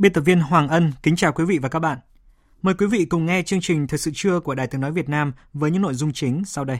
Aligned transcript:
Biên 0.00 0.12
tập 0.12 0.20
viên 0.20 0.40
Hoàng 0.40 0.68
Ân 0.68 0.92
kính 1.02 1.16
chào 1.16 1.32
quý 1.32 1.44
vị 1.44 1.58
và 1.58 1.68
các 1.68 1.78
bạn. 1.78 1.98
Mời 2.62 2.74
quý 2.74 2.86
vị 2.86 3.04
cùng 3.04 3.26
nghe 3.26 3.42
chương 3.42 3.60
trình 3.60 3.86
Thời 3.86 3.98
sự 3.98 4.10
trưa 4.14 4.40
của 4.40 4.54
Đài 4.54 4.66
Tiếng 4.66 4.80
Nói 4.80 4.92
Việt 4.92 5.08
Nam 5.08 5.32
với 5.52 5.70
những 5.70 5.82
nội 5.82 5.94
dung 5.94 6.12
chính 6.12 6.44
sau 6.44 6.64
đây. 6.64 6.78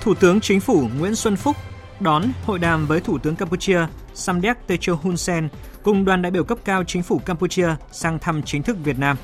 Thủ 0.00 0.14
tướng 0.14 0.40
Chính 0.40 0.60
phủ 0.60 0.88
Nguyễn 0.98 1.14
Xuân 1.14 1.36
Phúc 1.36 1.56
đón 2.00 2.22
hội 2.44 2.58
đàm 2.58 2.86
với 2.86 3.00
Thủ 3.00 3.18
tướng 3.18 3.36
Campuchia 3.36 3.86
Samdech 4.14 4.66
Techo 4.66 4.94
Hun 5.02 5.16
Sen 5.16 5.48
cùng 5.82 6.04
đoàn 6.04 6.22
đại 6.22 6.32
biểu 6.32 6.44
cấp 6.44 6.58
cao 6.64 6.84
Chính 6.84 7.02
phủ 7.02 7.18
Campuchia 7.18 7.68
sang 7.92 8.18
thăm 8.18 8.42
chính 8.42 8.62
thức 8.62 8.76
Việt 8.84 8.98
Nam. 8.98 9.16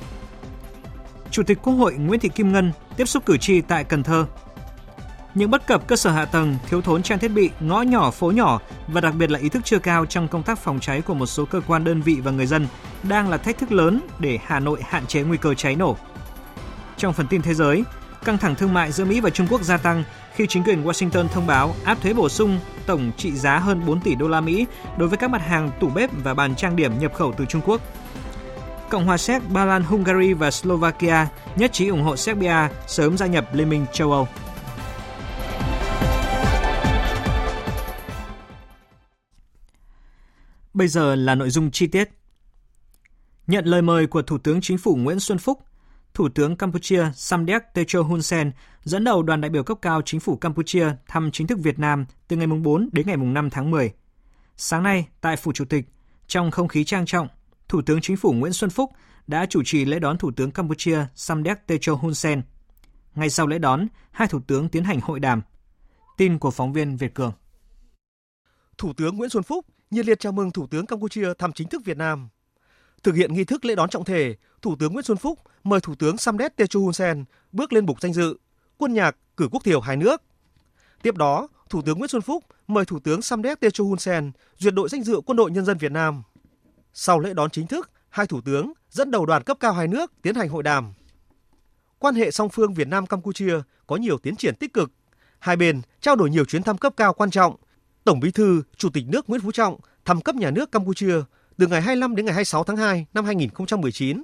Chủ 1.31 1.43
tịch 1.43 1.59
Quốc 1.63 1.75
hội 1.75 1.95
Nguyễn 1.95 2.21
Thị 2.21 2.29
Kim 2.29 2.53
Ngân 2.53 2.73
tiếp 2.97 3.05
xúc 3.05 3.27
cử 3.27 3.37
tri 3.37 3.61
tại 3.61 3.85
Cần 3.85 4.03
Thơ 4.03 4.27
những 5.35 5.51
bất 5.51 5.67
cập 5.67 5.87
cơ 5.87 5.97
sở 5.97 6.11
hạ 6.11 6.25
tầng, 6.25 6.57
thiếu 6.69 6.81
thốn 6.81 7.03
trang 7.03 7.19
thiết 7.19 7.29
bị, 7.29 7.51
ngõ 7.61 7.83
nhỏ, 7.83 8.11
phố 8.11 8.31
nhỏ 8.31 8.61
và 8.89 9.01
đặc 9.01 9.15
biệt 9.15 9.31
là 9.31 9.39
ý 9.39 9.49
thức 9.49 9.63
chưa 9.65 9.79
cao 9.79 10.07
trong 10.07 10.29
công 10.29 10.43
tác 10.43 10.59
phòng 10.59 10.81
cháy 10.81 11.01
của 11.01 11.15
một 11.15 11.27
số 11.27 11.45
cơ 11.45 11.61
quan 11.67 11.85
đơn 11.85 12.03
vị 12.03 12.21
và 12.25 12.31
người 12.31 12.47
dân 12.47 12.67
đang 13.03 13.29
là 13.29 13.37
thách 13.37 13.59
thức 13.59 13.73
lớn 13.73 14.01
để 14.19 14.39
Hà 14.45 14.61
Nội 14.61 14.81
hạn 14.89 15.07
chế 15.07 15.23
nguy 15.23 15.37
cơ 15.37 15.55
cháy 15.55 15.77
nổ. 15.77 15.97
Trong 16.97 17.13
phần 17.13 17.27
tin 17.27 17.43
thế 17.43 17.55
giới, 17.55 17.85
căng 18.25 18.39
thẳng 18.39 18.55
thương 18.55 18.75
mại 18.75 18.93
giữa 18.93 19.05
Mỹ 19.05 19.21
và 19.21 19.31
Trung 19.31 19.47
Quốc 19.51 19.63
gia 19.63 19.77
tăng 19.77 20.05
khi 20.35 20.47
chính 20.47 20.65
quyền 20.65 20.85
Washington 20.85 21.29
thông 21.29 21.47
báo 21.47 21.75
áp 21.85 22.03
thuế 22.03 22.13
bổ 22.13 22.29
sung 22.29 22.59
tổng 22.87 23.11
trị 23.17 23.33
giá 23.33 23.59
hơn 23.59 23.87
4 23.87 24.01
tỷ 24.01 24.15
đô 24.15 24.29
la 24.29 24.41
Mỹ 24.41 24.67
đối 24.97 25.09
với 25.09 25.19
các 25.19 25.31
mặt 25.31 25.43
hàng 25.43 25.71
tủ 25.81 25.89
bếp 25.89 26.11
và 26.25 26.35
bàn 26.35 26.55
trang 26.55 26.77
điểm 26.77 26.99
nhập 26.99 27.15
khẩu 27.15 27.33
từ 27.33 27.45
Trung 27.45 27.63
Quốc. 27.67 27.81
Cộng 28.91 29.07
hòa 29.07 29.17
Séc, 29.17 29.43
Ba 29.51 29.65
Lan, 29.65 29.83
Hungary 29.83 30.33
và 30.33 30.51
Slovakia 30.51 31.27
nhất 31.57 31.73
trí 31.73 31.89
ủng 31.89 32.03
hộ 32.03 32.17
Serbia 32.17 32.69
sớm 32.87 33.19
gia 33.19 33.27
nhập 33.27 33.45
Liên 33.53 33.69
minh 33.69 33.87
châu 33.93 34.13
Âu. 34.13 34.29
Bây 40.81 40.89
giờ 40.89 41.15
là 41.15 41.35
nội 41.35 41.51
dung 41.51 41.71
chi 41.71 41.87
tiết. 41.87 42.11
Nhận 43.47 43.65
lời 43.65 43.83
mời 43.83 44.07
của 44.07 44.23
Thủ 44.23 44.39
tướng 44.39 44.61
Chính 44.61 44.79
phủ 44.79 44.97
Nguyễn 44.97 45.21
Xuân 45.21 45.39
Phúc, 45.39 45.65
Thủ 46.15 46.29
tướng 46.29 46.57
Campuchia 46.57 47.05
Samdech 47.15 47.63
Techo 47.75 48.03
Hun 48.03 48.23
Sen 48.23 48.53
dẫn 48.85 49.05
đầu 49.05 49.23
đoàn 49.23 49.41
đại 49.41 49.51
biểu 49.51 49.63
cấp 49.63 49.79
cao 49.83 50.03
Chính 50.05 50.21
phủ 50.21 50.37
Campuchia 50.37 50.87
thăm 51.09 51.31
chính 51.31 51.47
thức 51.47 51.59
Việt 51.63 51.79
Nam 51.79 52.07
từ 52.29 52.37
ngày 52.37 52.47
4 52.47 52.89
đến 52.93 53.07
ngày 53.07 53.17
5 53.17 53.51
tháng 53.51 53.71
10. 53.71 53.93
Sáng 54.57 54.83
nay, 54.83 55.09
tại 55.21 55.37
Phủ 55.37 55.53
Chủ 55.53 55.65
tịch, 55.65 55.85
trong 56.27 56.51
không 56.51 56.69
khí 56.69 56.85
trang 56.85 57.07
trọng, 57.07 57.29
Thủ 57.69 57.83
tướng 57.83 58.01
Chính 58.01 58.17
phủ 58.17 58.33
Nguyễn 58.33 58.53
Xuân 58.53 58.71
Phúc 58.71 58.91
đã 59.27 59.47
chủ 59.47 59.63
trì 59.65 59.85
lễ 59.85 59.99
đón 59.99 60.19
Thủ 60.19 60.31
tướng 60.37 60.51
Campuchia 60.51 61.07
Samdech 61.15 61.67
Techo 61.67 61.95
Hun 61.95 62.15
Sen. 62.15 62.43
Ngay 63.15 63.31
sau 63.31 63.47
lễ 63.47 63.59
đón, 63.59 63.87
hai 64.11 64.29
thủ 64.29 64.41
tướng 64.47 64.69
tiến 64.69 64.85
hành 64.85 65.01
hội 65.01 65.21
đàm. 65.21 65.43
Tin 66.17 66.39
của 66.39 66.51
phóng 66.51 66.73
viên 66.73 66.97
Việt 66.97 67.15
Cường. 67.15 67.33
Thủ 68.79 68.93
tướng 68.93 69.17
Nguyễn 69.17 69.31
Xuân 69.31 69.43
Phúc 69.43 69.67
nhiệt 69.91 70.07
liệt 70.07 70.21
chào 70.21 70.33
mừng 70.33 70.51
Thủ 70.51 70.67
tướng 70.67 70.87
Campuchia 70.87 71.35
thăm 71.39 71.53
chính 71.53 71.69
thức 71.69 71.83
Việt 71.85 71.97
Nam. 71.97 72.29
Thực 73.03 73.15
hiện 73.15 73.35
nghi 73.35 73.45
thức 73.45 73.65
lễ 73.65 73.75
đón 73.75 73.91
trọng 73.91 74.05
thể, 74.05 74.37
Thủ 74.63 74.77
tướng 74.79 74.93
Nguyễn 74.93 75.05
Xuân 75.05 75.19
Phúc 75.19 75.39
mời 75.65 75.81
Thủ 75.81 75.95
tướng 75.95 76.17
Samdech 76.17 76.57
Techo 76.57 76.81
Hun 76.81 76.93
Sen 76.93 77.25
bước 77.53 77.73
lên 77.73 77.87
bục 77.87 78.01
danh 78.01 78.13
dự, 78.13 78.37
quân 78.77 78.95
nhạc 78.95 79.17
cử 79.37 79.49
quốc 79.53 79.65
thiều 79.65 79.81
hai 79.81 79.97
nước. 79.97 80.23
Tiếp 81.03 81.17
đó, 81.17 81.49
Thủ 81.71 81.83
tướng 81.83 81.99
Nguyễn 81.99 82.09
Xuân 82.09 82.23
Phúc 82.23 82.45
mời 82.67 82.85
Thủ 82.85 82.99
tướng 82.99 83.23
Samdech 83.23 83.61
Techo 83.61 83.85
Hun 83.85 83.99
Sen 83.99 84.33
duyệt 84.59 84.75
đội 84.75 84.89
danh 84.89 85.03
dự 85.03 85.21
Quân 85.27 85.37
đội 85.37 85.51
Nhân 85.51 85.65
dân 85.65 85.79
Việt 85.79 85.93
Nam. 85.93 86.23
Sau 86.93 87.21
lễ 87.21 87.35
đón 87.35 87.51
chính 87.51 87.67
thức, 87.67 87.91
hai 88.09 88.27
thủ 88.27 88.41
tướng 88.41 88.73
dẫn 88.91 89.11
đầu 89.11 89.27
đoàn 89.27 89.43
cấp 89.43 89.57
cao 89.61 89.73
hai 89.73 89.89
nước 89.89 90.13
tiến 90.23 90.35
hành 90.35 90.49
hội 90.49 90.63
đàm. 90.63 90.93
Quan 91.99 92.15
hệ 92.15 92.31
song 92.31 92.49
phương 92.49 92.75
Việt 92.75 92.89
Nam 92.89 93.07
Campuchia 93.07 93.55
có 93.87 93.97
nhiều 93.97 94.19
tiến 94.19 94.37
triển 94.37 94.55
tích 94.55 94.73
cực. 94.73 94.91
Hai 95.39 95.57
bên 95.57 95.81
trao 96.01 96.17
đổi 96.17 96.31
nhiều 96.31 96.45
chuyến 96.45 96.63
thăm 96.63 96.79
cấp 96.79 96.93
cao 96.97 97.15
quan 97.15 97.31
trọng 97.31 97.57
Tổng 98.05 98.21
Bí 98.21 98.31
thư, 98.31 98.63
Chủ 98.77 98.89
tịch 98.91 99.05
nước 99.09 99.31
Nguyễn 99.31 99.41
Phú 99.41 99.53
Trọng 99.53 99.77
thăm 100.05 100.21
cấp 100.21 100.35
nhà 100.35 100.51
nước 100.51 100.73
Campuchia 100.73 101.15
từ 101.59 101.67
ngày 101.67 101.83
25 101.83 102.17
đến 102.17 102.27
ngày 102.27 102.35
26 102.35 102.65
tháng 102.65 102.77
2 102.77 103.07
năm 103.15 103.25
2019. 103.25 104.23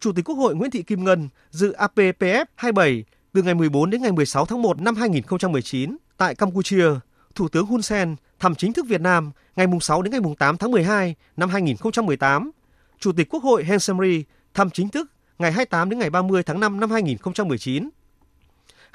Chủ 0.00 0.12
tịch 0.12 0.24
Quốc 0.24 0.36
hội 0.36 0.54
Nguyễn 0.54 0.70
Thị 0.70 0.82
Kim 0.82 1.04
Ngân 1.04 1.28
dự 1.50 1.72
APPF 1.72 2.44
27 2.54 3.04
từ 3.32 3.42
ngày 3.42 3.54
14 3.54 3.90
đến 3.90 4.02
ngày 4.02 4.12
16 4.12 4.46
tháng 4.46 4.62
1 4.62 4.80
năm 4.80 4.96
2019 4.96 5.96
tại 6.16 6.34
Campuchia. 6.34 6.86
Thủ 7.34 7.48
tướng 7.48 7.66
Hun 7.66 7.82
Sen 7.82 8.16
thăm 8.38 8.54
chính 8.54 8.72
thức 8.72 8.86
Việt 8.88 9.00
Nam 9.00 9.30
ngày 9.56 9.66
6 9.80 10.02
đến 10.02 10.12
ngày 10.12 10.34
8 10.38 10.56
tháng 10.56 10.70
12 10.70 11.14
năm 11.36 11.48
2018. 11.50 12.50
Chủ 12.98 13.12
tịch 13.12 13.28
Quốc 13.30 13.42
hội 13.42 13.64
Hen 13.64 13.78
Samri 13.78 14.24
thăm 14.54 14.70
chính 14.70 14.88
thức 14.88 15.12
ngày 15.38 15.52
28 15.52 15.90
đến 15.90 15.98
ngày 15.98 16.10
30 16.10 16.42
tháng 16.42 16.60
5 16.60 16.80
năm 16.80 16.90
2019 16.90 17.88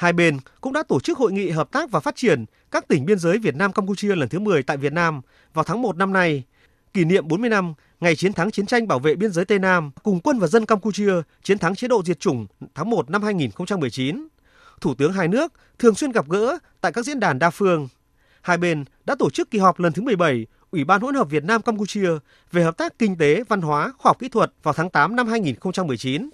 Hai 0.02 0.14
bên 0.14 0.38
cũng 0.62 0.74
đã 0.74 0.84
tổ 0.84 1.00
chức 1.00 1.18
hội 1.18 1.32
nghị 1.32 1.50
hợp 1.50 1.72
tác 1.72 1.92
và 1.92 2.00
phát 2.00 2.16
triển 2.16 2.46
các 2.72 2.88
tỉnh 2.88 3.06
biên 3.06 3.20
giới 3.20 3.38
Việt 3.38 3.56
Nam 3.56 3.74
Campuchia 3.74 4.16
lần 4.16 4.30
thứ 4.30 4.40
10 4.40 4.64
tại 4.64 4.78
Việt 4.78 4.94
Nam 4.94 5.22
vào 5.54 5.64
tháng 5.64 5.82
1 5.82 5.98
năm 5.98 6.14
nay, 6.14 6.44
kỷ 6.94 7.06
niệm 7.06 7.28
40 7.28 7.50
năm 7.50 7.74
ngày 8.00 8.16
chiến 8.16 8.34
thắng 8.34 8.52
chiến 8.52 8.66
tranh 8.66 8.88
bảo 8.88 9.00
vệ 9.00 9.16
biên 9.16 9.32
giới 9.32 9.46
Tây 9.46 9.60
Nam 9.60 9.92
cùng 10.04 10.20
quân 10.20 10.40
và 10.40 10.48
dân 10.48 10.66
Campuchia 10.66 11.14
chiến 11.44 11.58
thắng 11.58 11.76
chế 11.76 11.88
độ 11.88 12.04
diệt 12.04 12.20
chủng 12.20 12.48
tháng 12.76 12.90
1 12.90 13.10
năm 13.10 13.24
2019. 13.24 14.28
Thủ 14.82 14.96
tướng 14.96 15.14
hai 15.14 15.28
nước 15.28 15.54
thường 15.80 15.96
xuyên 15.96 16.12
gặp 16.12 16.30
gỡ 16.30 16.58
tại 16.82 16.92
các 16.92 17.06
diễn 17.06 17.20
đàn 17.20 17.40
đa 17.40 17.50
phương. 17.50 17.88
Hai 18.42 18.58
bên 18.58 18.84
đã 19.06 19.16
tổ 19.20 19.30
chức 19.30 19.52
kỳ 19.52 19.60
họp 19.60 19.80
lần 19.80 19.94
thứ 19.94 20.02
17 20.02 20.46
Ủy 20.72 20.84
ban 20.84 21.02
hỗn 21.02 21.16
hợp 21.16 21.30
Việt 21.30 21.44
Nam 21.44 21.62
Campuchia 21.62 22.10
về 22.52 22.64
hợp 22.64 22.78
tác 22.78 23.00
kinh 23.00 23.18
tế, 23.18 23.44
văn 23.48 23.62
hóa, 23.62 23.94
khoa 23.98 24.10
học 24.10 24.20
kỹ 24.20 24.30
thuật 24.30 24.52
vào 24.64 24.74
tháng 24.74 24.90
8 24.90 25.16
năm 25.16 25.28
2019. 25.28 26.30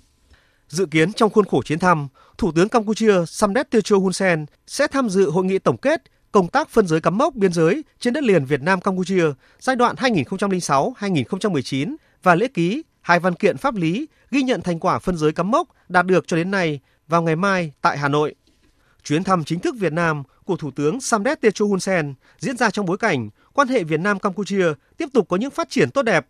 Dự 0.67 0.85
kiến 0.85 1.13
trong 1.13 1.29
khuôn 1.29 1.45
khổ 1.45 1.63
chuyến 1.63 1.79
thăm, 1.79 2.07
Thủ 2.37 2.51
tướng 2.51 2.69
Campuchia 2.69 3.25
Samdech 3.27 3.69
Techo 3.69 3.97
Hun 3.97 4.13
Sen 4.13 4.45
sẽ 4.67 4.87
tham 4.87 5.09
dự 5.09 5.29
hội 5.29 5.45
nghị 5.45 5.59
tổng 5.59 5.77
kết 5.77 6.03
công 6.31 6.47
tác 6.47 6.69
phân 6.69 6.87
giới 6.87 7.01
cắm 7.01 7.17
mốc 7.17 7.35
biên 7.35 7.53
giới 7.53 7.83
trên 7.99 8.13
đất 8.13 8.23
liền 8.23 8.45
Việt 8.45 8.61
Nam 8.61 8.81
Campuchia 8.81 9.25
giai 9.59 9.75
đoạn 9.75 9.95
2006-2019 9.95 11.95
và 12.23 12.35
lễ 12.35 12.47
ký 12.47 12.83
hai 13.01 13.19
văn 13.19 13.35
kiện 13.35 13.57
pháp 13.57 13.75
lý 13.75 14.07
ghi 14.31 14.43
nhận 14.43 14.61
thành 14.61 14.79
quả 14.79 14.99
phân 14.99 15.17
giới 15.17 15.31
cắm 15.31 15.51
mốc 15.51 15.67
đạt 15.89 16.05
được 16.05 16.27
cho 16.27 16.37
đến 16.37 16.51
nay 16.51 16.79
vào 17.07 17.21
ngày 17.21 17.35
mai 17.35 17.71
tại 17.81 17.97
Hà 17.97 18.07
Nội. 18.07 18.35
Chuyến 19.03 19.23
thăm 19.23 19.43
chính 19.43 19.59
thức 19.59 19.75
Việt 19.79 19.93
Nam 19.93 20.23
của 20.45 20.55
Thủ 20.55 20.71
tướng 20.71 21.01
Samdech 21.01 21.41
Techo 21.41 21.65
Hun 21.65 21.79
Sen 21.79 22.13
diễn 22.39 22.57
ra 22.57 22.69
trong 22.69 22.85
bối 22.85 22.97
cảnh 22.97 23.29
quan 23.53 23.67
hệ 23.67 23.83
Việt 23.83 23.99
Nam 23.99 24.19
Campuchia 24.19 24.65
tiếp 24.97 25.09
tục 25.13 25.27
có 25.29 25.37
những 25.37 25.51
phát 25.51 25.69
triển 25.69 25.91
tốt 25.91 26.01
đẹp 26.01 26.27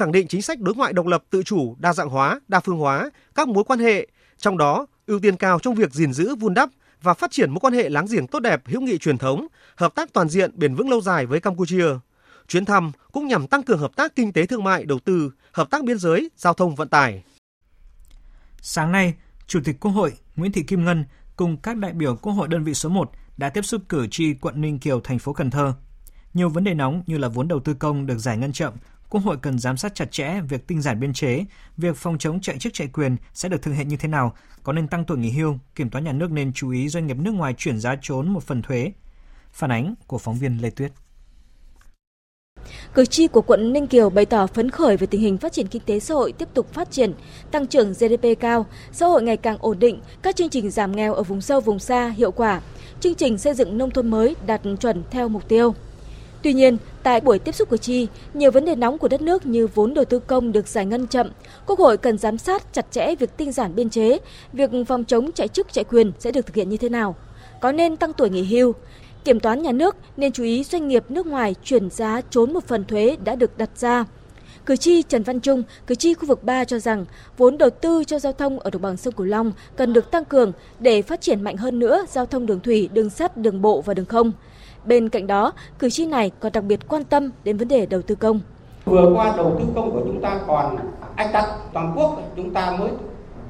khẳng 0.00 0.12
định 0.12 0.28
chính 0.28 0.42
sách 0.42 0.60
đối 0.60 0.74
ngoại 0.74 0.92
độc 0.92 1.06
lập 1.06 1.24
tự 1.30 1.42
chủ, 1.42 1.76
đa 1.78 1.92
dạng 1.92 2.08
hóa, 2.08 2.40
đa 2.48 2.60
phương 2.60 2.78
hóa 2.78 3.10
các 3.34 3.48
mối 3.48 3.64
quan 3.64 3.78
hệ, 3.78 4.06
trong 4.38 4.58
đó 4.58 4.86
ưu 5.06 5.20
tiên 5.20 5.36
cao 5.36 5.58
trong 5.58 5.74
việc 5.74 5.92
gìn 5.92 6.12
giữ, 6.12 6.34
vun 6.34 6.54
đắp 6.54 6.70
và 7.02 7.14
phát 7.14 7.30
triển 7.30 7.50
mối 7.50 7.60
quan 7.60 7.72
hệ 7.72 7.88
láng 7.88 8.06
giềng 8.10 8.26
tốt 8.26 8.40
đẹp, 8.40 8.62
hữu 8.66 8.80
nghị 8.80 8.98
truyền 8.98 9.18
thống, 9.18 9.46
hợp 9.76 9.94
tác 9.94 10.12
toàn 10.12 10.28
diện 10.28 10.50
bền 10.54 10.74
vững 10.74 10.90
lâu 10.90 11.00
dài 11.00 11.26
với 11.26 11.40
Campuchia. 11.40 11.84
Chuyến 12.48 12.64
thăm 12.64 12.92
cũng 13.12 13.26
nhằm 13.26 13.46
tăng 13.46 13.62
cường 13.62 13.78
hợp 13.78 13.96
tác 13.96 14.16
kinh 14.16 14.32
tế 14.32 14.46
thương 14.46 14.64
mại, 14.64 14.84
đầu 14.84 14.98
tư, 14.98 15.32
hợp 15.52 15.70
tác 15.70 15.84
biên 15.84 15.98
giới, 15.98 16.30
giao 16.36 16.54
thông 16.54 16.74
vận 16.74 16.88
tải. 16.88 17.22
Sáng 18.60 18.92
nay, 18.92 19.14
Chủ 19.46 19.60
tịch 19.64 19.80
Quốc 19.80 19.90
hội 19.90 20.12
Nguyễn 20.36 20.52
Thị 20.52 20.62
Kim 20.62 20.84
Ngân 20.84 21.04
cùng 21.36 21.56
các 21.56 21.76
đại 21.76 21.92
biểu 21.92 22.16
Quốc 22.16 22.32
hội 22.32 22.48
đơn 22.48 22.64
vị 22.64 22.74
số 22.74 22.88
1 22.88 23.10
đã 23.36 23.50
tiếp 23.50 23.62
xúc 23.62 23.82
cử 23.88 24.06
tri 24.10 24.34
quận 24.34 24.60
Ninh 24.60 24.78
Kiều, 24.78 25.00
thành 25.00 25.18
phố 25.18 25.32
Cần 25.32 25.50
Thơ. 25.50 25.72
Nhiều 26.34 26.48
vấn 26.48 26.64
đề 26.64 26.74
nóng 26.74 27.02
như 27.06 27.18
là 27.18 27.28
vốn 27.28 27.48
đầu 27.48 27.60
tư 27.60 27.74
công 27.74 28.06
được 28.06 28.18
giải 28.18 28.36
ngân 28.36 28.52
chậm, 28.52 28.74
Quốc 29.10 29.20
hội 29.24 29.36
cần 29.42 29.58
giám 29.58 29.76
sát 29.76 29.94
chặt 29.94 30.12
chẽ 30.12 30.40
việc 30.48 30.66
tinh 30.66 30.82
giản 30.82 31.00
biên 31.00 31.12
chế, 31.12 31.44
việc 31.76 31.96
phòng 31.96 32.18
chống 32.18 32.40
chạy 32.40 32.58
chức 32.58 32.72
chạy 32.74 32.88
quyền 32.88 33.16
sẽ 33.34 33.48
được 33.48 33.62
thực 33.62 33.72
hiện 33.72 33.88
như 33.88 33.96
thế 33.96 34.08
nào, 34.08 34.34
có 34.62 34.72
nên 34.72 34.88
tăng 34.88 35.04
tuổi 35.04 35.18
nghỉ 35.18 35.30
hưu, 35.30 35.58
kiểm 35.74 35.90
toán 35.90 36.04
nhà 36.04 36.12
nước 36.12 36.30
nên 36.30 36.52
chú 36.52 36.70
ý 36.70 36.88
doanh 36.88 37.06
nghiệp 37.06 37.16
nước 37.16 37.34
ngoài 37.34 37.54
chuyển 37.58 37.80
giá 37.80 37.96
trốn 38.02 38.28
một 38.28 38.42
phần 38.42 38.62
thuế. 38.62 38.92
Phản 39.52 39.72
ánh 39.72 39.94
của 40.06 40.18
phóng 40.18 40.38
viên 40.38 40.58
Lê 40.62 40.70
Tuyết. 40.70 40.92
Cử 42.94 43.06
tri 43.06 43.26
của 43.26 43.42
quận 43.42 43.72
Ninh 43.72 43.86
Kiều 43.86 44.10
bày 44.10 44.26
tỏ 44.26 44.46
phấn 44.46 44.70
khởi 44.70 44.96
về 44.96 45.06
tình 45.06 45.20
hình 45.20 45.38
phát 45.38 45.52
triển 45.52 45.66
kinh 45.66 45.82
tế 45.86 46.00
xã 46.00 46.14
hội 46.14 46.32
tiếp 46.32 46.48
tục 46.54 46.72
phát 46.72 46.90
triển, 46.90 47.12
tăng 47.50 47.66
trưởng 47.66 47.92
GDP 47.92 48.40
cao, 48.40 48.66
xã 48.92 49.06
hội 49.06 49.22
ngày 49.22 49.36
càng 49.36 49.56
ổn 49.60 49.78
định, 49.78 50.00
các 50.22 50.36
chương 50.36 50.48
trình 50.48 50.70
giảm 50.70 50.96
nghèo 50.96 51.14
ở 51.14 51.22
vùng 51.22 51.40
sâu 51.40 51.60
vùng 51.60 51.78
xa 51.78 52.08
hiệu 52.08 52.32
quả, 52.32 52.60
chương 53.00 53.14
trình 53.14 53.38
xây 53.38 53.54
dựng 53.54 53.78
nông 53.78 53.90
thôn 53.90 54.10
mới 54.10 54.36
đạt 54.46 54.60
chuẩn 54.80 55.02
theo 55.10 55.28
mục 55.28 55.48
tiêu. 55.48 55.74
Tuy 56.42 56.52
nhiên, 56.52 56.76
tại 57.02 57.20
buổi 57.20 57.38
tiếp 57.38 57.54
xúc 57.54 57.70
cử 57.70 57.76
tri, 57.76 58.06
nhiều 58.34 58.50
vấn 58.50 58.64
đề 58.64 58.76
nóng 58.76 58.98
của 58.98 59.08
đất 59.08 59.22
nước 59.22 59.46
như 59.46 59.66
vốn 59.66 59.94
đầu 59.94 60.04
tư 60.04 60.18
công 60.18 60.52
được 60.52 60.68
giải 60.68 60.86
ngân 60.86 61.06
chậm, 61.06 61.30
Quốc 61.66 61.78
hội 61.78 61.96
cần 61.96 62.18
giám 62.18 62.38
sát 62.38 62.72
chặt 62.72 62.86
chẽ 62.90 63.14
việc 63.14 63.36
tinh 63.36 63.52
giản 63.52 63.74
biên 63.74 63.90
chế, 63.90 64.18
việc 64.52 64.70
phòng 64.88 65.04
chống 65.04 65.32
chạy 65.32 65.48
chức 65.48 65.72
chạy 65.72 65.84
quyền 65.84 66.12
sẽ 66.18 66.30
được 66.30 66.46
thực 66.46 66.56
hiện 66.56 66.68
như 66.68 66.76
thế 66.76 66.88
nào. 66.88 67.16
Có 67.60 67.72
nên 67.72 67.96
tăng 67.96 68.12
tuổi 68.12 68.30
nghỉ 68.30 68.44
hưu, 68.44 68.74
Kiểm 69.24 69.40
toán 69.40 69.62
nhà 69.62 69.72
nước 69.72 69.96
nên 70.16 70.32
chú 70.32 70.44
ý 70.44 70.64
doanh 70.64 70.88
nghiệp 70.88 71.04
nước 71.08 71.26
ngoài 71.26 71.54
chuyển 71.64 71.90
giá 71.90 72.20
trốn 72.30 72.52
một 72.52 72.64
phần 72.64 72.84
thuế 72.84 73.16
đã 73.24 73.34
được 73.34 73.58
đặt 73.58 73.70
ra. 73.76 74.04
Cử 74.66 74.76
tri 74.76 75.02
Trần 75.02 75.22
Văn 75.22 75.40
Trung, 75.40 75.62
cử 75.86 75.94
tri 75.94 76.14
khu 76.14 76.26
vực 76.26 76.44
3 76.44 76.64
cho 76.64 76.78
rằng 76.78 77.04
vốn 77.36 77.58
đầu 77.58 77.70
tư 77.70 78.04
cho 78.04 78.18
giao 78.18 78.32
thông 78.32 78.60
ở 78.60 78.70
đồng 78.70 78.82
bằng 78.82 78.96
sông 78.96 79.14
Cửu 79.14 79.26
Long 79.26 79.52
cần 79.76 79.92
được 79.92 80.10
tăng 80.10 80.24
cường 80.24 80.52
để 80.78 81.02
phát 81.02 81.20
triển 81.20 81.42
mạnh 81.42 81.56
hơn 81.56 81.78
nữa 81.78 82.04
giao 82.08 82.26
thông 82.26 82.46
đường 82.46 82.60
thủy, 82.60 82.88
đường 82.92 83.10
sắt, 83.10 83.36
đường 83.36 83.62
bộ 83.62 83.80
và 83.80 83.94
đường 83.94 84.06
không. 84.06 84.32
Bên 84.84 85.08
cạnh 85.08 85.26
đó, 85.26 85.52
cử 85.78 85.90
tri 85.90 86.06
này 86.06 86.30
còn 86.40 86.52
đặc 86.52 86.64
biệt 86.64 86.88
quan 86.88 87.04
tâm 87.04 87.30
đến 87.44 87.56
vấn 87.56 87.68
đề 87.68 87.86
đầu 87.86 88.02
tư 88.02 88.14
công. 88.14 88.40
Vừa 88.84 89.12
qua 89.14 89.34
đầu 89.36 89.56
tư 89.58 89.64
công 89.74 89.92
của 89.92 90.00
chúng 90.04 90.20
ta 90.20 90.40
còn 90.46 90.76
ách 91.16 91.32
tắc, 91.32 91.44
toàn 91.72 91.92
quốc 91.96 92.22
chúng 92.36 92.54
ta 92.54 92.76
mới 92.78 92.90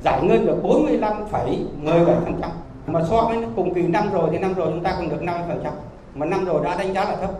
giải 0.04 0.22
ngân 0.22 0.46
được 0.46 0.56
45,17% 0.62 2.50
mà 2.86 3.02
so 3.10 3.22
với 3.22 3.38
cùng 3.56 3.74
kỳ 3.74 3.82
năm 3.82 4.12
rồi 4.12 4.28
thì 4.32 4.38
năm 4.38 4.54
rồi 4.54 4.68
chúng 4.70 4.82
ta 4.82 4.92
còn 4.98 5.08
được 5.08 5.22
50% 5.22 5.70
mà 6.14 6.26
năm 6.26 6.44
rồi 6.44 6.64
đã 6.64 6.76
đánh 6.76 6.94
giá 6.94 7.04
là 7.04 7.16
thấp. 7.16 7.30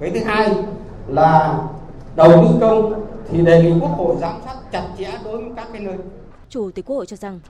Cái 0.00 0.10
thứ 0.10 0.20
hai 0.24 0.54
là 1.06 1.62
đầu 2.16 2.30
tư 2.30 2.58
công 2.60 3.06
thì 3.28 3.42
đề 3.42 3.62
nghị 3.62 3.80
quốc 3.80 3.90
hội 3.96 4.16
giám 4.20 4.34
sát 4.44 4.54
chặt 4.72 4.88
chẽ 4.98 5.10
đối 5.24 5.36
với 5.36 5.50
các 5.56 5.68
cái 5.72 5.82
nơi. 5.82 5.96
Chủ 6.48 6.70
tịch 6.70 6.84
quốc 6.86 6.96
hội 6.96 7.06
cho 7.06 7.16
rằng 7.16 7.40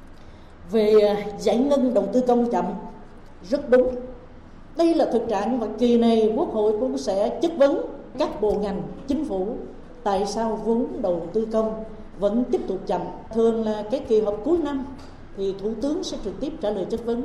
về 0.70 1.00
à, 1.00 1.16
giải 1.38 1.56
ngân 1.56 1.94
đầu 1.94 2.08
tư 2.12 2.24
công 2.28 2.50
chậm 2.50 2.64
rất 3.42 3.68
đúng 3.68 3.94
đây 4.76 4.94
là 4.94 5.04
thực 5.12 5.28
trạng 5.28 5.60
và 5.60 5.66
kỳ 5.78 5.98
này 5.98 6.32
quốc 6.36 6.52
hội 6.52 6.72
cũng 6.80 6.98
sẽ 6.98 7.38
chất 7.42 7.52
vấn 7.56 7.80
các 8.18 8.40
bộ 8.40 8.54
ngành, 8.62 8.82
chính 9.06 9.24
phủ 9.24 9.46
tại 10.02 10.26
sao 10.26 10.60
vốn 10.64 10.86
đầu 11.02 11.22
tư 11.32 11.46
công 11.52 11.84
vẫn 12.18 12.44
tiếp 12.52 12.60
tục 12.68 12.78
chậm. 12.86 13.00
Thường 13.34 13.64
là 13.64 13.84
cái 13.90 14.00
kỳ 14.08 14.20
họp 14.20 14.40
cuối 14.44 14.58
năm 14.58 14.84
thì 15.36 15.54
thủ 15.62 15.70
tướng 15.82 16.04
sẽ 16.04 16.16
trực 16.24 16.40
tiếp 16.40 16.52
trả 16.60 16.70
lời 16.70 16.86
chất 16.90 17.04
vấn. 17.04 17.22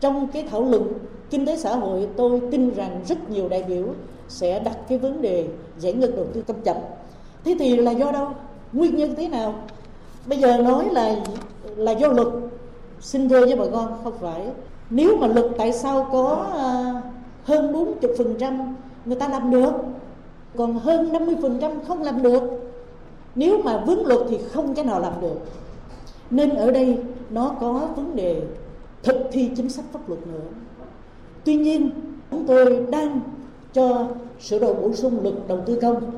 Trong 0.00 0.28
cái 0.32 0.46
thảo 0.50 0.62
luận 0.62 0.92
kinh 1.30 1.46
tế 1.46 1.56
xã 1.56 1.76
hội, 1.76 2.08
tôi 2.16 2.40
tin 2.50 2.74
rằng 2.74 3.00
rất 3.08 3.30
nhiều 3.30 3.48
đại 3.48 3.62
biểu 3.62 3.84
sẽ 4.28 4.60
đặt 4.60 4.78
cái 4.88 4.98
vấn 4.98 5.22
đề 5.22 5.46
giải 5.78 5.92
ngân 5.92 6.16
đầu 6.16 6.26
tư 6.34 6.42
công 6.46 6.60
chậm. 6.62 6.76
Thế 7.44 7.56
thì 7.58 7.76
là 7.76 7.90
do 7.90 8.12
đâu? 8.12 8.28
Nguyên 8.72 8.96
nhân 8.96 9.14
thế 9.16 9.28
nào? 9.28 9.54
Bây 10.26 10.38
giờ 10.38 10.58
nói 10.58 10.88
là 10.92 11.16
là 11.76 11.92
do 11.92 12.08
luật, 12.08 12.28
xin 13.00 13.28
thưa 13.28 13.46
với 13.46 13.56
bà 13.56 13.64
con, 13.72 13.98
không 14.04 14.18
phải 14.20 14.46
nếu 14.90 15.16
mà 15.16 15.26
luật 15.26 15.46
tại 15.58 15.72
sao 15.72 16.08
có 16.12 16.48
ờ, 16.52 16.94
hơn 17.44 17.72
40 17.72 18.14
phần 18.18 18.34
trăm 18.38 18.76
người 19.04 19.16
ta 19.16 19.28
làm 19.28 19.50
được, 19.50 19.72
còn 20.56 20.78
hơn 20.78 21.12
50 21.12 21.36
phần 21.42 21.58
trăm 21.60 21.72
không 21.88 22.02
làm 22.02 22.22
được? 22.22 22.42
Nếu 23.34 23.62
mà 23.62 23.82
vướng 23.86 24.06
luật 24.06 24.20
thì 24.28 24.38
không 24.52 24.74
cái 24.74 24.84
nào 24.84 25.00
làm 25.00 25.12
được. 25.20 25.36
Nên 26.30 26.50
ở 26.50 26.70
đây 26.70 26.98
nó 27.30 27.54
có 27.60 27.88
vấn 27.96 28.16
đề 28.16 28.42
thực 29.02 29.16
thi 29.32 29.50
chính 29.56 29.68
sách 29.68 29.84
pháp 29.92 30.08
luật 30.08 30.26
nữa. 30.26 30.48
Tuy 31.44 31.56
nhiên, 31.56 31.90
chúng 32.30 32.46
tôi 32.46 32.86
đang 32.90 33.20
cho 33.72 34.08
sửa 34.40 34.58
đổi 34.58 34.74
bổ 34.74 34.92
sung 34.92 35.22
luật 35.22 35.34
đầu 35.48 35.60
tư 35.66 35.78
công 35.82 36.10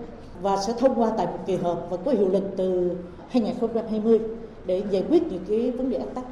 và 0.43 0.57
sẽ 0.57 0.73
thông 0.79 1.01
qua 1.01 1.13
tại 1.17 1.27
một 1.27 1.39
kỳ 1.47 1.57
họp 1.57 1.87
và 1.91 1.97
có 1.97 2.11
hiệu 2.11 2.29
lực 2.29 2.43
từ 2.57 2.91
2020 3.29 4.21
để 4.67 4.83
giải 4.91 5.05
quyết 5.11 5.33
những 5.33 5.45
cái 5.49 5.71
vấn 5.71 5.91
đề 5.91 5.99
ách 5.99 6.15
tắc. 6.15 6.25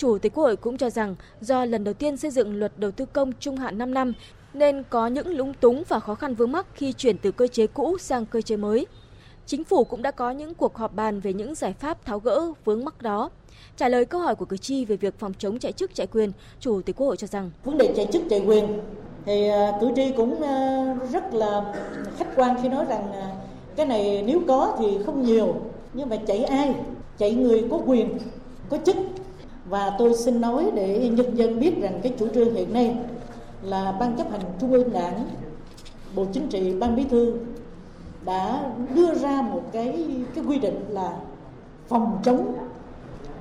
Chủ 0.00 0.18
tịch 0.18 0.34
Quốc 0.34 0.44
hội 0.44 0.56
cũng 0.56 0.76
cho 0.76 0.90
rằng 0.90 1.16
do 1.40 1.64
lần 1.64 1.84
đầu 1.84 1.94
tiên 1.94 2.16
xây 2.16 2.30
dựng 2.30 2.58
luật 2.58 2.72
đầu 2.76 2.90
tư 2.90 3.06
công 3.06 3.32
trung 3.40 3.56
hạn 3.56 3.78
5 3.78 3.94
năm 3.94 4.12
nên 4.54 4.82
có 4.90 5.06
những 5.06 5.28
lúng 5.28 5.54
túng 5.54 5.82
và 5.88 6.00
khó 6.00 6.14
khăn 6.14 6.34
vướng 6.34 6.52
mắc 6.52 6.66
khi 6.74 6.92
chuyển 6.92 7.18
từ 7.18 7.32
cơ 7.32 7.46
chế 7.46 7.66
cũ 7.66 7.98
sang 7.98 8.26
cơ 8.26 8.40
chế 8.40 8.56
mới. 8.56 8.86
Chính 9.46 9.64
phủ 9.64 9.84
cũng 9.84 10.02
đã 10.02 10.10
có 10.10 10.30
những 10.30 10.54
cuộc 10.54 10.76
họp 10.76 10.94
bàn 10.94 11.20
về 11.20 11.32
những 11.32 11.54
giải 11.54 11.72
pháp 11.72 12.04
tháo 12.04 12.18
gỡ 12.18 12.52
vướng 12.64 12.84
mắc 12.84 13.02
đó. 13.02 13.30
Trả 13.76 13.88
lời 13.88 14.04
câu 14.04 14.20
hỏi 14.20 14.34
của 14.34 14.44
cử 14.44 14.56
tri 14.56 14.84
về 14.84 14.96
việc 14.96 15.18
phòng 15.18 15.32
chống 15.38 15.58
chạy 15.58 15.72
chức 15.72 15.94
chạy 15.94 16.06
quyền, 16.06 16.32
Chủ 16.60 16.80
tịch 16.82 16.96
Quốc 16.96 17.06
hội 17.06 17.16
cho 17.16 17.26
rằng 17.26 17.50
vấn 17.64 17.78
đề 17.78 17.92
chạy 17.96 18.06
chức 18.12 18.22
chạy 18.30 18.42
quyền 18.46 18.80
thì 19.26 19.48
à, 19.48 19.72
cử 19.80 19.90
tri 19.96 20.12
cũng 20.16 20.42
à, 20.42 20.84
rất 21.12 21.34
là 21.34 21.74
khách 22.18 22.36
quan 22.36 22.56
khi 22.62 22.68
nói 22.68 22.84
rằng 22.88 23.12
à, 23.12 23.34
cái 23.76 23.86
này 23.86 24.22
nếu 24.26 24.40
có 24.48 24.76
thì 24.78 24.98
không 25.06 25.22
nhiều 25.22 25.54
nhưng 25.92 26.08
mà 26.08 26.16
chạy 26.26 26.44
ai 26.44 26.74
chạy 27.18 27.34
người 27.34 27.64
có 27.70 27.80
quyền 27.86 28.18
có 28.68 28.78
chức 28.86 28.96
và 29.70 29.92
tôi 29.98 30.14
xin 30.14 30.40
nói 30.40 30.70
để 30.74 31.08
nhân 31.12 31.34
dân 31.34 31.60
biết 31.60 31.80
rằng 31.80 32.00
cái 32.02 32.14
chủ 32.18 32.28
trương 32.34 32.54
hiện 32.54 32.72
nay 32.72 32.96
là 33.62 33.92
ban 34.00 34.16
chấp 34.16 34.30
hành 34.30 34.40
trung 34.60 34.72
ương 34.72 34.92
đảng, 34.92 35.24
bộ 36.14 36.24
chính 36.32 36.46
trị, 36.48 36.74
ban 36.74 36.96
bí 36.96 37.04
thư 37.04 37.34
đã 38.24 38.62
đưa 38.94 39.14
ra 39.14 39.42
một 39.42 39.62
cái 39.72 40.06
cái 40.34 40.44
quy 40.48 40.58
định 40.58 40.84
là 40.88 41.12
phòng 41.88 42.18
chống 42.22 42.54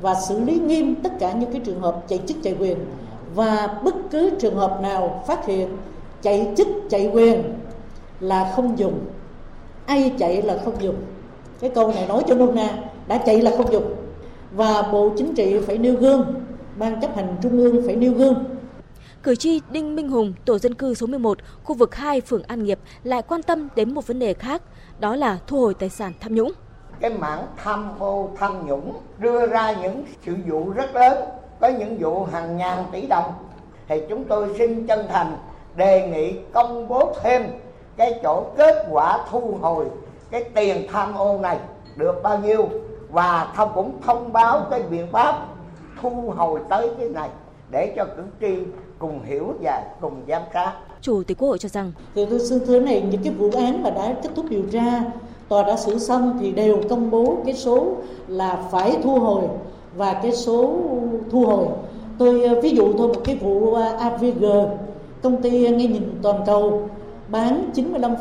và 0.01 0.15
xử 0.15 0.39
lý 0.39 0.59
nghiêm 0.59 0.95
tất 0.95 1.19
cả 1.19 1.33
những 1.33 1.51
cái 1.51 1.61
trường 1.65 1.81
hợp 1.81 2.03
chạy 2.07 2.19
chức 2.27 2.37
chạy 2.43 2.55
quyền. 2.59 2.77
Và 3.35 3.79
bất 3.83 3.95
cứ 4.11 4.29
trường 4.39 4.55
hợp 4.55 4.79
nào 4.81 5.23
phát 5.27 5.45
hiện 5.45 5.67
chạy 6.21 6.53
chức 6.57 6.67
chạy 6.89 7.09
quyền 7.13 7.43
là 8.19 8.53
không 8.55 8.79
dùng. 8.79 8.99
Ai 9.85 10.13
chạy 10.19 10.41
là 10.41 10.57
không 10.65 10.81
dùng. 10.81 10.95
Cái 11.59 11.69
câu 11.69 11.91
này 11.91 12.07
nói 12.07 12.23
cho 12.27 12.35
nôm 12.35 12.55
na, 12.55 12.83
đã 13.07 13.17
chạy 13.17 13.41
là 13.41 13.51
không 13.57 13.71
dùng 13.71 13.98
và 14.51 14.81
bộ 14.91 15.11
chính 15.17 15.35
trị 15.35 15.59
phải 15.67 15.77
nêu 15.77 15.95
gương 15.95 16.33
ban 16.75 17.01
chấp 17.01 17.15
hành 17.15 17.35
trung 17.41 17.57
ương 17.57 17.83
phải 17.85 17.95
nêu 17.95 18.13
gương 18.13 18.43
Cử 19.23 19.35
tri 19.35 19.61
Đinh 19.71 19.95
Minh 19.95 20.09
Hùng, 20.09 20.33
tổ 20.45 20.57
dân 20.57 20.73
cư 20.73 20.93
số 20.93 21.07
11, 21.07 21.37
khu 21.63 21.75
vực 21.75 21.95
2, 21.95 22.21
phường 22.21 22.43
An 22.43 22.63
Nghiệp 22.63 22.79
lại 23.03 23.21
quan 23.21 23.43
tâm 23.43 23.67
đến 23.75 23.93
một 23.93 24.07
vấn 24.07 24.19
đề 24.19 24.33
khác, 24.33 24.61
đó 24.99 25.15
là 25.15 25.37
thu 25.47 25.59
hồi 25.59 25.73
tài 25.73 25.89
sản 25.89 26.13
tham 26.19 26.35
nhũng. 26.35 26.51
Cái 26.99 27.09
mảng 27.09 27.47
tham 27.57 27.89
ô 27.99 28.29
tham 28.37 28.67
nhũng 28.67 28.93
đưa 29.19 29.47
ra 29.47 29.73
những 29.81 30.03
sự 30.25 30.35
vụ 30.47 30.69
rất 30.69 30.95
lớn, 30.95 31.17
có 31.59 31.67
những 31.67 31.97
vụ 31.99 32.23
hàng 32.23 32.57
ngàn 32.57 32.85
tỷ 32.91 33.07
đồng. 33.07 33.33
Thì 33.87 34.01
chúng 34.09 34.23
tôi 34.23 34.55
xin 34.57 34.87
chân 34.87 35.05
thành 35.09 35.37
đề 35.75 36.07
nghị 36.07 36.39
công 36.53 36.87
bố 36.87 37.15
thêm 37.23 37.43
cái 37.97 38.19
chỗ 38.23 38.43
kết 38.57 38.85
quả 38.89 39.25
thu 39.31 39.57
hồi 39.61 39.85
cái 40.31 40.43
tiền 40.43 40.87
tham 40.91 41.15
ô 41.15 41.39
này 41.39 41.57
được 41.95 42.23
bao 42.23 42.39
nhiêu 42.39 42.69
và 43.11 43.53
thông 43.55 43.71
cũng 43.75 43.91
thông 44.01 44.33
báo 44.33 44.65
cái 44.71 44.83
biện 44.83 45.07
pháp 45.11 45.47
thu 46.01 46.33
hồi 46.37 46.59
tới 46.69 46.89
cái 46.99 47.09
này 47.09 47.29
để 47.71 47.93
cho 47.95 48.05
cử 48.05 48.23
tri 48.41 48.63
cùng 48.99 49.23
hiểu 49.23 49.53
và 49.61 49.83
cùng 50.01 50.21
giám 50.27 50.41
sát. 50.53 50.73
Chủ 51.01 51.23
tịch 51.23 51.37
Quốc 51.37 51.49
hội 51.49 51.57
cho 51.57 51.69
rằng 51.69 51.91
thì 52.15 52.25
tôi 52.29 52.39
xin 52.39 52.59
thưa 52.65 52.79
này 52.79 53.03
những 53.11 53.21
cái 53.23 53.33
vụ 53.33 53.49
án 53.55 53.83
mà 53.83 53.89
đã 53.89 54.15
kết 54.23 54.29
thúc 54.35 54.45
điều 54.49 54.63
tra 54.71 55.03
tòa 55.49 55.63
đã 55.63 55.77
xử 55.77 55.99
xong 55.99 56.37
thì 56.41 56.51
đều 56.51 56.81
công 56.89 57.11
bố 57.11 57.37
cái 57.45 57.53
số 57.53 57.87
là 58.27 58.63
phải 58.71 58.97
thu 59.03 59.19
hồi 59.19 59.43
và 59.95 60.13
cái 60.13 60.31
số 60.31 60.73
thu 61.31 61.45
hồi 61.45 61.65
tôi 62.17 62.43
ờ, 62.43 62.61
ví 62.61 62.69
dụ 62.69 62.93
thôi 62.97 63.07
một 63.07 63.21
cái 63.23 63.35
vụ 63.35 63.73
ờ, 63.73 63.95
AVG 63.99 64.45
công 65.21 65.41
ty 65.41 65.49
nghe 65.49 65.87
nhìn 65.87 66.19
toàn 66.21 66.41
cầu 66.45 66.89
bán 67.29 67.69
95% 67.75 68.15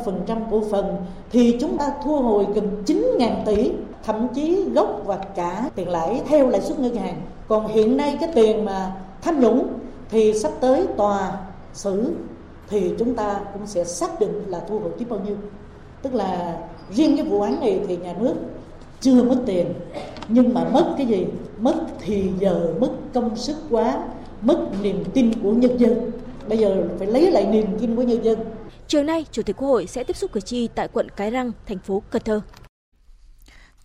cổ 0.51 0.61
phần 0.71 0.95
thì 1.31 1.57
chúng 1.61 1.77
ta 1.77 1.91
thu 2.03 2.15
hồi 2.15 2.45
gần 2.53 2.83
9.000 2.85 3.29
tỷ 3.45 3.71
thậm 4.05 4.27
chí 4.35 4.63
gốc 4.73 5.01
và 5.05 5.17
cả 5.35 5.69
tiền 5.75 5.89
lãi 5.89 6.21
theo 6.27 6.49
lãi 6.49 6.61
suất 6.61 6.79
ngân 6.79 6.95
hàng. 6.95 7.21
Còn 7.47 7.67
hiện 7.67 7.97
nay 7.97 8.17
cái 8.21 8.29
tiền 8.35 8.65
mà 8.65 8.95
tham 9.21 9.39
nhũng 9.39 9.67
thì 10.09 10.33
sắp 10.33 10.51
tới 10.59 10.87
tòa 10.97 11.37
xử 11.73 12.13
thì 12.69 12.93
chúng 12.99 13.15
ta 13.15 13.39
cũng 13.53 13.67
sẽ 13.67 13.83
xác 13.83 14.19
định 14.19 14.43
là 14.47 14.59
thu 14.69 14.79
hồi 14.79 14.91
tiếp 14.99 15.05
bao 15.09 15.19
nhiêu. 15.19 15.35
Tức 16.01 16.13
là 16.13 16.57
riêng 16.91 17.17
cái 17.17 17.25
vụ 17.25 17.41
án 17.41 17.59
này 17.59 17.79
thì 17.87 17.97
nhà 17.97 18.15
nước 18.19 18.33
chưa 19.01 19.23
mất 19.23 19.37
tiền 19.45 19.73
nhưng 20.27 20.53
mà 20.53 20.63
mất 20.63 20.93
cái 20.97 21.05
gì? 21.05 21.25
Mất 21.57 21.75
thì 21.99 22.29
giờ 22.39 22.73
mất 22.79 22.89
công 23.13 23.35
sức 23.35 23.55
quá 23.69 24.03
mất 24.41 24.57
niềm 24.81 25.03
tin 25.13 25.43
của 25.43 25.51
nhân 25.51 25.77
dân. 25.79 26.11
Bây 26.47 26.57
giờ 26.57 26.83
phải 26.97 27.07
lấy 27.07 27.31
lại 27.31 27.45
niềm 27.45 27.65
tin 27.79 27.95
của 27.95 28.01
nhân 28.01 28.23
dân. 28.25 28.39
Chiều 28.87 29.03
nay, 29.03 29.25
Chủ 29.31 29.41
tịch 29.43 29.57
Quốc 29.57 29.67
hội 29.67 29.87
sẽ 29.87 30.03
tiếp 30.03 30.17
xúc 30.17 30.31
cử 30.31 30.39
tri 30.39 30.67
tại 30.67 30.87
quận 30.93 31.07
Cái 31.15 31.31
Răng, 31.31 31.51
thành 31.67 31.79
phố 31.79 32.01
Cần 32.09 32.21
Thơ. 32.25 32.41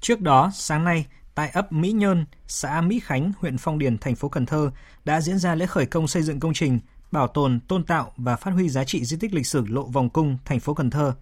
Trước 0.04 0.20
đó, 0.20 0.50
sáng 0.54 0.84
nay, 0.84 1.06
tại 1.34 1.50
ấp 1.50 1.72
Mỹ 1.72 1.92
Nhơn, 1.92 2.24
xã 2.46 2.80
Mỹ 2.80 3.00
Khánh, 3.04 3.32
huyện 3.38 3.58
Phong 3.58 3.78
Điền, 3.78 3.98
thành 3.98 4.14
phố 4.14 4.28
Cần 4.28 4.46
Thơ 4.46 4.70
đã 5.04 5.20
diễn 5.20 5.38
ra 5.38 5.54
lễ 5.54 5.66
khởi 5.66 5.86
công 5.86 6.08
xây 6.08 6.22
dựng 6.22 6.40
công 6.40 6.52
trình 6.54 6.78
bảo 7.12 7.28
tồn, 7.28 7.60
tôn 7.68 7.84
tạo 7.84 8.12
và 8.16 8.36
phát 8.36 8.50
huy 8.50 8.68
giá 8.68 8.84
trị 8.84 9.04
di 9.04 9.16
tích 9.16 9.34
lịch 9.34 9.46
sử 9.46 9.64
Lộ 9.66 9.82
Vòng 9.82 10.10
Cung, 10.10 10.38
thành 10.44 10.60
phố 10.60 10.74
Cần 10.74 10.90
Thơ. 10.90 11.14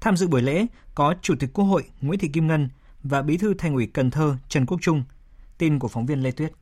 Tham 0.00 0.16
dự 0.16 0.28
buổi 0.28 0.42
lễ 0.42 0.66
có 0.94 1.14
Chủ 1.22 1.34
tịch 1.38 1.50
Quốc 1.52 1.64
hội 1.64 1.84
Nguyễn 2.00 2.20
Thị 2.20 2.28
Kim 2.28 2.46
Ngân 2.46 2.68
và 3.02 3.22
Bí 3.22 3.36
thư 3.36 3.54
Thành 3.54 3.74
ủy 3.74 3.86
Cần 3.86 4.10
Thơ 4.10 4.36
Trần 4.48 4.66
Quốc 4.66 4.78
Trung. 4.82 5.02
Tin 5.58 5.78
của 5.78 5.88
phóng 5.88 6.06
viên 6.06 6.22
Lê 6.22 6.30
Tuyết. 6.30 6.52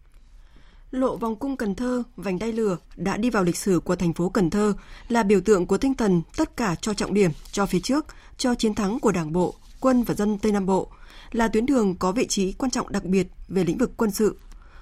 Lộ 0.90 1.16
vòng 1.16 1.36
cung 1.36 1.56
Cần 1.56 1.74
Thơ, 1.74 2.02
vành 2.16 2.38
đai 2.38 2.52
lửa 2.52 2.76
đã 2.96 3.16
đi 3.16 3.30
vào 3.30 3.42
lịch 3.42 3.56
sử 3.56 3.80
của 3.80 3.96
thành 3.96 4.12
phố 4.12 4.28
Cần 4.28 4.50
Thơ 4.50 4.74
là 5.08 5.22
biểu 5.22 5.40
tượng 5.40 5.66
của 5.66 5.78
tinh 5.78 5.94
thần 5.94 6.22
tất 6.36 6.56
cả 6.56 6.74
cho 6.80 6.94
trọng 6.94 7.14
điểm, 7.14 7.30
cho 7.52 7.66
phía 7.66 7.80
trước, 7.80 8.06
cho 8.36 8.54
chiến 8.54 8.74
thắng 8.74 9.00
của 9.00 9.12
Đảng 9.12 9.32
bộ, 9.32 9.54
quân 9.80 10.02
và 10.02 10.14
dân 10.14 10.38
Tây 10.38 10.52
Nam 10.52 10.66
Bộ, 10.66 10.90
là 11.32 11.48
tuyến 11.48 11.66
đường 11.66 11.96
có 11.96 12.12
vị 12.12 12.26
trí 12.26 12.52
quan 12.52 12.70
trọng 12.70 12.92
đặc 12.92 13.04
biệt 13.04 13.26
về 13.48 13.64
lĩnh 13.64 13.78
vực 13.78 13.92
quân 13.96 14.10
sự. 14.10 14.36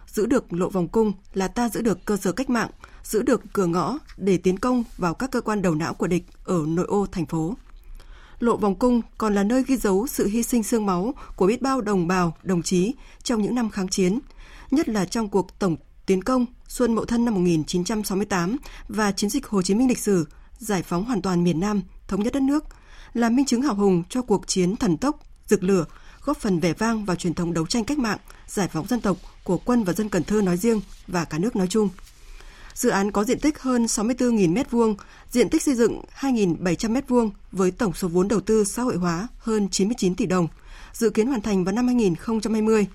Giữ 0.07 0.27
được 0.27 0.53
lộ 0.53 0.69
vòng 0.69 0.89
cung 0.89 1.13
là 1.35 1.49
ta 1.49 1.69
giữ 1.69 1.83
được 1.83 2.05
cơ 2.05 2.17
sở 2.17 2.33
cách 2.33 2.51
mạng, 2.51 2.71
giữ 3.03 3.23
được 3.23 3.43
cửa 3.53 3.67
ngõ 3.67 3.99
để 4.17 4.37
tiến 4.37 4.59
công 4.59 4.85
vào 4.97 5.15
các 5.15 5.31
cơ 5.31 5.41
quan 5.41 5.63
đầu 5.63 5.75
não 5.75 5.95
của 5.95 6.07
địch 6.07 6.25
ở 6.45 6.65
nội 6.67 6.87
ô 6.87 7.07
thành 7.13 7.27
phố. 7.27 7.55
Lộ 8.39 8.57
vòng 8.57 8.75
cung 8.75 9.01
còn 9.19 9.35
là 9.35 9.43
nơi 9.43 9.65
ghi 9.67 9.77
dấu 9.77 10.07
sự 10.07 10.27
hy 10.27 10.43
sinh 10.43 10.63
xương 10.63 10.87
máu 10.87 11.15
của 11.37 11.47
biết 11.47 11.63
bao 11.63 11.81
đồng 11.81 12.07
bào, 12.07 12.37
đồng 12.43 12.63
chí 12.63 12.95
trong 13.23 13.43
những 13.43 13.55
năm 13.55 13.71
kháng 13.71 13.89
chiến, 13.89 14.19
nhất 14.71 14.89
là 14.89 15.05
trong 15.05 15.29
cuộc 15.29 15.59
tổng 15.59 15.77
tiến 16.07 16.23
công 16.23 16.47
xuân 16.69 16.95
Mậu 16.95 17.05
Thân 17.05 17.25
năm 17.25 17.35
1968 17.35 18.57
và 18.89 19.13
chiến 19.13 19.31
dịch 19.31 19.47
Hồ 19.47 19.63
Chí 19.63 19.75
Minh 19.75 19.89
lịch 19.89 19.99
sử, 19.99 20.27
giải 20.59 20.83
phóng 20.83 21.05
hoàn 21.05 21.23
toàn 21.23 21.45
miền 21.45 21.61
Nam, 21.61 21.83
thống 22.09 22.23
nhất 22.23 22.33
đất 22.33 22.43
nước, 22.43 22.65
là 23.13 23.29
minh 23.29 23.47
chứng 23.47 23.63
hào 23.63 23.75
hùng 23.75 24.03
cho 24.09 24.23
cuộc 24.23 24.47
chiến 24.47 24.77
thần 24.77 24.97
tốc, 24.97 25.21
rực 25.47 25.63
lửa, 25.63 25.85
góp 26.25 26.39
phần 26.39 26.61
vẻ 26.61 26.73
vang 26.73 27.05
vào 27.05 27.17
truyền 27.17 27.35
thống 27.35 27.55
đấu 27.55 27.67
tranh 27.67 27.85
cách 27.85 27.99
mạng, 27.99 28.19
giải 28.47 28.69
phóng 28.69 28.87
dân 28.87 29.01
tộc 29.01 29.17
của 29.45 29.59
quân 29.59 29.85
và 29.85 29.93
dân 29.93 30.09
Cần 30.09 30.25
Thơ 30.25 30.41
nói 30.43 30.57
riêng 30.57 30.81
và 31.07 31.25
cả 31.25 31.39
nước 31.39 31.57
nói 31.57 31.67
chung. 31.67 31.89
Dự 32.75 32.91
án 32.91 33.11
có 33.11 33.25
diện 33.25 33.41
tích 33.41 33.59
hơn 33.59 33.85
64.000 33.85 34.55
m2, 34.55 34.95
diện 35.31 35.51
tích 35.51 35.63
xây 35.63 35.75
dựng 35.75 36.01
2.700 36.19 37.01
m2 37.01 37.31
với 37.53 37.71
tổng 37.71 37.93
số 37.93 38.09
vốn 38.09 38.29
đầu 38.29 38.41
tư 38.41 38.65
xã 38.65 38.83
hội 38.83 38.97
hóa 38.97 39.29
hơn 39.39 39.69
99 39.69 40.15
tỷ 40.15 40.27
đồng, 40.27 40.49
dự 40.93 41.11
kiến 41.11 41.27
hoàn 41.27 41.41
thành 41.41 41.65
vào 41.65 41.75
năm 41.75 41.87
2020 41.87 42.87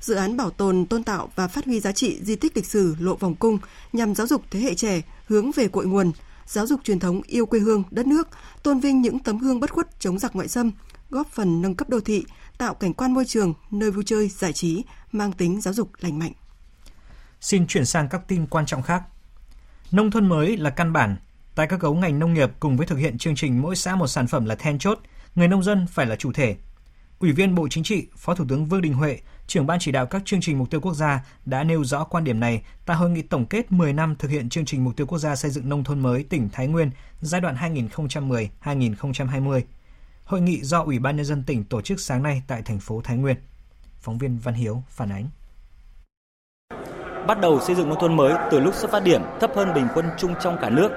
dự 0.00 0.14
án 0.14 0.36
bảo 0.36 0.50
tồn, 0.50 0.86
tôn 0.86 1.04
tạo 1.04 1.28
và 1.36 1.48
phát 1.48 1.64
huy 1.64 1.80
giá 1.80 1.92
trị 1.92 2.18
di 2.22 2.36
tích 2.36 2.56
lịch 2.56 2.66
sử 2.66 2.96
Lộ 3.00 3.14
Vòng 3.14 3.34
Cung 3.34 3.58
nhằm 3.92 4.14
giáo 4.14 4.26
dục 4.26 4.42
thế 4.50 4.60
hệ 4.60 4.74
trẻ 4.74 5.02
hướng 5.26 5.50
về 5.52 5.68
cội 5.68 5.86
nguồn, 5.86 6.12
giáo 6.46 6.66
dục 6.66 6.80
truyền 6.84 6.98
thống 6.98 7.20
yêu 7.26 7.46
quê 7.46 7.60
hương, 7.60 7.82
đất 7.90 8.06
nước, 8.06 8.28
tôn 8.62 8.80
vinh 8.80 9.02
những 9.02 9.18
tấm 9.18 9.38
gương 9.38 9.60
bất 9.60 9.72
khuất 9.72 10.00
chống 10.00 10.18
giặc 10.18 10.36
ngoại 10.36 10.48
xâm, 10.48 10.70
góp 11.10 11.26
phần 11.28 11.62
nâng 11.62 11.74
cấp 11.74 11.88
đô 11.88 12.00
thị, 12.00 12.24
tạo 12.58 12.74
cảnh 12.74 12.94
quan 12.94 13.14
môi 13.14 13.24
trường, 13.24 13.54
nơi 13.70 13.90
vui 13.90 14.04
chơi, 14.06 14.28
giải 14.28 14.52
trí, 14.52 14.84
mang 15.12 15.32
tính 15.32 15.60
giáo 15.60 15.74
dục 15.74 15.90
lành 16.00 16.18
mạnh. 16.18 16.32
Xin 17.40 17.66
chuyển 17.66 17.86
sang 17.86 18.08
các 18.08 18.28
tin 18.28 18.46
quan 18.46 18.66
trọng 18.66 18.82
khác. 18.82 19.02
Nông 19.92 20.10
thôn 20.10 20.28
mới 20.28 20.56
là 20.56 20.70
căn 20.70 20.92
bản. 20.92 21.16
Tại 21.54 21.66
các 21.66 21.80
cấu 21.80 21.94
ngành 21.94 22.18
nông 22.18 22.34
nghiệp 22.34 22.50
cùng 22.60 22.76
với 22.76 22.86
thực 22.86 22.96
hiện 22.96 23.18
chương 23.18 23.34
trình 23.34 23.62
mỗi 23.62 23.76
xã 23.76 23.96
một 23.96 24.06
sản 24.06 24.26
phẩm 24.26 24.44
là 24.44 24.54
then 24.54 24.78
chốt, 24.78 24.98
người 25.34 25.48
nông 25.48 25.62
dân 25.62 25.86
phải 25.86 26.06
là 26.06 26.16
chủ 26.16 26.32
thể. 26.32 26.56
Ủy 27.18 27.32
viên 27.32 27.54
Bộ 27.54 27.68
Chính 27.68 27.84
trị, 27.84 28.06
Phó 28.16 28.34
Thủ 28.34 28.44
tướng 28.48 28.66
Vương 28.66 28.82
Đình 28.82 28.94
Huệ 28.94 29.18
trưởng 29.50 29.66
ban 29.66 29.78
chỉ 29.78 29.92
đạo 29.92 30.06
các 30.06 30.22
chương 30.24 30.40
trình 30.40 30.58
mục 30.58 30.70
tiêu 30.70 30.80
quốc 30.80 30.94
gia 30.94 31.24
đã 31.44 31.64
nêu 31.64 31.84
rõ 31.84 32.04
quan 32.04 32.24
điểm 32.24 32.40
này 32.40 32.62
tại 32.86 32.96
hội 32.96 33.10
nghị 33.10 33.22
tổng 33.22 33.46
kết 33.46 33.72
10 33.72 33.92
năm 33.92 34.16
thực 34.18 34.30
hiện 34.30 34.48
chương 34.48 34.64
trình 34.64 34.84
mục 34.84 34.96
tiêu 34.96 35.06
quốc 35.06 35.18
gia 35.18 35.36
xây 35.36 35.50
dựng 35.50 35.68
nông 35.68 35.84
thôn 35.84 36.00
mới 36.00 36.22
tỉnh 36.22 36.48
Thái 36.52 36.66
Nguyên 36.66 36.90
giai 37.20 37.40
đoạn 37.40 37.56
2010-2020. 38.62 39.60
Hội 40.30 40.40
nghị 40.40 40.60
do 40.62 40.82
Ủy 40.82 40.98
ban 40.98 41.16
nhân 41.16 41.24
dân 41.24 41.42
tỉnh 41.42 41.64
tổ 41.64 41.80
chức 41.80 42.00
sáng 42.00 42.22
nay 42.22 42.42
tại 42.46 42.62
thành 42.62 42.80
phố 42.80 43.00
Thái 43.04 43.16
Nguyên. 43.16 43.36
Phóng 44.00 44.18
viên 44.18 44.38
Văn 44.38 44.54
Hiếu 44.54 44.82
phản 44.88 45.12
ánh. 45.12 45.28
Bắt 47.26 47.40
đầu 47.40 47.60
xây 47.60 47.76
dựng 47.76 47.88
nông 47.88 48.00
thôn 48.00 48.16
mới 48.16 48.34
từ 48.50 48.60
lúc 48.60 48.74
xuất 48.74 48.90
phát 48.90 49.04
điểm 49.04 49.22
thấp 49.40 49.50
hơn 49.56 49.74
bình 49.74 49.86
quân 49.94 50.06
chung 50.18 50.34
trong 50.40 50.56
cả 50.60 50.70
nước. 50.70 50.90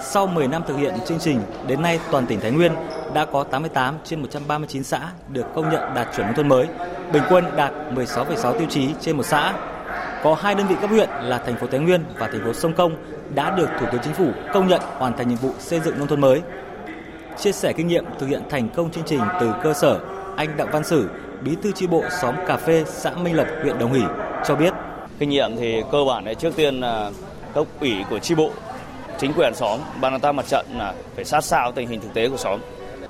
Sau 0.00 0.26
10 0.26 0.48
năm 0.48 0.62
thực 0.68 0.76
hiện 0.76 0.94
chương 1.06 1.18
trình, 1.18 1.40
đến 1.66 1.82
nay 1.82 2.00
toàn 2.10 2.26
tỉnh 2.26 2.40
Thái 2.40 2.50
Nguyên 2.50 2.72
đã 3.14 3.26
có 3.32 3.44
88 3.44 3.98
trên 4.04 4.20
139 4.20 4.84
xã 4.84 5.12
được 5.28 5.46
công 5.54 5.70
nhận 5.70 5.94
đạt 5.94 6.08
chuẩn 6.16 6.26
nông 6.26 6.36
thôn 6.36 6.48
mới, 6.48 6.68
bình 7.12 7.22
quân 7.28 7.44
đạt 7.56 7.72
16,6 7.94 8.58
tiêu 8.58 8.66
chí 8.70 8.94
trên 9.00 9.16
một 9.16 9.26
xã. 9.26 9.54
Có 10.22 10.34
hai 10.34 10.54
đơn 10.54 10.66
vị 10.66 10.74
cấp 10.80 10.90
huyện 10.90 11.08
là 11.10 11.38
thành 11.38 11.56
phố 11.56 11.66
Thái 11.66 11.80
Nguyên 11.80 12.04
và 12.18 12.28
thành 12.28 12.44
phố 12.44 12.52
Sông 12.52 12.74
Công 12.74 12.96
đã 13.34 13.56
được 13.56 13.68
Thủ 13.80 13.86
tướng 13.92 14.02
Chính 14.04 14.14
phủ 14.14 14.32
công 14.52 14.68
nhận 14.68 14.80
hoàn 14.84 15.16
thành 15.16 15.28
nhiệm 15.28 15.38
vụ 15.38 15.52
xây 15.58 15.80
dựng 15.80 15.98
nông 15.98 16.08
thôn 16.08 16.20
mới. 16.20 16.42
Chia 17.38 17.52
sẻ 17.52 17.72
kinh 17.72 17.88
nghiệm 17.88 18.04
thực 18.18 18.26
hiện 18.26 18.42
thành 18.50 18.68
công 18.68 18.90
chương 18.90 19.04
trình 19.06 19.20
từ 19.40 19.52
cơ 19.62 19.74
sở, 19.74 20.00
anh 20.36 20.56
Đặng 20.56 20.70
Văn 20.72 20.84
Sử, 20.84 21.08
bí 21.42 21.56
thư 21.62 21.72
chi 21.72 21.86
bộ 21.86 22.02
xóm 22.20 22.34
cà 22.46 22.56
phê 22.56 22.84
xã 22.86 23.10
Minh 23.10 23.36
Lập, 23.36 23.46
huyện 23.62 23.78
Đồng 23.78 23.92
Hỷ 23.92 24.02
cho 24.46 24.56
biết. 24.56 24.74
Kinh 25.18 25.28
nghiệm 25.28 25.56
thì 25.56 25.82
cơ 25.92 25.98
bản 26.08 26.24
là 26.24 26.34
trước 26.34 26.56
tiên 26.56 26.80
là 26.80 27.10
cấp 27.54 27.66
ủy 27.80 27.94
của 28.10 28.18
chi 28.18 28.34
bộ, 28.34 28.50
chính 29.18 29.32
quyền 29.32 29.54
xóm, 29.54 29.80
ban 30.00 30.12
an 30.12 30.20
ta 30.20 30.32
mặt 30.32 30.46
trận 30.48 30.66
là 30.78 30.94
phải 31.14 31.24
sát 31.24 31.44
sao 31.44 31.72
tình 31.72 31.88
hình 31.88 32.00
thực 32.00 32.14
tế 32.14 32.28
của 32.28 32.36
xóm 32.36 32.60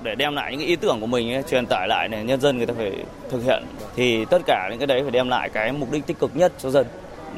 để 0.02 0.14
đem 0.14 0.34
lại 0.34 0.50
những 0.50 0.60
cái 0.60 0.68
ý 0.68 0.76
tưởng 0.76 1.00
của 1.00 1.06
mình 1.06 1.32
ấy, 1.32 1.42
truyền 1.42 1.66
tải 1.66 1.88
lại 1.88 2.08
để 2.08 2.24
nhân 2.24 2.40
dân 2.40 2.56
người 2.56 2.66
ta 2.66 2.74
phải 2.78 2.92
thực 3.30 3.44
hiện 3.44 3.64
thì 3.96 4.24
tất 4.24 4.42
cả 4.46 4.68
những 4.70 4.78
cái 4.78 4.86
đấy 4.86 5.02
phải 5.02 5.10
đem 5.10 5.28
lại 5.28 5.48
cái 5.48 5.72
mục 5.72 5.92
đích 5.92 6.06
tích 6.06 6.18
cực 6.18 6.30
nhất 6.36 6.52
cho 6.58 6.70
dân 6.70 6.86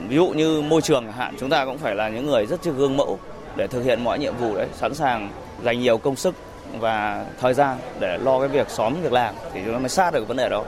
ví 0.09 0.17
dụ 0.17 0.29
như 0.29 0.63
môi 0.63 0.83
trường 0.83 1.13
hạn 1.13 1.35
chúng 1.41 1.51
ta 1.51 1.65
cũng 1.65 1.79
phải 1.79 1.95
là 1.95 2.09
những 2.09 2.27
người 2.27 2.47
rất 2.47 2.67
là 2.67 2.73
gương 2.73 2.97
mẫu 2.97 3.19
để 3.57 3.67
thực 3.67 3.85
hiện 3.85 4.05
mọi 4.05 4.19
nhiệm 4.19 4.37
vụ 4.37 4.55
đấy 4.55 4.67
sẵn 4.73 4.95
sàng 4.95 5.31
dành 5.65 5.81
nhiều 5.81 5.99
công 5.99 6.17
sức 6.17 6.35
và 6.79 7.25
thời 7.41 7.55
gian 7.55 7.79
để 8.01 8.19
lo 8.19 8.39
cái 8.41 8.49
việc 8.49 8.71
xóm 8.71 8.95
việc 9.03 9.13
làm 9.13 9.35
thì 9.53 9.61
chúng 9.65 9.75
ta 9.75 9.79
mới 9.79 9.89
sát 9.89 10.15
được 10.15 10.29
vấn 10.29 10.37
đề 10.37 10.49
đó 10.49 10.65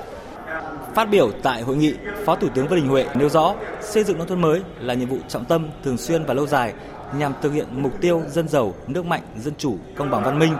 Phát 0.94 1.10
biểu 1.10 1.30
tại 1.42 1.62
hội 1.62 1.76
nghị, 1.76 1.94
Phó 2.24 2.36
Thủ 2.36 2.48
tướng 2.54 2.66
Vương 2.68 2.80
Đình 2.80 2.88
Huệ 2.88 3.06
nêu 3.14 3.28
rõ 3.28 3.54
xây 3.80 4.04
dựng 4.04 4.18
nông 4.18 4.26
thôn 4.26 4.40
mới 4.40 4.62
là 4.80 4.94
nhiệm 4.94 5.08
vụ 5.08 5.18
trọng 5.28 5.44
tâm, 5.44 5.68
thường 5.84 5.96
xuyên 5.96 6.24
và 6.24 6.34
lâu 6.34 6.46
dài 6.46 6.72
nhằm 7.18 7.32
thực 7.42 7.52
hiện 7.52 7.66
mục 7.70 7.92
tiêu 8.00 8.22
dân 8.28 8.48
giàu, 8.48 8.74
nước 8.86 9.06
mạnh, 9.06 9.22
dân 9.36 9.54
chủ, 9.58 9.78
công 9.96 10.10
bằng 10.10 10.24
văn 10.24 10.38
minh, 10.38 10.54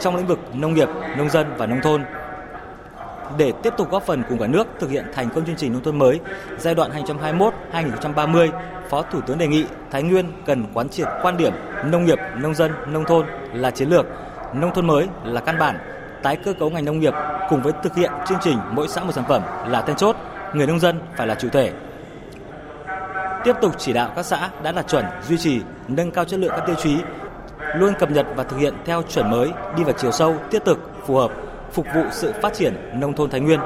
trong 0.00 0.16
lĩnh 0.16 0.26
vực 0.26 0.38
nông 0.54 0.74
nghiệp, 0.74 0.88
nông 1.18 1.30
dân 1.30 1.46
và 1.58 1.66
nông 1.66 1.80
thôn. 1.82 2.04
Để 3.38 3.52
tiếp 3.62 3.72
tục 3.76 3.90
góp 3.90 4.02
phần 4.02 4.22
cùng 4.28 4.38
cả 4.38 4.46
nước 4.46 4.66
thực 4.80 4.90
hiện 4.90 5.04
thành 5.14 5.28
công 5.34 5.46
chương 5.46 5.56
trình 5.56 5.72
nông 5.72 5.82
thôn 5.82 5.98
mới 5.98 6.20
giai 6.58 6.74
đoạn 6.74 6.90
2021-2030, 7.72 8.50
Phó 8.88 9.02
Thủ 9.02 9.20
tướng 9.20 9.38
đề 9.38 9.46
nghị 9.46 9.64
Thái 9.90 10.02
Nguyên 10.02 10.32
cần 10.46 10.64
quán 10.74 10.88
triệt 10.88 11.08
quan 11.22 11.36
điểm 11.36 11.52
nông 11.84 12.04
nghiệp, 12.04 12.18
nông 12.36 12.54
dân, 12.54 12.72
nông 12.86 13.04
thôn 13.04 13.26
là 13.52 13.70
chiến 13.70 13.88
lược, 13.88 14.06
nông 14.54 14.74
thôn 14.74 14.86
mới 14.86 15.06
là 15.24 15.40
căn 15.40 15.58
bản, 15.58 15.78
tái 16.22 16.36
cơ 16.36 16.52
cấu 16.52 16.70
ngành 16.70 16.84
nông 16.84 17.00
nghiệp 17.00 17.14
cùng 17.48 17.62
với 17.62 17.72
thực 17.82 17.94
hiện 17.94 18.10
chương 18.28 18.38
trình 18.42 18.58
mỗi 18.70 18.88
xã 18.88 19.04
một 19.04 19.12
sản 19.12 19.24
phẩm 19.28 19.42
là 19.68 19.82
then 19.82 19.96
chốt, 19.96 20.16
người 20.54 20.66
nông 20.66 20.80
dân 20.80 21.00
phải 21.16 21.26
là 21.26 21.34
chủ 21.34 21.48
thể. 21.48 21.72
Tiếp 23.44 23.52
tục 23.62 23.74
chỉ 23.78 23.92
đạo 23.92 24.12
các 24.16 24.26
xã 24.26 24.50
đã 24.62 24.72
đạt 24.72 24.88
chuẩn, 24.88 25.04
duy 25.28 25.38
trì, 25.38 25.60
nâng 25.88 26.10
cao 26.10 26.24
chất 26.24 26.40
lượng 26.40 26.50
các 26.56 26.64
tiêu 26.66 26.76
chí 26.82 26.96
luôn 27.74 27.94
cập 27.98 28.10
nhật 28.10 28.26
và 28.36 28.44
thực 28.44 28.56
hiện 28.56 28.74
theo 28.84 29.02
chuẩn 29.02 29.30
mới, 29.30 29.50
đi 29.76 29.84
vào 29.84 29.94
chiều 29.98 30.12
sâu, 30.12 30.36
thiết 30.50 30.64
thực, 30.64 30.78
phù 31.06 31.14
hợp, 31.14 31.32
phục 31.72 31.86
vụ 31.94 32.02
sự 32.10 32.32
phát 32.42 32.54
triển 32.54 32.74
nông 32.94 33.14
thôn 33.14 33.30
Thái 33.30 33.40
Nguyên. 33.40 33.60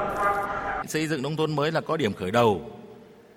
Xây 0.88 1.06
dựng 1.06 1.22
nông 1.22 1.36
thôn 1.36 1.56
mới 1.56 1.72
là 1.72 1.80
có 1.80 1.96
điểm 1.96 2.12
khởi 2.12 2.30
đầu, 2.30 2.60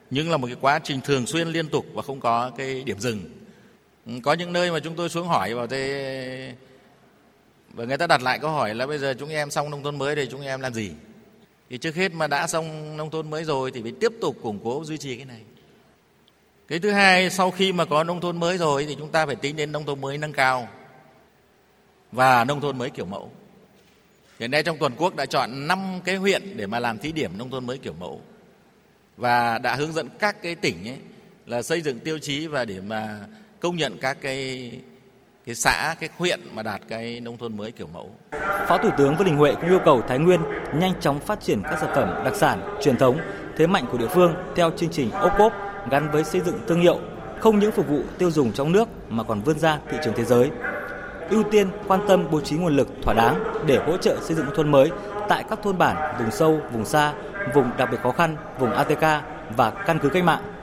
nhưng 0.10 0.32
là 0.32 0.38
một 0.38 0.48
cái 0.48 0.58
quá 0.62 0.80
trình 0.84 1.02
thường 1.02 1.26
xuyên 1.26 1.48
liên 1.48 1.70
tục 1.70 1.86
và 1.94 2.02
không 2.02 2.20
có 2.20 2.52
cái 2.58 2.84
điểm 2.86 3.00
dừng. 3.00 3.20
Có 4.24 4.34
những 4.34 4.54
nơi 4.54 4.72
mà 4.72 4.80
chúng 4.80 4.96
tôi 4.96 5.10
xuống 5.10 5.28
hỏi 5.28 5.54
vào 5.54 5.68
thế 5.68 6.54
và 7.76 7.86
người 7.86 7.98
ta 7.98 8.08
đặt 8.08 8.22
lại 8.22 8.40
câu 8.40 8.52
hỏi 8.52 8.76
là 8.76 8.88
bây 8.88 8.98
giờ 8.98 9.14
chúng 9.20 9.30
em 9.30 9.52
xong 9.52 9.70
nông 9.70 9.84
thôn 9.84 9.98
mới 9.98 10.16
thì 10.16 10.28
chúng 10.32 10.42
em 10.42 10.62
làm 10.62 10.74
gì? 10.74 10.92
Thì 11.70 11.78
trước 11.78 11.96
hết 11.96 12.14
mà 12.14 12.28
đã 12.28 12.48
xong 12.48 12.98
nông 12.98 13.12
thôn 13.12 13.30
mới 13.30 13.44
rồi 13.44 13.72
thì 13.72 13.82
phải 13.82 13.94
tiếp 14.00 14.12
tục 14.22 14.38
củng 14.42 14.60
cố, 14.64 14.84
duy 14.86 14.98
trì 14.98 15.16
cái 15.16 15.26
này. 15.26 15.42
Cái 16.68 16.80
thứ 16.80 16.92
hai, 16.92 17.30
sau 17.30 17.52
khi 17.52 17.74
mà 17.74 17.86
có 17.86 18.04
nông 18.04 18.22
thôn 18.22 18.40
mới 18.40 18.58
rồi 18.58 18.86
thì 18.86 18.96
chúng 19.00 19.12
ta 19.12 19.26
phải 19.26 19.36
tính 19.36 19.56
đến 19.56 19.72
nông 19.72 19.86
thôn 19.86 20.02
mới 20.02 20.18
nâng 20.18 20.34
cao 20.34 20.68
và 22.12 22.44
nông 22.44 22.62
thôn 22.62 22.78
mới 22.78 22.90
kiểu 22.90 23.06
mẫu. 23.06 23.32
Hiện 24.40 24.52
nay 24.52 24.64
trong 24.64 24.78
toàn 24.78 24.96
quốc 24.98 25.16
đã 25.16 25.26
chọn 25.26 25.68
5 25.68 26.00
cái 26.06 26.16
huyện 26.16 26.58
để 26.58 26.68
mà 26.68 26.80
làm 26.80 26.98
thí 26.98 27.12
điểm 27.12 27.38
nông 27.38 27.52
thôn 27.52 27.66
mới 27.66 27.78
kiểu 27.78 27.94
mẫu. 28.00 28.22
Và 29.18 29.58
đã 29.58 29.76
hướng 29.76 29.94
dẫn 29.94 30.10
các 30.20 30.42
cái 30.42 30.56
tỉnh 30.56 30.88
ấy 30.88 30.98
là 31.46 31.62
xây 31.62 31.82
dựng 31.82 32.00
tiêu 32.00 32.20
chí 32.20 32.48
và 32.48 32.66
để 32.66 32.82
mà 32.82 33.20
công 33.60 33.76
nhận 33.76 33.98
các 33.98 34.18
cái 34.22 34.72
cái 35.46 35.56
xã, 35.56 35.96
cái 36.00 36.10
huyện 36.18 36.40
mà 36.54 36.64
đạt 36.64 36.82
cái 36.88 37.20
nông 37.20 37.38
thôn 37.38 37.58
mới 37.58 37.72
kiểu 37.72 37.88
mẫu. 37.94 38.10
Phó 38.68 38.78
Thủ 38.78 38.90
tướng 38.98 39.16
Vương 39.16 39.28
Đình 39.28 39.38
Huệ 39.38 39.56
cũng 39.56 39.70
yêu 39.70 39.80
cầu 39.86 40.02
Thái 40.08 40.20
Nguyên 40.20 40.42
nhanh 40.76 40.94
chóng 41.02 41.20
phát 41.20 41.42
triển 41.42 41.62
các 41.64 41.78
sản 41.82 41.92
phẩm 41.96 42.24
đặc 42.26 42.36
sản, 42.36 42.78
truyền 42.82 42.98
thống, 42.98 43.18
thế 43.58 43.68
mạnh 43.68 43.86
của 43.92 43.98
địa 43.98 44.08
phương 44.08 44.34
theo 44.56 44.72
chương 44.78 44.90
trình 44.90 45.12
ô 45.12 45.30
cốp 45.38 45.54
gắn 45.92 46.12
với 46.12 46.24
xây 46.24 46.42
dựng 46.42 46.60
thương 46.68 46.82
hiệu, 46.82 47.00
không 47.40 47.60
những 47.60 47.72
phục 47.72 47.88
vụ 47.88 48.02
tiêu 48.18 48.32
dùng 48.32 48.52
trong 48.52 48.72
nước 48.72 48.88
mà 49.10 49.24
còn 49.24 49.42
vươn 49.42 49.60
ra 49.60 49.80
thị 49.92 49.98
trường 50.04 50.14
thế 50.18 50.24
giới. 50.24 50.52
Ưu 51.30 51.44
tiên 51.44 51.70
quan 51.88 52.00
tâm 52.08 52.28
bố 52.32 52.42
trí 52.42 52.56
nguồn 52.58 52.76
lực 52.76 52.88
thỏa 53.04 53.14
đáng 53.14 53.44
để 53.66 53.78
hỗ 53.86 53.98
trợ 53.98 54.18
xây 54.22 54.36
dựng 54.36 54.46
nông 54.46 54.56
thôn 54.56 54.72
mới 54.72 54.92
tại 55.30 55.44
các 55.50 55.60
thôn 55.64 55.78
bản, 55.78 56.16
vùng 56.20 56.32
sâu, 56.32 56.60
vùng 56.72 56.86
xa, 56.86 57.14
vùng 57.54 57.70
đặc 57.78 57.90
biệt 57.92 57.98
khó 58.04 58.12
khăn, 58.12 58.38
vùng 58.60 58.72
ATK 58.72 59.24
và 59.58 59.72
căn 59.72 60.00
cứ 60.00 60.10
cách 60.10 60.24
mạng. 60.24 60.55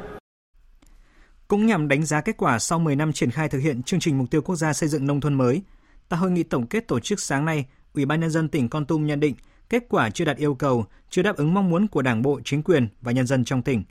Cũng 1.52 1.66
nhằm 1.66 1.88
đánh 1.88 2.04
giá 2.04 2.20
kết 2.20 2.36
quả 2.36 2.58
sau 2.58 2.78
10 2.78 2.96
năm 2.96 3.12
triển 3.12 3.30
khai 3.30 3.48
thực 3.48 3.58
hiện 3.58 3.82
chương 3.82 4.00
trình 4.00 4.18
mục 4.18 4.30
tiêu 4.30 4.42
quốc 4.42 4.56
gia 4.56 4.72
xây 4.72 4.88
dựng 4.88 5.06
nông 5.06 5.20
thôn 5.20 5.34
mới, 5.34 5.62
tại 6.08 6.20
hội 6.20 6.30
nghị 6.30 6.42
tổng 6.42 6.66
kết 6.66 6.88
tổ 6.88 7.00
chức 7.00 7.20
sáng 7.20 7.44
nay, 7.44 7.66
Ủy 7.94 8.04
ban 8.04 8.20
nhân 8.20 8.30
dân 8.30 8.48
tỉnh 8.48 8.68
Con 8.68 8.86
Tum 8.86 9.06
nhận 9.06 9.20
định 9.20 9.34
kết 9.68 9.84
quả 9.88 10.10
chưa 10.10 10.24
đạt 10.24 10.36
yêu 10.36 10.54
cầu, 10.54 10.84
chưa 11.10 11.22
đáp 11.22 11.36
ứng 11.36 11.54
mong 11.54 11.70
muốn 11.70 11.86
của 11.88 12.02
Đảng 12.02 12.22
bộ, 12.22 12.40
chính 12.44 12.62
quyền 12.62 12.88
và 13.00 13.12
nhân 13.12 13.26
dân 13.26 13.44
trong 13.44 13.62
tỉnh. 13.62 13.84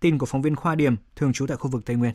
Tin 0.00 0.18
của 0.18 0.26
phóng 0.26 0.42
viên 0.42 0.56
Khoa 0.56 0.74
Điểm, 0.74 0.96
thường 1.16 1.32
trú 1.32 1.46
tại 1.46 1.56
khu 1.56 1.70
vực 1.70 1.84
Tây 1.84 1.96
Nguyên. 1.96 2.14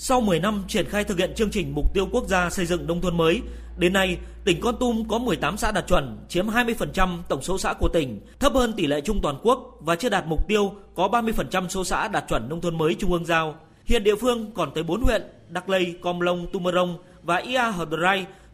Sau 0.00 0.20
10 0.20 0.40
năm 0.40 0.64
triển 0.68 0.86
khai 0.88 1.04
thực 1.04 1.18
hiện 1.18 1.34
chương 1.34 1.50
trình 1.50 1.74
mục 1.74 1.94
tiêu 1.94 2.08
quốc 2.12 2.28
gia 2.28 2.50
xây 2.50 2.66
dựng 2.66 2.86
nông 2.86 3.00
thôn 3.00 3.16
mới, 3.16 3.42
đến 3.78 3.92
nay 3.92 4.18
tỉnh 4.44 4.60
Con 4.60 4.76
Tum 4.80 5.08
có 5.08 5.18
18 5.18 5.56
xã 5.56 5.72
đạt 5.72 5.86
chuẩn, 5.86 6.18
chiếm 6.28 6.46
20% 6.46 7.18
tổng 7.28 7.42
số 7.42 7.58
xã 7.58 7.72
của 7.72 7.88
tỉnh, 7.88 8.20
thấp 8.40 8.52
hơn 8.54 8.72
tỷ 8.76 8.86
lệ 8.86 9.00
chung 9.00 9.20
toàn 9.22 9.38
quốc 9.42 9.78
và 9.80 9.96
chưa 9.96 10.08
đạt 10.08 10.26
mục 10.26 10.48
tiêu 10.48 10.72
có 10.94 11.08
30% 11.08 11.68
số 11.68 11.84
xã 11.84 12.08
đạt 12.08 12.24
chuẩn 12.28 12.48
nông 12.48 12.60
thôn 12.60 12.78
mới 12.78 12.94
trung 12.94 13.12
ương 13.12 13.24
giao. 13.24 13.54
Hiện 13.84 14.04
địa 14.04 14.16
phương 14.16 14.50
còn 14.54 14.70
tới 14.74 14.84
4 14.84 15.02
huyện 15.02 15.22
Đắk 15.48 15.68
Lây, 15.68 15.94
Com 16.02 16.20
Long, 16.20 16.46
Tumorong 16.52 16.98
và 17.22 17.36
Ia 17.36 17.58
Hờ 17.58 17.86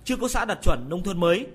chưa 0.05 0.17
có 0.17 0.29
xã 0.29 0.45
đạt 0.45 0.59
chuẩn 0.63 0.89
nông 0.89 1.03
thôn 1.03 1.21
mới. 1.21 1.47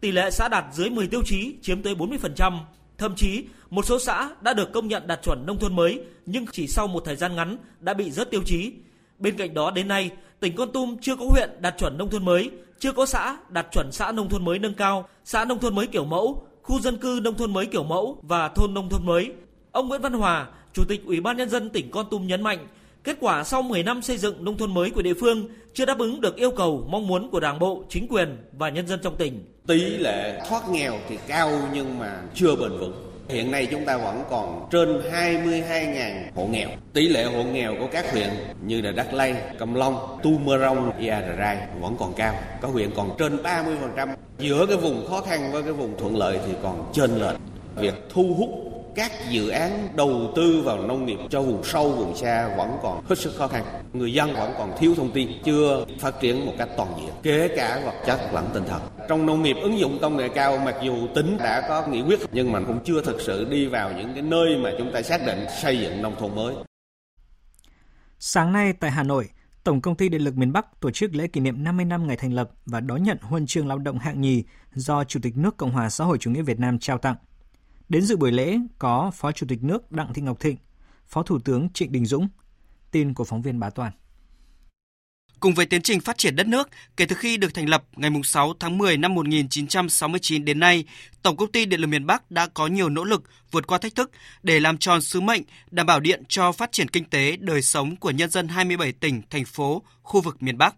Tỷ 0.00 0.12
lệ 0.12 0.30
xã 0.30 0.48
đạt 0.48 0.64
dưới 0.72 0.90
10 0.90 1.06
tiêu 1.06 1.22
chí 1.24 1.54
chiếm 1.62 1.82
tới 1.82 1.94
40%. 1.94 2.58
Thậm 2.98 3.14
chí, 3.16 3.44
một 3.70 3.84
số 3.84 3.98
xã 3.98 4.30
đã 4.40 4.54
được 4.54 4.72
công 4.72 4.88
nhận 4.88 5.06
đạt 5.06 5.22
chuẩn 5.22 5.46
nông 5.46 5.58
thôn 5.58 5.76
mới 5.76 6.00
nhưng 6.26 6.46
chỉ 6.52 6.66
sau 6.66 6.86
một 6.86 7.02
thời 7.04 7.16
gian 7.16 7.36
ngắn 7.36 7.56
đã 7.80 7.94
bị 7.94 8.10
rớt 8.10 8.30
tiêu 8.30 8.42
chí. 8.44 8.72
Bên 9.18 9.36
cạnh 9.36 9.54
đó 9.54 9.70
đến 9.70 9.88
nay, 9.88 10.10
tỉnh 10.40 10.56
Con 10.56 10.72
Tum 10.72 10.96
chưa 11.00 11.16
có 11.16 11.24
huyện 11.30 11.50
đạt 11.60 11.74
chuẩn 11.78 11.98
nông 11.98 12.10
thôn 12.10 12.24
mới, 12.24 12.50
chưa 12.78 12.92
có 12.92 13.06
xã 13.06 13.36
đạt 13.48 13.66
chuẩn 13.72 13.92
xã 13.92 14.12
nông 14.12 14.28
thôn 14.28 14.44
mới 14.44 14.58
nâng 14.58 14.74
cao, 14.74 15.08
xã 15.24 15.44
nông 15.44 15.58
thôn 15.58 15.74
mới 15.74 15.86
kiểu 15.86 16.04
mẫu, 16.04 16.46
khu 16.62 16.80
dân 16.80 16.96
cư 16.96 17.20
nông 17.22 17.34
thôn 17.34 17.52
mới 17.52 17.66
kiểu 17.66 17.84
mẫu 17.84 18.18
và 18.22 18.48
thôn 18.48 18.74
nông 18.74 18.88
thôn 18.88 19.06
mới. 19.06 19.32
Ông 19.72 19.88
Nguyễn 19.88 20.00
Văn 20.00 20.12
Hòa, 20.12 20.46
Chủ 20.72 20.84
tịch 20.88 21.06
Ủy 21.06 21.20
ban 21.20 21.36
nhân 21.36 21.50
dân 21.50 21.70
tỉnh 21.70 21.90
Con 21.90 22.06
Tum 22.10 22.26
nhấn 22.26 22.42
mạnh, 22.42 22.66
kết 23.04 23.16
quả 23.20 23.44
sau 23.44 23.62
10 23.62 23.82
năm 23.82 24.02
xây 24.02 24.18
dựng 24.18 24.44
nông 24.44 24.56
thôn 24.56 24.74
mới 24.74 24.90
của 24.90 25.02
địa 25.02 25.14
phương 25.14 25.48
chưa 25.74 25.84
đáp 25.84 25.98
ứng 25.98 26.20
được 26.20 26.36
yêu 26.36 26.50
cầu 26.50 26.86
mong 26.90 27.06
muốn 27.06 27.30
của 27.30 27.40
Đảng 27.40 27.58
bộ, 27.58 27.84
chính 27.88 28.08
quyền 28.08 28.36
và 28.52 28.68
nhân 28.68 28.86
dân 28.86 29.00
trong 29.02 29.16
tỉnh. 29.16 29.44
Tỷ 29.66 29.80
lệ 29.80 30.40
thoát 30.48 30.68
nghèo 30.68 30.98
thì 31.08 31.18
cao 31.26 31.68
nhưng 31.74 31.98
mà 31.98 32.22
chưa 32.34 32.56
bền 32.56 32.70
vững 32.78 33.03
Hiện 33.28 33.50
nay 33.50 33.68
chúng 33.70 33.84
ta 33.84 33.96
vẫn 33.96 34.24
còn 34.30 34.68
trên 34.70 35.00
22.000 35.12 36.22
hộ 36.34 36.46
nghèo. 36.46 36.68
Tỷ 36.92 37.08
lệ 37.08 37.24
hộ 37.24 37.42
nghèo 37.42 37.74
của 37.78 37.88
các 37.92 38.12
huyện 38.12 38.28
như 38.66 38.80
là 38.80 38.92
Đắk 38.92 39.14
Lây, 39.14 39.34
Cầm 39.58 39.74
Long, 39.74 40.18
Tu 40.22 40.30
Mơ 40.30 40.58
Rông, 40.58 40.98
Ia 40.98 41.14
Rai 41.38 41.58
vẫn 41.80 41.96
còn 41.98 42.12
cao. 42.14 42.34
Có 42.60 42.68
huyện 42.68 42.90
còn 42.96 43.10
trên 43.18 43.36
30%. 43.36 44.08
Giữa 44.38 44.66
cái 44.66 44.76
vùng 44.76 45.06
khó 45.06 45.20
khăn 45.20 45.52
với 45.52 45.62
cái 45.62 45.72
vùng 45.72 45.98
thuận 45.98 46.16
lợi 46.16 46.38
thì 46.46 46.52
còn 46.62 46.90
trên 46.94 47.18
lệch. 47.18 47.36
Việc 47.76 47.94
thu 48.08 48.34
hút 48.38 48.73
các 48.94 49.12
dự 49.30 49.48
án 49.48 49.88
đầu 49.96 50.32
tư 50.36 50.62
vào 50.64 50.86
nông 50.86 51.06
nghiệp 51.06 51.18
cho 51.30 51.42
vùng 51.42 51.64
sâu, 51.64 51.92
vùng 51.92 52.16
xa 52.16 52.56
vẫn 52.56 52.78
còn 52.82 53.04
hết 53.08 53.18
sức 53.18 53.34
khó 53.38 53.48
khăn. 53.48 53.64
Người 53.92 54.12
dân 54.12 54.32
vẫn 54.32 54.54
còn 54.58 54.72
thiếu 54.78 54.94
thông 54.94 55.12
tin, 55.12 55.28
chưa 55.44 55.84
phát 56.00 56.20
triển 56.20 56.46
một 56.46 56.52
cách 56.58 56.68
toàn 56.76 56.94
diện. 57.00 57.10
Kể 57.22 57.48
cả 57.56 57.82
vật 57.84 57.94
chất 58.06 58.20
lẫn 58.32 58.50
tinh 58.54 58.64
thần. 58.68 58.82
Trong 59.08 59.26
nông 59.26 59.42
nghiệp, 59.42 59.56
ứng 59.62 59.78
dụng 59.78 59.98
công 60.02 60.16
nghệ 60.16 60.28
cao, 60.28 60.58
mặc 60.58 60.74
dù 60.82 61.08
tính 61.14 61.36
đã 61.38 61.66
có 61.68 61.86
nghị 61.86 62.02
quyết, 62.02 62.20
nhưng 62.32 62.52
mà 62.52 62.60
cũng 62.66 62.78
chưa 62.84 63.02
thực 63.02 63.20
sự 63.20 63.46
đi 63.50 63.66
vào 63.66 63.92
những 63.92 64.14
cái 64.14 64.22
nơi 64.22 64.56
mà 64.56 64.70
chúng 64.78 64.92
ta 64.92 65.02
xác 65.02 65.26
định 65.26 65.44
xây 65.62 65.80
dựng 65.80 66.02
nông 66.02 66.16
thôn 66.18 66.34
mới. 66.34 66.54
Sáng 68.18 68.52
nay 68.52 68.72
tại 68.72 68.90
Hà 68.90 69.02
Nội, 69.02 69.28
Tổng 69.64 69.80
công 69.80 69.96
ty 69.96 70.08
Điện 70.08 70.20
lực 70.20 70.36
miền 70.36 70.52
Bắc 70.52 70.80
tổ 70.80 70.90
chức 70.90 71.14
lễ 71.14 71.26
kỷ 71.26 71.40
niệm 71.40 71.64
50 71.64 71.84
năm 71.84 72.06
ngày 72.06 72.16
thành 72.16 72.32
lập 72.32 72.50
và 72.66 72.80
đón 72.80 73.02
nhận 73.02 73.18
huân 73.22 73.46
chương 73.46 73.68
lao 73.68 73.78
động 73.78 73.98
hạng 73.98 74.20
nhì 74.20 74.44
do 74.74 75.04
Chủ 75.04 75.20
tịch 75.22 75.36
nước 75.36 75.56
Cộng 75.56 75.70
hòa 75.70 75.90
xã 75.90 76.04
hội 76.04 76.18
chủ 76.18 76.30
nghĩa 76.30 76.42
Việt 76.42 76.58
Nam 76.58 76.78
trao 76.78 76.98
tặng. 76.98 77.16
Đến 77.88 78.02
dự 78.02 78.16
buổi 78.16 78.32
lễ 78.32 78.58
có 78.78 79.10
Phó 79.14 79.32
Chủ 79.32 79.46
tịch 79.48 79.62
nước 79.62 79.92
Đặng 79.92 80.14
Thị 80.14 80.22
Ngọc 80.22 80.40
Thịnh, 80.40 80.56
Phó 81.06 81.22
Thủ 81.22 81.38
tướng 81.38 81.68
Trịnh 81.74 81.92
Đình 81.92 82.06
Dũng. 82.06 82.28
Tin 82.90 83.14
của 83.14 83.24
phóng 83.24 83.42
viên 83.42 83.60
Bá 83.60 83.70
Toàn. 83.70 83.92
Cùng 85.40 85.54
với 85.54 85.66
tiến 85.66 85.82
trình 85.82 86.00
phát 86.00 86.18
triển 86.18 86.36
đất 86.36 86.46
nước, 86.46 86.68
kể 86.96 87.06
từ 87.06 87.16
khi 87.16 87.36
được 87.36 87.54
thành 87.54 87.68
lập 87.68 87.84
ngày 87.96 88.10
6 88.24 88.52
tháng 88.60 88.78
10 88.78 88.96
năm 88.96 89.14
1969 89.14 90.44
đến 90.44 90.60
nay, 90.60 90.84
Tổng 91.22 91.36
công 91.36 91.52
ty 91.52 91.66
Điện 91.66 91.80
lực 91.80 91.86
miền 91.86 92.06
Bắc 92.06 92.30
đã 92.30 92.46
có 92.46 92.66
nhiều 92.66 92.88
nỗ 92.88 93.04
lực 93.04 93.22
vượt 93.50 93.66
qua 93.66 93.78
thách 93.78 93.94
thức 93.94 94.10
để 94.42 94.60
làm 94.60 94.78
tròn 94.78 95.02
sứ 95.02 95.20
mệnh 95.20 95.42
đảm 95.70 95.86
bảo 95.86 96.00
điện 96.00 96.22
cho 96.28 96.52
phát 96.52 96.72
triển 96.72 96.88
kinh 96.88 97.04
tế, 97.04 97.36
đời 97.36 97.62
sống 97.62 97.96
của 97.96 98.10
nhân 98.10 98.30
dân 98.30 98.48
27 98.48 98.92
tỉnh, 98.92 99.22
thành 99.30 99.44
phố, 99.44 99.82
khu 100.02 100.20
vực 100.20 100.42
miền 100.42 100.58
Bắc, 100.58 100.74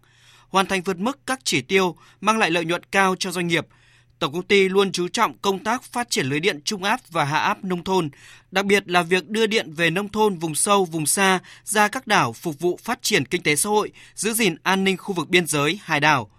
hoàn 0.49 0.65
thành 0.65 0.81
vượt 0.81 0.97
mức 0.97 1.19
các 1.25 1.39
chỉ 1.43 1.61
tiêu, 1.61 1.95
mang 2.21 2.37
lại 2.37 2.51
lợi 2.51 2.65
nhuận 2.65 2.83
cao 2.91 3.15
cho 3.19 3.31
doanh 3.31 3.47
nghiệp, 3.47 3.67
Tổng 4.19 4.33
công 4.33 4.43
ty 4.43 4.69
luôn 4.69 4.91
chú 4.91 5.07
trọng 5.07 5.37
công 5.37 5.63
tác 5.63 5.83
phát 5.83 6.09
triển 6.09 6.25
lưới 6.25 6.39
điện 6.39 6.59
trung 6.65 6.83
áp 6.83 6.99
và 7.09 7.23
hạ 7.23 7.39
áp 7.39 7.63
nông 7.63 7.83
thôn, 7.83 8.09
đặc 8.51 8.65
biệt 8.65 8.83
là 8.89 9.03
việc 9.03 9.29
đưa 9.29 9.47
điện 9.47 9.73
về 9.73 9.89
nông 9.89 10.09
thôn 10.09 10.37
vùng 10.37 10.55
sâu, 10.55 10.85
vùng 10.85 11.05
xa 11.05 11.39
ra 11.63 11.87
các 11.87 12.07
đảo 12.07 12.33
phục 12.33 12.59
vụ 12.59 12.79
phát 12.83 12.99
triển 13.01 13.25
kinh 13.25 13.43
tế 13.43 13.55
xã 13.55 13.69
hội, 13.69 13.91
giữ 14.15 14.33
gìn 14.33 14.55
an 14.63 14.83
ninh 14.83 14.97
khu 14.97 15.13
vực 15.13 15.29
biên 15.29 15.47
giới, 15.47 15.79
hải 15.83 15.99
đảo. 15.99 16.29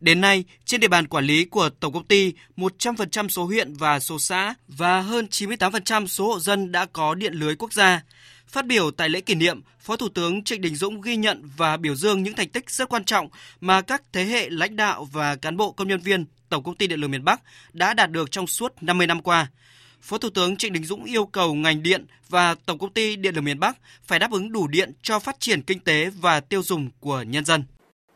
Đến 0.00 0.20
nay, 0.20 0.44
trên 0.64 0.80
địa 0.80 0.88
bàn 0.88 1.06
quản 1.06 1.24
lý 1.24 1.44
của 1.44 1.68
Tổng 1.68 1.92
công 1.92 2.04
ty, 2.04 2.32
100% 2.56 3.28
số 3.28 3.44
huyện 3.44 3.74
và 3.74 4.00
số 4.00 4.18
xã 4.18 4.54
và 4.68 5.00
hơn 5.00 5.26
98% 5.30 6.06
số 6.06 6.26
hộ 6.26 6.40
dân 6.40 6.72
đã 6.72 6.86
có 6.92 7.14
điện 7.14 7.32
lưới 7.34 7.56
quốc 7.56 7.72
gia. 7.72 8.02
Phát 8.48 8.66
biểu 8.66 8.90
tại 8.90 9.08
lễ 9.08 9.20
kỷ 9.20 9.34
niệm, 9.34 9.60
Phó 9.80 9.96
Thủ 9.96 10.08
tướng 10.08 10.44
Trịnh 10.44 10.60
Đình 10.60 10.76
Dũng 10.76 11.00
ghi 11.00 11.16
nhận 11.16 11.50
và 11.56 11.76
biểu 11.76 11.94
dương 11.94 12.22
những 12.22 12.34
thành 12.34 12.48
tích 12.48 12.70
rất 12.70 12.88
quan 12.88 13.04
trọng 13.04 13.28
mà 13.60 13.80
các 13.80 14.02
thế 14.12 14.24
hệ 14.24 14.50
lãnh 14.50 14.76
đạo 14.76 15.08
và 15.12 15.36
cán 15.36 15.56
bộ 15.56 15.72
công 15.72 15.88
nhân 15.88 16.00
viên 16.00 16.24
Tổng 16.48 16.62
công 16.62 16.76
ty 16.76 16.86
Điện 16.86 17.00
lực 17.00 17.08
miền 17.08 17.24
Bắc 17.24 17.40
đã 17.72 17.94
đạt 17.94 18.10
được 18.10 18.30
trong 18.30 18.46
suốt 18.46 18.74
50 18.80 19.06
năm 19.06 19.22
qua. 19.22 19.46
Phó 20.00 20.18
Thủ 20.18 20.30
tướng 20.30 20.56
Trịnh 20.56 20.72
Đình 20.72 20.84
Dũng 20.84 21.04
yêu 21.04 21.26
cầu 21.26 21.54
ngành 21.54 21.82
điện 21.82 22.06
và 22.28 22.54
Tổng 22.66 22.78
công 22.78 22.92
ty 22.92 23.16
Điện 23.16 23.34
lực 23.34 23.40
miền 23.40 23.60
Bắc 23.60 23.76
phải 24.04 24.18
đáp 24.18 24.30
ứng 24.30 24.52
đủ 24.52 24.68
điện 24.68 24.92
cho 25.02 25.18
phát 25.18 25.40
triển 25.40 25.62
kinh 25.62 25.80
tế 25.80 26.10
và 26.20 26.40
tiêu 26.40 26.62
dùng 26.62 26.90
của 27.00 27.22
nhân 27.22 27.44
dân. 27.44 27.64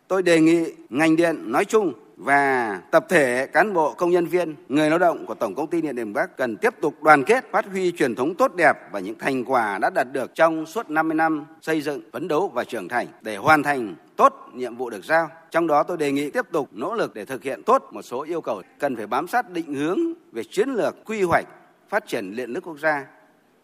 Tôi 0.08 0.22
đề 0.22 0.40
nghị 0.40 0.64
ngành 0.90 1.16
điện 1.16 1.52
nói 1.52 1.64
chung 1.64 1.92
và 2.16 2.80
tập 2.90 3.06
thể 3.08 3.46
cán 3.52 3.74
bộ 3.74 3.94
công 3.94 4.10
nhân 4.10 4.26
viên, 4.26 4.54
người 4.68 4.90
lao 4.90 4.98
động 4.98 5.26
của 5.26 5.34
Tổng 5.34 5.54
công 5.54 5.70
ty 5.70 5.80
Điện 5.80 5.96
lực 5.96 6.04
Bắc 6.14 6.36
cần 6.36 6.56
tiếp 6.56 6.74
tục 6.82 7.02
đoàn 7.02 7.24
kết, 7.24 7.44
phát 7.52 7.66
huy 7.66 7.92
truyền 7.92 8.14
thống 8.14 8.34
tốt 8.34 8.54
đẹp 8.56 8.76
và 8.92 9.00
những 9.00 9.18
thành 9.18 9.44
quả 9.44 9.78
đã 9.78 9.90
đạt 9.90 10.12
được 10.12 10.34
trong 10.34 10.66
suốt 10.66 10.90
50 10.90 11.14
năm 11.14 11.44
xây 11.62 11.80
dựng, 11.80 12.00
phấn 12.12 12.28
đấu 12.28 12.48
và 12.54 12.64
trưởng 12.64 12.88
thành 12.88 13.06
để 13.22 13.36
hoàn 13.36 13.62
thành 13.62 13.94
tốt 14.20 14.50
nhiệm 14.54 14.76
vụ 14.76 14.90
được 14.90 15.04
giao. 15.04 15.28
Trong 15.50 15.66
đó 15.66 15.83
tôi 15.83 15.96
đề 15.96 16.12
nghị 16.12 16.30
tiếp 16.30 16.46
tục 16.52 16.68
nỗ 16.72 16.94
lực 16.94 17.14
để 17.14 17.24
thực 17.24 17.42
hiện 17.42 17.62
tốt 17.62 17.88
một 17.90 18.02
số 18.02 18.22
yêu 18.22 18.40
cầu 18.40 18.62
cần 18.78 18.96
phải 18.96 19.06
bám 19.06 19.26
sát 19.26 19.50
định 19.50 19.74
hướng 19.74 19.98
về 20.33 20.44
chiến 20.44 20.68
lược 20.68 21.04
quy 21.04 21.22
hoạch 21.22 21.46
phát 21.88 22.06
triển 22.06 22.37
điện 22.37 22.52
nước 22.52 22.61
quốc 22.64 22.78
gia, 22.78 23.06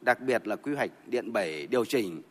đặc 0.01 0.21
biệt 0.21 0.47
là 0.47 0.57
quy 0.57 0.75
hoạch 0.75 0.91
điện 1.07 1.33
7 1.33 1.67
điều 1.67 1.85
chỉnh 1.85 2.23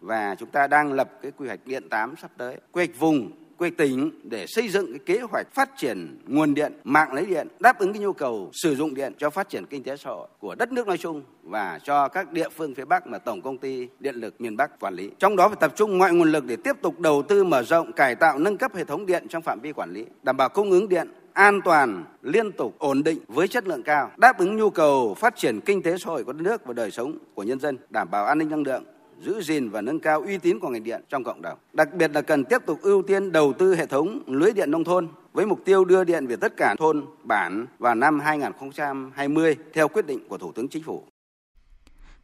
và 0.00 0.34
chúng 0.38 0.50
ta 0.50 0.66
đang 0.66 0.92
lập 0.92 1.10
cái 1.22 1.32
quy 1.36 1.46
hoạch 1.46 1.60
điện 1.66 1.88
8 1.88 2.14
sắp 2.16 2.30
tới. 2.36 2.56
Quy 2.72 2.86
hoạch 2.86 2.98
vùng 2.98 3.30
quy 3.62 3.70
tỉnh 3.70 4.10
để 4.22 4.46
xây 4.46 4.68
dựng 4.68 4.86
cái 4.90 4.98
kế 4.98 5.22
hoạch 5.22 5.46
phát 5.54 5.70
triển 5.76 6.18
nguồn 6.26 6.54
điện, 6.54 6.72
mạng 6.84 7.12
lưới 7.12 7.26
điện 7.26 7.48
đáp 7.60 7.78
ứng 7.78 7.92
cái 7.92 8.02
nhu 8.02 8.12
cầu 8.12 8.50
sử 8.52 8.76
dụng 8.76 8.94
điện 8.94 9.12
cho 9.18 9.30
phát 9.30 9.48
triển 9.48 9.66
kinh 9.66 9.82
tế 9.82 9.96
xã 9.96 10.10
hội 10.10 10.28
của 10.38 10.54
đất 10.54 10.72
nước 10.72 10.86
nói 10.86 10.98
chung 10.98 11.22
và 11.42 11.78
cho 11.84 12.08
các 12.08 12.32
địa 12.32 12.48
phương 12.48 12.74
phía 12.74 12.84
Bắc 12.84 13.06
mà 13.06 13.18
Tổng 13.18 13.42
công 13.42 13.58
ty 13.58 13.88
Điện 14.00 14.14
lực 14.14 14.40
miền 14.40 14.56
Bắc 14.56 14.80
quản 14.80 14.94
lý. 14.94 15.10
Trong 15.18 15.36
đó 15.36 15.48
phải 15.48 15.56
tập 15.60 15.72
trung 15.76 15.98
mọi 15.98 16.12
nguồn 16.12 16.32
lực 16.32 16.44
để 16.44 16.56
tiếp 16.56 16.76
tục 16.82 17.00
đầu 17.00 17.22
tư 17.22 17.44
mở 17.44 17.62
rộng, 17.62 17.92
cải 17.92 18.14
tạo, 18.14 18.38
nâng 18.38 18.56
cấp 18.56 18.74
hệ 18.74 18.84
thống 18.84 19.06
điện 19.06 19.26
trong 19.28 19.42
phạm 19.42 19.60
vi 19.60 19.72
quản 19.72 19.92
lý, 19.92 20.06
đảm 20.22 20.36
bảo 20.36 20.48
cung 20.48 20.70
ứng 20.70 20.88
điện 20.88 21.08
an 21.32 21.60
toàn, 21.64 22.04
liên 22.22 22.52
tục, 22.52 22.74
ổn 22.78 23.02
định 23.02 23.18
với 23.28 23.48
chất 23.48 23.66
lượng 23.66 23.82
cao, 23.82 24.10
đáp 24.16 24.38
ứng 24.38 24.56
nhu 24.56 24.70
cầu 24.70 25.14
phát 25.14 25.36
triển 25.36 25.60
kinh 25.60 25.82
tế 25.82 25.98
xã 25.98 26.10
hội 26.10 26.24
của 26.24 26.32
đất 26.32 26.42
nước 26.42 26.66
và 26.66 26.72
đời 26.72 26.90
sống 26.90 27.18
của 27.34 27.42
nhân 27.42 27.60
dân, 27.60 27.78
đảm 27.90 28.10
bảo 28.10 28.26
an 28.26 28.38
ninh 28.38 28.48
năng 28.48 28.62
lượng, 28.62 28.84
giữ 29.24 29.40
gìn 29.42 29.68
và 29.70 29.80
nâng 29.80 30.00
cao 30.00 30.22
uy 30.22 30.38
tín 30.38 30.60
của 30.60 30.68
ngành 30.68 30.84
điện 30.84 31.02
trong 31.08 31.24
cộng 31.24 31.42
đồng. 31.42 31.58
Đặc 31.72 31.94
biệt 31.94 32.10
là 32.14 32.22
cần 32.22 32.44
tiếp 32.44 32.58
tục 32.66 32.78
ưu 32.82 33.02
tiên 33.02 33.32
đầu 33.32 33.52
tư 33.52 33.74
hệ 33.74 33.86
thống 33.86 34.22
lưới 34.26 34.52
điện 34.52 34.70
nông 34.70 34.84
thôn 34.84 35.08
với 35.32 35.46
mục 35.46 35.60
tiêu 35.64 35.84
đưa 35.84 36.04
điện 36.04 36.26
về 36.26 36.36
tất 36.36 36.56
cả 36.56 36.74
thôn, 36.78 37.06
bản 37.24 37.66
vào 37.78 37.94
năm 37.94 38.20
2020 38.20 39.56
theo 39.72 39.88
quyết 39.88 40.06
định 40.06 40.28
của 40.28 40.38
Thủ 40.38 40.52
tướng 40.52 40.68
Chính 40.68 40.82
phủ. 40.82 41.04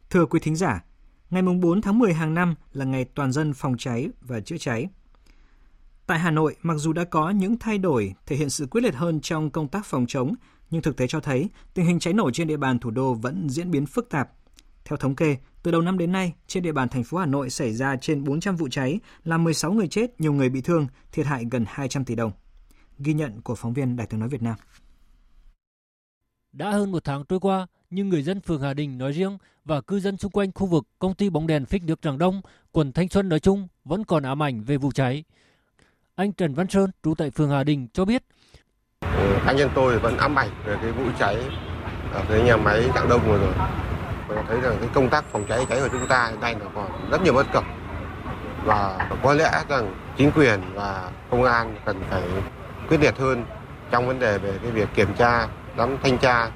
Thưa 0.09 0.25
quý 0.25 0.39
thính 0.39 0.55
giả, 0.55 0.83
ngày 1.29 1.41
4 1.41 1.81
tháng 1.81 1.99
10 1.99 2.13
hàng 2.13 2.33
năm 2.33 2.55
là 2.73 2.85
ngày 2.85 3.05
toàn 3.05 3.31
dân 3.31 3.53
phòng 3.53 3.77
cháy 3.77 4.09
và 4.21 4.39
chữa 4.39 4.57
cháy. 4.57 4.87
Tại 6.07 6.19
Hà 6.19 6.31
Nội, 6.31 6.55
mặc 6.61 6.75
dù 6.77 6.93
đã 6.93 7.03
có 7.03 7.29
những 7.29 7.57
thay 7.57 7.77
đổi 7.77 8.13
thể 8.25 8.35
hiện 8.35 8.49
sự 8.49 8.67
quyết 8.71 8.81
liệt 8.81 8.95
hơn 8.95 9.21
trong 9.21 9.49
công 9.49 9.67
tác 9.67 9.85
phòng 9.85 10.05
chống, 10.07 10.35
nhưng 10.69 10.81
thực 10.81 10.97
tế 10.97 11.07
cho 11.07 11.19
thấy 11.19 11.49
tình 11.73 11.85
hình 11.85 11.99
cháy 11.99 12.13
nổ 12.13 12.31
trên 12.31 12.47
địa 12.47 12.57
bàn 12.57 12.79
thủ 12.79 12.91
đô 12.91 13.13
vẫn 13.13 13.49
diễn 13.49 13.71
biến 13.71 13.85
phức 13.85 14.09
tạp. 14.09 14.29
Theo 14.85 14.97
thống 14.97 15.15
kê, 15.15 15.37
từ 15.63 15.71
đầu 15.71 15.81
năm 15.81 15.97
đến 15.97 16.11
nay, 16.11 16.33
trên 16.47 16.63
địa 16.63 16.71
bàn 16.71 16.89
thành 16.89 17.03
phố 17.03 17.17
Hà 17.17 17.25
Nội 17.25 17.49
xảy 17.49 17.73
ra 17.73 17.95
trên 17.95 18.23
400 18.23 18.55
vụ 18.55 18.67
cháy, 18.71 18.99
làm 19.23 19.43
16 19.43 19.73
người 19.73 19.87
chết, 19.87 20.21
nhiều 20.21 20.33
người 20.33 20.49
bị 20.49 20.61
thương, 20.61 20.87
thiệt 21.11 21.25
hại 21.25 21.45
gần 21.51 21.65
200 21.67 22.05
tỷ 22.05 22.15
đồng. 22.15 22.31
Ghi 22.97 23.13
nhận 23.13 23.41
của 23.41 23.55
phóng 23.55 23.73
viên 23.73 23.95
Đài 23.95 24.07
tiếng 24.07 24.19
nói 24.19 24.29
Việt 24.29 24.41
Nam. 24.41 24.55
Đã 26.51 26.71
hơn 26.71 26.91
một 26.91 27.03
tháng 27.03 27.23
trôi 27.29 27.39
qua, 27.39 27.67
nhưng 27.89 28.09
người 28.09 28.23
dân 28.23 28.41
phường 28.41 28.61
Hà 28.61 28.73
Đình 28.73 28.97
nói 28.97 29.11
riêng 29.11 29.37
và 29.65 29.81
cư 29.81 29.99
dân 29.99 30.17
xung 30.17 30.31
quanh 30.31 30.51
khu 30.51 30.67
vực 30.67 30.87
công 30.99 31.13
ty 31.13 31.29
bóng 31.29 31.47
đèn 31.47 31.65
phích 31.65 31.83
nước 31.83 32.01
Tràng 32.01 32.17
Đông, 32.17 32.41
quận 32.71 32.91
Thanh 32.91 33.09
Xuân 33.09 33.29
nói 33.29 33.39
chung 33.39 33.67
vẫn 33.83 34.03
còn 34.03 34.23
ám 34.23 34.43
ảnh 34.43 34.63
về 34.63 34.77
vụ 34.77 34.91
cháy. 34.91 35.23
Anh 36.15 36.33
Trần 36.33 36.53
Văn 36.53 36.67
Sơn, 36.69 36.91
trú 37.03 37.15
tại 37.15 37.31
phường 37.31 37.49
Hà 37.49 37.63
Đình 37.63 37.87
cho 37.93 38.05
biết. 38.05 38.23
Anh 39.45 39.55
nhân 39.55 39.69
tôi 39.75 39.99
vẫn 39.99 40.17
ám 40.17 40.39
ảnh 40.39 40.49
về 40.65 40.77
cái 40.81 40.91
vụ 40.91 41.03
cháy 41.19 41.35
ở 42.13 42.25
cái 42.29 42.43
nhà 42.43 42.57
máy 42.57 42.89
Tràng 42.95 43.09
Đông 43.09 43.21
vừa 43.27 43.37
rồi 43.37 43.53
thấy 44.47 44.61
rằng 44.61 44.77
cái 44.79 44.89
công 44.93 45.09
tác 45.09 45.25
phòng 45.31 45.45
cháy 45.49 45.65
cháy 45.69 45.79
của 45.81 45.89
chúng 45.91 46.07
ta 46.07 46.27
hiện 46.27 46.39
nay 46.39 46.55
nó 46.59 46.65
còn 46.75 47.09
rất 47.11 47.21
nhiều 47.23 47.33
bất 47.33 47.47
cập. 47.53 47.63
Và 48.65 49.09
có 49.23 49.33
lẽ 49.33 49.51
rằng 49.69 49.95
chính 50.17 50.31
quyền 50.31 50.59
và 50.73 51.11
công 51.29 51.43
an 51.43 51.75
cần 51.85 52.01
phải 52.09 52.23
quyết 52.89 53.01
liệt 53.01 53.17
hơn 53.17 53.45
trong 53.91 54.07
vấn 54.07 54.19
đề 54.19 54.37
về 54.37 54.59
cái 54.61 54.71
việc 54.71 54.89
kiểm 54.95 55.13
tra, 55.17 55.47
giám 55.77 55.97
thanh 56.03 56.17
tra 56.17 56.51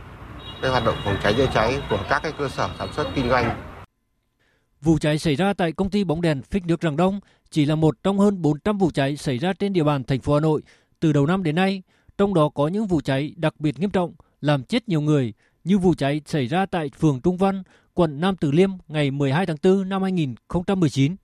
cái 0.62 0.72
hoạt 0.72 0.86
động 0.86 0.96
phòng 1.06 1.18
cháy 1.24 1.34
chữa 1.38 1.48
cháy 1.54 1.82
của 1.90 2.00
các 2.10 2.24
cái 2.24 2.32
cơ 2.38 2.50
sở 2.50 2.70
sản 2.80 2.94
xuất 2.94 3.08
kinh 3.16 3.30
doanh. 3.30 3.62
Vụ 4.82 4.98
cháy 5.02 5.20
xảy 5.20 5.36
ra 5.36 5.54
tại 5.54 5.72
công 5.72 5.90
ty 5.90 6.04
bóng 6.04 6.22
đèn 6.22 6.42
phích 6.42 6.66
nước 6.66 6.82
Rạng 6.82 6.98
Đông 6.98 7.20
chỉ 7.50 7.66
là 7.66 7.76
một 7.76 7.96
trong 8.04 8.20
hơn 8.20 8.42
400 8.42 8.78
vụ 8.78 8.92
cháy 8.94 9.18
xảy 9.18 9.38
ra 9.38 9.54
trên 9.54 9.74
địa 9.74 9.84
bàn 9.84 10.04
thành 10.04 10.20
phố 10.20 10.34
Hà 10.34 10.40
Nội. 10.40 10.62
Từ 11.00 11.14
đầu 11.14 11.26
năm 11.26 11.44
đến 11.44 11.56
nay, 11.56 11.84
trong 12.18 12.34
đó 12.34 12.50
có 12.50 12.68
những 12.68 12.88
vụ 12.88 13.02
cháy 13.02 13.34
đặc 13.38 13.54
biệt 13.60 13.80
nghiêm 13.80 13.90
trọng 13.90 14.14
làm 14.42 14.64
chết 14.64 14.90
nhiều 14.90 15.02
người 15.02 15.34
như 15.64 15.78
vụ 15.78 15.94
cháy 15.94 16.22
xảy 16.26 16.48
ra 16.48 16.66
tại 16.66 16.90
phường 17.00 17.22
Trung 17.22 17.38
Văn, 17.38 17.64
quận 17.94 18.22
Nam 18.22 18.36
Từ 18.38 18.52
Liêm 18.52 18.70
ngày 18.88 19.12
12 19.12 19.46
tháng 19.46 19.58
4 19.64 19.90
năm 19.90 20.02
2019. 20.02 21.16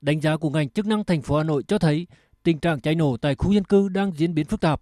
Đánh 0.00 0.20
giá 0.20 0.36
của 0.36 0.50
ngành 0.50 0.70
chức 0.70 0.86
năng 0.86 1.04
thành 1.04 1.22
phố 1.22 1.36
Hà 1.36 1.42
Nội 1.42 1.62
cho 1.62 1.78
thấy 1.78 2.06
tình 2.42 2.58
trạng 2.58 2.80
cháy 2.80 2.94
nổ 2.94 3.16
tại 3.16 3.34
khu 3.34 3.52
dân 3.52 3.64
cư 3.64 3.88
đang 3.88 4.12
diễn 4.16 4.34
biến 4.34 4.46
phức 4.46 4.60
tạp. 4.60 4.80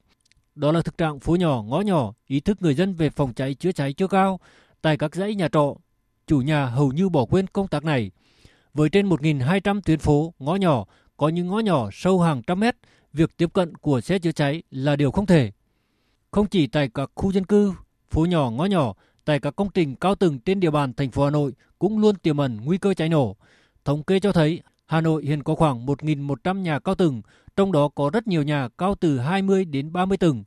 Đó 0.55 0.73
là 0.73 0.83
thực 0.83 0.99
trạng 0.99 1.21
phố 1.21 1.37
nhỏ, 1.37 1.63
ngõ 1.63 1.81
nhỏ, 1.81 2.15
ý 2.27 2.41
thức 2.41 2.63
người 2.63 2.75
dân 2.75 2.95
về 2.95 3.11
phòng 3.11 3.33
cháy 3.35 3.55
chữa 3.55 3.73
cháy 3.73 3.93
chưa 3.93 4.07
cao. 4.07 4.41
Tại 4.83 4.97
các 4.97 5.15
dãy 5.15 5.35
nhà 5.35 5.49
trọ, 5.49 5.75
chủ 6.27 6.41
nhà 6.41 6.67
hầu 6.67 6.93
như 6.93 7.09
bỏ 7.09 7.25
quên 7.25 7.47
công 7.47 7.69
tác 7.69 7.85
này. 7.85 8.11
Với 8.75 8.89
trên 8.89 9.09
1.200 9.09 9.81
tuyến 9.81 9.99
phố, 9.99 10.35
ngõ 10.39 10.55
nhỏ, 10.55 10.85
có 11.17 11.29
những 11.29 11.47
ngõ 11.47 11.59
nhỏ 11.59 11.89
sâu 11.93 12.21
hàng 12.21 12.43
trăm 12.43 12.61
mét, 12.61 12.77
việc 13.13 13.37
tiếp 13.37 13.53
cận 13.53 13.77
của 13.77 14.01
xe 14.01 14.19
chữa 14.19 14.33
cháy 14.33 14.63
là 14.71 14.97
điều 14.97 15.11
không 15.11 15.27
thể. 15.27 15.53
Không 16.31 16.47
chỉ 16.47 16.67
tại 16.67 16.89
các 16.95 17.11
khu 17.15 17.33
dân 17.33 17.45
cư, 17.45 17.73
phố 18.15 18.25
nhỏ, 18.25 18.51
ngõ 18.51 18.65
nhỏ, 18.65 18.95
tại 19.25 19.41
các 19.41 19.57
công 19.57 19.69
trình 19.75 19.95
cao 19.95 20.15
tầng 20.15 20.39
trên 20.39 20.61
địa 20.61 20.71
bàn 20.71 20.93
thành 20.93 21.11
phố 21.11 21.25
Hà 21.25 21.31
Nội 21.31 21.53
cũng 21.79 21.99
luôn 21.99 22.17
tiềm 22.17 22.37
ẩn 22.37 22.59
nguy 22.65 22.79
cơ 22.79 22.95
cháy 22.95 23.09
nổ. 23.09 23.37
Thống 23.85 24.03
kê 24.03 24.21
cho 24.21 24.33
thấy 24.33 24.61
Hà 24.87 25.01
Nội 25.01 25.25
hiện 25.25 25.43
có 25.43 25.55
khoảng 25.55 25.87
1.100 25.87 26.61
nhà 26.61 26.79
cao 26.79 26.95
tầng, 26.95 27.23
trong 27.57 27.73
đó 27.73 27.89
có 27.89 28.11
rất 28.11 28.27
nhiều 28.27 28.43
nhà 28.43 28.69
cao 28.79 28.95
từ 28.95 29.19
20 29.19 29.65
đến 29.65 29.93
30 29.93 30.17
tầng. 30.17 30.45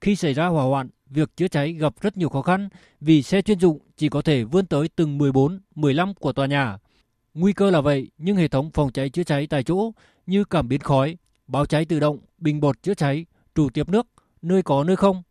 Khi 0.00 0.16
xảy 0.16 0.34
ra 0.34 0.46
hỏa 0.46 0.64
hoạn, 0.64 0.88
việc 1.06 1.36
chữa 1.36 1.48
cháy 1.48 1.72
gặp 1.72 1.94
rất 2.00 2.16
nhiều 2.16 2.28
khó 2.28 2.42
khăn 2.42 2.68
vì 3.00 3.22
xe 3.22 3.42
chuyên 3.42 3.60
dụng 3.60 3.78
chỉ 3.96 4.08
có 4.08 4.22
thể 4.22 4.44
vươn 4.44 4.66
tới 4.66 4.88
từng 4.96 5.18
14, 5.18 5.60
15 5.74 6.14
của 6.14 6.32
tòa 6.32 6.46
nhà. 6.46 6.78
Nguy 7.34 7.52
cơ 7.52 7.70
là 7.70 7.80
vậy, 7.80 8.10
nhưng 8.18 8.36
hệ 8.36 8.48
thống 8.48 8.70
phòng 8.74 8.92
cháy 8.92 9.10
chữa 9.10 9.24
cháy 9.24 9.46
tại 9.46 9.62
chỗ 9.62 9.92
như 10.26 10.44
cảm 10.44 10.68
biến 10.68 10.80
khói, 10.80 11.16
báo 11.46 11.66
cháy 11.66 11.84
tự 11.84 12.00
động, 12.00 12.18
bình 12.38 12.60
bột 12.60 12.82
chữa 12.82 12.94
cháy, 12.94 13.26
trụ 13.54 13.70
tiếp 13.70 13.88
nước, 13.88 14.06
nơi 14.42 14.62
có 14.62 14.84
nơi 14.84 14.96
không. 14.96 15.22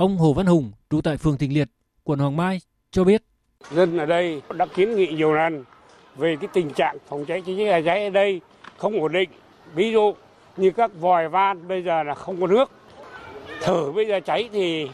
Ông 0.00 0.18
Hồ 0.18 0.32
Văn 0.32 0.46
Hùng, 0.46 0.72
trú 0.90 1.00
tại 1.00 1.16
phường 1.16 1.38
Thịnh 1.38 1.54
Liệt, 1.54 1.68
quận 2.04 2.18
Hoàng 2.18 2.36
Mai 2.36 2.60
cho 2.90 3.04
biết. 3.04 3.22
Dân 3.70 3.98
ở 3.98 4.06
đây 4.06 4.42
đã 4.56 4.66
kiến 4.66 4.96
nghị 4.96 5.06
nhiều 5.06 5.32
lần 5.32 5.64
về 6.16 6.36
cái 6.40 6.48
tình 6.52 6.70
trạng 6.70 6.96
phòng 7.08 7.24
cháy 7.24 7.42
chữa 7.46 7.82
cháy 7.84 8.04
ở 8.04 8.10
đây 8.10 8.40
không 8.76 9.00
ổn 9.00 9.12
định. 9.12 9.30
Ví 9.74 9.92
dụ 9.92 10.14
như 10.56 10.70
các 10.70 10.90
vòi 11.00 11.28
van 11.28 11.68
bây 11.68 11.82
giờ 11.82 12.02
là 12.02 12.14
không 12.14 12.40
có 12.40 12.46
nước. 12.46 12.70
Thử 13.62 13.92
bây 13.92 14.06
giờ 14.06 14.20
cháy 14.20 14.48
thì 14.52 14.88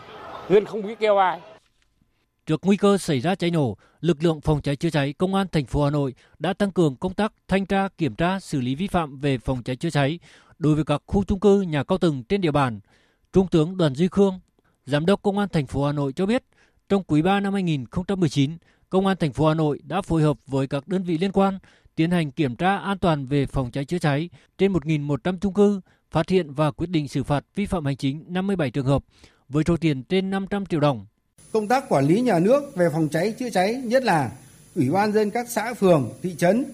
dân 0.51 0.65
không 0.65 0.83
biết 0.83 0.99
kêu 0.99 1.17
ai. 1.17 1.41
Trước 2.47 2.61
nguy 2.65 2.77
cơ 2.77 2.99
xảy 2.99 3.21
ra 3.21 3.35
cháy 3.35 3.51
nổ, 3.51 3.77
lực 4.01 4.25
lượng 4.25 4.41
phòng 4.41 4.63
cháy 4.63 4.77
chữa 4.77 4.91
cháy 4.91 5.13
công 5.13 5.35
an 5.35 5.47
thành 5.53 5.67
phố 5.67 5.85
Hà 5.85 5.91
Nội 5.91 6.15
đã 6.39 6.53
tăng 6.53 6.71
cường 6.71 6.97
công 6.97 7.15
tác 7.15 7.33
thanh 7.49 7.67
tra, 7.67 7.89
kiểm 7.99 8.15
tra, 8.15 8.41
xử 8.41 8.61
lý 8.61 8.75
vi 8.75 8.87
phạm 8.87 9.19
về 9.19 9.39
phòng 9.39 9.63
cháy 9.63 9.77
chữa 9.77 9.91
cháy 9.91 10.19
đối 10.59 10.75
với 10.75 10.85
các 10.85 11.03
khu 11.07 11.25
chung 11.25 11.41
cư, 11.41 11.61
nhà 11.61 11.85
cao 11.85 11.99
tầng 11.99 12.23
trên 12.29 12.41
địa 12.41 12.53
bàn. 12.53 12.81
Trung 13.33 13.47
tướng 13.49 13.77
Đoàn 13.77 13.95
Duy 13.95 14.09
Khương, 14.11 14.41
Giám 14.87 15.07
đốc 15.07 15.23
Công 15.23 15.39
an 15.39 15.49
thành 15.49 15.67
phố 15.67 15.85
Hà 15.85 15.93
Nội 15.93 16.13
cho 16.13 16.27
biết, 16.27 16.45
trong 16.89 17.03
quý 17.03 17.23
3 17.23 17.41
năm 17.41 17.53
2019, 17.53 18.51
Công 18.91 19.07
an 19.07 19.17
thành 19.21 19.33
phố 19.33 19.49
Hà 19.49 19.55
Nội 19.55 19.81
đã 19.85 20.03
phối 20.03 20.23
hợp 20.23 20.37
với 20.47 20.67
các 20.67 20.89
đơn 20.89 21.03
vị 21.03 21.19
liên 21.19 21.33
quan 21.33 21.59
tiến 21.95 22.11
hành 22.11 22.31
kiểm 22.31 22.57
tra 22.57 22.77
an 22.77 22.99
toàn 22.99 23.27
về 23.27 23.47
phòng 23.47 23.71
cháy 23.71 23.85
chữa 23.85 23.99
cháy 23.99 24.31
trên 24.59 24.73
1.100 24.73 25.39
chung 25.41 25.55
cư, 25.55 25.81
phát 26.11 26.29
hiện 26.29 26.53
và 26.53 26.71
quyết 26.71 26.91
định 26.91 27.09
xử 27.09 27.23
phạt 27.23 27.45
vi 27.55 27.67
phạm 27.67 27.85
hành 27.85 27.97
chính 27.97 28.25
57 28.29 28.71
trường 28.71 28.87
hợp 28.87 29.05
với 29.49 29.65
số 29.67 29.77
tiền 29.77 30.03
trên 30.03 30.31
500 30.31 30.67
triệu 30.67 30.81
đồng. 30.81 31.07
Công 31.53 31.69
tác 31.69 31.85
quản 31.89 32.07
lý 32.07 32.21
nhà 32.21 32.39
nước 32.39 32.77
về 32.77 32.89
phòng 32.93 33.09
cháy 33.09 33.35
chữa 33.39 33.51
cháy, 33.51 33.75
nhất 33.75 34.05
là 34.05 34.31
Ủy 34.75 34.91
ban 34.91 35.13
dân 35.13 35.31
các 35.31 35.47
xã 35.51 35.75
phường, 35.75 36.11
thị 36.23 36.35
trấn 36.39 36.65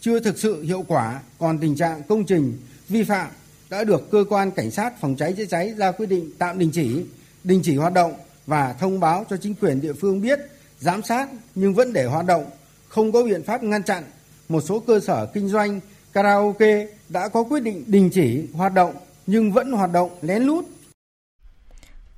chưa 0.00 0.20
thực 0.20 0.38
sự 0.38 0.62
hiệu 0.62 0.84
quả, 0.88 1.20
còn 1.38 1.58
tình 1.58 1.76
trạng 1.76 2.02
công 2.08 2.24
trình 2.24 2.58
vi 2.88 3.02
phạm 3.02 3.30
đã 3.70 3.84
được 3.84 4.10
cơ 4.10 4.24
quan 4.28 4.50
cảnh 4.50 4.70
sát 4.70 5.00
phòng 5.00 5.16
cháy 5.16 5.32
chữa 5.32 5.44
cháy 5.44 5.74
ra 5.76 5.92
quyết 5.92 6.06
định 6.06 6.30
tạm 6.38 6.58
đình 6.58 6.70
chỉ, 6.72 7.04
đình 7.44 7.60
chỉ 7.64 7.76
hoạt 7.76 7.92
động 7.92 8.12
và 8.46 8.72
thông 8.72 9.00
báo 9.00 9.24
cho 9.30 9.36
chính 9.36 9.54
quyền 9.54 9.80
địa 9.80 9.92
phương 9.92 10.20
biết 10.20 10.38
giám 10.78 11.02
sát 11.02 11.28
nhưng 11.54 11.74
vẫn 11.74 11.92
để 11.92 12.04
hoạt 12.04 12.26
động, 12.26 12.44
không 12.88 13.12
có 13.12 13.22
biện 13.22 13.44
pháp 13.44 13.62
ngăn 13.62 13.82
chặn. 13.82 14.04
Một 14.48 14.60
số 14.60 14.80
cơ 14.80 15.00
sở 15.00 15.26
kinh 15.26 15.48
doanh 15.48 15.80
karaoke 16.12 16.86
đã 17.08 17.28
có 17.28 17.44
quyết 17.44 17.60
định 17.60 17.84
đình 17.86 18.10
chỉ 18.12 18.46
hoạt 18.52 18.74
động 18.74 18.94
nhưng 19.26 19.52
vẫn 19.52 19.72
hoạt 19.72 19.92
động 19.92 20.10
lén 20.22 20.42
lút. 20.42 20.64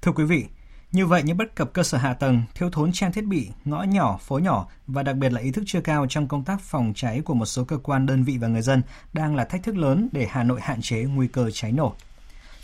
Thưa 0.02 0.12
quý 0.12 0.24
vị, 0.24 0.44
như 0.92 1.06
vậy 1.06 1.22
những 1.22 1.36
bất 1.36 1.54
cập 1.54 1.72
cơ 1.72 1.82
sở 1.82 1.98
hạ 1.98 2.14
tầng, 2.14 2.42
thiếu 2.54 2.70
thốn 2.70 2.92
trang 2.92 3.12
thiết 3.12 3.24
bị, 3.24 3.48
ngõ 3.64 3.82
nhỏ, 3.82 4.18
phố 4.22 4.38
nhỏ 4.38 4.68
và 4.86 5.02
đặc 5.02 5.16
biệt 5.16 5.32
là 5.32 5.40
ý 5.40 5.50
thức 5.50 5.64
chưa 5.66 5.80
cao 5.80 6.06
trong 6.08 6.28
công 6.28 6.44
tác 6.44 6.60
phòng 6.60 6.92
cháy 6.96 7.20
của 7.24 7.34
một 7.34 7.46
số 7.46 7.64
cơ 7.64 7.78
quan, 7.78 8.06
đơn 8.06 8.24
vị 8.24 8.38
và 8.38 8.48
người 8.48 8.62
dân 8.62 8.82
đang 9.12 9.36
là 9.36 9.44
thách 9.44 9.62
thức 9.62 9.76
lớn 9.76 10.08
để 10.12 10.26
Hà 10.30 10.42
Nội 10.42 10.60
hạn 10.62 10.82
chế 10.82 10.96
nguy 10.96 11.28
cơ 11.28 11.50
cháy 11.50 11.72
nổ. 11.72 11.94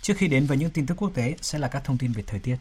Trước 0.07 0.17
khi 0.17 0.29
đến 0.29 0.47
với 0.47 0.57
những 0.57 0.71
tin 0.71 0.87
tức 0.87 0.95
quốc 0.99 1.11
tế 1.15 1.35
sẽ 1.41 1.59
là 1.59 1.69
các 1.69 1.85
thông 1.85 1.99
tin 1.99 2.13
về 2.13 2.23
thời 2.27 2.41
tiết. 2.41 2.57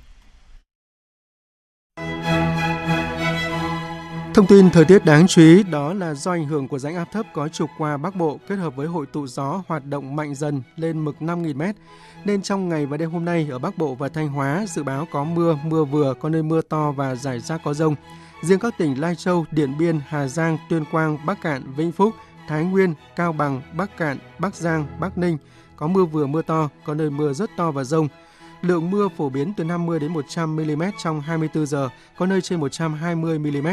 Thông 4.33 4.47
tin 4.47 4.69
thời 4.69 4.85
tiết 4.85 5.05
đáng 5.05 5.27
chú 5.27 5.41
ý 5.41 5.63
đó 5.63 5.93
là 5.93 6.13
do 6.13 6.31
ảnh 6.31 6.45
hưởng 6.45 6.67
của 6.67 6.79
rãnh 6.79 6.95
áp 6.95 7.11
thấp 7.11 7.25
có 7.33 7.47
trục 7.47 7.69
qua 7.77 7.97
Bắc 7.97 8.15
Bộ 8.15 8.39
kết 8.47 8.55
hợp 8.55 8.75
với 8.75 8.87
hội 8.87 9.05
tụ 9.05 9.27
gió 9.27 9.63
hoạt 9.67 9.85
động 9.85 10.15
mạnh 10.15 10.35
dần 10.35 10.61
lên 10.75 11.05
mực 11.05 11.15
5.000m, 11.19 11.73
nên 12.25 12.41
trong 12.41 12.69
ngày 12.69 12.85
và 12.85 12.97
đêm 12.97 13.11
hôm 13.11 13.25
nay 13.25 13.47
ở 13.51 13.59
Bắc 13.59 13.77
Bộ 13.77 13.95
và 13.95 14.09
Thanh 14.09 14.27
Hóa 14.27 14.65
dự 14.67 14.83
báo 14.83 15.07
có 15.11 15.23
mưa, 15.23 15.57
mưa 15.63 15.83
vừa, 15.83 16.13
có 16.13 16.29
nơi 16.29 16.43
mưa 16.43 16.61
to 16.61 16.91
và 16.91 17.15
rải 17.15 17.39
rác 17.39 17.61
có 17.63 17.73
rông. 17.73 17.95
Riêng 18.41 18.59
các 18.59 18.73
tỉnh 18.77 19.01
Lai 19.01 19.15
Châu, 19.15 19.45
Điện 19.51 19.77
Biên, 19.77 19.99
Hà 20.07 20.27
Giang, 20.27 20.57
Tuyên 20.69 20.85
Quang, 20.91 21.25
Bắc 21.25 21.41
Cạn, 21.41 21.73
Vĩnh 21.75 21.91
Phúc, 21.91 22.13
Thái 22.47 22.63
Nguyên, 22.63 22.93
Cao 23.15 23.33
Bằng, 23.33 23.61
Bắc 23.77 23.97
Cạn, 23.97 24.17
Bắc 24.39 24.55
Giang, 24.55 24.87
Bắc 24.99 25.17
Ninh 25.17 25.37
có 25.77 25.87
mưa 25.87 26.05
vừa 26.05 26.27
mưa 26.27 26.41
to, 26.41 26.69
có 26.85 26.93
nơi 26.93 27.09
mưa 27.09 27.33
rất 27.33 27.49
to 27.57 27.71
và 27.71 27.83
rông. 27.83 28.07
Lượng 28.61 28.91
mưa 28.91 29.07
phổ 29.17 29.29
biến 29.29 29.53
từ 29.57 29.63
50 29.63 29.99
đến 29.99 30.13
100 30.13 30.55
mm 30.55 30.83
trong 30.97 31.21
24 31.21 31.65
giờ, 31.65 31.89
có 32.17 32.25
nơi 32.25 32.41
trên 32.41 32.59
120 32.59 33.39
mm. 33.39 33.67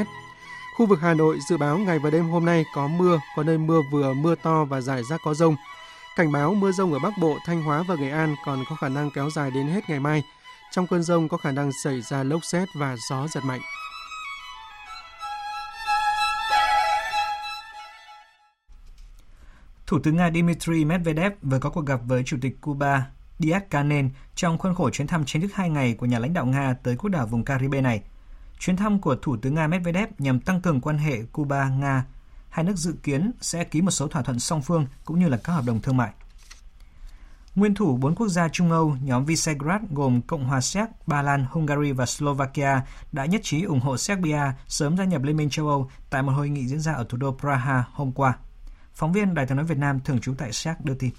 Khu 0.77 0.87
vực 0.87 0.99
Hà 1.03 1.15
Nội 1.15 1.39
dự 1.49 1.57
báo 1.57 1.79
ngày 1.79 1.99
và 1.99 2.11
đêm 2.11 2.29
hôm 2.29 2.45
nay 2.45 2.65
có 2.75 2.87
mưa, 2.87 3.21
có 3.37 3.43
nơi 3.43 3.59
mưa 3.59 3.81
vừa, 3.93 4.15
mưa 4.15 4.35
to 4.35 4.65
và 4.65 4.81
rải 4.81 5.03
rác 5.05 5.21
có 5.25 5.35
rông. 5.35 5.57
Cảnh 6.17 6.33
báo 6.33 6.55
mưa 6.55 6.73
rông 6.73 6.93
ở 6.93 6.99
Bắc 6.99 7.13
Bộ, 7.21 7.39
Thanh 7.47 7.63
Hóa 7.63 7.85
và 7.89 7.95
Nghệ 7.95 8.11
An 8.11 8.37
còn 8.47 8.65
có 8.69 8.77
khả 8.77 8.89
năng 8.89 9.11
kéo 9.11 9.31
dài 9.31 9.51
đến 9.51 9.67
hết 9.67 9.81
ngày 9.89 10.01
mai. 10.01 10.23
Trong 10.71 10.87
cơn 10.87 11.03
rông 11.03 11.29
có 11.29 11.37
khả 11.37 11.53
năng 11.53 11.71
xảy 11.85 12.01
ra 12.01 12.23
lốc 12.23 12.45
xét 12.45 12.69
và 12.75 12.97
gió 13.11 13.27
giật 13.29 13.45
mạnh. 13.45 13.61
Thủ 19.93 19.99
tướng 19.99 20.17
Nga 20.17 20.31
Dmitry 20.31 20.85
Medvedev 20.85 21.33
vừa 21.43 21.59
có 21.59 21.71
cuộc 21.71 21.87
gặp 21.87 22.01
với 22.07 22.23
Chủ 22.25 22.37
tịch 22.41 22.61
Cuba 22.61 23.07
Diaz-Canel 23.39 24.09
trong 24.35 24.59
khuôn 24.59 24.75
khổ 24.75 24.91
chuyến 24.91 25.07
thăm 25.07 25.25
chính 25.25 25.43
thức 25.43 25.51
hai 25.55 25.71
ngày 25.71 25.95
của 25.95 26.07
nhà 26.07 26.19
lãnh 26.19 26.33
đạo 26.33 26.47
Nga 26.47 26.75
tới 26.83 26.97
quốc 26.97 27.11
đảo 27.11 27.27
vùng 27.27 27.45
Caribe 27.45 27.81
này. 27.81 28.03
Chuyến 28.59 28.77
thăm 28.77 29.01
của 29.01 29.17
Thủ 29.17 29.37
tướng 29.37 29.55
Nga 29.55 29.67
Medvedev 29.67 30.09
nhằm 30.19 30.41
tăng 30.41 30.61
cường 30.61 30.81
quan 30.81 30.99
hệ 30.99 31.23
Cuba-Nga. 31.33 32.01
Hai 32.49 32.65
nước 32.65 32.77
dự 32.77 32.95
kiến 33.03 33.31
sẽ 33.41 33.65
ký 33.65 33.81
một 33.81 33.91
số 33.91 34.09
thỏa 34.09 34.23
thuận 34.23 34.41
song 34.41 34.63
phương 34.63 34.87
cũng 35.05 35.19
như 35.19 35.29
là 35.29 35.37
các 35.37 35.53
hợp 35.53 35.65
đồng 35.67 35.81
thương 35.81 35.97
mại. 35.97 36.11
Nguyên 37.55 37.75
thủ 37.75 37.97
bốn 37.97 38.15
quốc 38.15 38.29
gia 38.29 38.49
Trung 38.49 38.71
Âu, 38.71 38.97
nhóm 39.03 39.25
Visegrad 39.25 39.83
gồm 39.91 40.23
Cộng 40.23 40.45
hòa 40.45 40.61
Séc, 40.61 40.89
Ba 41.07 41.23
Lan, 41.23 41.47
Hungary 41.51 41.93
và 41.93 42.07
Slovakia 42.07 42.81
đã 43.13 43.27
nhất 43.27 43.41
trí 43.45 43.63
ủng 43.63 43.81
hộ 43.81 43.97
Serbia 43.97 44.43
sớm 44.69 44.97
gia 44.97 45.05
nhập 45.05 45.23
Liên 45.23 45.37
minh 45.37 45.51
châu 45.51 45.69
Âu 45.69 45.91
tại 46.11 46.23
một 46.23 46.33
hội 46.33 46.49
nghị 46.49 46.67
diễn 46.67 46.81
ra 46.81 46.93
ở 46.93 47.05
thủ 47.09 47.19
đô 47.19 47.37
Praha 47.41 47.85
hôm 47.93 48.13
qua. 48.13 48.39
Phóng 48.95 49.13
viên 49.13 49.35
Đài 49.35 49.47
tiếng 49.47 49.57
nói 49.57 49.67
Việt 49.67 49.79
Nam 49.79 50.01
thường 50.05 50.21
trú 50.21 50.35
tại 50.39 50.53
Séc 50.53 50.81
đưa 50.85 50.95
tin. 50.95 51.11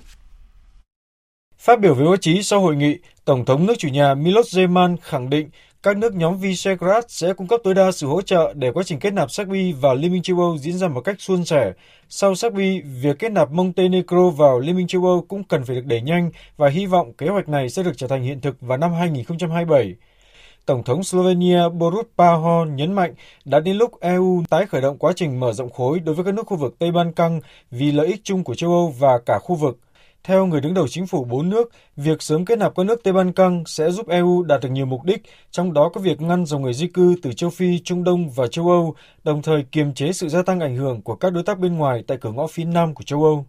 Phát 1.57 1.79
biểu 1.79 1.93
với 1.93 2.05
báo 2.05 2.17
chí 2.17 2.43
sau 2.43 2.61
hội 2.61 2.75
nghị, 2.75 2.97
Tổng 3.25 3.45
thống 3.45 3.65
nước 3.65 3.73
chủ 3.77 3.87
nhà 3.87 4.13
Milos 4.13 4.57
Zeman 4.57 4.97
khẳng 5.01 5.29
định 5.29 5.49
các 5.83 5.97
nước 5.97 6.15
nhóm 6.15 6.37
Visegrad 6.37 7.03
sẽ 7.07 7.33
cung 7.33 7.47
cấp 7.47 7.59
tối 7.63 7.73
đa 7.73 7.91
sự 7.91 8.07
hỗ 8.07 8.21
trợ 8.21 8.53
để 8.55 8.71
quá 8.71 8.83
trình 8.83 8.99
kết 8.99 9.13
nạp 9.13 9.31
Serbia 9.31 9.71
vào 9.71 9.95
Liên 9.95 10.11
minh 10.11 10.21
châu 10.21 10.39
Âu 10.39 10.57
diễn 10.57 10.77
ra 10.77 10.87
một 10.87 11.01
cách 11.01 11.15
suôn 11.21 11.45
sẻ. 11.45 11.71
Sau 12.09 12.35
Serbia, 12.35 12.81
việc 12.81 13.19
kết 13.19 13.31
nạp 13.31 13.51
Montenegro 13.51 14.29
vào 14.29 14.59
Liên 14.59 14.75
minh 14.75 14.87
châu 14.87 15.05
Âu 15.05 15.25
cũng 15.27 15.43
cần 15.43 15.65
phải 15.65 15.75
được 15.75 15.85
đẩy 15.85 16.01
nhanh 16.01 16.31
và 16.57 16.69
hy 16.69 16.85
vọng 16.85 17.13
kế 17.13 17.27
hoạch 17.27 17.49
này 17.49 17.69
sẽ 17.69 17.83
được 17.83 17.91
trở 17.97 18.07
thành 18.07 18.23
hiện 18.23 18.41
thực 18.41 18.61
vào 18.61 18.77
năm 18.77 18.93
2027. 18.93 19.95
Tổng 20.65 20.83
thống 20.83 21.03
Slovenia 21.03 21.69
Borut 21.69 22.07
Pahor 22.17 22.69
nhấn 22.69 22.93
mạnh 22.93 23.13
đã 23.45 23.59
đến 23.59 23.77
lúc 23.77 23.99
EU 23.99 24.43
tái 24.49 24.65
khởi 24.65 24.81
động 24.81 24.97
quá 24.97 25.13
trình 25.15 25.39
mở 25.39 25.53
rộng 25.53 25.69
khối 25.69 25.99
đối 25.99 26.15
với 26.15 26.25
các 26.25 26.33
nước 26.33 26.47
khu 26.47 26.57
vực 26.57 26.75
Tây 26.79 26.91
Ban 26.91 27.13
Căng 27.13 27.41
vì 27.71 27.91
lợi 27.91 28.07
ích 28.07 28.21
chung 28.23 28.43
của 28.43 28.55
châu 28.55 28.71
Âu 28.71 28.93
và 28.99 29.19
cả 29.25 29.39
khu 29.39 29.55
vực. 29.55 29.79
Theo 30.23 30.45
người 30.45 30.61
đứng 30.61 30.73
đầu 30.73 30.87
chính 30.87 31.07
phủ 31.07 31.23
bốn 31.23 31.49
nước, 31.49 31.71
việc 31.95 32.21
sớm 32.21 32.45
kết 32.45 32.59
nạp 32.59 32.75
các 32.75 32.85
nước 32.85 33.03
Tây 33.03 33.13
Ban 33.13 33.33
Căng 33.33 33.63
sẽ 33.65 33.91
giúp 33.91 34.07
EU 34.07 34.43
đạt 34.43 34.61
được 34.61 34.69
nhiều 34.69 34.85
mục 34.85 35.03
đích, 35.03 35.21
trong 35.51 35.73
đó 35.73 35.89
có 35.93 36.01
việc 36.01 36.21
ngăn 36.21 36.45
dòng 36.45 36.61
người 36.61 36.73
di 36.73 36.87
cư 36.87 37.15
từ 37.21 37.33
châu 37.33 37.49
Phi, 37.49 37.79
Trung 37.79 38.03
Đông 38.03 38.29
và 38.29 38.47
châu 38.47 38.69
Âu, 38.69 38.95
đồng 39.23 39.41
thời 39.41 39.65
kiềm 39.71 39.93
chế 39.93 40.13
sự 40.13 40.29
gia 40.29 40.43
tăng 40.43 40.59
ảnh 40.59 40.75
hưởng 40.75 41.01
của 41.01 41.15
các 41.15 41.33
đối 41.33 41.43
tác 41.43 41.59
bên 41.59 41.77
ngoài 41.77 42.03
tại 42.07 42.17
cửa 42.21 42.31
ngõ 42.31 42.47
phía 42.47 42.65
Nam 42.65 42.93
của 42.93 43.03
châu 43.03 43.23
Âu. 43.23 43.45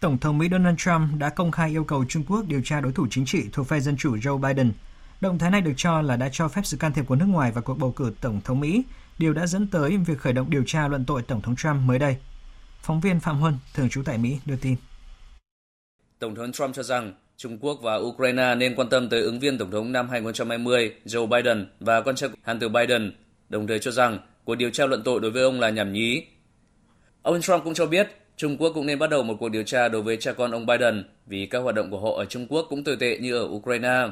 Tổng 0.00 0.18
thống 0.18 0.38
Mỹ 0.38 0.48
Donald 0.50 0.78
Trump 0.78 1.18
đã 1.18 1.28
công 1.28 1.50
khai 1.50 1.70
yêu 1.70 1.84
cầu 1.84 2.04
Trung 2.08 2.22
Quốc 2.28 2.44
điều 2.48 2.60
tra 2.64 2.80
đối 2.80 2.92
thủ 2.92 3.06
chính 3.10 3.24
trị 3.26 3.42
thuộc 3.52 3.66
phe 3.66 3.80
Dân 3.80 3.96
Chủ 3.96 4.16
Joe 4.16 4.38
Biden. 4.38 4.72
Động 5.26 5.38
thái 5.38 5.50
này 5.50 5.60
được 5.60 5.72
cho 5.76 6.02
là 6.02 6.16
đã 6.16 6.28
cho 6.32 6.48
phép 6.48 6.62
sự 6.64 6.76
can 6.76 6.92
thiệp 6.92 7.04
của 7.08 7.16
nước 7.16 7.26
ngoài 7.28 7.52
vào 7.52 7.62
cuộc 7.62 7.78
bầu 7.78 7.92
cử 7.92 8.12
Tổng 8.20 8.40
thống 8.44 8.60
Mỹ 8.60 8.82
điều 9.18 9.32
đã 9.32 9.46
dẫn 9.46 9.66
tới 9.66 9.96
việc 9.96 10.18
khởi 10.18 10.32
động 10.32 10.50
điều 10.50 10.62
tra 10.66 10.88
luận 10.88 11.04
tội 11.04 11.22
Tổng 11.22 11.40
thống 11.42 11.56
Trump 11.56 11.76
mới 11.84 11.98
đây. 11.98 12.16
Phóng 12.82 13.00
viên 13.00 13.20
Phạm 13.20 13.38
Huân, 13.38 13.54
thường 13.74 13.88
trú 13.88 14.02
tại 14.02 14.18
Mỹ, 14.18 14.38
đưa 14.46 14.56
tin. 14.56 14.76
Tổng 16.18 16.34
thống 16.34 16.52
Trump 16.52 16.74
cho 16.74 16.82
rằng 16.82 17.12
Trung 17.36 17.58
Quốc 17.58 17.78
và 17.82 17.94
Ukraine 17.94 18.54
nên 18.54 18.74
quan 18.74 18.88
tâm 18.88 19.08
tới 19.08 19.22
ứng 19.22 19.40
viên 19.40 19.58
Tổng 19.58 19.70
thống 19.70 19.92
năm 19.92 20.08
2020 20.08 20.94
Joe 21.04 21.26
Biden 21.26 21.66
và 21.80 22.00
con 22.00 22.16
trai 22.16 22.30
Hunter 22.44 22.70
Biden, 22.72 23.12
đồng 23.48 23.66
thời 23.66 23.78
cho 23.78 23.90
rằng 23.90 24.18
cuộc 24.44 24.54
điều 24.54 24.70
tra 24.70 24.86
luận 24.86 25.02
tội 25.04 25.20
đối 25.20 25.30
với 25.30 25.42
ông 25.42 25.60
là 25.60 25.70
nhảm 25.70 25.92
nhí. 25.92 26.26
Ông 27.22 27.40
Trump 27.40 27.64
cũng 27.64 27.74
cho 27.74 27.86
biết 27.86 28.08
Trung 28.36 28.56
Quốc 28.56 28.72
cũng 28.74 28.86
nên 28.86 28.98
bắt 28.98 29.10
đầu 29.10 29.22
một 29.22 29.36
cuộc 29.40 29.48
điều 29.48 29.62
tra 29.62 29.88
đối 29.88 30.02
với 30.02 30.16
cha 30.16 30.32
con 30.32 30.50
ông 30.50 30.66
Biden 30.66 31.04
vì 31.26 31.46
các 31.46 31.58
hoạt 31.58 31.74
động 31.74 31.90
của 31.90 32.00
họ 32.00 32.16
ở 32.16 32.24
Trung 32.24 32.46
Quốc 32.48 32.66
cũng 32.70 32.84
tồi 32.84 32.96
tệ 32.96 33.18
như 33.18 33.36
ở 33.36 33.44
Ukraine. 33.44 34.08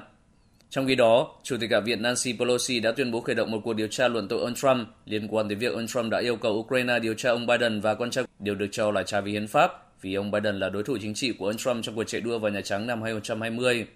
Trong 0.70 0.86
khi 0.86 0.94
đó, 0.94 1.34
Chủ 1.42 1.56
tịch 1.60 1.70
Hạ 1.72 1.80
viện 1.80 2.02
Nancy 2.02 2.32
Pelosi 2.38 2.80
đã 2.80 2.92
tuyên 2.92 3.10
bố 3.10 3.20
khởi 3.20 3.34
động 3.34 3.50
một 3.50 3.60
cuộc 3.64 3.72
điều 3.72 3.86
tra 3.86 4.08
luận 4.08 4.28
tội 4.28 4.40
ông 4.40 4.54
Trump 4.54 4.88
liên 5.06 5.28
quan 5.28 5.48
tới 5.48 5.56
việc 5.56 5.72
ông 5.72 5.86
Trump 5.86 6.10
đã 6.10 6.18
yêu 6.18 6.36
cầu 6.36 6.52
Ukraine 6.52 6.98
điều 6.98 7.14
tra 7.14 7.30
ông 7.30 7.46
Biden 7.46 7.80
và 7.80 7.94
con 7.94 8.10
trai 8.10 8.24
đều 8.38 8.54
được 8.54 8.68
cho 8.72 8.90
là 8.90 9.02
trái 9.02 9.22
với 9.22 9.32
hiến 9.32 9.46
pháp 9.46 9.70
vì 10.02 10.14
ông 10.14 10.30
Biden 10.30 10.58
là 10.58 10.68
đối 10.68 10.82
thủ 10.82 10.96
chính 11.00 11.14
trị 11.14 11.32
của 11.32 11.46
ông 11.46 11.56
Trump 11.56 11.84
trong 11.84 11.94
cuộc 11.94 12.04
chạy 12.04 12.20
đua 12.20 12.38
vào 12.38 12.52
Nhà 12.52 12.60
Trắng 12.60 12.86
năm 12.86 13.02
2020. 13.02 13.86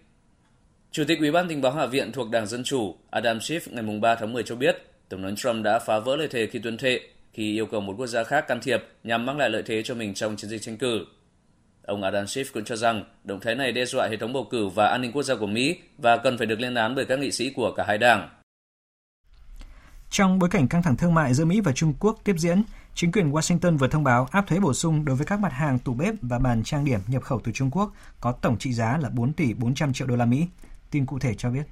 Chủ 0.92 1.04
tịch 1.08 1.18
Ủy 1.18 1.30
ban 1.30 1.48
Tình 1.48 1.60
báo 1.60 1.72
Hạ 1.72 1.86
viện 1.86 2.12
thuộc 2.12 2.30
Đảng 2.30 2.46
Dân 2.46 2.64
Chủ 2.64 2.96
Adam 3.10 3.38
Schiff 3.38 3.60
ngày 3.66 3.98
3 4.00 4.14
tháng 4.14 4.32
10 4.32 4.42
cho 4.42 4.56
biết 4.56 4.76
Tổng 5.08 5.22
thống 5.22 5.36
Trump 5.36 5.64
đã 5.64 5.78
phá 5.78 5.98
vỡ 5.98 6.16
lời 6.16 6.28
thề 6.28 6.46
khi 6.46 6.58
tuyên 6.58 6.76
thệ 6.76 7.00
khi 7.32 7.52
yêu 7.52 7.66
cầu 7.66 7.80
một 7.80 7.94
quốc 7.98 8.06
gia 8.06 8.24
khác 8.24 8.48
can 8.48 8.60
thiệp 8.60 8.84
nhằm 9.04 9.26
mang 9.26 9.36
lại 9.36 9.50
lợi 9.50 9.62
thế 9.66 9.82
cho 9.82 9.94
mình 9.94 10.14
trong 10.14 10.36
chiến 10.36 10.50
dịch 10.50 10.62
tranh 10.62 10.76
cử. 10.76 11.04
Ông 11.88 12.02
Adam 12.02 12.24
Schiff 12.24 12.44
cũng 12.54 12.64
cho 12.64 12.76
rằng 12.76 13.04
động 13.24 13.40
thái 13.40 13.54
này 13.54 13.72
đe 13.72 13.84
dọa 13.84 14.08
hệ 14.08 14.16
thống 14.16 14.32
bầu 14.32 14.46
cử 14.50 14.68
và 14.68 14.86
an 14.86 15.02
ninh 15.02 15.12
quốc 15.12 15.22
gia 15.22 15.36
của 15.36 15.46
Mỹ 15.46 15.78
và 15.98 16.16
cần 16.16 16.38
phải 16.38 16.46
được 16.46 16.60
lên 16.60 16.74
án 16.74 16.94
bởi 16.94 17.04
các 17.04 17.18
nghị 17.18 17.32
sĩ 17.32 17.50
của 17.50 17.72
cả 17.76 17.84
hai 17.86 17.98
đảng. 17.98 18.28
Trong 20.10 20.38
bối 20.38 20.50
cảnh 20.50 20.68
căng 20.68 20.82
thẳng 20.82 20.96
thương 20.96 21.14
mại 21.14 21.34
giữa 21.34 21.44
Mỹ 21.44 21.60
và 21.60 21.72
Trung 21.72 21.94
Quốc 22.00 22.18
tiếp 22.24 22.36
diễn, 22.38 22.62
chính 22.94 23.12
quyền 23.12 23.32
Washington 23.32 23.78
vừa 23.78 23.88
thông 23.88 24.04
báo 24.04 24.28
áp 24.30 24.46
thuế 24.46 24.58
bổ 24.58 24.74
sung 24.74 25.04
đối 25.04 25.16
với 25.16 25.26
các 25.26 25.40
mặt 25.40 25.52
hàng 25.52 25.78
tủ 25.78 25.94
bếp 25.94 26.14
và 26.22 26.38
bàn 26.38 26.62
trang 26.64 26.84
điểm 26.84 27.00
nhập 27.06 27.22
khẩu 27.22 27.40
từ 27.44 27.52
Trung 27.52 27.70
Quốc 27.70 27.92
có 28.20 28.32
tổng 28.32 28.58
trị 28.58 28.72
giá 28.72 28.98
là 28.98 29.08
4 29.08 29.32
tỷ 29.32 29.54
400 29.54 29.92
triệu 29.92 30.06
đô 30.06 30.16
la 30.16 30.24
Mỹ. 30.24 30.46
Tin 30.90 31.06
cụ 31.06 31.18
thể 31.18 31.34
cho 31.34 31.50
biết. 31.50 31.62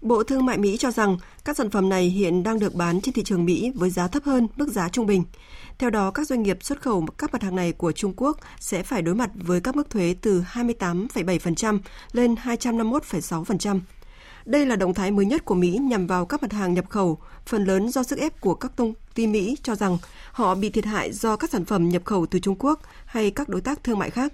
Bộ 0.00 0.22
Thương 0.22 0.46
mại 0.46 0.58
Mỹ 0.58 0.76
cho 0.76 0.90
rằng 0.90 1.16
các 1.44 1.56
sản 1.56 1.70
phẩm 1.70 1.88
này 1.88 2.04
hiện 2.04 2.42
đang 2.42 2.58
được 2.58 2.74
bán 2.74 3.00
trên 3.00 3.14
thị 3.14 3.22
trường 3.22 3.44
Mỹ 3.44 3.72
với 3.74 3.90
giá 3.90 4.08
thấp 4.08 4.24
hơn 4.24 4.48
mức 4.56 4.68
giá 4.68 4.88
trung 4.88 5.06
bình. 5.06 5.24
Theo 5.78 5.90
đó, 5.90 6.10
các 6.10 6.26
doanh 6.26 6.42
nghiệp 6.42 6.58
xuất 6.62 6.82
khẩu 6.82 7.06
các 7.18 7.32
mặt 7.32 7.42
hàng 7.42 7.56
này 7.56 7.72
của 7.72 7.92
Trung 7.92 8.12
Quốc 8.16 8.38
sẽ 8.60 8.82
phải 8.82 9.02
đối 9.02 9.14
mặt 9.14 9.30
với 9.34 9.60
các 9.60 9.76
mức 9.76 9.90
thuế 9.90 10.14
từ 10.20 10.42
28,7% 10.52 11.78
lên 12.12 12.34
251,6%. 12.34 13.80
Đây 14.44 14.66
là 14.66 14.76
động 14.76 14.94
thái 14.94 15.10
mới 15.10 15.26
nhất 15.26 15.44
của 15.44 15.54
Mỹ 15.54 15.78
nhằm 15.82 16.06
vào 16.06 16.26
các 16.26 16.42
mặt 16.42 16.52
hàng 16.52 16.74
nhập 16.74 16.90
khẩu, 16.90 17.18
phần 17.46 17.64
lớn 17.64 17.88
do 17.88 18.02
sức 18.02 18.18
ép 18.18 18.40
của 18.40 18.54
các 18.54 18.72
công 18.76 18.94
ty 19.14 19.26
Mỹ 19.26 19.56
cho 19.62 19.74
rằng 19.74 19.98
họ 20.32 20.54
bị 20.54 20.70
thiệt 20.70 20.84
hại 20.84 21.12
do 21.12 21.36
các 21.36 21.50
sản 21.50 21.64
phẩm 21.64 21.88
nhập 21.88 22.02
khẩu 22.04 22.26
từ 22.26 22.38
Trung 22.38 22.56
Quốc 22.58 22.80
hay 23.04 23.30
các 23.30 23.48
đối 23.48 23.60
tác 23.60 23.84
thương 23.84 23.98
mại 23.98 24.10
khác. 24.10 24.32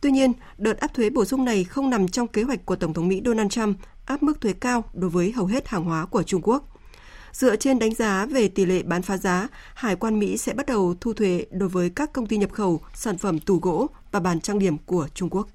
Tuy 0.00 0.10
nhiên, 0.10 0.32
đợt 0.58 0.80
áp 0.80 0.94
thuế 0.94 1.10
bổ 1.10 1.24
sung 1.24 1.44
này 1.44 1.64
không 1.64 1.90
nằm 1.90 2.08
trong 2.08 2.28
kế 2.28 2.42
hoạch 2.42 2.66
của 2.66 2.76
Tổng 2.76 2.94
thống 2.94 3.08
Mỹ 3.08 3.22
Donald 3.24 3.50
Trump 3.50 3.76
áp 4.06 4.22
mức 4.22 4.40
thuế 4.40 4.52
cao 4.52 4.84
đối 4.92 5.10
với 5.10 5.32
hầu 5.32 5.46
hết 5.46 5.68
hàng 5.68 5.84
hóa 5.84 6.06
của 6.06 6.22
Trung 6.22 6.42
Quốc. 6.44 6.68
Dựa 7.32 7.56
trên 7.56 7.78
đánh 7.78 7.94
giá 7.94 8.26
về 8.26 8.48
tỷ 8.48 8.64
lệ 8.64 8.82
bán 8.82 9.02
phá 9.02 9.16
giá, 9.16 9.48
Hải 9.74 9.96
quan 9.96 10.18
Mỹ 10.18 10.36
sẽ 10.36 10.54
bắt 10.54 10.66
đầu 10.66 10.94
thu 11.00 11.12
thuế 11.12 11.46
đối 11.50 11.68
với 11.68 11.90
các 11.90 12.12
công 12.12 12.26
ty 12.26 12.36
nhập 12.36 12.52
khẩu 12.52 12.80
sản 12.94 13.18
phẩm 13.18 13.40
tủ 13.40 13.58
gỗ 13.58 13.86
và 14.12 14.20
bàn 14.20 14.40
trang 14.40 14.58
điểm 14.58 14.78
của 14.78 15.08
Trung 15.14 15.30
Quốc. 15.30 15.48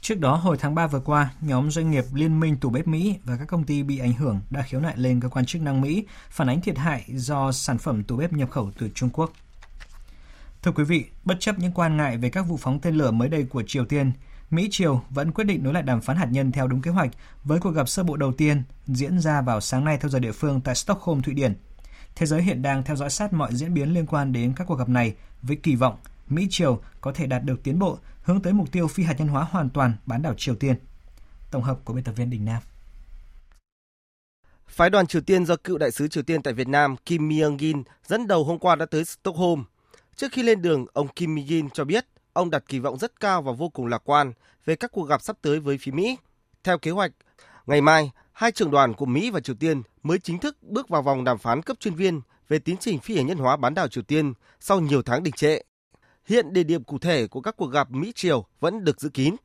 Trước 0.00 0.20
đó, 0.20 0.34
hồi 0.34 0.56
tháng 0.60 0.74
3 0.74 0.86
vừa 0.86 1.00
qua, 1.00 1.30
nhóm 1.40 1.70
doanh 1.70 1.90
nghiệp 1.90 2.04
Liên 2.14 2.40
minh 2.40 2.56
Tủ 2.56 2.70
bếp 2.70 2.86
Mỹ 2.86 3.14
và 3.24 3.36
các 3.36 3.44
công 3.44 3.64
ty 3.64 3.82
bị 3.82 3.98
ảnh 3.98 4.12
hưởng 4.12 4.40
đã 4.50 4.62
khiếu 4.62 4.80
nại 4.80 4.96
lên 4.96 5.20
cơ 5.20 5.28
quan 5.28 5.46
chức 5.46 5.62
năng 5.62 5.80
Mỹ 5.80 6.04
phản 6.30 6.48
ánh 6.48 6.60
thiệt 6.60 6.78
hại 6.78 7.04
do 7.08 7.52
sản 7.52 7.78
phẩm 7.78 8.04
tủ 8.04 8.16
bếp 8.16 8.32
nhập 8.32 8.50
khẩu 8.50 8.70
từ 8.78 8.88
Trung 8.94 9.10
Quốc. 9.12 9.32
Thưa 10.62 10.72
quý 10.72 10.84
vị, 10.84 11.04
bất 11.24 11.36
chấp 11.40 11.58
những 11.58 11.72
quan 11.72 11.96
ngại 11.96 12.16
về 12.16 12.30
các 12.30 12.42
vụ 12.42 12.56
phóng 12.56 12.80
tên 12.80 12.94
lửa 12.94 13.10
mới 13.10 13.28
đây 13.28 13.44
của 13.50 13.62
Triều 13.66 13.84
Tiên, 13.84 14.12
Mỹ 14.50 14.68
Triều 14.70 15.02
vẫn 15.10 15.32
quyết 15.32 15.44
định 15.44 15.62
nối 15.64 15.72
lại 15.72 15.82
đàm 15.82 16.00
phán 16.00 16.16
hạt 16.16 16.28
nhân 16.30 16.52
theo 16.52 16.66
đúng 16.66 16.82
kế 16.82 16.90
hoạch 16.90 17.10
với 17.44 17.60
cuộc 17.60 17.70
gặp 17.70 17.88
sơ 17.88 18.02
bộ 18.02 18.16
đầu 18.16 18.32
tiên 18.32 18.62
diễn 18.86 19.20
ra 19.20 19.42
vào 19.42 19.60
sáng 19.60 19.84
nay 19.84 19.98
theo 20.00 20.08
giờ 20.08 20.18
địa 20.18 20.32
phương 20.32 20.60
tại 20.60 20.74
Stockholm, 20.74 21.20
Thụy 21.20 21.34
Điển. 21.34 21.54
Thế 22.14 22.26
giới 22.26 22.42
hiện 22.42 22.62
đang 22.62 22.82
theo 22.82 22.96
dõi 22.96 23.10
sát 23.10 23.32
mọi 23.32 23.54
diễn 23.54 23.74
biến 23.74 23.94
liên 23.94 24.06
quan 24.06 24.32
đến 24.32 24.52
các 24.56 24.66
cuộc 24.66 24.74
gặp 24.74 24.88
này 24.88 25.14
với 25.42 25.56
kỳ 25.56 25.74
vọng 25.74 25.96
Mỹ 26.28 26.46
Triều 26.50 26.80
có 27.00 27.12
thể 27.12 27.26
đạt 27.26 27.44
được 27.44 27.62
tiến 27.62 27.78
bộ 27.78 27.98
hướng 28.22 28.42
tới 28.42 28.52
mục 28.52 28.72
tiêu 28.72 28.88
phi 28.88 29.02
hạt 29.02 29.14
nhân 29.18 29.28
hóa 29.28 29.46
hoàn 29.50 29.70
toàn 29.70 29.92
bán 30.06 30.22
đảo 30.22 30.34
Triều 30.36 30.54
Tiên. 30.54 30.76
Tổng 31.50 31.62
hợp 31.62 31.78
của 31.84 31.92
biên 31.92 32.04
tập 32.04 32.12
viên 32.16 32.30
Đình 32.30 32.44
Nam. 32.44 32.62
Phái 34.68 34.90
đoàn 34.90 35.06
Triều 35.06 35.22
Tiên 35.22 35.46
do 35.46 35.56
cựu 35.56 35.78
đại 35.78 35.90
sứ 35.90 36.08
Triều 36.08 36.22
Tiên 36.22 36.42
tại 36.42 36.54
Việt 36.54 36.68
Nam 36.68 36.96
Kim 36.96 37.28
Myung-gin 37.28 37.82
dẫn 38.06 38.26
đầu 38.26 38.44
hôm 38.44 38.58
qua 38.58 38.76
đã 38.76 38.86
tới 38.86 39.04
Stockholm. 39.04 39.64
Trước 40.16 40.32
khi 40.32 40.42
lên 40.42 40.62
đường, 40.62 40.86
ông 40.92 41.08
Kim 41.08 41.34
Myung-gin 41.34 41.68
cho 41.74 41.84
biết 41.84 42.06
ông 42.38 42.50
đặt 42.50 42.64
kỳ 42.68 42.78
vọng 42.78 42.98
rất 42.98 43.20
cao 43.20 43.42
và 43.42 43.52
vô 43.52 43.68
cùng 43.68 43.86
lạc 43.86 44.02
quan 44.04 44.32
về 44.64 44.76
các 44.76 44.92
cuộc 44.92 45.02
gặp 45.02 45.22
sắp 45.22 45.36
tới 45.42 45.60
với 45.60 45.78
phía 45.78 45.92
Mỹ. 45.92 46.18
Theo 46.64 46.78
kế 46.78 46.90
hoạch, 46.90 47.12
ngày 47.66 47.80
mai, 47.80 48.10
hai 48.32 48.52
trưởng 48.52 48.70
đoàn 48.70 48.94
của 48.94 49.06
Mỹ 49.06 49.30
và 49.30 49.40
Triều 49.40 49.56
Tiên 49.56 49.82
mới 50.02 50.18
chính 50.18 50.38
thức 50.38 50.56
bước 50.62 50.88
vào 50.88 51.02
vòng 51.02 51.24
đàm 51.24 51.38
phán 51.38 51.62
cấp 51.62 51.76
chuyên 51.80 51.94
viên 51.94 52.20
về 52.48 52.58
tiến 52.58 52.76
trình 52.76 52.98
phi 52.98 53.16
hạt 53.16 53.22
nhân 53.22 53.38
hóa 53.38 53.56
bán 53.56 53.74
đảo 53.74 53.88
Triều 53.88 54.02
Tiên 54.02 54.32
sau 54.60 54.80
nhiều 54.80 55.02
tháng 55.02 55.22
đình 55.22 55.34
trệ. 55.34 55.58
Hiện 56.26 56.52
địa 56.52 56.62
điểm 56.62 56.84
cụ 56.84 56.98
thể 56.98 57.26
của 57.26 57.40
các 57.40 57.56
cuộc 57.56 57.66
gặp 57.66 57.90
Mỹ-Triều 57.90 58.46
vẫn 58.60 58.84
được 58.84 59.00
giữ 59.00 59.08
kín. 59.08 59.36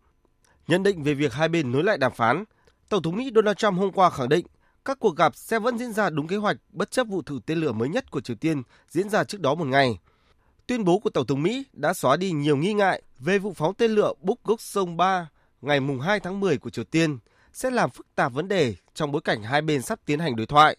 Nhận 0.68 0.84
định 0.84 1.04
về 1.04 1.14
việc 1.14 1.34
hai 1.34 1.50
bên 1.50 1.72
nối 1.72 1.84
lại 1.84 1.98
đàm 1.98 2.12
phán, 2.12 2.44
Tổng 2.90 3.02
thống 3.02 3.18
Mỹ 3.18 3.32
Donald 3.36 3.58
Trump 3.58 3.80
hôm 3.80 3.92
qua 3.92 4.10
khẳng 4.10 4.30
định 4.30 4.46
các 4.86 5.00
cuộc 5.00 5.16
gặp 5.16 5.36
sẽ 5.36 5.60
vẫn 5.60 5.78
diễn 5.78 5.94
ra 5.94 6.10
đúng 6.10 6.28
kế 6.28 6.38
hoạch 6.38 6.58
bất 6.70 6.92
chấp 6.92 7.08
vụ 7.08 7.22
thử 7.22 7.40
tên 7.46 7.58
lửa 7.58 7.72
mới 7.72 7.90
nhất 7.90 8.12
của 8.12 8.22
Triều 8.22 8.36
Tiên 8.36 8.64
diễn 8.90 9.10
ra 9.10 9.24
trước 9.24 9.42
đó 9.42 9.56
một 9.56 9.66
ngày. 9.66 10.00
Tuyên 10.68 10.84
bố 10.84 11.00
của 11.00 11.10
Tổng 11.10 11.26
thống 11.26 11.44
Mỹ 11.44 11.66
đã 11.74 11.94
xóa 11.94 12.18
đi 12.18 12.32
nhiều 12.32 12.58
nghi 12.58 12.74
ngại 12.74 13.02
về 13.20 13.40
vụ 13.40 13.54
phóng 13.54 13.74
tên 13.74 13.92
lửa 13.92 14.14
Buk 14.22 14.44
Gok 14.44 14.62
Song 14.62 14.98
3 14.98 15.30
ngày 15.62 15.80
2 16.02 16.20
tháng 16.20 16.40
10 16.40 16.58
của 16.58 16.70
Triều 16.70 16.84
Tiên 16.84 17.18
sẽ 17.54 17.70
làm 17.70 17.90
phức 17.90 18.16
tạp 18.16 18.34
vấn 18.34 18.48
đề 18.48 18.76
trong 18.94 19.12
bối 19.12 19.22
cảnh 19.22 19.44
hai 19.44 19.62
bên 19.62 19.82
sắp 19.82 20.00
tiến 20.06 20.20
hành 20.20 20.36
đối 20.36 20.46
thoại. 20.46 20.78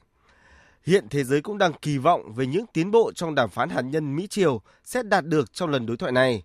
Hiện 0.86 1.08
thế 1.10 1.24
giới 1.24 1.42
cũng 1.42 1.58
đang 1.58 1.72
kỳ 1.72 1.98
vọng 1.98 2.32
về 2.34 2.46
những 2.46 2.64
tiến 2.72 2.90
bộ 2.90 3.12
trong 3.12 3.34
đàm 3.34 3.50
phán 3.50 3.68
hạt 3.68 3.80
nhân 3.80 4.16
Mỹ-Triều 4.16 4.60
sẽ 4.84 5.02
đạt 5.02 5.24
được 5.26 5.52
trong 5.52 5.70
lần 5.70 5.86
đối 5.86 5.96
thoại 5.96 6.12
này. 6.12 6.42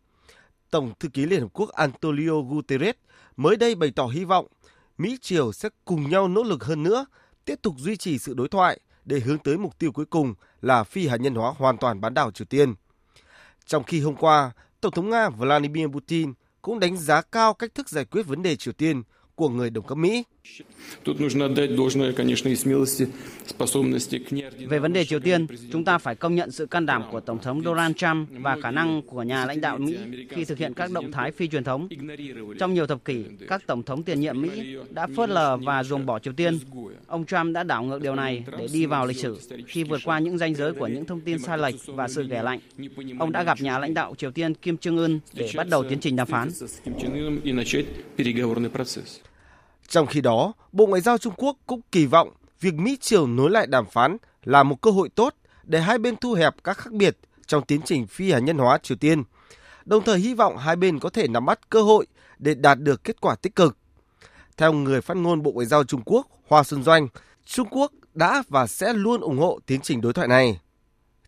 Tổng 0.72 0.94
thư 1.00 1.10
ký 1.10 1.26
Liên 1.26 1.42
Hợp 1.42 1.50
Quốc 1.54 1.70
Antonio 1.70 2.42
Guterres 2.50 2.96
mới 3.38 3.56
đây 3.56 3.76
bày 3.76 3.92
tỏ 3.96 4.06
hy 4.06 4.26
vọng 4.26 4.48
Mỹ-Triều 4.98 5.52
sẽ 5.52 5.70
cùng 5.86 6.10
nhau 6.10 6.28
nỗ 6.28 6.44
lực 6.44 6.64
hơn 6.64 6.84
nữa, 6.84 7.06
tiếp 7.46 7.60
tục 7.62 7.76
duy 7.78 7.98
trì 7.98 8.20
sự 8.20 8.34
đối 8.34 8.48
thoại 8.48 8.80
để 9.06 9.20
hướng 9.20 9.38
tới 9.38 9.58
mục 9.58 9.80
tiêu 9.80 9.92
cuối 9.92 10.06
cùng 10.06 10.34
là 10.62 10.84
phi 10.84 11.08
hạt 11.08 11.18
nhân 11.18 11.36
hóa 11.36 11.54
hoàn 11.58 11.78
toàn 11.78 12.02
bán 12.02 12.14
đảo 12.14 12.32
Triều 12.32 12.46
Tiên. 12.46 12.74
Trong 13.70 13.84
khi 13.84 14.02
hôm 14.02 14.16
qua, 14.16 14.52
Tổng 14.82 14.92
thống 14.92 15.10
Nga 15.10 15.30
Vladimir 15.30 15.88
Putin 15.88 16.34
cũng 16.62 16.80
đánh 16.80 16.98
giá 16.98 17.22
cao 17.22 17.54
cách 17.54 17.76
thức 17.76 17.90
giải 17.90 18.06
quyết 18.06 18.24
vấn 18.24 18.42
đề 18.42 18.56
Triều 18.56 18.74
Tiên 18.74 19.04
của 19.36 19.50
người 19.50 19.70
đồng 19.70 19.88
cấp 19.88 19.98
Mỹ. 19.98 20.24
Về 24.68 24.80
vấn 24.80 24.94
đề 24.94 25.06
Triều 25.06 25.20
Tiên, 25.20 25.48
chúng 25.72 25.86
ta 25.86 25.98
phải 25.98 26.16
công 26.16 26.36
nhận 26.36 26.52
sự 26.52 26.66
can 26.66 26.86
đảm 26.86 27.04
của 27.12 27.20
Tổng 27.20 27.40
thống 27.40 27.62
Donald 27.66 27.96
Trump 27.96 28.30
và 28.32 28.58
khả 28.64 28.72
năng 28.72 29.02
của 29.02 29.24
nhà 29.24 29.46
lãnh 29.46 29.62
đạo 29.62 29.78
Mỹ 29.78 29.98
khi 30.30 30.46
thực 30.46 30.58
hiện 30.58 30.74
các 30.74 30.92
động 30.92 31.12
thái 31.12 31.32
phi 31.32 31.48
truyền 31.48 31.64
thống. 31.64 31.88
Trong 32.60 32.74
nhiều 32.74 32.88
thập 32.88 33.06
kỷ, 33.06 33.24
các 33.48 33.64
tổng 33.68 33.84
thống 33.84 34.04
tiền 34.04 34.20
nhiệm 34.20 34.42
Mỹ 34.42 34.76
đã 34.90 35.08
phớt 35.16 35.30
lờ 35.30 35.58
và 35.58 35.84
ruồng 35.84 36.06
bỏ 36.06 36.20
Triều 36.20 36.34
Tiên. 36.34 36.60
Ông 37.08 37.26
Trump 37.26 37.54
đã 37.54 37.64
đảo 37.64 37.84
ngược 37.84 38.02
điều 38.02 38.16
này 38.16 38.44
để 38.58 38.68
đi 38.74 38.86
vào 38.86 39.06
lịch 39.06 39.18
sử 39.18 39.40
khi 39.68 39.84
vượt 39.84 40.02
qua 40.04 40.20
những 40.20 40.38
ranh 40.38 40.56
giới 40.56 40.74
của 40.74 40.88
những 40.88 41.06
thông 41.06 41.22
tin 41.22 41.40
sai 41.40 41.58
lệch 41.58 41.76
và 41.86 42.08
sự 42.08 42.28
ghẻ 42.28 42.44
lạnh. 42.44 42.60
Ông 43.20 43.32
đã 43.32 43.44
gặp 43.44 43.62
nhà 43.62 43.80
lãnh 43.80 43.94
đạo 43.94 44.16
Triều 44.18 44.32
Tiên 44.32 44.54
Kim 44.54 44.76
Jong 44.76 44.98
Un 44.98 45.20
để 45.34 45.50
bắt 45.56 45.68
đầu 45.70 45.84
tiến 45.90 46.00
trình 46.00 46.16
đàm 46.16 46.28
phán. 46.28 46.50
Trong 49.90 50.08
khi 50.08 50.22
đó, 50.22 50.54
Bộ 50.72 50.86
Ngoại 50.86 51.02
giao 51.02 51.18
Trung 51.18 51.34
Quốc 51.38 51.58
cũng 51.68 51.82
kỳ 51.92 52.06
vọng 52.06 52.30
việc 52.62 52.74
Mỹ 52.74 52.98
Triều 53.02 53.28
nối 53.28 53.52
lại 53.52 53.68
đàm 53.68 53.86
phán 53.86 54.18
là 54.44 54.64
một 54.64 54.82
cơ 54.82 54.92
hội 54.92 55.10
tốt 55.10 55.36
để 55.64 55.82
hai 55.82 55.98
bên 55.98 56.16
thu 56.16 56.34
hẹp 56.34 56.56
các 56.64 56.78
khác 56.78 56.94
biệt 56.94 57.18
trong 57.48 57.66
tiến 57.66 57.82
trình 57.86 58.08
phi 58.08 58.32
hạt 58.32 58.40
nhân 58.40 58.58
hóa 58.58 58.78
Triều 58.78 58.98
Tiên, 58.98 59.24
đồng 59.86 60.04
thời 60.04 60.20
hy 60.20 60.34
vọng 60.34 60.58
hai 60.58 60.76
bên 60.76 61.00
có 61.00 61.10
thể 61.10 61.28
nắm 61.28 61.46
bắt 61.46 61.70
cơ 61.70 61.82
hội 61.82 62.08
để 62.40 62.54
đạt 62.54 62.80
được 62.80 63.04
kết 63.04 63.22
quả 63.22 63.36
tích 63.36 63.56
cực. 63.56 63.78
Theo 64.58 64.74
người 64.74 65.02
phát 65.02 65.18
ngôn 65.18 65.44
Bộ 65.44 65.52
Ngoại 65.52 65.66
giao 65.66 65.84
Trung 65.84 66.02
Quốc 66.06 66.28
Hoa 66.48 66.64
Xuân 66.64 66.84
Doanh, 66.84 67.08
Trung 67.46 67.68
Quốc 67.72 67.92
đã 68.14 68.44
và 68.50 68.68
sẽ 68.68 68.94
luôn 68.94 69.22
ủng 69.22 69.38
hộ 69.38 69.60
tiến 69.66 69.82
trình 69.82 70.02
đối 70.02 70.14
thoại 70.14 70.28
này. 70.28 70.60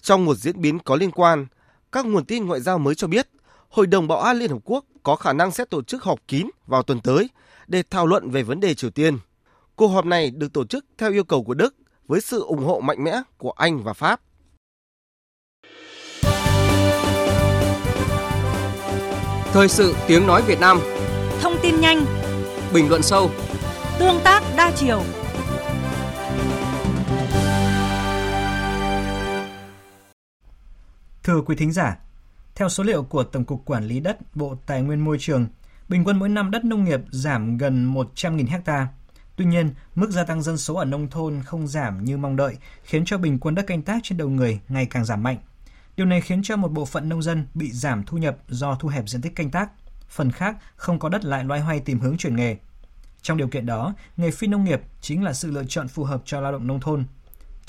Trong 0.01 0.25
một 0.25 0.35
diễn 0.35 0.61
biến 0.61 0.79
có 0.79 0.95
liên 0.95 1.11
quan, 1.11 1.45
các 1.91 2.05
nguồn 2.05 2.25
tin 2.25 2.45
ngoại 2.45 2.61
giao 2.61 2.79
mới 2.79 2.95
cho 2.95 3.07
biết 3.07 3.27
Hội 3.69 3.87
đồng 3.87 4.07
Bảo 4.07 4.19
an 4.19 4.37
Liên 4.37 4.51
Hợp 4.51 4.59
Quốc 4.63 4.85
có 5.03 5.15
khả 5.15 5.33
năng 5.33 5.51
sẽ 5.51 5.65
tổ 5.65 5.81
chức 5.83 6.03
họp 6.03 6.19
kín 6.27 6.47
vào 6.67 6.83
tuần 6.83 6.99
tới 7.01 7.29
để 7.71 7.83
thảo 7.89 8.07
luận 8.07 8.29
về 8.29 8.43
vấn 8.43 8.59
đề 8.59 8.73
Triều 8.73 8.89
Tiên. 8.89 9.17
Cuộc 9.75 9.87
họp 9.87 10.05
này 10.05 10.31
được 10.31 10.53
tổ 10.53 10.65
chức 10.65 10.85
theo 10.97 11.11
yêu 11.11 11.23
cầu 11.23 11.43
của 11.43 11.53
Đức 11.53 11.75
với 12.07 12.21
sự 12.21 12.43
ủng 12.43 12.63
hộ 12.63 12.79
mạnh 12.79 13.03
mẽ 13.03 13.21
của 13.37 13.51
Anh 13.51 13.83
và 13.83 13.93
Pháp. 13.93 14.21
Thời 19.53 19.67
sự 19.67 19.95
tiếng 20.07 20.27
nói 20.27 20.41
Việt 20.47 20.59
Nam 20.59 20.79
Thông 21.41 21.53
tin 21.61 21.81
nhanh 21.81 22.05
Bình 22.73 22.89
luận 22.89 23.01
sâu 23.01 23.31
Tương 23.99 24.19
tác 24.23 24.43
đa 24.57 24.71
chiều 24.75 25.03
Thưa 31.23 31.41
quý 31.41 31.55
thính 31.55 31.71
giả, 31.71 31.99
theo 32.55 32.69
số 32.69 32.83
liệu 32.83 33.03
của 33.03 33.23
Tổng 33.23 33.45
cục 33.45 33.65
Quản 33.65 33.83
lý 33.83 33.99
đất, 33.99 34.35
Bộ 34.35 34.55
Tài 34.65 34.81
nguyên 34.81 34.99
Môi 34.99 35.17
trường, 35.19 35.47
bình 35.91 36.03
quân 36.03 36.19
mỗi 36.19 36.29
năm 36.29 36.51
đất 36.51 36.65
nông 36.65 36.83
nghiệp 36.83 36.99
giảm 37.09 37.57
gần 37.57 37.93
100.000 37.93 38.47
hecta. 38.47 38.87
Tuy 39.35 39.45
nhiên, 39.45 39.73
mức 39.95 40.11
gia 40.11 40.23
tăng 40.23 40.41
dân 40.41 40.57
số 40.57 40.75
ở 40.75 40.85
nông 40.85 41.09
thôn 41.09 41.43
không 41.43 41.67
giảm 41.67 42.03
như 42.03 42.17
mong 42.17 42.35
đợi, 42.35 42.57
khiến 42.83 43.05
cho 43.05 43.17
bình 43.17 43.39
quân 43.39 43.55
đất 43.55 43.67
canh 43.67 43.81
tác 43.81 43.99
trên 44.03 44.17
đầu 44.17 44.29
người 44.29 44.59
ngày 44.69 44.85
càng 44.85 45.05
giảm 45.05 45.23
mạnh. 45.23 45.37
Điều 45.97 46.05
này 46.05 46.21
khiến 46.21 46.43
cho 46.43 46.55
một 46.55 46.71
bộ 46.71 46.85
phận 46.85 47.09
nông 47.09 47.21
dân 47.21 47.45
bị 47.53 47.71
giảm 47.71 48.03
thu 48.03 48.17
nhập 48.17 48.37
do 48.47 48.75
thu 48.75 48.89
hẹp 48.89 49.09
diện 49.09 49.21
tích 49.21 49.35
canh 49.35 49.49
tác, 49.49 49.69
phần 50.09 50.31
khác 50.31 50.57
không 50.75 50.99
có 50.99 51.09
đất 51.09 51.25
lại 51.25 51.43
loay 51.43 51.59
hoay 51.59 51.79
tìm 51.79 51.99
hướng 51.99 52.17
chuyển 52.17 52.35
nghề. 52.35 52.57
Trong 53.21 53.37
điều 53.37 53.47
kiện 53.47 53.65
đó, 53.65 53.93
nghề 54.17 54.31
phi 54.31 54.47
nông 54.47 54.63
nghiệp 54.63 54.81
chính 55.01 55.23
là 55.23 55.33
sự 55.33 55.51
lựa 55.51 55.63
chọn 55.67 55.87
phù 55.87 56.03
hợp 56.03 56.21
cho 56.25 56.41
lao 56.41 56.51
động 56.51 56.67
nông 56.67 56.79
thôn. 56.79 57.03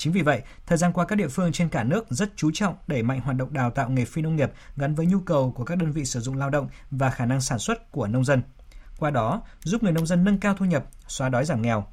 Chính 0.03 0.13
vì 0.13 0.21
vậy, 0.21 0.41
thời 0.65 0.77
gian 0.77 0.93
qua 0.93 1.05
các 1.05 1.15
địa 1.15 1.27
phương 1.27 1.51
trên 1.51 1.69
cả 1.69 1.83
nước 1.83 2.05
rất 2.09 2.31
chú 2.35 2.51
trọng 2.53 2.75
đẩy 2.87 3.03
mạnh 3.03 3.21
hoạt 3.21 3.37
động 3.37 3.53
đào 3.53 3.71
tạo 3.71 3.89
nghề 3.89 4.05
phi 4.05 4.21
nông 4.21 4.35
nghiệp 4.35 4.51
gắn 4.77 4.95
với 4.95 5.05
nhu 5.05 5.19
cầu 5.19 5.51
của 5.51 5.63
các 5.63 5.77
đơn 5.77 5.91
vị 5.91 6.05
sử 6.05 6.19
dụng 6.19 6.37
lao 6.37 6.49
động 6.49 6.67
và 6.91 7.09
khả 7.09 7.25
năng 7.25 7.41
sản 7.41 7.59
xuất 7.59 7.91
của 7.91 8.07
nông 8.07 8.25
dân. 8.25 8.41
Qua 8.99 9.09
đó, 9.09 9.41
giúp 9.63 9.83
người 9.83 9.91
nông 9.91 10.05
dân 10.05 10.23
nâng 10.23 10.37
cao 10.37 10.55
thu 10.59 10.65
nhập, 10.65 10.85
xóa 11.07 11.29
đói 11.29 11.45
giảm 11.45 11.61
nghèo. 11.61 11.85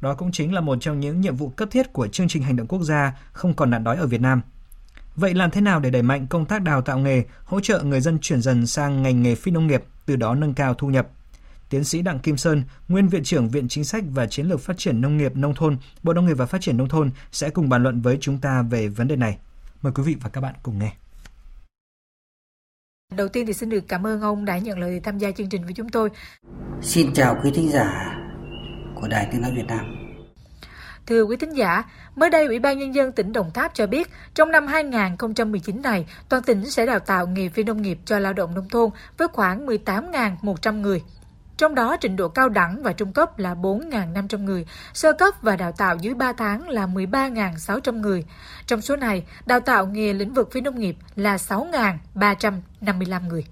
Đó 0.00 0.14
cũng 0.14 0.32
chính 0.32 0.54
là 0.54 0.60
một 0.60 0.78
trong 0.80 1.00
những 1.00 1.20
nhiệm 1.20 1.36
vụ 1.36 1.48
cấp 1.48 1.68
thiết 1.72 1.92
của 1.92 2.08
chương 2.08 2.28
trình 2.28 2.42
hành 2.42 2.56
động 2.56 2.66
quốc 2.66 2.82
gia 2.82 3.18
không 3.32 3.54
còn 3.54 3.70
nạn 3.70 3.84
đói 3.84 3.96
ở 3.96 4.06
Việt 4.06 4.20
Nam. 4.20 4.40
Vậy 5.16 5.34
làm 5.34 5.50
thế 5.50 5.60
nào 5.60 5.80
để 5.80 5.90
đẩy 5.90 6.02
mạnh 6.02 6.26
công 6.26 6.44
tác 6.44 6.62
đào 6.62 6.82
tạo 6.82 6.98
nghề, 6.98 7.24
hỗ 7.44 7.60
trợ 7.60 7.82
người 7.82 8.00
dân 8.00 8.18
chuyển 8.18 8.42
dần 8.42 8.66
sang 8.66 9.02
ngành 9.02 9.22
nghề 9.22 9.34
phi 9.34 9.50
nông 9.50 9.66
nghiệp, 9.66 9.84
từ 10.06 10.16
đó 10.16 10.34
nâng 10.34 10.54
cao 10.54 10.74
thu 10.74 10.88
nhập? 10.88 11.08
Tiến 11.72 11.84
sĩ 11.84 12.02
Đặng 12.02 12.18
Kim 12.18 12.36
Sơn, 12.36 12.62
nguyên 12.88 13.08
viện 13.08 13.24
trưởng 13.24 13.48
Viện 13.48 13.68
Chính 13.68 13.84
sách 13.84 14.04
và 14.10 14.26
Chiến 14.26 14.46
lược 14.46 14.60
Phát 14.60 14.78
triển 14.78 15.00
Nông 15.00 15.16
nghiệp 15.16 15.36
Nông 15.36 15.54
thôn, 15.54 15.76
Bộ 16.02 16.12
Nông 16.12 16.26
nghiệp 16.26 16.34
và 16.34 16.46
Phát 16.46 16.60
triển 16.60 16.76
Nông 16.76 16.88
thôn 16.88 17.10
sẽ 17.32 17.50
cùng 17.50 17.68
bàn 17.68 17.82
luận 17.82 18.00
với 18.00 18.18
chúng 18.20 18.38
ta 18.38 18.62
về 18.62 18.88
vấn 18.88 19.08
đề 19.08 19.16
này. 19.16 19.38
Mời 19.82 19.92
quý 19.92 20.02
vị 20.02 20.16
và 20.20 20.30
các 20.30 20.40
bạn 20.40 20.54
cùng 20.62 20.78
nghe. 20.78 20.92
Đầu 23.16 23.28
tiên 23.28 23.46
thì 23.46 23.52
xin 23.52 23.68
được 23.68 23.88
cảm 23.88 24.06
ơn 24.06 24.20
ông 24.20 24.44
đã 24.44 24.58
nhận 24.58 24.78
lời 24.78 25.00
tham 25.00 25.18
gia 25.18 25.30
chương 25.30 25.48
trình 25.48 25.64
với 25.64 25.72
chúng 25.72 25.88
tôi. 25.88 26.08
Xin 26.82 27.12
chào 27.12 27.36
quý 27.44 27.50
thính 27.54 27.70
giả 27.70 28.16
của 28.94 29.08
Đài 29.08 29.28
Tiếng 29.32 29.40
Nói 29.42 29.52
Việt 29.56 29.66
Nam. 29.68 29.84
Thưa 31.06 31.22
quý 31.22 31.36
thính 31.36 31.56
giả, 31.56 31.84
mới 32.16 32.30
đây 32.30 32.46
Ủy 32.46 32.58
ban 32.58 32.78
Nhân 32.78 32.94
dân 32.94 33.12
tỉnh 33.12 33.32
Đồng 33.32 33.50
Tháp 33.52 33.74
cho 33.74 33.86
biết, 33.86 34.08
trong 34.34 34.50
năm 34.50 34.66
2019 34.66 35.82
này, 35.82 36.06
toàn 36.28 36.42
tỉnh 36.42 36.70
sẽ 36.70 36.86
đào 36.86 36.98
tạo 36.98 37.26
nghề 37.26 37.48
phi 37.48 37.64
nông 37.64 37.82
nghiệp 37.82 37.98
cho 38.04 38.18
lao 38.18 38.32
động 38.32 38.54
nông 38.54 38.68
thôn 38.68 38.90
với 39.18 39.28
khoảng 39.28 39.66
18.100 39.66 40.80
người. 40.80 41.02
Trong 41.62 41.74
đó 41.74 41.96
trình 41.96 42.16
độ 42.16 42.28
cao 42.28 42.48
đẳng 42.48 42.82
và 42.82 42.92
trung 42.92 43.12
cấp 43.12 43.38
là 43.38 43.54
4.500 43.54 44.44
người, 44.44 44.66
sơ 44.94 45.12
cấp 45.12 45.34
và 45.42 45.56
đào 45.56 45.72
tạo 45.72 45.96
dưới 45.96 46.14
3 46.14 46.32
tháng 46.32 46.68
là 46.68 46.86
13.600 46.86 48.00
người. 48.00 48.24
Trong 48.66 48.82
số 48.82 48.96
này, 48.96 49.24
đào 49.46 49.60
tạo 49.60 49.86
nghề 49.86 50.12
lĩnh 50.12 50.34
vực 50.34 50.52
phi 50.52 50.60
nông 50.60 50.78
nghiệp 50.78 50.96
là 51.16 51.36
6.355 51.36 53.28
người. 53.28 53.44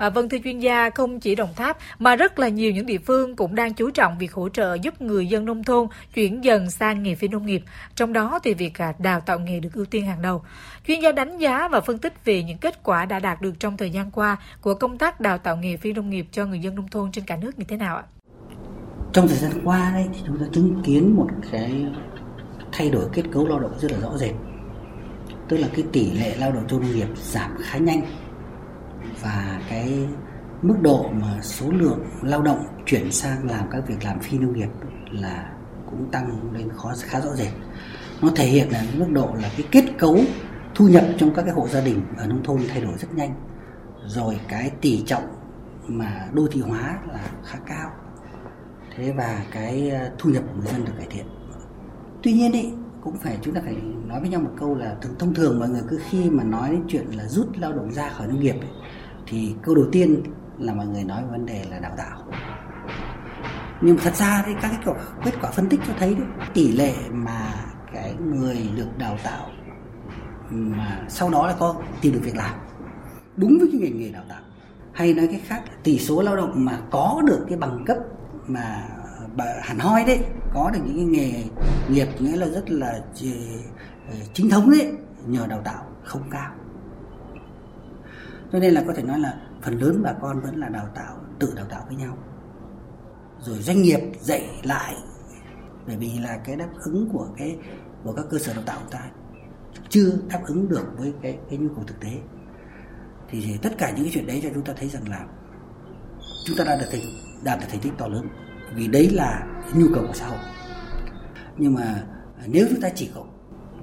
À, 0.00 0.10
vâng 0.10 0.28
thưa 0.28 0.38
chuyên 0.44 0.58
gia, 0.58 0.90
không 0.90 1.20
chỉ 1.20 1.34
Đồng 1.34 1.54
Tháp 1.56 1.78
mà 1.98 2.16
rất 2.16 2.38
là 2.38 2.48
nhiều 2.48 2.70
những 2.72 2.86
địa 2.86 2.98
phương 2.98 3.36
cũng 3.36 3.54
đang 3.54 3.74
chú 3.74 3.90
trọng 3.90 4.18
việc 4.18 4.32
hỗ 4.32 4.48
trợ 4.48 4.74
giúp 4.82 5.02
người 5.02 5.26
dân 5.26 5.44
nông 5.44 5.64
thôn 5.64 5.88
chuyển 6.14 6.44
dần 6.44 6.70
sang 6.70 7.02
nghề 7.02 7.14
phi 7.14 7.28
nông 7.28 7.46
nghiệp. 7.46 7.62
Trong 7.94 8.12
đó 8.12 8.38
thì 8.44 8.54
việc 8.54 8.78
à, 8.78 8.92
đào 8.98 9.20
tạo 9.20 9.38
nghề 9.38 9.60
được 9.60 9.68
ưu 9.74 9.84
tiên 9.84 10.06
hàng 10.06 10.22
đầu. 10.22 10.42
Chuyên 10.86 11.00
gia 11.00 11.12
đánh 11.12 11.38
giá 11.38 11.68
và 11.68 11.80
phân 11.80 11.98
tích 11.98 12.24
về 12.24 12.42
những 12.42 12.58
kết 12.58 12.82
quả 12.82 13.04
đã 13.04 13.18
đạt 13.18 13.42
được 13.42 13.60
trong 13.60 13.76
thời 13.76 13.90
gian 13.90 14.10
qua 14.10 14.36
của 14.60 14.74
công 14.74 14.98
tác 14.98 15.20
đào 15.20 15.38
tạo 15.38 15.56
nghề 15.56 15.76
phi 15.76 15.92
nông 15.92 16.10
nghiệp 16.10 16.26
cho 16.32 16.46
người 16.46 16.58
dân 16.58 16.74
nông 16.74 16.88
thôn 16.88 17.12
trên 17.12 17.24
cả 17.24 17.36
nước 17.36 17.58
như 17.58 17.64
thế 17.68 17.76
nào 17.76 17.96
ạ? 17.96 18.02
Trong 19.12 19.28
thời 19.28 19.38
gian 19.38 19.52
qua 19.64 19.90
đấy 19.94 20.06
thì 20.14 20.20
chúng 20.26 20.38
ta 20.38 20.44
chứng 20.52 20.82
kiến 20.84 21.16
một 21.16 21.28
cái 21.52 21.86
thay 22.72 22.90
đổi 22.90 23.04
kết 23.12 23.22
cấu 23.32 23.46
lao 23.46 23.58
động 23.58 23.72
rất 23.80 23.92
là 23.92 23.98
rõ 23.98 24.16
rệt. 24.16 24.34
Tức 25.48 25.56
là 25.56 25.68
cái 25.74 25.84
tỷ 25.92 26.10
lệ 26.10 26.36
lao 26.36 26.52
động 26.52 26.64
trong 26.68 26.80
nông 26.80 26.96
nghiệp 26.96 27.08
giảm 27.16 27.50
khá 27.60 27.78
nhanh 27.78 28.00
và 29.22 29.60
cái 29.68 30.08
mức 30.62 30.76
độ 30.82 31.10
mà 31.12 31.42
số 31.42 31.70
lượng 31.70 32.00
lao 32.22 32.42
động 32.42 32.64
chuyển 32.86 33.12
sang 33.12 33.50
làm 33.50 33.70
các 33.70 33.88
việc 33.88 34.04
làm 34.04 34.20
phi 34.20 34.38
nông 34.38 34.52
nghiệp 34.52 34.68
là 35.10 35.52
cũng 35.90 36.10
tăng 36.10 36.52
lên 36.52 36.68
khó 36.76 36.92
khá 37.00 37.20
rõ 37.20 37.30
rệt. 37.34 37.52
Nó 38.22 38.28
thể 38.36 38.46
hiện 38.46 38.68
là 38.70 38.84
mức 38.96 39.06
độ 39.12 39.34
là 39.42 39.50
cái 39.56 39.66
kết 39.70 39.84
cấu 39.98 40.18
thu 40.74 40.88
nhập 40.88 41.04
trong 41.18 41.34
các 41.34 41.42
cái 41.42 41.54
hộ 41.54 41.68
gia 41.68 41.80
đình 41.80 42.02
ở 42.16 42.26
nông 42.26 42.42
thôn 42.42 42.60
thay 42.68 42.80
đổi 42.80 42.98
rất 42.98 43.14
nhanh. 43.14 43.34
Rồi 44.06 44.40
cái 44.48 44.70
tỷ 44.80 45.02
trọng 45.06 45.24
mà 45.86 46.28
đô 46.32 46.46
thị 46.52 46.60
hóa 46.60 46.98
là 47.12 47.20
khá 47.44 47.58
cao. 47.66 47.90
Thế 48.96 49.12
và 49.12 49.44
cái 49.50 49.90
ờ, 49.90 50.10
thu 50.18 50.30
nhập 50.30 50.42
của 50.46 50.60
người 50.60 50.72
dân 50.72 50.84
được 50.84 50.92
cải 50.98 51.06
thiện. 51.10 51.26
Tuy 52.22 52.32
nhiên 52.32 52.52
ý, 52.52 52.70
cũng 53.00 53.16
phải 53.16 53.38
chúng 53.42 53.54
ta 53.54 53.60
phải 53.64 53.76
nói 54.06 54.20
với 54.20 54.28
nhau 54.28 54.40
một 54.40 54.50
câu 54.58 54.74
là 54.74 54.96
thường 55.00 55.14
thông 55.18 55.34
thường 55.34 55.58
mọi 55.58 55.68
người 55.68 55.82
cứ 55.88 56.00
khi 56.10 56.30
mà 56.30 56.44
nói 56.44 56.70
đến 56.70 56.82
chuyện 56.88 57.06
là 57.10 57.24
rút 57.28 57.48
lao 57.58 57.72
động 57.72 57.92
ra 57.92 58.08
khỏi 58.08 58.26
nông 58.26 58.40
nghiệp 58.40 58.56
ấy, 58.60 58.70
thì 59.28 59.54
câu 59.62 59.74
đầu 59.74 59.86
tiên 59.92 60.22
là 60.58 60.74
mọi 60.74 60.86
người 60.86 61.04
nói 61.04 61.22
vấn 61.30 61.46
đề 61.46 61.64
là 61.70 61.78
đào 61.78 61.94
tạo. 61.96 62.24
Nhưng 63.80 63.96
thật 63.96 64.14
ra 64.14 64.42
thì 64.46 64.52
các 64.62 64.72
cái 64.84 64.94
kết 65.24 65.34
quả 65.40 65.50
phân 65.50 65.68
tích 65.68 65.80
cho 65.86 65.92
thấy 65.98 66.14
đấy, 66.14 66.26
tỷ 66.54 66.72
lệ 66.72 66.94
mà 67.10 67.54
cái 67.94 68.14
người 68.14 68.70
được 68.76 68.98
đào 68.98 69.18
tạo 69.24 69.50
mà 70.50 71.06
sau 71.08 71.30
đó 71.30 71.46
là 71.46 71.54
có 71.58 71.74
tìm 72.00 72.12
được 72.12 72.20
việc 72.22 72.36
làm 72.36 72.54
đúng 73.36 73.58
với 73.58 73.68
cái 73.72 73.80
ngành 73.80 74.00
nghề 74.00 74.10
đào 74.10 74.24
tạo. 74.28 74.40
Hay 74.92 75.14
nói 75.14 75.28
cách 75.32 75.40
khác 75.44 75.62
tỷ 75.82 75.98
số 75.98 76.22
lao 76.22 76.36
động 76.36 76.64
mà 76.64 76.78
có 76.90 77.22
được 77.26 77.46
cái 77.48 77.58
bằng 77.58 77.84
cấp 77.86 77.96
mà 78.46 78.88
hẳn 79.62 79.78
hoi 79.78 80.04
đấy 80.04 80.20
có 80.54 80.70
được 80.70 80.80
những 80.84 80.96
cái 80.96 81.04
nghề 81.04 81.44
nghiệp 81.88 82.08
nghĩa 82.18 82.36
là 82.36 82.46
rất 82.46 82.70
là 82.70 83.00
ờ, 84.10 84.16
chính 84.32 84.50
thống 84.50 84.70
đấy 84.70 84.92
nhờ 85.26 85.46
đào 85.46 85.60
tạo 85.64 85.84
không 86.04 86.22
cao 86.30 86.52
cho 88.52 88.58
nên 88.58 88.74
là 88.74 88.84
có 88.86 88.92
thể 88.92 89.02
nói 89.02 89.18
là 89.18 89.40
phần 89.62 89.78
lớn 89.78 90.02
bà 90.02 90.12
con 90.12 90.40
vẫn 90.40 90.56
là 90.56 90.68
đào 90.68 90.88
tạo 90.94 91.16
tự 91.38 91.52
đào 91.56 91.66
tạo 91.70 91.84
với 91.86 91.96
nhau. 91.96 92.16
Rồi 93.40 93.58
doanh 93.58 93.82
nghiệp 93.82 94.00
dạy 94.20 94.48
lại 94.62 94.94
bởi 95.86 95.96
vì 95.96 96.18
là 96.18 96.38
cái 96.44 96.56
đáp 96.56 96.68
ứng 96.84 97.08
của 97.12 97.28
cái 97.36 97.58
của 98.04 98.12
các 98.12 98.26
cơ 98.30 98.38
sở 98.38 98.54
đào 98.54 98.62
tạo 98.66 98.78
của 98.84 98.90
ta 98.90 99.00
chưa 99.88 100.12
đáp 100.28 100.40
ứng 100.46 100.68
được 100.68 100.86
với 100.98 101.12
cái 101.22 101.38
cái 101.50 101.58
nhu 101.58 101.68
cầu 101.74 101.84
thực 101.86 102.00
tế. 102.00 102.18
Thì, 103.30 103.42
thì 103.46 103.58
tất 103.62 103.78
cả 103.78 103.90
những 103.90 104.04
cái 104.04 104.10
chuyện 104.14 104.26
đấy 104.26 104.40
cho 104.42 104.48
chúng 104.54 104.64
ta 104.64 104.72
thấy 104.76 104.88
rằng 104.88 105.08
là 105.08 105.26
chúng 106.46 106.56
ta 106.56 106.64
đã 106.64 106.76
được 106.76 106.86
thành 106.92 107.00
đạt 107.44 107.60
được 107.60 107.66
thành 107.70 107.80
tích 107.80 107.92
to 107.98 108.06
lớn. 108.08 108.28
Vì 108.74 108.88
đấy 108.88 109.10
là 109.10 109.46
nhu 109.74 109.86
cầu 109.94 110.04
của 110.06 110.14
xã 110.14 110.26
hội. 110.26 110.38
Nhưng 111.56 111.74
mà 111.74 112.02
nếu 112.46 112.66
chúng 112.70 112.80
ta 112.80 112.88
chỉ 112.94 113.10
có 113.14 113.24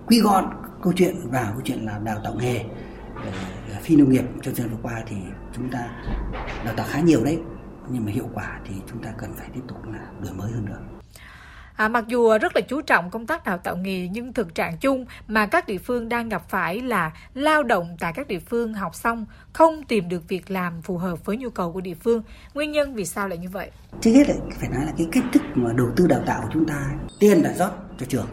quy 0.08 0.21
gọn 0.21 0.45
câu 0.82 0.93
chuyện 0.95 1.15
vào 1.30 1.51
câu 1.54 1.62
chuyện 1.63 1.86
là 1.86 1.99
đào 1.99 2.19
tạo 2.23 2.34
nghề 2.36 2.65
phi 3.86 3.95
nông 3.95 4.10
nghiệp 4.10 4.24
trong 4.41 4.56
thời 4.56 4.65
gian 4.65 4.69
vừa 4.69 4.78
qua 4.82 5.04
thì 5.08 5.15
chúng 5.56 5.69
ta 5.71 5.89
đào 6.65 6.74
tạo 6.78 6.88
khá 6.89 7.00
nhiều 7.00 7.24
đấy 7.24 7.39
nhưng 7.89 8.06
mà 8.06 8.12
hiệu 8.12 8.30
quả 8.34 8.60
thì 8.65 8.76
chúng 8.89 9.04
ta 9.04 9.10
cần 9.17 9.34
phải 9.38 9.48
tiếp 9.54 9.62
tục 9.67 9.78
là 9.93 10.00
đổi 10.24 10.34
mới 10.34 10.52
hơn 10.52 10.65
nữa. 10.65 10.80
À, 11.76 11.88
mặc 11.88 12.08
dù 12.08 12.38
rất 12.38 12.56
là 12.56 12.62
chú 12.62 12.82
trọng 12.82 13.10
công 13.10 13.28
tác 13.28 13.45
đào 13.45 13.58
tạo 13.58 13.76
nghề 13.76 14.08
nhưng 14.08 14.34
thực 14.34 14.56
trạng 14.56 14.78
chung 14.78 15.06
mà 15.28 15.45
các 15.45 15.67
địa 15.67 15.78
phương 15.78 16.10
đang 16.10 16.30
gặp 16.30 16.50
phải 16.50 16.82
là 16.82 17.12
lao 17.34 17.63
động 17.63 17.98
tại 18.00 18.13
các 18.13 18.28
địa 18.28 18.39
phương 18.39 18.74
học 18.74 18.95
xong 18.95 19.26
không 19.54 19.84
tìm 19.84 20.10
được 20.10 20.28
việc 20.28 20.52
làm 20.52 20.82
phù 20.82 20.98
hợp 20.98 21.26
với 21.26 21.38
nhu 21.38 21.50
cầu 21.50 21.71
của 21.71 21.82
địa 21.82 21.93
phương. 21.93 22.24
Nguyên 22.54 22.71
nhân 22.71 22.95
vì 22.95 23.06
sao 23.06 23.28
lại 23.28 23.38
như 23.38 23.50
vậy? 23.50 23.71
Trước 24.02 24.12
hết 24.12 24.30
là 24.30 24.36
phải 24.60 24.69
nói 24.69 24.86
là 24.86 24.91
cái 24.98 25.08
cách 25.12 25.24
thức 25.34 25.41
mà 25.56 25.74
đầu 25.74 25.88
tư 25.95 26.08
đào 26.08 26.21
tạo 26.26 26.41
của 26.41 26.50
chúng 26.54 26.65
ta 26.65 26.89
tiền 27.19 27.43
đã 27.43 27.54
rót 27.54 27.71
cho 28.00 28.06
trường. 28.06 28.28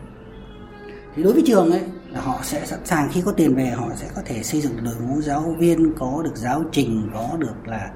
Thì 1.16 1.22
đối 1.22 1.32
với 1.32 1.42
trường 1.46 1.70
ấy 1.70 1.82
là 2.14 2.20
họ 2.20 2.38
sẽ 2.42 2.66
sẵn 2.66 2.80
sàng 2.84 3.08
khi 3.12 3.22
có 3.24 3.32
tiền 3.32 3.54
về 3.54 3.66
họ 3.66 3.88
sẽ 3.96 4.08
có 4.14 4.22
thể 4.24 4.42
xây 4.42 4.60
dựng 4.60 4.84
đội 4.84 4.94
ngũ 5.00 5.20
giáo 5.20 5.56
viên 5.58 5.94
có 5.98 6.22
được 6.24 6.36
giáo 6.36 6.64
trình 6.72 7.10
có 7.14 7.36
được 7.38 7.54
là 7.64 7.90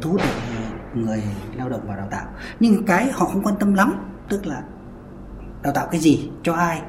thu 0.00 0.10
hút 0.10 0.20
được 0.20 0.60
người 0.94 1.22
lao 1.54 1.68
động 1.68 1.86
vào 1.86 1.96
đào 1.96 2.08
tạo. 2.10 2.26
Nhưng 2.60 2.84
cái 2.86 3.12
họ 3.12 3.26
không 3.26 3.42
quan 3.42 3.54
tâm 3.60 3.74
lắm 3.74 3.94
tức 4.28 4.46
là 4.46 4.62
đào 5.62 5.72
tạo 5.72 5.88
cái 5.90 6.00
gì 6.00 6.30
cho 6.42 6.52
ai. 6.52 6.82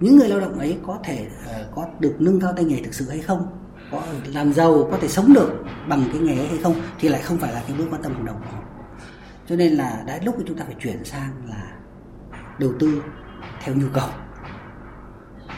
Những 0.00 0.16
người 0.16 0.28
lao 0.28 0.40
động 0.40 0.58
ấy 0.58 0.78
có 0.86 0.98
thể 1.04 1.26
uh, 1.26 1.74
có 1.74 1.86
được 1.98 2.14
nâng 2.18 2.40
cao 2.40 2.52
tay 2.56 2.64
nghề 2.64 2.82
thực 2.82 2.94
sự 2.94 3.08
hay 3.10 3.20
không 3.20 3.46
có 3.90 4.02
làm 4.26 4.52
giàu 4.52 4.88
có 4.90 4.98
thể 5.00 5.08
sống 5.08 5.32
được 5.32 5.64
bằng 5.88 6.04
cái 6.12 6.20
nghề 6.20 6.38
ấy 6.38 6.46
hay 6.46 6.58
không 6.58 6.74
thì 6.98 7.08
lại 7.08 7.22
không 7.22 7.38
phải 7.38 7.52
là 7.52 7.62
cái 7.66 7.76
bước 7.78 7.86
quan 7.90 8.02
tâm 8.02 8.14
hàng 8.14 8.24
đầu 8.24 8.34
của 8.34 8.50
họ. 8.56 8.62
Cho 9.46 9.56
nên 9.56 9.72
là 9.72 10.02
đã 10.06 10.18
lúc 10.24 10.36
chúng 10.46 10.58
ta 10.58 10.64
phải 10.64 10.76
chuyển 10.80 11.04
sang 11.04 11.30
là 11.48 11.72
đầu 12.58 12.72
tư 12.78 13.02
theo 13.64 13.74
nhu 13.74 13.86
cầu 13.92 14.08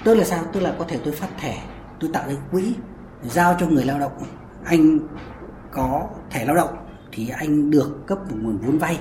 tức 0.07 0.15
là 0.15 0.25
sao? 0.25 0.45
Tức 0.53 0.61
là 0.61 0.75
có 0.79 0.85
thể 0.89 0.99
tôi 1.05 1.15
phát 1.15 1.29
thẻ, 1.39 1.63
tôi 2.01 2.11
tạo 2.13 2.29
ra 2.29 2.35
quỹ 2.51 2.75
giao 3.23 3.57
cho 3.61 3.67
người 3.67 3.85
lao 3.85 3.99
động. 3.99 4.13
Anh 4.65 4.99
có 5.73 6.09
thẻ 6.31 6.45
lao 6.45 6.57
động 6.57 6.77
thì 7.13 7.29
anh 7.29 7.71
được 7.71 8.07
cấp 8.07 8.19
một 8.31 8.37
nguồn 8.43 8.59
vốn 8.59 8.79
vay, 8.79 8.99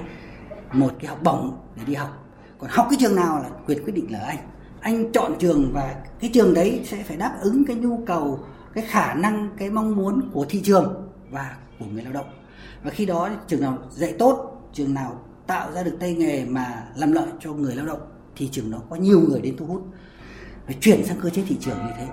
một 0.73 0.93
cái 0.99 1.09
học 1.09 1.23
bổng 1.23 1.57
để 1.75 1.83
đi 1.85 1.93
học. 1.93 2.25
Còn 2.59 2.69
học 2.73 2.87
cái 2.89 2.97
trường 3.01 3.15
nào 3.15 3.39
là 3.43 3.49
quyền 3.67 3.83
quyết 3.83 3.93
định 3.95 4.11
là 4.11 4.19
anh. 4.19 4.37
Anh 4.79 5.11
chọn 5.11 5.35
trường 5.39 5.71
và 5.73 5.95
cái 6.19 6.29
trường 6.33 6.53
đấy 6.53 6.81
sẽ 6.85 7.03
phải 7.03 7.17
đáp 7.17 7.37
ứng 7.41 7.65
cái 7.65 7.75
nhu 7.75 7.99
cầu, 8.05 8.39
cái 8.73 8.83
khả 8.87 9.13
năng, 9.13 9.49
cái 9.57 9.69
mong 9.69 9.95
muốn 9.95 10.29
của 10.33 10.45
thị 10.49 10.61
trường 10.63 11.09
và 11.31 11.55
của 11.79 11.85
người 11.85 12.03
lao 12.03 12.13
động. 12.13 12.29
Và 12.83 12.91
khi 12.91 13.05
đó 13.05 13.29
trường 13.47 13.61
nào 13.61 13.77
dạy 13.91 14.15
tốt, 14.19 14.61
trường 14.73 14.93
nào 14.93 15.19
tạo 15.47 15.71
ra 15.71 15.83
được 15.83 15.97
tay 15.99 16.13
nghề 16.13 16.45
mà 16.45 16.83
làm 16.95 17.11
lợi 17.11 17.27
cho 17.39 17.53
người 17.53 17.75
lao 17.75 17.85
động 17.85 18.01
thì 18.35 18.49
trường 18.51 18.71
đó 18.71 18.77
có 18.89 18.95
nhiều 18.95 19.21
người 19.29 19.41
đến 19.41 19.57
thu 19.57 19.65
hút 19.65 19.83
phải 20.65 20.75
chuyển 20.81 21.05
sang 21.05 21.17
cơ 21.21 21.29
chế 21.29 21.43
thị 21.47 21.57
trường 21.59 21.77
như 21.77 21.91
thế. 21.97 22.07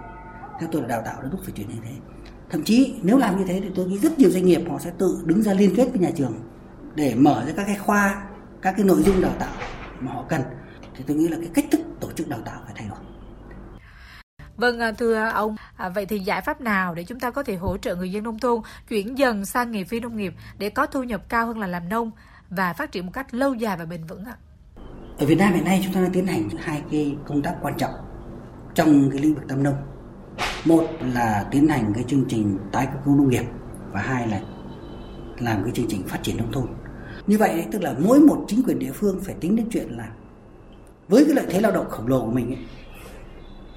Theo 0.60 0.68
tôi 0.72 0.82
là 0.82 0.88
đào 0.88 1.02
tạo 1.04 1.22
đến 1.22 1.30
lúc 1.30 1.40
phải 1.44 1.52
chuyển 1.56 1.68
như 1.68 1.80
thế. 1.84 1.92
Thậm 2.50 2.64
chí 2.64 2.94
nếu 3.02 3.18
làm 3.18 3.38
như 3.38 3.44
thế 3.48 3.60
thì 3.60 3.70
tôi 3.74 3.86
nghĩ 3.86 3.98
rất 3.98 4.18
nhiều 4.18 4.30
doanh 4.30 4.44
nghiệp 4.44 4.60
họ 4.70 4.78
sẽ 4.78 4.92
tự 4.98 5.22
đứng 5.24 5.42
ra 5.42 5.52
liên 5.52 5.74
kết 5.76 5.88
với 5.90 6.00
nhà 6.00 6.10
trường 6.16 6.32
để 6.94 7.14
mở 7.14 7.44
ra 7.46 7.52
các 7.56 7.64
cái 7.66 7.76
khoa 7.76 8.22
các 8.62 8.74
cái 8.76 8.86
nội 8.86 9.02
dung 9.02 9.20
đào 9.20 9.32
tạo 9.38 9.54
mà 10.00 10.12
họ 10.12 10.24
cần. 10.28 10.40
Thì 10.96 11.04
tôi 11.06 11.16
nghĩ 11.16 11.28
là 11.28 11.36
cái 11.40 11.50
cách 11.54 11.64
thức 11.70 11.80
tổ 12.00 12.12
chức 12.12 12.28
đào 12.28 12.40
tạo 12.44 12.60
phải 12.64 12.74
thay 12.76 12.88
đổi. 12.88 12.98
Vâng, 14.56 14.80
à, 14.80 14.92
thưa 14.92 15.30
ông, 15.34 15.56
à, 15.76 15.88
vậy 15.88 16.06
thì 16.06 16.18
giải 16.18 16.40
pháp 16.40 16.60
nào 16.60 16.94
để 16.94 17.04
chúng 17.04 17.20
ta 17.20 17.30
có 17.30 17.42
thể 17.42 17.56
hỗ 17.56 17.76
trợ 17.76 17.96
người 17.96 18.12
dân 18.12 18.24
nông 18.24 18.38
thôn 18.38 18.60
chuyển 18.88 19.18
dần 19.18 19.44
sang 19.44 19.70
nghề 19.70 19.84
phi 19.84 20.00
nông 20.00 20.16
nghiệp 20.16 20.34
để 20.58 20.70
có 20.70 20.86
thu 20.86 21.02
nhập 21.02 21.28
cao 21.28 21.46
hơn 21.46 21.58
là 21.58 21.66
làm 21.66 21.88
nông 21.88 22.10
và 22.50 22.72
phát 22.72 22.92
triển 22.92 23.06
một 23.06 23.12
cách 23.14 23.34
lâu 23.34 23.54
dài 23.54 23.76
và 23.76 23.84
bền 23.84 24.04
vững 24.04 24.24
ạ? 24.24 24.36
Ở 25.18 25.26
Việt 25.26 25.38
Nam 25.38 25.52
hiện 25.52 25.64
nay 25.64 25.80
chúng 25.84 25.94
ta 25.94 26.00
đang 26.00 26.12
tiến 26.12 26.26
hành 26.26 26.48
hai 26.58 26.82
cái 26.90 27.16
công 27.26 27.42
tác 27.42 27.54
quan 27.62 27.74
trọng 27.78 27.94
trong 28.74 29.10
cái 29.10 29.20
lĩnh 29.20 29.34
vực 29.34 29.44
tâm 29.48 29.62
nông. 29.62 29.74
Một 30.64 30.86
là 31.14 31.46
tiến 31.50 31.68
hành 31.68 31.92
cái 31.94 32.04
chương 32.08 32.24
trình 32.28 32.58
tái 32.72 32.86
cơ 32.86 32.98
cấu 33.04 33.14
nông 33.14 33.28
nghiệp 33.28 33.44
và 33.92 34.00
hai 34.00 34.28
là 34.28 34.40
làm 35.38 35.62
cái 35.62 35.72
chương 35.74 35.88
trình 35.88 36.02
phát 36.06 36.22
triển 36.22 36.36
nông 36.36 36.52
thôn. 36.52 36.66
Như 37.26 37.38
vậy 37.38 37.66
tức 37.72 37.82
là 37.82 37.94
mỗi 37.98 38.20
một 38.20 38.44
chính 38.48 38.62
quyền 38.62 38.78
địa 38.78 38.92
phương 38.92 39.20
phải 39.22 39.34
tính 39.40 39.56
đến 39.56 39.66
chuyện 39.70 39.88
là 39.88 40.08
với 41.08 41.24
cái 41.24 41.34
lợi 41.34 41.46
thế 41.50 41.60
lao 41.60 41.72
động 41.72 41.90
khổng 41.90 42.06
lồ 42.06 42.20
của 42.20 42.30
mình 42.30 42.46
ấy, 42.46 42.64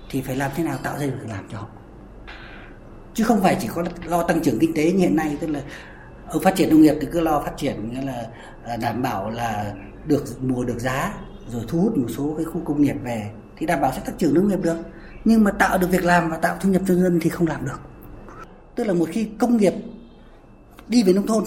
thì 0.10 0.22
phải 0.22 0.36
làm 0.36 0.52
thế 0.56 0.64
nào 0.64 0.78
tạo 0.84 1.00
ra 1.00 1.06
việc 1.06 1.30
làm 1.30 1.46
cho 1.52 1.58
họ 1.58 1.68
chứ 3.16 3.24
không 3.24 3.42
phải 3.42 3.58
chỉ 3.62 3.68
có 3.68 3.84
lo 4.06 4.24
tăng 4.24 4.42
trưởng 4.42 4.60
kinh 4.60 4.74
tế 4.74 4.92
như 4.92 5.00
hiện 5.00 5.16
nay 5.16 5.38
tức 5.40 5.48
là 5.48 5.62
ở 6.28 6.40
phát 6.40 6.56
triển 6.56 6.70
nông 6.70 6.82
nghiệp 6.82 6.96
thì 7.02 7.08
cứ 7.12 7.20
lo 7.20 7.42
phát 7.42 7.58
triển 7.58 7.94
nghĩa 7.94 8.02
là 8.02 8.28
à, 8.64 8.78
đảm 8.78 9.02
bảo 9.02 9.30
là 9.30 9.74
được 10.06 10.24
mùa 10.42 10.64
được 10.64 10.80
giá 10.80 11.14
rồi 11.52 11.64
thu 11.68 11.82
hút 11.82 11.98
một 11.98 12.08
số 12.10 12.34
cái 12.38 12.46
khu 12.46 12.62
công 12.66 12.82
nghiệp 12.82 12.96
về 13.04 13.32
thì 13.58 13.66
đảm 13.66 13.82
bảo 13.82 13.92
sẽ 13.96 14.02
tăng 14.06 14.18
trưởng 14.18 14.34
nông 14.34 14.48
nghiệp 14.48 14.60
được. 14.62 14.78
Nhưng 15.26 15.44
mà 15.44 15.52
tạo 15.52 15.78
được 15.78 15.88
việc 15.92 16.04
làm 16.04 16.30
và 16.30 16.38
tạo 16.38 16.58
thu 16.62 16.70
nhập 16.70 16.82
cho 16.88 16.96
dân 16.96 17.20
thì 17.22 17.30
không 17.30 17.48
làm 17.48 17.66
được. 17.66 17.80
Tức 18.76 18.84
là 18.84 18.94
một 18.94 19.10
khi 19.12 19.28
công 19.40 19.58
nghiệp 19.58 19.74
đi 20.88 21.04
về 21.04 21.14
nông 21.14 21.28
thôn 21.28 21.44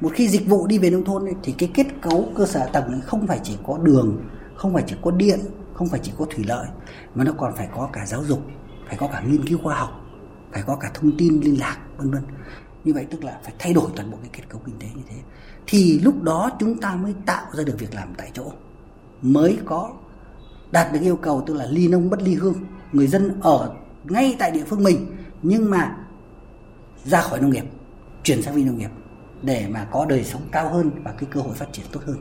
một 0.00 0.12
khi 0.14 0.28
dịch 0.28 0.46
vụ 0.46 0.66
đi 0.66 0.78
về 0.78 0.90
nông 0.90 1.04
thôn 1.04 1.24
ấy, 1.24 1.34
thì 1.42 1.54
cái 1.58 1.70
kết 1.74 1.86
cấu 2.02 2.28
cơ 2.36 2.46
sở 2.46 2.66
tầng 2.72 3.00
không 3.06 3.26
phải 3.26 3.40
chỉ 3.42 3.56
có 3.66 3.78
đường 3.78 4.24
không 4.56 4.74
phải 4.74 4.84
chỉ 4.86 4.96
có 5.02 5.10
điện 5.10 5.40
không 5.74 5.88
phải 5.88 6.00
chỉ 6.02 6.12
có 6.18 6.26
thủy 6.30 6.44
lợi 6.48 6.66
mà 7.14 7.24
nó 7.24 7.32
còn 7.38 7.56
phải 7.56 7.68
có 7.76 7.88
cả 7.92 8.06
giáo 8.06 8.24
dục 8.24 8.42
phải 8.88 8.96
có 8.96 9.08
cả 9.12 9.20
nghiên 9.20 9.46
cứu 9.48 9.58
khoa 9.62 9.74
học 9.74 10.04
phải 10.52 10.62
có 10.62 10.76
cả 10.76 10.90
thông 10.94 11.16
tin 11.18 11.40
liên 11.40 11.60
lạc 11.60 11.78
vân 11.96 12.10
vân. 12.10 12.22
Như 12.84 12.94
vậy 12.94 13.06
tức 13.10 13.24
là 13.24 13.38
phải 13.44 13.52
thay 13.58 13.72
đổi 13.72 13.90
toàn 13.96 14.10
bộ 14.10 14.18
cái 14.22 14.30
kết 14.32 14.42
cấu 14.48 14.60
kinh 14.66 14.78
tế 14.78 14.86
như 14.94 15.02
thế. 15.08 15.16
Thì 15.66 15.98
lúc 15.98 16.22
đó 16.22 16.50
chúng 16.60 16.80
ta 16.80 16.94
mới 16.94 17.14
tạo 17.26 17.46
ra 17.52 17.64
được 17.64 17.74
việc 17.78 17.94
làm 17.94 18.14
tại 18.16 18.30
chỗ. 18.34 18.52
Mới 19.22 19.58
có 19.64 19.92
đạt 20.74 20.92
được 20.92 21.00
yêu 21.02 21.16
cầu 21.16 21.44
tức 21.46 21.54
là 21.54 21.66
ly 21.66 21.88
nông 21.88 22.10
bất 22.10 22.22
ly 22.22 22.34
hương 22.34 22.54
người 22.92 23.06
dân 23.06 23.40
ở 23.40 23.74
ngay 24.04 24.36
tại 24.38 24.50
địa 24.50 24.64
phương 24.64 24.84
mình 24.84 25.16
nhưng 25.42 25.70
mà 25.70 25.96
ra 27.04 27.20
khỏi 27.20 27.40
nông 27.40 27.50
nghiệp 27.50 27.64
chuyển 28.22 28.42
sang 28.42 28.54
phi 28.54 28.64
nông 28.64 28.78
nghiệp 28.78 28.90
để 29.42 29.68
mà 29.68 29.88
có 29.92 30.06
đời 30.08 30.24
sống 30.24 30.42
cao 30.52 30.72
hơn 30.72 30.90
và 31.04 31.12
cái 31.12 31.28
cơ 31.32 31.40
hội 31.40 31.54
phát 31.54 31.66
triển 31.72 31.86
tốt 31.92 32.00
hơn. 32.06 32.16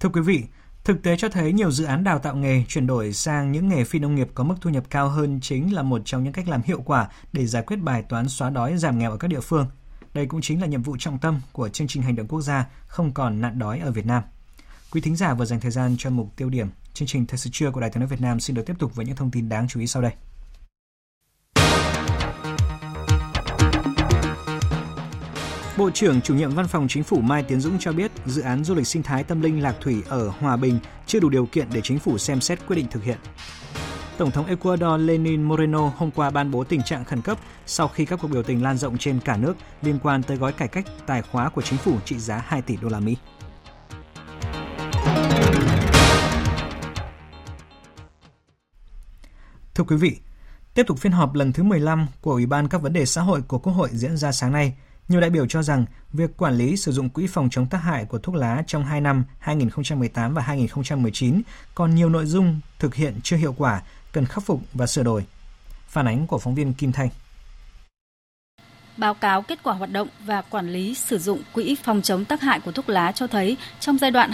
Thưa 0.00 0.08
quý 0.08 0.20
vị, 0.20 0.42
Thực 0.84 1.02
tế 1.02 1.16
cho 1.16 1.28
thấy 1.28 1.52
nhiều 1.52 1.70
dự 1.70 1.84
án 1.84 2.04
đào 2.04 2.18
tạo 2.18 2.36
nghề 2.36 2.64
chuyển 2.68 2.86
đổi 2.86 3.12
sang 3.12 3.52
những 3.52 3.68
nghề 3.68 3.84
phi 3.84 3.98
nông 3.98 4.14
nghiệp 4.14 4.28
có 4.34 4.44
mức 4.44 4.54
thu 4.60 4.70
nhập 4.70 4.84
cao 4.90 5.08
hơn 5.08 5.38
chính 5.42 5.74
là 5.74 5.82
một 5.82 6.02
trong 6.04 6.24
những 6.24 6.32
cách 6.32 6.48
làm 6.48 6.62
hiệu 6.64 6.82
quả 6.84 7.08
để 7.32 7.46
giải 7.46 7.62
quyết 7.62 7.76
bài 7.76 8.02
toán 8.02 8.28
xóa 8.28 8.50
đói 8.50 8.76
giảm 8.78 8.98
nghèo 8.98 9.10
ở 9.10 9.16
các 9.16 9.28
địa 9.28 9.40
phương. 9.40 9.66
Đây 10.14 10.26
cũng 10.26 10.40
chính 10.40 10.60
là 10.60 10.66
nhiệm 10.66 10.82
vụ 10.82 10.96
trọng 10.98 11.18
tâm 11.18 11.40
của 11.52 11.68
chương 11.68 11.86
trình 11.86 12.02
hành 12.02 12.16
động 12.16 12.26
quốc 12.26 12.40
gia 12.40 12.66
không 12.86 13.14
còn 13.14 13.40
nạn 13.40 13.58
đói 13.58 13.78
ở 13.78 13.90
Việt 13.90 14.06
Nam. 14.06 14.22
Quý 14.90 15.00
thính 15.00 15.16
giả 15.16 15.34
vừa 15.34 15.44
dành 15.44 15.60
thời 15.60 15.70
gian 15.70 15.94
cho 15.98 16.10
mục 16.10 16.28
tiêu 16.36 16.50
điểm. 16.50 16.68
Chương 16.94 17.08
trình 17.08 17.26
Thời 17.26 17.38
sự 17.38 17.50
trưa 17.52 17.70
của 17.70 17.80
Đài 17.80 17.90
tiếng 17.90 18.00
nói 18.00 18.08
Việt 18.08 18.20
Nam 18.20 18.40
xin 18.40 18.56
được 18.56 18.62
tiếp 18.66 18.74
tục 18.78 18.94
với 18.94 19.06
những 19.06 19.16
thông 19.16 19.30
tin 19.30 19.48
đáng 19.48 19.68
chú 19.68 19.80
ý 19.80 19.86
sau 19.86 20.02
đây. 20.02 20.12
Bộ 25.78 25.90
trưởng 25.90 26.20
chủ 26.20 26.34
nhiệm 26.34 26.50
Văn 26.50 26.68
phòng 26.68 26.86
Chính 26.88 27.02
phủ 27.02 27.20
Mai 27.20 27.42
Tiến 27.42 27.60
Dũng 27.60 27.78
cho 27.78 27.92
biết 27.92 28.10
dự 28.26 28.42
án 28.42 28.64
du 28.64 28.74
lịch 28.74 28.86
sinh 28.86 29.02
thái 29.02 29.24
tâm 29.24 29.40
linh 29.40 29.62
Lạc 29.62 29.76
Thủy 29.80 30.02
ở 30.08 30.28
Hòa 30.28 30.56
Bình 30.56 30.78
chưa 31.06 31.20
đủ 31.20 31.28
điều 31.28 31.46
kiện 31.46 31.68
để 31.72 31.80
chính 31.84 31.98
phủ 31.98 32.18
xem 32.18 32.40
xét 32.40 32.66
quyết 32.66 32.76
định 32.76 32.86
thực 32.90 33.04
hiện. 33.04 33.18
Tổng 34.18 34.30
thống 34.30 34.46
Ecuador 34.46 35.00
Lenin 35.00 35.42
Moreno 35.42 35.92
hôm 35.96 36.10
qua 36.10 36.30
ban 36.30 36.50
bố 36.50 36.64
tình 36.64 36.82
trạng 36.82 37.04
khẩn 37.04 37.22
cấp 37.22 37.38
sau 37.66 37.88
khi 37.88 38.04
các 38.04 38.18
cuộc 38.22 38.28
biểu 38.28 38.42
tình 38.42 38.62
lan 38.62 38.78
rộng 38.78 38.98
trên 38.98 39.20
cả 39.20 39.36
nước 39.36 39.56
liên 39.82 39.98
quan 40.02 40.22
tới 40.22 40.36
gói 40.36 40.52
cải 40.52 40.68
cách 40.68 40.86
tài 41.06 41.22
khóa 41.22 41.48
của 41.48 41.62
chính 41.62 41.78
phủ 41.78 41.98
trị 42.04 42.18
giá 42.18 42.44
2 42.46 42.62
tỷ 42.62 42.76
đô 42.76 42.88
la 42.88 43.00
Mỹ. 43.00 43.16
Thưa 49.76 49.84
quý 49.84 49.96
vị, 49.96 50.16
tiếp 50.74 50.82
tục 50.86 50.98
phiên 50.98 51.12
họp 51.12 51.34
lần 51.34 51.52
thứ 51.52 51.62
15 51.62 52.06
của 52.20 52.32
Ủy 52.32 52.46
ban 52.46 52.68
các 52.68 52.82
vấn 52.82 52.92
đề 52.92 53.06
xã 53.06 53.22
hội 53.22 53.42
của 53.42 53.58
Quốc 53.58 53.72
hội 53.72 53.88
diễn 53.92 54.16
ra 54.16 54.32
sáng 54.32 54.52
nay– 54.52 54.74
nhiều 55.08 55.20
đại 55.20 55.30
biểu 55.30 55.46
cho 55.46 55.62
rằng 55.62 55.84
việc 56.12 56.36
quản 56.36 56.56
lý 56.56 56.76
sử 56.76 56.92
dụng 56.92 57.08
quỹ 57.08 57.26
phòng 57.26 57.48
chống 57.50 57.66
tác 57.66 57.78
hại 57.78 58.04
của 58.04 58.18
thuốc 58.18 58.34
lá 58.34 58.62
trong 58.66 58.84
2 58.84 59.00
năm 59.00 59.24
2018 59.38 60.34
và 60.34 60.42
2019 60.42 61.42
còn 61.74 61.94
nhiều 61.94 62.08
nội 62.08 62.26
dung 62.26 62.60
thực 62.78 62.94
hiện 62.94 63.20
chưa 63.22 63.36
hiệu 63.36 63.54
quả, 63.58 63.82
cần 64.12 64.26
khắc 64.26 64.44
phục 64.44 64.60
và 64.74 64.86
sửa 64.86 65.02
đổi. 65.02 65.24
Phản 65.88 66.08
ánh 66.08 66.26
của 66.26 66.38
phóng 66.38 66.54
viên 66.54 66.72
Kim 66.72 66.92
Thanh. 66.92 67.08
Báo 68.96 69.14
cáo 69.14 69.42
kết 69.42 69.58
quả 69.62 69.74
hoạt 69.74 69.92
động 69.92 70.08
và 70.24 70.42
quản 70.42 70.72
lý 70.72 70.94
sử 70.94 71.18
dụng 71.18 71.42
quỹ 71.52 71.76
phòng 71.82 72.02
chống 72.02 72.24
tác 72.24 72.40
hại 72.40 72.60
của 72.60 72.72
thuốc 72.72 72.88
lá 72.88 73.12
cho 73.12 73.26
thấy 73.26 73.56
trong 73.80 73.98
giai 73.98 74.10
đoạn 74.10 74.30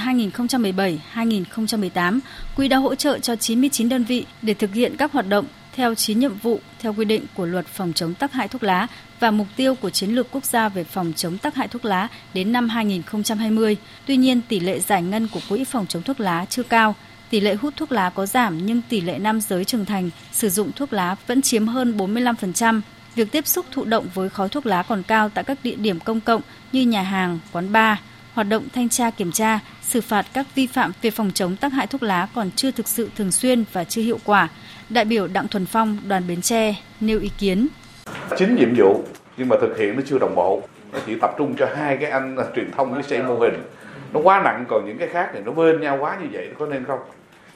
2017-2018, 1.14 2.20
quỹ 2.56 2.68
đã 2.68 2.76
hỗ 2.76 2.94
trợ 2.94 3.18
cho 3.18 3.36
99 3.36 3.88
đơn 3.88 4.04
vị 4.04 4.26
để 4.42 4.54
thực 4.54 4.74
hiện 4.74 4.96
các 4.96 5.12
hoạt 5.12 5.28
động 5.28 5.46
theo 5.76 5.94
9 5.94 6.18
nhiệm 6.18 6.34
vụ 6.34 6.60
theo 6.78 6.94
quy 6.94 7.04
định 7.04 7.24
của 7.34 7.46
luật 7.46 7.66
phòng 7.66 7.92
chống 7.92 8.14
tác 8.14 8.32
hại 8.32 8.48
thuốc 8.48 8.62
lá 8.62 8.86
và 9.20 9.30
mục 9.30 9.46
tiêu 9.56 9.74
của 9.74 9.90
chiến 9.90 10.10
lược 10.10 10.30
quốc 10.30 10.44
gia 10.44 10.68
về 10.68 10.84
phòng 10.84 11.12
chống 11.16 11.38
tác 11.38 11.54
hại 11.54 11.68
thuốc 11.68 11.84
lá 11.84 12.08
đến 12.34 12.52
năm 12.52 12.68
2020. 12.68 13.76
Tuy 14.06 14.16
nhiên, 14.16 14.40
tỷ 14.48 14.60
lệ 14.60 14.80
giải 14.80 15.02
ngân 15.02 15.28
của 15.28 15.40
quỹ 15.48 15.64
phòng 15.64 15.86
chống 15.86 16.02
thuốc 16.02 16.20
lá 16.20 16.46
chưa 16.50 16.62
cao. 16.62 16.94
Tỷ 17.30 17.40
lệ 17.40 17.54
hút 17.54 17.74
thuốc 17.76 17.92
lá 17.92 18.10
có 18.10 18.26
giảm 18.26 18.66
nhưng 18.66 18.82
tỷ 18.88 19.00
lệ 19.00 19.18
nam 19.18 19.40
giới 19.40 19.64
trưởng 19.64 19.84
thành 19.84 20.10
sử 20.32 20.50
dụng 20.50 20.72
thuốc 20.76 20.92
lá 20.92 21.16
vẫn 21.26 21.42
chiếm 21.42 21.66
hơn 21.66 21.96
45%. 21.96 22.80
Việc 23.14 23.32
tiếp 23.32 23.46
xúc 23.46 23.66
thụ 23.70 23.84
động 23.84 24.06
với 24.14 24.28
khói 24.28 24.48
thuốc 24.48 24.66
lá 24.66 24.82
còn 24.88 25.02
cao 25.02 25.28
tại 25.28 25.44
các 25.44 25.58
địa 25.62 25.74
điểm 25.74 26.00
công 26.00 26.20
cộng 26.20 26.40
như 26.72 26.82
nhà 26.82 27.02
hàng, 27.02 27.38
quán 27.52 27.72
bar. 27.72 27.98
Hoạt 28.34 28.48
động 28.48 28.68
thanh 28.74 28.88
tra 28.88 29.10
kiểm 29.10 29.32
tra, 29.32 29.58
xử 29.82 30.00
phạt 30.00 30.26
các 30.32 30.46
vi 30.54 30.66
phạm 30.66 30.92
về 31.02 31.10
phòng 31.10 31.30
chống 31.34 31.56
tác 31.56 31.72
hại 31.72 31.86
thuốc 31.86 32.02
lá 32.02 32.28
còn 32.34 32.50
chưa 32.56 32.70
thực 32.70 32.88
sự 32.88 33.10
thường 33.16 33.32
xuyên 33.32 33.64
và 33.72 33.84
chưa 33.84 34.02
hiệu 34.02 34.18
quả. 34.24 34.48
Đại 34.88 35.04
biểu 35.04 35.26
Đặng 35.26 35.48
Thuần 35.48 35.66
Phong, 35.66 35.98
đoàn 36.08 36.22
Bến 36.28 36.42
Tre 36.42 36.74
nêu 37.00 37.20
ý 37.20 37.30
kiến. 37.38 37.68
Chính 38.38 38.56
nhiệm 38.56 38.74
vụ 38.76 39.04
nhưng 39.36 39.48
mà 39.48 39.56
thực 39.60 39.78
hiện 39.78 39.96
nó 39.96 40.02
chưa 40.06 40.18
đồng 40.18 40.34
bộ. 40.34 40.62
Nó 40.92 40.98
chỉ 41.06 41.14
tập 41.20 41.30
trung 41.38 41.54
cho 41.58 41.68
hai 41.76 41.96
cái 41.96 42.10
anh 42.10 42.36
truyền 42.56 42.70
thông 42.76 42.94
với 42.94 43.02
xây 43.02 43.22
mô 43.22 43.38
hình. 43.38 43.54
Nó 44.12 44.20
quá 44.20 44.42
nặng 44.44 44.64
còn 44.68 44.86
những 44.86 44.98
cái 44.98 45.08
khác 45.08 45.30
thì 45.34 45.40
nó 45.44 45.52
vên 45.52 45.80
nhau 45.80 45.98
quá 46.00 46.18
như 46.22 46.28
vậy 46.32 46.48
có 46.58 46.66
nên 46.66 46.84
không? 46.84 47.00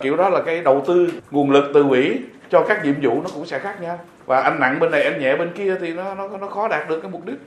Kiểu 0.00 0.16
đó 0.16 0.28
là 0.28 0.42
cái 0.46 0.62
đầu 0.62 0.84
tư 0.86 1.12
nguồn 1.30 1.50
lực 1.50 1.70
từ 1.74 1.84
quỹ 1.88 2.18
cho 2.50 2.64
các 2.68 2.84
nhiệm 2.84 2.94
vụ 3.02 3.22
nó 3.22 3.28
cũng 3.34 3.46
sẽ 3.46 3.58
khác 3.58 3.80
nhau. 3.80 3.98
Và 4.26 4.40
anh 4.40 4.60
nặng 4.60 4.80
bên 4.80 4.90
này 4.90 5.02
anh 5.02 5.20
nhẹ 5.20 5.36
bên 5.36 5.52
kia 5.52 5.74
thì 5.80 5.92
nó 5.92 6.14
nó 6.14 6.28
nó 6.28 6.46
khó 6.46 6.68
đạt 6.68 6.88
được 6.88 7.00
cái 7.00 7.10
mục 7.10 7.26
đích. 7.26 7.38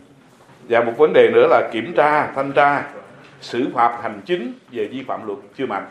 Và 0.70 0.84
một 0.84 0.94
vấn 0.98 1.14
đề 1.14 1.30
nữa 1.34 1.48
là 1.50 1.70
kiểm 1.72 1.94
tra, 1.94 2.32
thanh 2.36 2.52
tra, 2.52 2.84
xử 3.42 3.68
phạt 3.74 4.00
hành 4.04 4.22
chính 4.26 4.54
về 4.72 4.88
vi 4.92 5.04
phạm 5.08 5.28
luật 5.28 5.40
chưa 5.58 5.66
mạnh. 5.66 5.86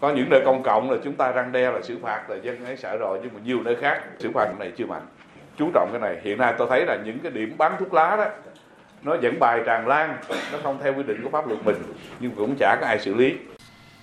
Có 0.00 0.12
những 0.12 0.30
nơi 0.30 0.42
công 0.44 0.62
cộng 0.62 0.90
là 0.90 0.96
chúng 1.04 1.14
ta 1.14 1.32
răng 1.32 1.52
đe 1.52 1.70
là 1.70 1.82
xử 1.82 1.98
phạt 2.02 2.30
là 2.30 2.36
dân 2.42 2.64
ấy 2.64 2.76
sợ 2.76 2.96
rồi 2.96 3.18
nhưng 3.22 3.34
mà 3.34 3.40
nhiều 3.44 3.62
nơi 3.62 3.76
khác 3.76 4.00
xử 4.18 4.30
phạt 4.34 4.58
này 4.58 4.72
chưa 4.76 4.86
mạnh. 4.86 5.06
Chú 5.58 5.70
trọng 5.74 5.88
cái 5.92 6.00
này. 6.00 6.20
Hiện 6.22 6.38
nay 6.38 6.54
tôi 6.58 6.66
thấy 6.70 6.86
là 6.86 6.98
những 7.04 7.18
cái 7.18 7.32
điểm 7.32 7.54
bán 7.58 7.72
thuốc 7.78 7.94
lá 7.94 8.16
đó 8.16 8.26
nó 9.02 9.16
vẫn 9.22 9.38
bài 9.40 9.60
tràn 9.66 9.88
lan 9.88 10.16
nó 10.52 10.58
không 10.62 10.78
theo 10.82 10.94
quy 10.94 11.02
định 11.02 11.22
của 11.22 11.30
pháp 11.30 11.48
luật 11.48 11.64
mình 11.64 11.76
nhưng 12.20 12.30
cũng 12.30 12.56
chả 12.58 12.76
có 12.80 12.86
ai 12.86 12.98
xử 12.98 13.14
lý. 13.14 13.34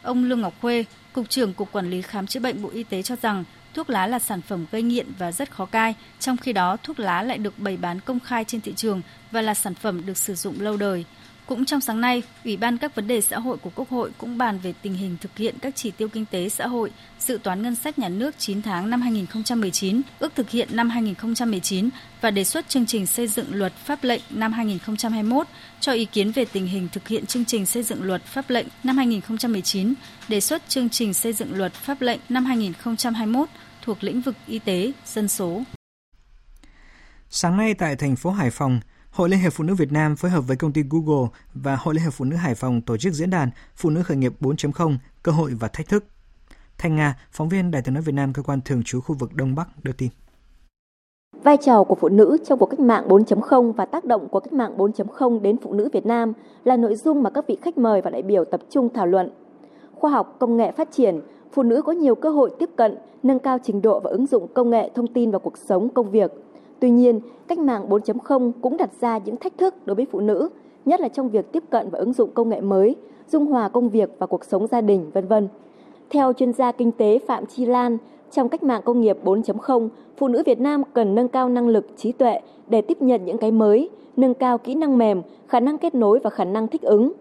Ông 0.03 0.23
Lương 0.23 0.41
Ngọc 0.41 0.53
Khuê 0.61 0.85
cục 1.13 1.29
trưởng 1.29 1.53
cục 1.53 1.71
quản 1.71 1.85
lý 1.85 2.01
khám 2.01 2.27
chữa 2.27 2.39
bệnh 2.39 2.61
bộ 2.61 2.69
y 2.73 2.83
tế 2.83 3.01
cho 3.01 3.15
rằng 3.15 3.43
thuốc 3.73 3.89
lá 3.89 4.07
là 4.07 4.19
sản 4.19 4.41
phẩm 4.41 4.65
gây 4.71 4.81
nghiện 4.81 5.07
và 5.17 5.31
rất 5.31 5.51
khó 5.51 5.65
cai, 5.65 5.95
trong 6.19 6.37
khi 6.37 6.53
đó 6.53 6.77
thuốc 6.83 6.99
lá 6.99 7.23
lại 7.23 7.37
được 7.37 7.59
bày 7.59 7.77
bán 7.77 7.99
công 7.99 8.19
khai 8.19 8.43
trên 8.43 8.61
thị 8.61 8.73
trường 8.75 9.01
và 9.31 9.41
là 9.41 9.53
sản 9.53 9.75
phẩm 9.75 10.05
được 10.05 10.17
sử 10.17 10.35
dụng 10.35 10.61
lâu 10.61 10.77
đời. 10.77 11.05
Cũng 11.51 11.65
trong 11.65 11.81
sáng 11.81 12.01
nay, 12.01 12.23
Ủy 12.45 12.57
ban 12.57 12.77
các 12.77 12.95
vấn 12.95 13.07
đề 13.07 13.21
xã 13.21 13.39
hội 13.39 13.57
của 13.57 13.69
Quốc 13.75 13.89
hội 13.89 14.11
cũng 14.17 14.37
bàn 14.37 14.59
về 14.59 14.73
tình 14.81 14.93
hình 14.93 15.17
thực 15.21 15.37
hiện 15.37 15.55
các 15.61 15.75
chỉ 15.75 15.91
tiêu 15.91 16.07
kinh 16.07 16.25
tế 16.25 16.49
xã 16.49 16.67
hội, 16.67 16.91
dự 17.19 17.39
toán 17.43 17.61
ngân 17.61 17.75
sách 17.75 17.99
nhà 17.99 18.09
nước 18.09 18.35
9 18.37 18.61
tháng 18.61 18.89
năm 18.89 19.01
2019, 19.01 20.01
ước 20.19 20.35
thực 20.35 20.49
hiện 20.49 20.67
năm 20.71 20.89
2019 20.89 21.89
và 22.21 22.31
đề 22.31 22.43
xuất 22.43 22.69
chương 22.69 22.85
trình 22.85 23.05
xây 23.05 23.27
dựng 23.27 23.45
luật 23.51 23.73
pháp 23.73 24.03
lệnh 24.03 24.21
năm 24.29 24.53
2021, 24.53 25.47
cho 25.79 25.91
ý 25.91 26.05
kiến 26.05 26.31
về 26.31 26.45
tình 26.45 26.67
hình 26.67 26.87
thực 26.91 27.07
hiện 27.07 27.25
chương 27.25 27.45
trình 27.45 27.65
xây 27.65 27.83
dựng 27.83 28.03
luật 28.03 28.23
pháp 28.23 28.49
lệnh 28.49 28.67
năm 28.83 28.97
2019, 28.97 29.93
đề 30.27 30.39
xuất 30.39 30.61
chương 30.67 30.89
trình 30.89 31.13
xây 31.13 31.33
dựng 31.33 31.57
luật 31.57 31.73
pháp 31.73 32.01
lệnh 32.01 32.19
năm 32.29 32.45
2021 32.45 33.49
thuộc 33.81 34.03
lĩnh 34.03 34.21
vực 34.21 34.35
y 34.47 34.59
tế, 34.59 34.91
dân 35.05 35.27
số. 35.27 35.63
Sáng 37.29 37.57
nay 37.57 37.73
tại 37.73 37.95
thành 37.95 38.15
phố 38.15 38.31
Hải 38.31 38.49
Phòng, 38.49 38.79
Hội 39.11 39.29
Liên 39.29 39.39
hiệp 39.39 39.53
Phụ 39.53 39.63
nữ 39.63 39.75
Việt 39.75 39.91
Nam 39.91 40.15
phối 40.15 40.31
hợp 40.31 40.41
với 40.41 40.57
công 40.57 40.71
ty 40.71 40.83
Google 40.89 41.29
và 41.53 41.75
Hội 41.75 41.93
Liên 41.93 42.03
hiệp 42.03 42.13
Phụ 42.13 42.25
nữ 42.25 42.35
Hải 42.35 42.55
Phòng 42.55 42.81
tổ 42.81 42.97
chức 42.97 43.13
diễn 43.13 43.29
đàn 43.29 43.49
Phụ 43.75 43.89
nữ 43.89 44.03
khởi 44.03 44.17
nghiệp 44.17 44.33
4.0, 44.41 44.97
cơ 45.23 45.31
hội 45.31 45.51
và 45.59 45.67
thách 45.67 45.89
thức. 45.89 46.03
Thanh 46.77 46.95
Nga, 46.95 47.15
phóng 47.31 47.49
viên 47.49 47.71
Đài 47.71 47.81
tiếng 47.81 47.93
nói 47.93 48.03
Việt 48.03 48.11
Nam 48.11 48.33
cơ 48.33 48.43
quan 48.43 48.59
thường 48.65 48.83
trú 48.85 49.01
khu 49.01 49.15
vực 49.19 49.33
Đông 49.33 49.55
Bắc 49.55 49.67
đưa 49.83 49.91
tin. 49.91 50.09
vai 51.43 51.57
trò 51.57 51.83
của 51.83 51.95
phụ 51.95 52.09
nữ 52.09 52.37
trong 52.45 52.59
cuộc 52.59 52.65
cách 52.65 52.79
mạng 52.79 53.07
4.0 53.07 53.73
và 53.73 53.85
tác 53.85 54.05
động 54.05 54.27
của 54.29 54.39
cách 54.39 54.53
mạng 54.53 54.77
4.0 54.77 55.41
đến 55.41 55.57
phụ 55.63 55.73
nữ 55.73 55.89
Việt 55.93 56.05
Nam 56.05 56.33
là 56.63 56.77
nội 56.77 56.95
dung 56.95 57.23
mà 57.23 57.29
các 57.29 57.47
vị 57.47 57.57
khách 57.61 57.77
mời 57.77 58.01
và 58.01 58.09
đại 58.09 58.21
biểu 58.21 58.45
tập 58.45 58.61
trung 58.69 58.89
thảo 58.93 59.07
luận. 59.07 59.29
Khoa 59.95 60.11
học 60.11 60.35
công 60.39 60.57
nghệ 60.57 60.71
phát 60.71 60.91
triển, 60.91 61.21
phụ 61.53 61.63
nữ 61.63 61.81
có 61.81 61.91
nhiều 61.91 62.15
cơ 62.15 62.29
hội 62.29 62.51
tiếp 62.59 62.69
cận, 62.75 62.97
nâng 63.23 63.39
cao 63.39 63.57
trình 63.63 63.81
độ 63.81 63.99
và 63.99 64.09
ứng 64.09 64.27
dụng 64.27 64.47
công 64.53 64.69
nghệ 64.69 64.89
thông 64.95 65.13
tin 65.13 65.31
vào 65.31 65.39
cuộc 65.39 65.57
sống, 65.57 65.89
công 65.89 66.11
việc. 66.11 66.31
Tuy 66.81 66.89
nhiên, 66.89 67.19
cách 67.47 67.59
mạng 67.59 67.89
4.0 67.89 68.51
cũng 68.61 68.77
đặt 68.77 68.89
ra 69.01 69.17
những 69.17 69.37
thách 69.37 69.57
thức 69.57 69.75
đối 69.85 69.95
với 69.95 70.05
phụ 70.11 70.19
nữ, 70.19 70.49
nhất 70.85 71.01
là 71.01 71.07
trong 71.07 71.29
việc 71.29 71.51
tiếp 71.51 71.63
cận 71.69 71.89
và 71.89 71.99
ứng 71.99 72.13
dụng 72.13 72.29
công 72.33 72.49
nghệ 72.49 72.61
mới, 72.61 72.95
dung 73.29 73.45
hòa 73.45 73.69
công 73.69 73.89
việc 73.89 74.09
và 74.19 74.27
cuộc 74.27 74.45
sống 74.45 74.67
gia 74.67 74.81
đình, 74.81 75.11
vân 75.13 75.27
vân. 75.27 75.47
Theo 76.09 76.33
chuyên 76.33 76.53
gia 76.53 76.71
kinh 76.71 76.91
tế 76.91 77.19
Phạm 77.27 77.45
Chi 77.45 77.65
Lan, 77.65 77.97
trong 78.31 78.49
cách 78.49 78.63
mạng 78.63 78.81
công 78.85 79.01
nghiệp 79.01 79.17
4.0, 79.23 79.89
phụ 80.17 80.27
nữ 80.27 80.43
Việt 80.45 80.59
Nam 80.59 80.83
cần 80.93 81.15
nâng 81.15 81.27
cao 81.27 81.49
năng 81.49 81.67
lực, 81.67 81.87
trí 81.97 82.11
tuệ 82.11 82.39
để 82.67 82.81
tiếp 82.81 83.01
nhận 83.01 83.25
những 83.25 83.37
cái 83.37 83.51
mới, 83.51 83.89
nâng 84.17 84.33
cao 84.33 84.57
kỹ 84.57 84.75
năng 84.75 84.97
mềm, 84.97 85.21
khả 85.47 85.59
năng 85.59 85.77
kết 85.77 85.95
nối 85.95 86.19
và 86.19 86.29
khả 86.29 86.45
năng 86.45 86.67
thích 86.67 86.81
ứng. 86.81 87.13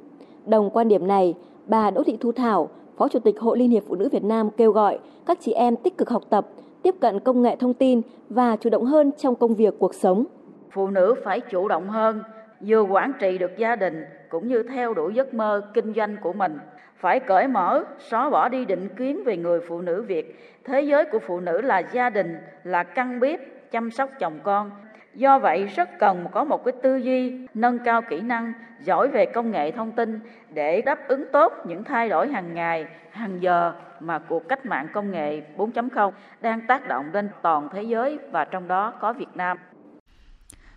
Đồng 0.46 0.70
quan 0.70 0.88
điểm 0.88 1.06
này, 1.06 1.34
bà 1.66 1.90
Đỗ 1.90 2.02
Thị 2.02 2.16
Thu 2.20 2.32
Thảo, 2.32 2.68
Phó 2.96 3.08
Chủ 3.08 3.18
tịch 3.18 3.40
Hội 3.40 3.58
Liên 3.58 3.70
hiệp 3.70 3.82
Phụ 3.88 3.94
nữ 3.94 4.08
Việt 4.12 4.24
Nam 4.24 4.50
kêu 4.56 4.72
gọi 4.72 4.98
các 5.26 5.38
chị 5.40 5.52
em 5.52 5.76
tích 5.76 5.98
cực 5.98 6.10
học 6.10 6.22
tập, 6.30 6.46
tiếp 6.82 6.94
cận 7.00 7.20
công 7.20 7.42
nghệ 7.42 7.56
thông 7.56 7.74
tin 7.74 8.02
và 8.28 8.56
chủ 8.56 8.70
động 8.70 8.84
hơn 8.84 9.12
trong 9.18 9.34
công 9.34 9.54
việc 9.54 9.74
cuộc 9.78 9.94
sống. 9.94 10.24
Phụ 10.70 10.90
nữ 10.90 11.14
phải 11.24 11.40
chủ 11.40 11.68
động 11.68 11.88
hơn, 11.88 12.22
vừa 12.60 12.82
quản 12.82 13.12
trị 13.20 13.38
được 13.38 13.56
gia 13.56 13.76
đình 13.76 14.04
cũng 14.28 14.48
như 14.48 14.62
theo 14.62 14.94
đuổi 14.94 15.14
giấc 15.14 15.34
mơ 15.34 15.62
kinh 15.74 15.94
doanh 15.94 16.16
của 16.22 16.32
mình 16.32 16.58
phải 17.00 17.20
cởi 17.20 17.48
mở, 17.48 17.84
xóa 17.98 18.30
bỏ 18.30 18.48
đi 18.48 18.64
định 18.64 18.88
kiến 18.96 19.24
về 19.24 19.36
người 19.36 19.60
phụ 19.68 19.80
nữ 19.80 20.02
Việt. 20.02 20.38
Thế 20.64 20.80
giới 20.80 21.04
của 21.04 21.18
phụ 21.18 21.40
nữ 21.40 21.60
là 21.60 21.78
gia 21.78 22.10
đình, 22.10 22.36
là 22.64 22.82
căn 22.82 23.20
bếp, 23.20 23.70
chăm 23.70 23.90
sóc 23.90 24.10
chồng 24.18 24.38
con. 24.42 24.70
Do 25.14 25.38
vậy 25.38 25.64
rất 25.76 25.88
cần 25.98 26.26
có 26.32 26.44
một 26.44 26.64
cái 26.64 26.72
tư 26.82 26.96
duy 26.96 27.46
nâng 27.54 27.78
cao 27.84 28.02
kỹ 28.10 28.20
năng, 28.20 28.52
giỏi 28.84 29.08
về 29.08 29.26
công 29.34 29.50
nghệ 29.50 29.70
thông 29.70 29.92
tin 29.92 30.20
để 30.54 30.82
đáp 30.82 30.98
ứng 31.08 31.24
tốt 31.32 31.52
những 31.66 31.84
thay 31.84 32.08
đổi 32.08 32.28
hàng 32.28 32.54
ngày, 32.54 32.86
hàng 33.10 33.42
giờ 33.42 33.72
mà 34.00 34.18
cuộc 34.18 34.48
cách 34.48 34.66
mạng 34.66 34.88
công 34.94 35.10
nghệ 35.10 35.42
4.0 35.56 36.12
đang 36.40 36.60
tác 36.66 36.88
động 36.88 37.06
lên 37.12 37.28
toàn 37.42 37.68
thế 37.72 37.82
giới 37.82 38.18
và 38.30 38.44
trong 38.44 38.68
đó 38.68 38.92
có 39.00 39.12
Việt 39.12 39.28
Nam. 39.34 39.56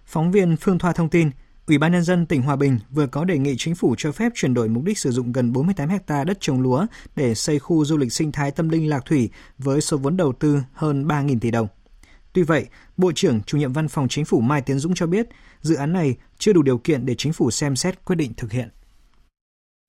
Phóng 0.06 0.32
viên 0.32 0.56
Phương 0.58 0.80
Thoa 0.80 0.94
thông 0.94 1.10
tin, 1.10 1.30
Ủy 1.68 1.78
ban 1.78 1.92
nhân 1.92 2.04
dân 2.04 2.26
tỉnh 2.26 2.42
Hòa 2.42 2.56
Bình 2.56 2.80
vừa 2.92 3.08
có 3.08 3.26
đề 3.26 3.38
nghị 3.38 3.56
chính 3.58 3.76
phủ 3.76 3.96
cho 3.98 4.12
phép 4.12 4.32
chuyển 4.36 4.54
đổi 4.54 4.70
mục 4.70 4.84
đích 4.84 4.98
sử 4.98 5.12
dụng 5.12 5.32
gần 5.32 5.54
48 5.54 5.90
ha 6.08 6.24
đất 6.24 6.38
trồng 6.40 6.62
lúa 6.62 6.86
để 7.16 7.36
xây 7.36 7.60
khu 7.60 7.86
du 7.86 7.98
lịch 7.98 8.14
sinh 8.14 8.32
thái 8.32 8.52
tâm 8.52 8.70
linh 8.70 8.90
Lạc 8.90 9.06
Thủy 9.06 9.30
với 9.58 9.82
số 9.82 9.98
vốn 9.98 10.18
đầu 10.18 10.34
tư 10.34 10.60
hơn 10.74 11.08
3.000 11.08 11.40
tỷ 11.42 11.52
đồng. 11.52 11.68
Tuy 12.34 12.44
vậy, 12.44 12.68
Bộ 12.98 13.12
trưởng 13.16 13.42
Chủ 13.42 13.58
nhiệm 13.58 13.74
Văn 13.74 13.88
phòng 13.88 14.08
Chính 14.08 14.26
phủ 14.26 14.42
Mai 14.42 14.62
Tiến 14.62 14.80
Dũng 14.80 14.94
cho 14.94 15.08
biết, 15.08 15.28
dự 15.62 15.76
án 15.76 15.94
này 15.94 16.16
chưa 16.38 16.54
đủ 16.54 16.62
điều 16.62 16.78
kiện 16.78 17.06
để 17.06 17.16
chính 17.18 17.34
phủ 17.34 17.52
xem 17.52 17.76
xét 17.76 18.06
quyết 18.06 18.16
định 18.16 18.34
thực 18.38 18.52
hiện. 18.52 18.70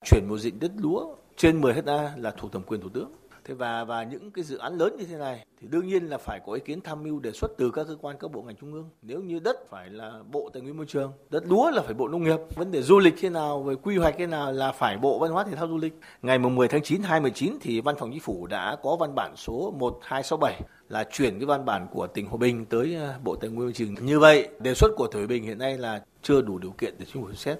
Chuyển 0.05 0.25
mục 0.27 0.39
diện 0.39 0.59
đất 0.59 0.71
lúa 0.77 1.15
trên 1.37 1.61
10 1.61 1.73
ha 1.73 1.81
là 2.17 2.33
thuộc 2.37 2.51
thẩm 2.51 2.63
quyền 2.63 2.81
Thủ 2.81 2.89
tướng 2.93 3.11
Thế 3.47 3.53
và 3.53 3.83
và 3.83 4.03
những 4.03 4.31
cái 4.31 4.43
dự 4.43 4.57
án 4.57 4.77
lớn 4.77 4.95
như 4.97 5.05
thế 5.05 5.17
này 5.17 5.45
thì 5.61 5.67
đương 5.67 5.87
nhiên 5.87 6.03
là 6.03 6.17
phải 6.17 6.39
có 6.45 6.53
ý 6.53 6.61
kiến 6.65 6.81
tham 6.81 7.03
mưu 7.03 7.19
đề 7.19 7.31
xuất 7.31 7.51
từ 7.57 7.71
các 7.71 7.87
cơ 7.87 7.95
quan 8.01 8.15
các 8.19 8.31
bộ 8.31 8.41
ngành 8.41 8.55
trung 8.55 8.73
ương. 8.73 8.89
Nếu 9.01 9.21
như 9.21 9.39
đất 9.39 9.69
phải 9.69 9.89
là 9.89 10.19
Bộ 10.31 10.49
Tài 10.53 10.61
nguyên 10.61 10.77
Môi 10.77 10.85
trường, 10.85 11.13
đất 11.29 11.43
lúa 11.47 11.71
là 11.71 11.81
phải 11.81 11.93
Bộ 11.93 12.07
Nông 12.07 12.23
nghiệp, 12.23 12.39
vấn 12.55 12.71
đề 12.71 12.81
du 12.81 12.99
lịch 12.99 13.15
thế 13.19 13.29
nào, 13.29 13.63
về 13.63 13.75
quy 13.75 13.97
hoạch 13.97 14.15
thế 14.17 14.27
nào 14.27 14.51
là 14.51 14.71
phải 14.71 14.97
Bộ 14.97 15.19
Văn 15.19 15.31
hóa 15.31 15.43
Thể 15.43 15.55
thao 15.55 15.67
Du 15.67 15.77
lịch. 15.77 15.93
Ngày 16.21 16.39
10 16.39 16.67
tháng 16.67 16.83
9 16.83 17.01
2019 17.01 17.57
thì 17.61 17.81
Văn 17.81 17.95
phòng 17.99 18.11
Chính 18.11 18.19
phủ 18.19 18.47
đã 18.47 18.75
có 18.83 18.95
văn 18.95 19.15
bản 19.15 19.33
số 19.37 19.73
1267 19.77 20.61
là 20.89 21.03
chuyển 21.11 21.39
cái 21.39 21.45
văn 21.45 21.65
bản 21.65 21.87
của 21.91 22.07
tỉnh 22.07 22.25
Hòa 22.25 22.37
Bình 22.37 22.65
tới 22.65 22.95
ờ, 22.95 23.13
Bộ 23.23 23.35
Tài 23.35 23.49
nguyên 23.49 23.65
Môi 23.65 23.73
trường. 23.73 23.95
Như 24.01 24.19
vậy, 24.19 24.47
đề 24.59 24.73
xuất 24.73 24.91
của 24.97 25.07
tỉnh 25.07 25.21
Hòa 25.21 25.27
Bình 25.27 25.43
hiện 25.43 25.57
nay 25.57 25.77
là 25.77 26.01
chưa 26.21 26.41
đủ 26.41 26.57
điều 26.57 26.71
kiện 26.71 26.95
để 26.99 27.05
chính 27.13 27.23
phủ 27.23 27.33
xét. 27.33 27.59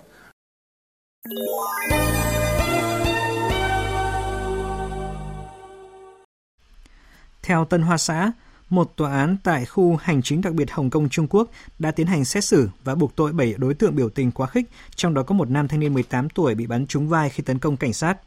Theo 7.45 7.65
Tân 7.65 7.81
Hoa 7.81 7.97
Xã, 7.97 8.31
một 8.69 8.93
tòa 8.95 9.11
án 9.11 9.37
tại 9.43 9.65
khu 9.65 9.95
hành 9.95 10.21
chính 10.21 10.41
đặc 10.41 10.53
biệt 10.53 10.71
Hồng 10.71 10.89
Kông 10.89 11.09
Trung 11.09 11.27
Quốc 11.29 11.49
đã 11.79 11.91
tiến 11.91 12.07
hành 12.07 12.25
xét 12.25 12.43
xử 12.43 12.69
và 12.83 12.95
buộc 12.95 13.15
tội 13.15 13.33
7 13.33 13.55
đối 13.57 13.73
tượng 13.73 13.95
biểu 13.95 14.09
tình 14.09 14.31
quá 14.31 14.47
khích, 14.47 14.65
trong 14.95 15.13
đó 15.13 15.23
có 15.23 15.35
một 15.35 15.49
nam 15.49 15.67
thanh 15.67 15.79
niên 15.79 15.93
18 15.93 16.29
tuổi 16.29 16.55
bị 16.55 16.67
bắn 16.67 16.87
trúng 16.87 17.07
vai 17.09 17.29
khi 17.29 17.43
tấn 17.43 17.59
công 17.59 17.77
cảnh 17.77 17.93
sát. 17.93 18.17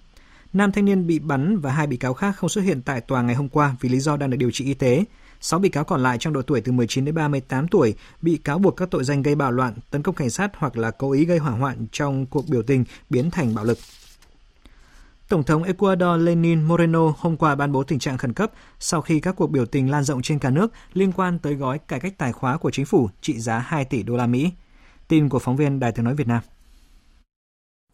Nam 0.52 0.72
thanh 0.72 0.84
niên 0.84 1.06
bị 1.06 1.18
bắn 1.18 1.58
và 1.58 1.72
hai 1.72 1.86
bị 1.86 1.96
cáo 1.96 2.14
khác 2.14 2.36
không 2.36 2.50
xuất 2.50 2.62
hiện 2.62 2.82
tại 2.82 3.00
tòa 3.00 3.22
ngày 3.22 3.34
hôm 3.34 3.48
qua 3.48 3.76
vì 3.80 3.88
lý 3.88 4.00
do 4.00 4.16
đang 4.16 4.30
được 4.30 4.36
điều 4.36 4.50
trị 4.50 4.64
y 4.64 4.74
tế. 4.74 5.04
6 5.40 5.60
bị 5.60 5.68
cáo 5.68 5.84
còn 5.84 6.02
lại 6.02 6.18
trong 6.20 6.32
độ 6.32 6.42
tuổi 6.42 6.60
từ 6.60 6.72
19 6.72 7.04
đến 7.04 7.14
38 7.14 7.68
tuổi 7.68 7.94
bị 8.22 8.36
cáo 8.36 8.58
buộc 8.58 8.76
các 8.76 8.90
tội 8.90 9.04
danh 9.04 9.22
gây 9.22 9.34
bạo 9.34 9.52
loạn, 9.52 9.74
tấn 9.90 10.02
công 10.02 10.14
cảnh 10.14 10.30
sát 10.30 10.50
hoặc 10.56 10.76
là 10.76 10.90
cố 10.90 11.12
ý 11.12 11.24
gây 11.24 11.38
hỏa 11.38 11.52
hoạn 11.52 11.86
trong 11.92 12.26
cuộc 12.26 12.48
biểu 12.48 12.62
tình 12.62 12.84
biến 13.10 13.30
thành 13.30 13.54
bạo 13.54 13.64
lực. 13.64 13.78
Tổng 15.28 15.44
thống 15.44 15.62
Ecuador 15.62 16.22
Lenin 16.22 16.62
Moreno 16.62 17.14
hôm 17.18 17.36
qua 17.36 17.54
ban 17.54 17.72
bố 17.72 17.82
tình 17.82 17.98
trạng 17.98 18.18
khẩn 18.18 18.32
cấp 18.32 18.52
sau 18.78 19.00
khi 19.00 19.20
các 19.20 19.36
cuộc 19.36 19.46
biểu 19.46 19.66
tình 19.66 19.90
lan 19.90 20.04
rộng 20.04 20.22
trên 20.22 20.38
cả 20.38 20.50
nước 20.50 20.72
liên 20.92 21.12
quan 21.12 21.38
tới 21.38 21.54
gói 21.54 21.78
cải 21.78 22.00
cách 22.00 22.18
tài 22.18 22.32
khóa 22.32 22.56
của 22.56 22.70
chính 22.70 22.86
phủ 22.86 23.08
trị 23.20 23.38
giá 23.38 23.58
2 23.58 23.84
tỷ 23.84 24.02
đô 24.02 24.16
la 24.16 24.26
Mỹ. 24.26 24.50
Tin 25.08 25.28
của 25.28 25.38
phóng 25.38 25.56
viên 25.56 25.80
Đài 25.80 25.92
tiếng 25.92 26.04
nói 26.04 26.14
Việt 26.14 26.28
Nam. 26.28 26.40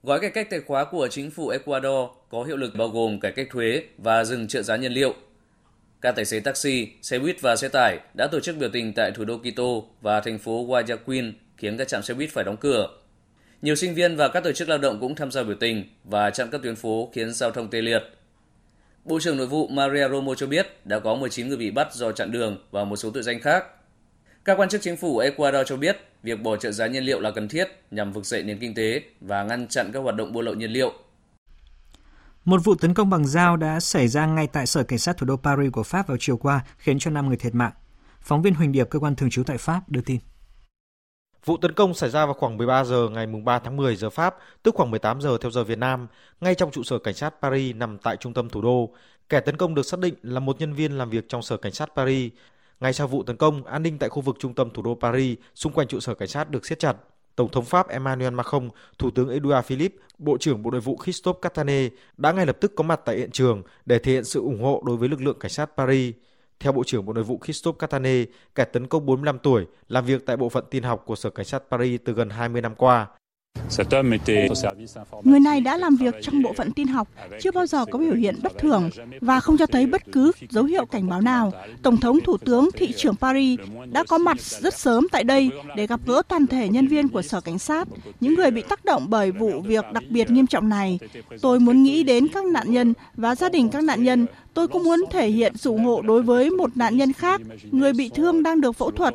Gói 0.02 0.20
cải 0.20 0.30
cách 0.30 0.46
tài 0.50 0.60
khóa 0.60 0.84
của 0.84 1.08
chính 1.08 1.30
phủ 1.30 1.48
Ecuador 1.48 2.10
có 2.30 2.42
hiệu 2.44 2.56
lực 2.56 2.72
bao 2.78 2.88
gồm 2.88 3.20
cải 3.20 3.32
cách 3.32 3.48
thuế 3.52 3.82
và 3.98 4.24
dừng 4.24 4.48
trợ 4.48 4.62
giá 4.62 4.76
nhiên 4.76 4.92
liệu. 4.92 5.14
Các 6.00 6.16
tài 6.16 6.24
xế 6.24 6.40
taxi, 6.40 6.88
xe 7.02 7.18
buýt 7.18 7.40
và 7.40 7.56
xe 7.56 7.68
tải 7.68 7.98
đã 8.14 8.26
tổ 8.32 8.40
chức 8.40 8.56
biểu 8.56 8.68
tình 8.72 8.92
tại 8.92 9.10
thủ 9.10 9.24
đô 9.24 9.38
Quito 9.38 9.64
và 10.00 10.20
thành 10.20 10.38
phố 10.38 10.64
Guayaquil 10.64 11.30
khiến 11.56 11.76
các 11.76 11.88
trạm 11.88 12.02
xe 12.02 12.14
buýt 12.14 12.30
phải 12.32 12.44
đóng 12.44 12.56
cửa 12.56 12.88
nhiều 13.64 13.74
sinh 13.74 13.94
viên 13.94 14.16
và 14.16 14.28
các 14.28 14.44
tổ 14.44 14.52
chức 14.52 14.68
lao 14.68 14.78
động 14.78 15.00
cũng 15.00 15.14
tham 15.14 15.30
gia 15.30 15.42
biểu 15.42 15.56
tình 15.60 15.84
và 16.04 16.30
chặn 16.30 16.48
các 16.52 16.62
tuyến 16.62 16.76
phố 16.76 17.10
khiến 17.12 17.32
giao 17.32 17.50
thông 17.50 17.70
tê 17.70 17.80
liệt. 17.80 18.02
Bộ 19.04 19.20
trưởng 19.20 19.36
Nội 19.36 19.46
vụ 19.46 19.68
Maria 19.68 20.08
Romo 20.08 20.34
cho 20.34 20.46
biết 20.46 20.86
đã 20.86 20.98
có 20.98 21.14
19 21.14 21.48
người 21.48 21.56
bị 21.56 21.70
bắt 21.70 21.94
do 21.94 22.12
chặn 22.12 22.32
đường 22.32 22.58
và 22.70 22.84
một 22.84 22.96
số 22.96 23.10
tội 23.10 23.22
danh 23.22 23.40
khác. 23.40 23.64
Các 24.44 24.58
quan 24.58 24.68
chức 24.68 24.82
chính 24.82 24.96
phủ 24.96 25.18
Ecuador 25.18 25.68
cho 25.68 25.76
biết 25.76 25.96
việc 26.22 26.42
bỏ 26.42 26.56
trợ 26.56 26.72
giá 26.72 26.86
nhiên 26.86 27.04
liệu 27.04 27.20
là 27.20 27.30
cần 27.30 27.48
thiết 27.48 27.68
nhằm 27.90 28.12
vực 28.12 28.26
dậy 28.26 28.42
nền 28.42 28.58
kinh 28.58 28.74
tế 28.74 29.02
và 29.20 29.42
ngăn 29.42 29.68
chặn 29.68 29.90
các 29.92 30.00
hoạt 30.00 30.16
động 30.16 30.32
buôn 30.32 30.44
lậu 30.44 30.54
nhiên 30.54 30.70
liệu. 30.70 30.92
Một 32.44 32.60
vụ 32.64 32.74
tấn 32.74 32.94
công 32.94 33.10
bằng 33.10 33.26
dao 33.26 33.56
đã 33.56 33.80
xảy 33.80 34.08
ra 34.08 34.26
ngay 34.26 34.46
tại 34.46 34.66
sở 34.66 34.82
cảnh 34.82 34.98
sát 34.98 35.16
thủ 35.16 35.26
đô 35.26 35.36
Paris 35.36 35.72
của 35.72 35.82
Pháp 35.82 36.08
vào 36.08 36.16
chiều 36.20 36.36
qua, 36.36 36.64
khiến 36.78 36.98
cho 36.98 37.10
5 37.10 37.28
người 37.28 37.36
thiệt 37.36 37.54
mạng. 37.54 37.72
Phóng 38.20 38.42
viên 38.42 38.54
Huỳnh 38.54 38.72
Điệp, 38.72 38.90
cơ 38.90 38.98
quan 38.98 39.16
thường 39.16 39.30
trú 39.30 39.42
tại 39.44 39.58
Pháp, 39.58 39.80
đưa 39.88 40.00
tin. 40.00 40.20
Vụ 41.44 41.56
tấn 41.56 41.72
công 41.72 41.94
xảy 41.94 42.10
ra 42.10 42.26
vào 42.26 42.34
khoảng 42.34 42.56
13 42.56 42.84
giờ 42.84 43.08
ngày 43.08 43.26
3 43.26 43.58
tháng 43.58 43.76
10 43.76 43.96
giờ 43.96 44.10
Pháp, 44.10 44.36
tức 44.62 44.74
khoảng 44.74 44.90
18 44.90 45.20
giờ 45.20 45.38
theo 45.40 45.50
giờ 45.50 45.64
Việt 45.64 45.78
Nam, 45.78 46.06
ngay 46.40 46.54
trong 46.54 46.70
trụ 46.70 46.82
sở 46.82 46.98
cảnh 46.98 47.14
sát 47.14 47.34
Paris 47.42 47.76
nằm 47.76 47.98
tại 47.98 48.16
trung 48.16 48.34
tâm 48.34 48.48
thủ 48.48 48.62
đô. 48.62 48.90
Kẻ 49.28 49.40
tấn 49.40 49.56
công 49.56 49.74
được 49.74 49.82
xác 49.82 50.00
định 50.00 50.14
là 50.22 50.40
một 50.40 50.60
nhân 50.60 50.72
viên 50.72 50.98
làm 50.98 51.10
việc 51.10 51.28
trong 51.28 51.42
sở 51.42 51.56
cảnh 51.56 51.72
sát 51.72 51.88
Paris. 51.96 52.32
Ngay 52.80 52.92
sau 52.92 53.06
vụ 53.06 53.22
tấn 53.22 53.36
công, 53.36 53.64
an 53.64 53.82
ninh 53.82 53.98
tại 53.98 54.08
khu 54.08 54.20
vực 54.20 54.36
trung 54.38 54.54
tâm 54.54 54.70
thủ 54.70 54.82
đô 54.82 54.98
Paris 55.00 55.38
xung 55.54 55.72
quanh 55.72 55.88
trụ 55.88 56.00
sở 56.00 56.14
cảnh 56.14 56.28
sát 56.28 56.50
được 56.50 56.66
siết 56.66 56.78
chặt. 56.78 56.96
Tổng 57.36 57.48
thống 57.48 57.64
Pháp 57.64 57.88
Emmanuel 57.88 58.34
Macron, 58.34 58.70
Thủ 58.98 59.10
tướng 59.10 59.28
Edouard 59.28 59.66
Philippe, 59.66 59.96
Bộ 60.18 60.36
trưởng 60.40 60.62
Bộ 60.62 60.70
Nội 60.70 60.80
vụ 60.80 60.98
Christophe 61.02 61.38
Castanet 61.42 61.92
đã 62.16 62.32
ngay 62.32 62.46
lập 62.46 62.56
tức 62.60 62.72
có 62.76 62.84
mặt 62.84 63.00
tại 63.04 63.16
hiện 63.16 63.30
trường 63.30 63.62
để 63.86 63.98
thể 63.98 64.12
hiện 64.12 64.24
sự 64.24 64.40
ủng 64.40 64.62
hộ 64.62 64.82
đối 64.86 64.96
với 64.96 65.08
lực 65.08 65.20
lượng 65.20 65.38
cảnh 65.40 65.50
sát 65.50 65.70
Paris. 65.76 66.14
Theo 66.60 66.72
Bộ 66.72 66.84
trưởng 66.84 67.06
Bộ 67.06 67.12
Nội 67.12 67.24
vụ 67.24 67.40
Christophe 67.44 67.76
Catane, 67.78 68.24
kẻ 68.54 68.64
tấn 68.64 68.86
công 68.86 69.06
45 69.06 69.38
tuổi, 69.38 69.66
làm 69.88 70.04
việc 70.04 70.26
tại 70.26 70.36
bộ 70.36 70.48
phận 70.48 70.64
tin 70.70 70.82
học 70.82 71.02
của 71.06 71.16
Sở 71.16 71.30
Cảnh 71.30 71.46
sát 71.46 71.62
Paris 71.70 72.00
từ 72.04 72.12
gần 72.12 72.30
20 72.30 72.62
năm 72.62 72.74
qua. 72.74 73.06
Người 75.22 75.40
này 75.40 75.60
đã 75.60 75.76
làm 75.76 75.96
việc 75.96 76.14
trong 76.22 76.42
bộ 76.42 76.52
phận 76.52 76.72
tin 76.72 76.88
học, 76.88 77.08
chưa 77.40 77.50
bao 77.50 77.66
giờ 77.66 77.84
có 77.84 77.98
biểu 77.98 78.14
hiện 78.14 78.34
bất 78.42 78.58
thường 78.58 78.90
và 79.20 79.40
không 79.40 79.56
cho 79.56 79.66
thấy 79.66 79.86
bất 79.86 80.02
cứ 80.12 80.32
dấu 80.50 80.64
hiệu 80.64 80.86
cảnh 80.86 81.08
báo 81.08 81.20
nào. 81.20 81.52
Tổng 81.82 81.96
thống, 81.96 82.20
Thủ 82.20 82.36
tướng, 82.36 82.68
thị 82.76 82.92
trưởng 82.96 83.16
Paris 83.16 83.60
đã 83.92 84.04
có 84.08 84.18
mặt 84.18 84.40
rất 84.40 84.74
sớm 84.74 85.06
tại 85.12 85.24
đây 85.24 85.50
để 85.76 85.86
gặp 85.86 86.00
gỡ 86.06 86.22
toàn 86.28 86.46
thể 86.46 86.68
nhân 86.68 86.88
viên 86.88 87.08
của 87.08 87.22
sở 87.22 87.40
cảnh 87.40 87.58
sát, 87.58 87.88
những 88.20 88.34
người 88.34 88.50
bị 88.50 88.62
tác 88.62 88.84
động 88.84 89.06
bởi 89.08 89.30
vụ 89.30 89.60
việc 89.60 89.84
đặc 89.92 90.04
biệt 90.10 90.30
nghiêm 90.30 90.46
trọng 90.46 90.68
này. 90.68 90.98
Tôi 91.42 91.60
muốn 91.60 91.82
nghĩ 91.82 92.02
đến 92.02 92.26
các 92.28 92.44
nạn 92.44 92.72
nhân 92.72 92.94
và 93.14 93.34
gia 93.34 93.48
đình 93.48 93.68
các 93.68 93.84
nạn 93.84 94.04
nhân. 94.04 94.26
Tôi 94.54 94.68
cũng 94.68 94.84
muốn 94.84 95.00
thể 95.10 95.28
hiện 95.28 95.56
sự 95.56 95.70
ủng 95.70 95.84
hộ 95.84 96.02
đối 96.02 96.22
với 96.22 96.50
một 96.50 96.76
nạn 96.76 96.96
nhân 96.96 97.12
khác, 97.12 97.40
người 97.70 97.92
bị 97.92 98.10
thương 98.14 98.42
đang 98.42 98.60
được 98.60 98.72
phẫu 98.72 98.90
thuật. 98.90 99.14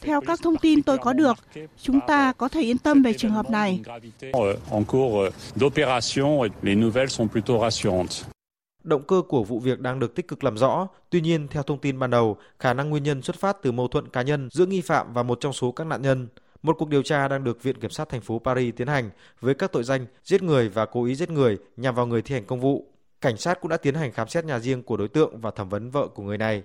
Theo 0.00 0.20
các 0.20 0.40
thông 0.42 0.56
tin 0.56 0.82
tôi 0.82 0.98
có 0.98 1.12
được, 1.12 1.36
chúng 1.82 2.00
ta 2.06 2.32
có 2.32 2.48
thể 2.48 2.62
yên 2.62 2.78
tâm 2.78 3.02
về 3.02 3.12
trường 3.12 3.30
hợp 3.30 3.50
này. 3.50 3.80
Động 8.84 9.02
cơ 9.02 9.22
của 9.28 9.44
vụ 9.44 9.58
việc 9.60 9.80
đang 9.80 9.98
được 9.98 10.14
tích 10.14 10.28
cực 10.28 10.44
làm 10.44 10.56
rõ, 10.56 10.88
tuy 11.10 11.20
nhiên 11.20 11.48
theo 11.48 11.62
thông 11.62 11.78
tin 11.78 11.98
ban 11.98 12.10
đầu, 12.10 12.36
khả 12.58 12.74
năng 12.74 12.90
nguyên 12.90 13.02
nhân 13.02 13.22
xuất 13.22 13.36
phát 13.36 13.56
từ 13.62 13.72
mâu 13.72 13.88
thuẫn 13.88 14.08
cá 14.08 14.22
nhân 14.22 14.48
giữa 14.52 14.66
nghi 14.66 14.80
phạm 14.80 15.12
và 15.12 15.22
một 15.22 15.38
trong 15.40 15.52
số 15.52 15.72
các 15.72 15.86
nạn 15.86 16.02
nhân. 16.02 16.28
Một 16.62 16.76
cuộc 16.78 16.88
điều 16.88 17.02
tra 17.02 17.28
đang 17.28 17.44
được 17.44 17.62
Viện 17.62 17.80
Kiểm 17.80 17.90
sát 17.90 18.08
thành 18.08 18.20
phố 18.20 18.38
Paris 18.44 18.74
tiến 18.76 18.88
hành 18.88 19.10
với 19.40 19.54
các 19.54 19.72
tội 19.72 19.84
danh 19.84 20.06
giết 20.24 20.42
người 20.42 20.68
và 20.68 20.86
cố 20.86 21.04
ý 21.04 21.14
giết 21.14 21.30
người 21.30 21.58
nhằm 21.76 21.94
vào 21.94 22.06
người 22.06 22.22
thi 22.22 22.34
hành 22.34 22.44
công 22.44 22.60
vụ. 22.60 22.89
Cảnh 23.20 23.36
sát 23.36 23.60
cũng 23.60 23.68
đã 23.68 23.76
tiến 23.76 23.94
hành 23.94 24.12
khám 24.12 24.28
xét 24.28 24.44
nhà 24.44 24.58
riêng 24.58 24.82
của 24.82 24.96
đối 24.96 25.08
tượng 25.08 25.40
và 25.40 25.50
thẩm 25.50 25.68
vấn 25.68 25.90
vợ 25.90 26.08
của 26.14 26.22
người 26.22 26.38
này. 26.38 26.62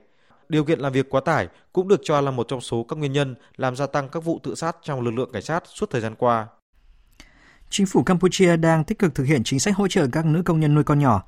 Điều 0.50 0.64
kiện 0.64 0.80
làm 0.80 0.94
việc 0.94 1.10
quá 1.10 1.22
tải 1.26 1.48
cũng 1.74 1.88
được 1.88 2.02
cho 2.04 2.22
là 2.22 2.32
một 2.32 2.48
trong 2.48 2.62
số 2.62 2.84
các 2.84 2.96
nguyên 2.96 3.14
nhân 3.14 3.36
làm 3.56 3.76
gia 3.76 3.88
tăng 3.88 4.10
các 4.10 4.24
vụ 4.24 4.40
tự 4.44 4.56
sát 4.56 4.76
trong 4.84 5.02
lực 5.02 5.12
lượng 5.12 5.30
cảnh 5.34 5.42
sát 5.42 5.64
suốt 5.66 5.90
thời 5.90 6.02
gian 6.02 6.16
qua. 6.16 6.48
Chính 7.70 7.86
phủ 7.86 8.04
Campuchia 8.04 8.58
đang 8.58 8.84
tích 8.84 9.00
cực 9.00 9.16
thực 9.16 9.24
hiện 9.24 9.44
chính 9.44 9.60
sách 9.60 9.76
hỗ 9.76 9.88
trợ 9.88 10.08
các 10.12 10.26
nữ 10.26 10.42
công 10.46 10.60
nhân 10.60 10.76
nuôi 10.76 10.84
con 10.84 11.00
nhỏ. 11.00 11.24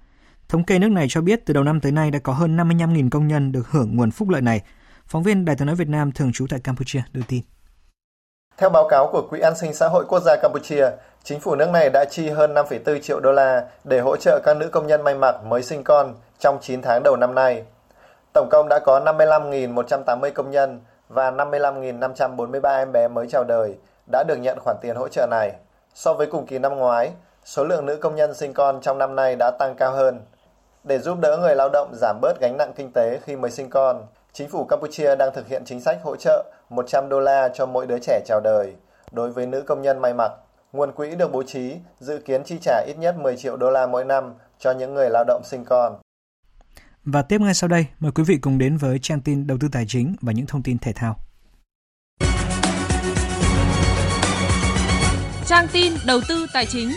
Thống 0.49 0.63
kê 0.63 0.79
nước 0.79 0.91
này 0.91 1.07
cho 1.09 1.21
biết 1.21 1.45
từ 1.45 1.53
đầu 1.53 1.63
năm 1.63 1.81
tới 1.81 1.91
nay 1.91 2.11
đã 2.11 2.19
có 2.19 2.33
hơn 2.33 2.57
55.000 2.57 3.09
công 3.09 3.27
nhân 3.27 3.51
được 3.51 3.71
hưởng 3.71 3.95
nguồn 3.95 4.11
phúc 4.11 4.29
lợi 4.29 4.41
này. 4.41 4.61
Phóng 5.07 5.23
viên 5.23 5.45
Đài 5.45 5.55
tiếng 5.55 5.65
nói 5.65 5.75
Việt 5.75 5.87
Nam 5.87 6.11
thường 6.11 6.31
trú 6.31 6.47
tại 6.47 6.59
Campuchia 6.59 7.03
đưa 7.11 7.21
tin. 7.27 7.41
Theo 8.57 8.69
báo 8.69 8.87
cáo 8.87 9.07
của 9.07 9.21
Quỹ 9.29 9.39
An 9.39 9.55
sinh 9.55 9.73
xã 9.73 9.87
hội 9.87 10.05
quốc 10.07 10.19
gia 10.19 10.35
Campuchia, 10.35 10.89
chính 11.23 11.39
phủ 11.39 11.55
nước 11.55 11.69
này 11.69 11.89
đã 11.89 12.05
chi 12.09 12.29
hơn 12.29 12.53
5,4 12.53 12.99
triệu 13.01 13.19
đô 13.19 13.31
la 13.31 13.63
để 13.83 13.99
hỗ 13.99 14.17
trợ 14.17 14.39
các 14.43 14.57
nữ 14.57 14.69
công 14.69 14.87
nhân 14.87 15.01
may 15.01 15.15
mặc 15.15 15.35
mới 15.43 15.63
sinh 15.63 15.83
con 15.83 16.13
trong 16.39 16.57
9 16.61 16.81
tháng 16.81 17.03
đầu 17.03 17.15
năm 17.15 17.35
nay. 17.35 17.63
Tổng 18.33 18.47
cộng 18.51 18.67
đã 18.69 18.79
có 18.79 18.99
55.180 18.99 20.31
công 20.31 20.51
nhân 20.51 20.79
và 21.09 21.31
55.543 21.31 22.77
em 22.77 22.91
bé 22.91 23.07
mới 23.07 23.27
chào 23.29 23.43
đời 23.43 23.75
đã 24.11 24.23
được 24.27 24.35
nhận 24.35 24.59
khoản 24.59 24.77
tiền 24.81 24.95
hỗ 24.95 25.07
trợ 25.07 25.27
này. 25.31 25.51
So 25.93 26.13
với 26.13 26.27
cùng 26.27 26.45
kỳ 26.45 26.59
năm 26.59 26.75
ngoái, 26.75 27.11
số 27.45 27.63
lượng 27.63 27.85
nữ 27.85 27.95
công 27.95 28.15
nhân 28.15 28.33
sinh 28.33 28.53
con 28.53 28.81
trong 28.81 28.97
năm 28.97 29.15
nay 29.15 29.35
đã 29.35 29.51
tăng 29.59 29.75
cao 29.75 29.91
hơn. 29.91 30.19
Để 30.83 30.99
giúp 30.99 31.17
đỡ 31.21 31.37
người 31.37 31.55
lao 31.55 31.69
động 31.73 31.91
giảm 32.01 32.19
bớt 32.21 32.39
gánh 32.39 32.57
nặng 32.57 32.73
kinh 32.75 32.91
tế 32.91 33.19
khi 33.23 33.35
mới 33.35 33.51
sinh 33.51 33.69
con, 33.69 34.05
chính 34.33 34.49
phủ 34.49 34.65
Campuchia 34.65 35.15
đang 35.15 35.33
thực 35.33 35.47
hiện 35.47 35.65
chính 35.65 35.81
sách 35.81 35.97
hỗ 36.03 36.15
trợ 36.15 36.43
100 36.69 37.09
đô 37.09 37.19
la 37.19 37.49
cho 37.53 37.65
mỗi 37.65 37.87
đứa 37.87 37.99
trẻ 37.99 38.21
chào 38.25 38.41
đời. 38.43 38.73
Đối 39.11 39.31
với 39.31 39.45
nữ 39.47 39.61
công 39.61 39.81
nhân 39.81 39.99
may 40.01 40.13
mặc, 40.13 40.31
nguồn 40.73 40.91
quỹ 40.91 41.15
được 41.15 41.31
bố 41.31 41.43
trí 41.43 41.75
dự 41.99 42.19
kiến 42.25 42.43
chi 42.43 42.57
trả 42.61 42.83
ít 42.87 42.97
nhất 42.97 43.15
10 43.17 43.37
triệu 43.37 43.57
đô 43.57 43.69
la 43.69 43.87
mỗi 43.87 44.05
năm 44.05 44.33
cho 44.59 44.71
những 44.71 44.93
người 44.93 45.09
lao 45.09 45.23
động 45.27 45.41
sinh 45.45 45.65
con. 45.65 45.95
Và 47.05 47.21
tiếp 47.21 47.41
ngay 47.41 47.53
sau 47.53 47.67
đây, 47.67 47.85
mời 47.99 48.11
quý 48.11 48.23
vị 48.23 48.37
cùng 48.41 48.57
đến 48.57 48.77
với 48.77 48.99
trang 49.01 49.21
tin 49.21 49.47
đầu 49.47 49.57
tư 49.61 49.67
tài 49.71 49.85
chính 49.87 50.15
và 50.21 50.31
những 50.31 50.45
thông 50.45 50.63
tin 50.63 50.77
thể 50.77 50.93
thao. 50.93 51.15
Trang 55.45 55.67
tin 55.73 55.93
đầu 56.07 56.19
tư 56.29 56.45
tài 56.53 56.65
chính. 56.65 56.89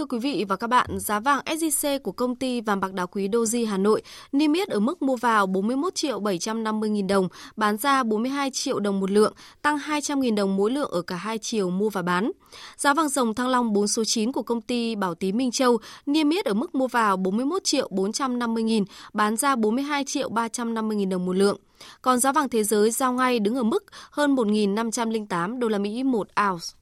Thưa 0.00 0.06
quý 0.06 0.18
vị 0.18 0.44
và 0.48 0.56
các 0.56 0.66
bạn, 0.66 0.98
giá 0.98 1.20
vàng 1.20 1.40
SJC 1.44 1.98
của 1.98 2.12
công 2.12 2.36
ty 2.36 2.60
vàng 2.60 2.80
bạc 2.80 2.92
đá 2.92 3.06
quý 3.06 3.28
Doji 3.28 3.68
Hà 3.68 3.78
Nội 3.78 4.02
niêm 4.32 4.52
yết 4.52 4.68
ở 4.68 4.80
mức 4.80 5.02
mua 5.02 5.16
vào 5.16 5.46
41 5.46 5.94
triệu 5.94 6.20
750 6.20 6.90
nghìn 6.90 7.06
đồng, 7.06 7.28
bán 7.56 7.76
ra 7.76 8.02
42 8.02 8.50
triệu 8.50 8.80
đồng 8.80 9.00
một 9.00 9.10
lượng, 9.10 9.32
tăng 9.62 9.78
200 9.78 10.20
nghìn 10.20 10.34
đồng 10.34 10.56
mỗi 10.56 10.70
lượng 10.70 10.90
ở 10.90 11.02
cả 11.02 11.16
hai 11.16 11.38
chiều 11.38 11.70
mua 11.70 11.90
và 11.90 12.02
bán. 12.02 12.30
Giá 12.76 12.94
vàng 12.94 13.08
dòng 13.08 13.34
thăng 13.34 13.48
long 13.48 13.72
4 13.72 13.88
số 13.88 14.04
9 14.04 14.32
của 14.32 14.42
công 14.42 14.60
ty 14.60 14.94
Bảo 14.94 15.14
Tí 15.14 15.32
Minh 15.32 15.50
Châu 15.50 15.78
niêm 16.06 16.30
yết 16.30 16.44
ở 16.44 16.54
mức 16.54 16.74
mua 16.74 16.86
vào 16.86 17.16
41 17.16 17.64
triệu 17.64 17.88
450 17.90 18.62
nghìn, 18.62 18.84
bán 19.12 19.36
ra 19.36 19.56
42 19.56 20.04
triệu 20.04 20.28
350 20.28 20.96
nghìn 20.96 21.08
đồng 21.08 21.26
một 21.26 21.36
lượng. 21.36 21.58
Còn 22.02 22.18
giá 22.18 22.32
vàng 22.32 22.48
thế 22.48 22.64
giới 22.64 22.90
giao 22.90 23.12
ngay 23.12 23.38
đứng 23.38 23.54
ở 23.54 23.62
mức 23.62 23.84
hơn 24.10 24.34
1.508 24.34 25.58
đô 25.58 25.68
la 25.68 25.78
Mỹ 25.78 26.02
một 26.02 26.28
ounce. 26.48 26.79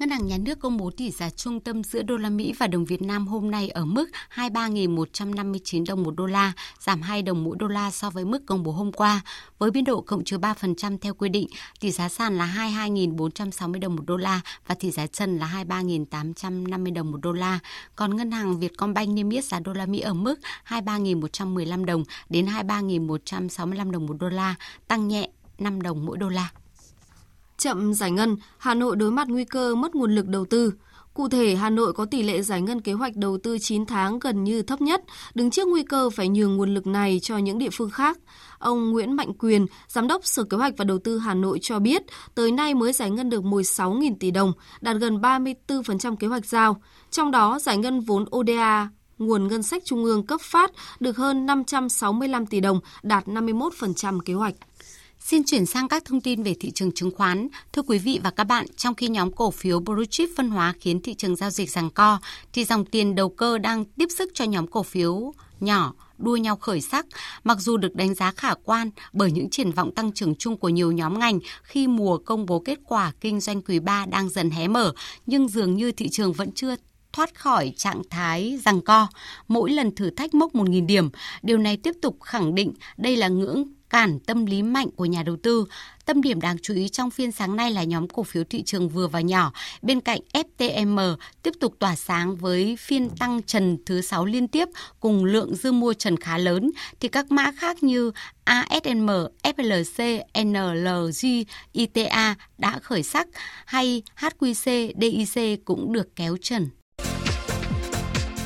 Ngân 0.00 0.10
hàng 0.10 0.26
Nhà 0.26 0.38
nước 0.38 0.58
công 0.60 0.76
bố 0.76 0.90
tỷ 0.90 1.10
giá 1.10 1.30
trung 1.30 1.60
tâm 1.60 1.84
giữa 1.84 2.02
đô 2.02 2.16
la 2.16 2.30
Mỹ 2.30 2.54
và 2.58 2.66
đồng 2.66 2.84
Việt 2.84 3.02
Nam 3.02 3.26
hôm 3.26 3.50
nay 3.50 3.68
ở 3.68 3.84
mức 3.84 4.10
23.159 4.34 5.84
đồng 5.88 6.02
một 6.02 6.14
đô 6.16 6.26
la, 6.26 6.52
giảm 6.78 7.02
2 7.02 7.22
đồng 7.22 7.44
mỗi 7.44 7.56
đô 7.58 7.66
la 7.68 7.90
so 7.90 8.10
với 8.10 8.24
mức 8.24 8.46
công 8.46 8.62
bố 8.62 8.72
hôm 8.72 8.92
qua. 8.92 9.20
Với 9.58 9.70
biên 9.70 9.84
độ 9.84 10.00
cộng 10.00 10.24
trừ 10.24 10.38
3% 10.38 10.98
theo 10.98 11.14
quy 11.14 11.28
định, 11.28 11.48
tỷ 11.80 11.90
giá 11.90 12.08
sàn 12.08 12.38
là 12.38 12.54
22.460 12.56 13.80
đồng 13.80 13.96
một 13.96 14.02
đô 14.06 14.16
la 14.16 14.40
và 14.66 14.74
tỷ 14.74 14.90
giá 14.90 15.06
trần 15.06 15.38
là 15.38 15.64
23.850 15.68 16.94
đồng 16.94 17.10
một 17.12 17.18
đô 17.22 17.32
la. 17.32 17.58
Còn 17.96 18.16
ngân 18.16 18.30
hàng 18.30 18.60
Vietcombank 18.60 19.08
niêm 19.08 19.30
yết 19.30 19.44
giá 19.44 19.60
đô 19.60 19.72
la 19.72 19.86
Mỹ 19.86 20.00
ở 20.00 20.14
mức 20.14 20.40
23.115 20.68 21.84
đồng 21.84 22.04
đến 22.28 22.46
23.165 22.46 23.90
đồng 23.90 24.06
một 24.06 24.16
đô 24.20 24.28
la, 24.28 24.54
tăng 24.88 25.08
nhẹ 25.08 25.30
5 25.58 25.82
đồng 25.82 26.06
mỗi 26.06 26.18
đô 26.18 26.28
la 26.28 26.50
chậm 27.60 27.94
giải 27.94 28.10
ngân, 28.10 28.36
Hà 28.58 28.74
Nội 28.74 28.96
đối 28.96 29.10
mặt 29.10 29.28
nguy 29.28 29.44
cơ 29.44 29.74
mất 29.74 29.94
nguồn 29.94 30.14
lực 30.14 30.26
đầu 30.26 30.44
tư. 30.44 30.72
Cụ 31.14 31.28
thể, 31.28 31.54
Hà 31.54 31.70
Nội 31.70 31.92
có 31.92 32.04
tỷ 32.04 32.22
lệ 32.22 32.42
giải 32.42 32.62
ngân 32.62 32.80
kế 32.80 32.92
hoạch 32.92 33.16
đầu 33.16 33.38
tư 33.42 33.58
9 33.58 33.86
tháng 33.86 34.18
gần 34.18 34.44
như 34.44 34.62
thấp 34.62 34.80
nhất, 34.80 35.04
đứng 35.34 35.50
trước 35.50 35.68
nguy 35.68 35.82
cơ 35.82 36.10
phải 36.10 36.28
nhường 36.28 36.56
nguồn 36.56 36.74
lực 36.74 36.86
này 36.86 37.20
cho 37.22 37.38
những 37.38 37.58
địa 37.58 37.70
phương 37.72 37.90
khác. 37.90 38.18
Ông 38.58 38.90
Nguyễn 38.90 39.12
Mạnh 39.12 39.32
Quyền, 39.38 39.66
Giám 39.88 40.08
đốc 40.08 40.26
Sở 40.26 40.44
Kế 40.44 40.56
hoạch 40.56 40.74
và 40.76 40.84
Đầu 40.84 40.98
tư 40.98 41.18
Hà 41.18 41.34
Nội 41.34 41.58
cho 41.62 41.78
biết, 41.78 42.02
tới 42.34 42.52
nay 42.52 42.74
mới 42.74 42.92
giải 42.92 43.10
ngân 43.10 43.30
được 43.30 43.42
16.000 43.44 44.14
tỷ 44.20 44.30
đồng, 44.30 44.52
đạt 44.80 44.96
gần 44.96 45.20
34% 45.20 46.16
kế 46.16 46.26
hoạch 46.26 46.46
giao. 46.46 46.82
Trong 47.10 47.30
đó, 47.30 47.58
giải 47.58 47.78
ngân 47.78 48.00
vốn 48.00 48.24
ODA 48.36 48.88
nguồn 49.18 49.48
ngân 49.48 49.62
sách 49.62 49.82
trung 49.84 50.04
ương 50.04 50.26
cấp 50.26 50.40
phát 50.40 50.70
được 51.00 51.16
hơn 51.16 51.46
565 51.46 52.46
tỷ 52.46 52.60
đồng, 52.60 52.80
đạt 53.02 53.26
51% 53.26 54.20
kế 54.20 54.34
hoạch. 54.34 54.54
Xin 55.20 55.44
chuyển 55.44 55.66
sang 55.66 55.88
các 55.88 56.04
thông 56.04 56.20
tin 56.20 56.42
về 56.42 56.54
thị 56.60 56.70
trường 56.70 56.92
chứng 56.92 57.10
khoán. 57.10 57.48
Thưa 57.72 57.82
quý 57.82 57.98
vị 57.98 58.20
và 58.22 58.30
các 58.30 58.44
bạn, 58.44 58.66
trong 58.76 58.94
khi 58.94 59.08
nhóm 59.08 59.32
cổ 59.32 59.50
phiếu 59.50 59.80
blue 59.80 60.04
chip 60.10 60.28
phân 60.36 60.50
hóa 60.50 60.74
khiến 60.80 61.02
thị 61.02 61.14
trường 61.14 61.36
giao 61.36 61.50
dịch 61.50 61.70
giằng 61.70 61.90
co, 61.90 62.18
thì 62.52 62.64
dòng 62.64 62.84
tiền 62.84 63.14
đầu 63.14 63.28
cơ 63.28 63.58
đang 63.58 63.84
tiếp 63.84 64.06
sức 64.18 64.30
cho 64.34 64.44
nhóm 64.44 64.66
cổ 64.66 64.82
phiếu 64.82 65.32
nhỏ 65.60 65.92
đua 66.18 66.36
nhau 66.36 66.56
khởi 66.56 66.80
sắc, 66.80 67.06
mặc 67.44 67.58
dù 67.60 67.76
được 67.76 67.94
đánh 67.94 68.14
giá 68.14 68.30
khả 68.30 68.54
quan 68.64 68.90
bởi 69.12 69.32
những 69.32 69.50
triển 69.50 69.70
vọng 69.70 69.94
tăng 69.94 70.12
trưởng 70.12 70.34
chung 70.34 70.56
của 70.56 70.68
nhiều 70.68 70.92
nhóm 70.92 71.18
ngành 71.18 71.38
khi 71.62 71.86
mùa 71.86 72.18
công 72.18 72.46
bố 72.46 72.58
kết 72.58 72.78
quả 72.84 73.12
kinh 73.20 73.40
doanh 73.40 73.62
quý 73.62 73.78
3 73.78 74.06
đang 74.06 74.28
dần 74.28 74.50
hé 74.50 74.68
mở, 74.68 74.92
nhưng 75.26 75.48
dường 75.48 75.74
như 75.74 75.92
thị 75.92 76.08
trường 76.08 76.32
vẫn 76.32 76.52
chưa 76.52 76.76
thoát 77.12 77.34
khỏi 77.34 77.72
trạng 77.76 78.02
thái 78.10 78.58
rằng 78.64 78.80
co. 78.80 79.06
Mỗi 79.48 79.70
lần 79.70 79.94
thử 79.94 80.10
thách 80.10 80.34
mốc 80.34 80.52
1.000 80.52 80.86
điểm, 80.86 81.10
điều 81.42 81.58
này 81.58 81.76
tiếp 81.76 81.92
tục 82.02 82.18
khẳng 82.22 82.54
định 82.54 82.72
đây 82.96 83.16
là 83.16 83.28
ngưỡng 83.28 83.64
cản 83.90 84.18
tâm 84.20 84.46
lý 84.46 84.62
mạnh 84.62 84.90
của 84.96 85.04
nhà 85.04 85.22
đầu 85.22 85.36
tư. 85.42 85.64
Tâm 86.04 86.22
điểm 86.22 86.40
đáng 86.40 86.56
chú 86.62 86.74
ý 86.74 86.88
trong 86.88 87.10
phiên 87.10 87.32
sáng 87.32 87.56
nay 87.56 87.70
là 87.70 87.84
nhóm 87.84 88.08
cổ 88.08 88.22
phiếu 88.22 88.44
thị 88.44 88.62
trường 88.62 88.88
vừa 88.88 89.08
và 89.08 89.20
nhỏ. 89.20 89.52
Bên 89.82 90.00
cạnh 90.00 90.20
FTM 90.32 91.16
tiếp 91.42 91.52
tục 91.60 91.74
tỏa 91.78 91.96
sáng 91.96 92.36
với 92.36 92.76
phiên 92.80 93.10
tăng 93.10 93.42
trần 93.42 93.78
thứ 93.86 94.00
6 94.00 94.26
liên 94.26 94.48
tiếp 94.48 94.68
cùng 95.00 95.24
lượng 95.24 95.54
dư 95.54 95.72
mua 95.72 95.92
trần 95.92 96.16
khá 96.16 96.38
lớn, 96.38 96.70
thì 97.00 97.08
các 97.08 97.30
mã 97.32 97.52
khác 97.58 97.82
như 97.82 98.10
ASM, 98.44 99.10
FLC, 99.42 100.22
NLG, 100.44 101.44
ITA 101.72 102.34
đã 102.58 102.78
khởi 102.82 103.02
sắc 103.02 103.28
hay 103.66 104.02
HQC, 104.16 104.92
DIC 105.00 105.64
cũng 105.64 105.92
được 105.92 106.16
kéo 106.16 106.36
trần. 106.42 106.68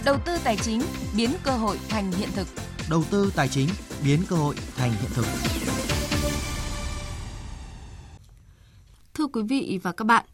Đầu 0.04 0.16
tư 0.24 0.32
tài 0.44 0.56
chính 0.56 0.82
biến 1.16 1.30
cơ 1.42 1.50
hội 1.50 1.78
thành 1.88 2.12
hiện 2.12 2.28
thực 2.34 2.48
đầu 2.90 3.04
tư 3.10 3.32
tài 3.36 3.48
chính 3.48 3.68
biến 4.04 4.20
cơ 4.28 4.36
hội 4.36 4.54
thành 4.76 4.90
hiện 4.90 5.10
thực. 5.14 5.26
Thưa 9.14 9.26
quý 9.26 9.42
vị 9.42 9.80
và 9.82 9.92
các 9.92 10.04
bạn, 10.04 10.24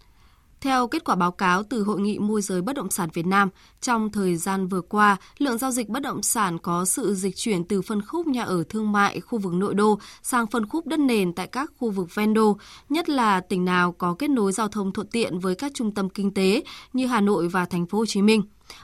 theo 0.60 0.88
kết 0.88 1.04
quả 1.04 1.14
báo 1.14 1.30
cáo 1.30 1.62
từ 1.62 1.82
Hội 1.82 2.00
nghị 2.00 2.18
môi 2.18 2.42
giới 2.42 2.62
bất 2.62 2.76
động 2.76 2.90
sản 2.90 3.08
Việt 3.14 3.26
Nam, 3.26 3.48
trong 3.80 4.12
thời 4.12 4.36
gian 4.36 4.68
vừa 4.68 4.80
qua, 4.80 5.16
lượng 5.38 5.58
giao 5.58 5.70
dịch 5.70 5.88
bất 5.88 6.00
động 6.02 6.22
sản 6.22 6.58
có 6.58 6.84
sự 6.84 7.14
dịch 7.14 7.36
chuyển 7.36 7.64
từ 7.64 7.82
phân 7.82 8.02
khúc 8.02 8.26
nhà 8.26 8.42
ở 8.42 8.64
thương 8.68 8.92
mại 8.92 9.20
khu 9.20 9.38
vực 9.38 9.54
nội 9.54 9.74
đô 9.74 9.98
sang 10.22 10.46
phân 10.46 10.68
khúc 10.68 10.86
đất 10.86 11.00
nền 11.00 11.32
tại 11.32 11.46
các 11.46 11.72
khu 11.78 11.90
vực 11.90 12.14
ven 12.14 12.34
đô, 12.34 12.58
nhất 12.88 13.08
là 13.08 13.40
tỉnh 13.40 13.64
nào 13.64 13.92
có 13.92 14.16
kết 14.18 14.30
nối 14.30 14.52
giao 14.52 14.68
thông 14.68 14.92
thuận 14.92 15.06
tiện 15.06 15.38
với 15.38 15.54
các 15.54 15.72
trung 15.74 15.94
tâm 15.94 16.08
kinh 16.08 16.34
tế 16.34 16.62
như 16.92 17.06
Hà 17.06 17.20
Nội 17.20 17.48
và 17.48 17.64
thành 17.64 17.86
phố 17.86 17.98
Hồ 17.98 18.06
Chí 18.06 18.22
Minh. 18.22 18.42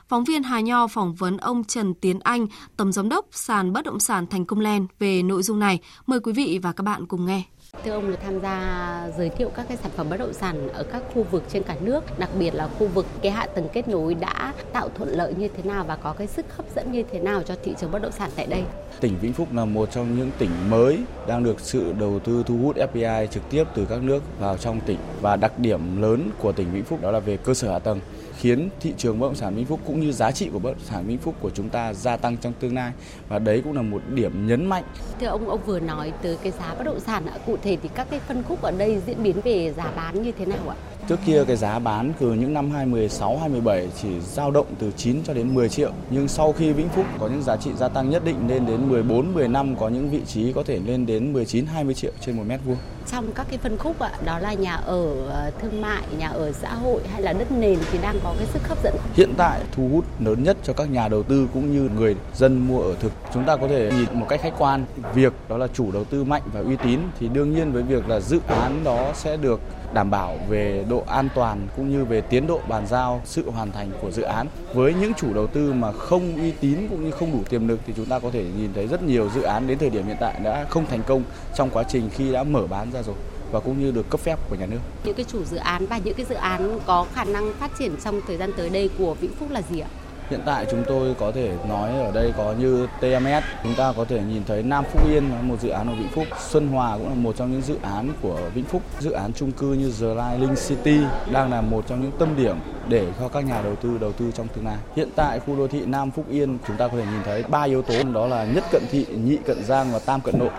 Phóng 0.08 0.24
viên 0.24 0.42
Hà 0.42 0.60
Nho 0.60 0.86
phỏng 0.86 1.14
vấn 1.14 1.36
ông 1.36 1.64
Trần 1.64 1.94
Tiến 1.94 2.20
Anh, 2.20 2.46
tổng 2.76 2.92
giám 2.92 3.08
đốc 3.08 3.26
sàn 3.32 3.72
bất 3.72 3.84
động 3.84 4.00
sản 4.00 4.26
Thành 4.26 4.44
Công 4.44 4.60
Len 4.60 4.86
về 4.98 5.22
nội 5.22 5.42
dung 5.42 5.58
này. 5.58 5.78
Mời 6.06 6.20
quý 6.20 6.32
vị 6.32 6.58
và 6.62 6.72
các 6.72 6.82
bạn 6.82 7.06
cùng 7.06 7.26
nghe. 7.26 7.42
Thưa 7.84 7.92
ông 7.92 8.08
là 8.08 8.16
tham 8.16 8.40
gia 8.40 9.08
giới 9.18 9.28
thiệu 9.28 9.50
các 9.56 9.66
cái 9.68 9.76
sản 9.76 9.90
phẩm 9.96 10.06
bất 10.10 10.16
động 10.16 10.32
sản 10.32 10.68
ở 10.68 10.82
các 10.82 11.02
khu 11.14 11.22
vực 11.30 11.42
trên 11.48 11.62
cả 11.62 11.76
nước, 11.80 12.18
đặc 12.18 12.30
biệt 12.38 12.54
là 12.54 12.68
khu 12.78 12.86
vực 12.86 13.06
cái 13.22 13.32
hạ 13.32 13.46
tầng 13.46 13.68
kết 13.72 13.88
nối 13.88 14.14
đã 14.14 14.52
tạo 14.72 14.88
thuận 14.88 15.08
lợi 15.08 15.34
như 15.38 15.48
thế 15.48 15.62
nào 15.62 15.84
và 15.84 15.96
có 15.96 16.12
cái 16.12 16.26
sức 16.26 16.46
hấp 16.56 16.66
dẫn 16.74 16.92
như 16.92 17.02
thế 17.12 17.20
nào 17.20 17.42
cho 17.42 17.54
thị 17.64 17.74
trường 17.80 17.90
bất 17.90 18.02
động 18.02 18.12
sản 18.12 18.30
tại 18.36 18.46
đây. 18.46 18.64
Tỉnh 19.00 19.18
Vĩnh 19.20 19.32
Phúc 19.32 19.48
là 19.52 19.64
một 19.64 19.88
trong 19.92 20.18
những 20.18 20.30
tỉnh 20.38 20.50
mới 20.70 20.98
đang 21.28 21.44
được 21.44 21.60
sự 21.60 21.92
đầu 21.92 22.18
tư 22.18 22.42
thu 22.46 22.58
hút 22.58 22.76
FDI 22.76 23.26
trực 23.26 23.50
tiếp 23.50 23.64
từ 23.74 23.84
các 23.84 24.02
nước 24.02 24.22
vào 24.38 24.56
trong 24.56 24.80
tỉnh 24.80 24.98
và 25.20 25.36
đặc 25.36 25.58
điểm 25.58 26.02
lớn 26.02 26.30
của 26.38 26.52
tỉnh 26.52 26.72
Vĩnh 26.72 26.84
Phúc 26.84 27.02
đó 27.02 27.10
là 27.10 27.20
về 27.20 27.36
cơ 27.36 27.54
sở 27.54 27.72
hạ 27.72 27.78
tầng 27.78 28.00
khiến 28.46 28.68
thị 28.80 28.94
trường 28.96 29.18
bất 29.18 29.26
động 29.26 29.34
sản 29.34 29.54
Vĩnh 29.54 29.64
Phúc 29.64 29.80
cũng 29.86 30.00
như 30.00 30.12
giá 30.12 30.32
trị 30.32 30.48
của 30.52 30.58
bất 30.58 30.70
động 30.70 30.84
sản 30.84 31.06
Vĩnh 31.06 31.18
Phúc 31.18 31.34
của 31.40 31.50
chúng 31.50 31.68
ta 31.68 31.94
gia 31.94 32.16
tăng 32.16 32.36
trong 32.36 32.52
tương 32.60 32.74
lai 32.74 32.92
và 33.28 33.38
đấy 33.38 33.60
cũng 33.64 33.72
là 33.72 33.82
một 33.82 34.02
điểm 34.08 34.46
nhấn 34.46 34.66
mạnh. 34.66 34.84
Thưa 35.20 35.26
ông, 35.26 35.48
ông 35.48 35.60
vừa 35.66 35.80
nói 35.80 36.12
tới 36.22 36.36
cái 36.42 36.52
giá 36.52 36.74
bất 36.74 36.84
động 36.84 37.00
sản 37.00 37.26
cụ 37.46 37.56
thể 37.62 37.76
thì 37.82 37.88
các 37.94 38.06
cái 38.10 38.20
phân 38.20 38.42
khúc 38.42 38.62
ở 38.62 38.70
đây 38.70 39.00
diễn 39.06 39.22
biến 39.22 39.40
về 39.44 39.72
giá 39.76 39.92
bán 39.96 40.22
như 40.22 40.32
thế 40.38 40.46
nào 40.46 40.68
ạ? 40.68 40.76
Trước 41.08 41.18
kia 41.26 41.44
cái 41.44 41.56
giá 41.56 41.78
bán 41.78 42.12
từ 42.18 42.32
những 42.32 42.54
năm 42.54 42.70
2016, 42.70 43.38
2017 43.38 43.88
chỉ 44.02 44.08
dao 44.20 44.50
động 44.50 44.66
từ 44.78 44.92
9 44.96 45.22
cho 45.24 45.34
đến 45.34 45.54
10 45.54 45.68
triệu. 45.68 45.90
Nhưng 46.10 46.28
sau 46.28 46.52
khi 46.52 46.72
Vĩnh 46.72 46.88
Phúc 46.88 47.04
có 47.18 47.28
những 47.28 47.42
giá 47.42 47.56
trị 47.56 47.70
gia 47.76 47.88
tăng 47.88 48.10
nhất 48.10 48.24
định 48.24 48.48
lên 48.48 48.66
đến 48.66 48.88
14, 48.88 49.34
15 49.34 49.76
có 49.76 49.88
những 49.88 50.10
vị 50.10 50.20
trí 50.26 50.52
có 50.52 50.62
thể 50.62 50.78
lên 50.86 51.06
đến 51.06 51.32
19, 51.32 51.66
20 51.66 51.94
triệu 51.94 52.12
trên 52.20 52.36
một 52.36 52.42
mét 52.46 52.60
vuông 52.64 52.76
trong 53.12 53.32
các 53.32 53.46
cái 53.50 53.58
phân 53.58 53.78
khúc 53.78 53.98
ạ, 53.98 54.10
đó 54.24 54.38
là 54.38 54.52
nhà 54.52 54.74
ở 54.74 55.26
ờ, 55.28 55.50
thương 55.62 55.80
mại, 55.80 56.02
nhà 56.18 56.28
ở 56.28 56.52
xã 56.52 56.74
hội 56.74 57.00
hay 57.12 57.22
là 57.22 57.32
đất 57.32 57.52
nền 57.52 57.78
thì 57.92 57.98
đang 58.02 58.18
có 58.24 58.34
cái 58.38 58.46
sức 58.46 58.68
hấp 58.68 58.82
dẫn. 58.82 58.94
Hiện 59.14 59.34
tại 59.36 59.60
thu 59.72 59.88
hút 59.92 60.04
lớn 60.20 60.42
nhất 60.42 60.56
cho 60.62 60.72
các 60.72 60.90
nhà 60.90 61.08
đầu 61.08 61.22
tư 61.22 61.48
cũng 61.54 61.72
như 61.72 61.90
người 61.96 62.16
dân 62.34 62.68
mua 62.68 62.82
ở 62.82 62.94
thực. 63.00 63.12
Chúng 63.34 63.44
ta 63.44 63.56
có 63.56 63.68
thể 63.68 63.90
nhìn 63.98 64.20
một 64.20 64.26
cách 64.28 64.40
khách 64.42 64.54
quan, 64.58 64.84
việc 65.14 65.32
đó 65.48 65.56
là 65.56 65.66
chủ 65.74 65.92
đầu 65.92 66.04
tư 66.04 66.24
mạnh 66.24 66.42
và 66.52 66.60
uy 66.60 66.76
tín 66.84 67.00
thì 67.20 67.28
đương 67.28 67.54
nhiên 67.54 67.72
với 67.72 67.82
việc 67.82 68.08
là 68.08 68.20
dự 68.20 68.40
án 68.48 68.84
đó 68.84 69.12
sẽ 69.14 69.36
được 69.36 69.60
đảm 69.96 70.10
bảo 70.10 70.38
về 70.48 70.84
độ 70.88 71.04
an 71.06 71.28
toàn 71.34 71.68
cũng 71.76 71.90
như 71.90 72.04
về 72.04 72.20
tiến 72.20 72.46
độ 72.46 72.60
bàn 72.68 72.86
giao 72.86 73.22
sự 73.24 73.50
hoàn 73.50 73.72
thành 73.72 73.90
của 74.00 74.10
dự 74.10 74.22
án. 74.22 74.46
Với 74.74 74.94
những 74.94 75.12
chủ 75.14 75.34
đầu 75.34 75.46
tư 75.46 75.72
mà 75.72 75.92
không 75.92 76.36
uy 76.36 76.50
tín 76.50 76.78
cũng 76.90 77.04
như 77.04 77.10
không 77.10 77.32
đủ 77.32 77.42
tiềm 77.48 77.68
lực 77.68 77.80
thì 77.86 77.92
chúng 77.96 78.06
ta 78.06 78.18
có 78.18 78.30
thể 78.30 78.44
nhìn 78.58 78.70
thấy 78.74 78.86
rất 78.86 79.02
nhiều 79.02 79.30
dự 79.34 79.42
án 79.42 79.66
đến 79.66 79.78
thời 79.78 79.90
điểm 79.90 80.06
hiện 80.06 80.16
tại 80.20 80.40
đã 80.44 80.64
không 80.68 80.86
thành 80.86 81.02
công 81.06 81.22
trong 81.54 81.70
quá 81.70 81.82
trình 81.82 82.10
khi 82.12 82.32
đã 82.32 82.42
mở 82.44 82.66
bán 82.66 82.92
ra 82.92 83.02
rồi 83.02 83.16
và 83.52 83.60
cũng 83.60 83.80
như 83.80 83.90
được 83.90 84.10
cấp 84.10 84.20
phép 84.20 84.38
của 84.50 84.56
nhà 84.56 84.66
nước. 84.66 84.78
Những 85.04 85.14
cái 85.14 85.26
chủ 85.28 85.44
dự 85.44 85.56
án 85.56 85.86
và 85.86 85.98
những 86.04 86.14
cái 86.14 86.26
dự 86.26 86.34
án 86.34 86.78
có 86.86 87.06
khả 87.14 87.24
năng 87.24 87.52
phát 87.60 87.70
triển 87.78 87.96
trong 88.04 88.20
thời 88.26 88.36
gian 88.36 88.50
tới 88.56 88.70
đây 88.70 88.90
của 88.98 89.14
Vĩnh 89.14 89.34
Phúc 89.38 89.50
là 89.50 89.62
gì 89.70 89.80
ạ? 89.80 89.88
Hiện 90.30 90.40
tại 90.44 90.66
chúng 90.70 90.84
tôi 90.86 91.14
có 91.20 91.32
thể 91.32 91.52
nói 91.68 91.90
ở 91.98 92.12
đây 92.12 92.32
có 92.36 92.54
như 92.58 92.86
TMS, 93.00 93.44
chúng 93.62 93.74
ta 93.76 93.92
có 93.96 94.04
thể 94.04 94.20
nhìn 94.20 94.42
thấy 94.46 94.62
Nam 94.62 94.84
Phúc 94.84 95.02
Yên 95.10 95.30
là 95.30 95.42
một 95.42 95.60
dự 95.60 95.68
án 95.68 95.88
ở 95.88 95.94
Vĩnh 95.94 96.08
Phúc, 96.08 96.24
Xuân 96.48 96.68
Hòa 96.68 96.96
cũng 96.98 97.08
là 97.08 97.14
một 97.14 97.36
trong 97.36 97.52
những 97.52 97.62
dự 97.62 97.78
án 97.82 98.12
của 98.22 98.38
Vĩnh 98.54 98.64
Phúc. 98.64 98.82
Dự 99.00 99.10
án 99.10 99.32
chung 99.32 99.52
cư 99.52 99.72
như 99.72 99.92
The 100.00 100.38
Link 100.38 100.58
City 100.68 100.98
đang 101.32 101.50
là 101.50 101.60
một 101.60 101.84
trong 101.88 102.02
những 102.02 102.10
tâm 102.18 102.36
điểm 102.36 102.56
để 102.88 103.06
cho 103.18 103.28
các 103.28 103.44
nhà 103.44 103.62
đầu 103.62 103.76
tư 103.76 103.98
đầu 104.00 104.12
tư 104.12 104.30
trong 104.34 104.48
tương 104.48 104.64
lai. 104.64 104.76
Hiện 104.96 105.08
tại 105.16 105.40
khu 105.40 105.56
đô 105.56 105.68
thị 105.68 105.80
Nam 105.86 106.10
Phúc 106.10 106.24
Yên 106.30 106.58
chúng 106.68 106.76
ta 106.76 106.88
có 106.88 106.96
thể 106.96 107.04
nhìn 107.12 107.22
thấy 107.24 107.44
ba 107.48 107.62
yếu 107.62 107.82
tố 107.82 107.94
đó 108.14 108.26
là 108.26 108.44
nhất 108.44 108.64
cận 108.72 108.82
thị, 108.90 109.06
nhị 109.24 109.36
cận 109.36 109.64
giang 109.64 109.92
và 109.92 109.98
tam 109.98 110.20
cận 110.20 110.38
nội. 110.38 110.50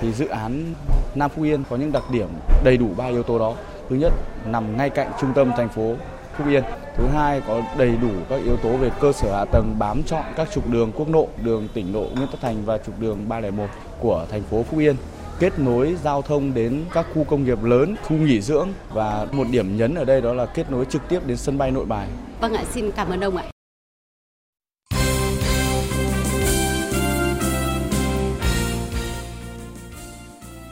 Thì 0.00 0.12
dự 0.12 0.28
án 0.28 0.74
Nam 1.14 1.30
Phúc 1.30 1.44
Yên 1.44 1.64
có 1.70 1.76
những 1.76 1.92
đặc 1.92 2.02
điểm 2.10 2.28
đầy 2.64 2.76
đủ 2.76 2.88
ba 2.96 3.06
yếu 3.06 3.22
tố 3.22 3.38
đó. 3.38 3.54
Thứ 3.88 3.96
nhất 3.96 4.12
nằm 4.46 4.76
ngay 4.76 4.90
cạnh 4.90 5.12
trung 5.20 5.32
tâm 5.34 5.52
thành 5.56 5.68
phố 5.68 5.94
Phúc 6.38 6.46
Yên. 6.48 6.64
Thứ 6.96 7.06
hai 7.06 7.42
có 7.46 7.62
đầy 7.78 7.96
đủ 8.02 8.10
các 8.28 8.40
yếu 8.44 8.56
tố 8.56 8.76
về 8.76 8.90
cơ 9.00 9.12
sở 9.12 9.36
hạ 9.36 9.44
tầng 9.44 9.76
bám 9.78 10.02
trọn 10.02 10.24
các 10.36 10.48
trục 10.54 10.70
đường 10.70 10.92
quốc 10.96 11.08
lộ, 11.12 11.28
đường 11.44 11.68
tỉnh 11.74 11.94
lộ 11.94 12.00
Nguyễn 12.00 12.28
Tất 12.32 12.38
Thành 12.40 12.64
và 12.64 12.78
trục 12.78 13.00
đường 13.00 13.28
301 13.28 13.66
của 14.00 14.26
thành 14.30 14.42
phố 14.42 14.62
Phúc 14.62 14.80
Yên 14.80 14.96
kết 15.40 15.58
nối 15.58 15.96
giao 16.04 16.22
thông 16.22 16.54
đến 16.54 16.84
các 16.92 17.06
khu 17.14 17.24
công 17.24 17.44
nghiệp 17.44 17.62
lớn, 17.62 17.96
khu 18.02 18.16
nghỉ 18.16 18.40
dưỡng 18.40 18.68
và 18.92 19.26
một 19.32 19.46
điểm 19.50 19.76
nhấn 19.76 19.94
ở 19.94 20.04
đây 20.04 20.20
đó 20.20 20.32
là 20.32 20.46
kết 20.46 20.70
nối 20.70 20.84
trực 20.84 21.02
tiếp 21.08 21.20
đến 21.26 21.36
sân 21.36 21.58
bay 21.58 21.70
Nội 21.70 21.84
Bài. 21.84 22.08
Vâng 22.40 22.54
ạ, 22.54 22.64
xin 22.70 22.90
cảm 22.92 23.08
ơn 23.08 23.20
ông 23.20 23.36
ạ. 23.36 23.44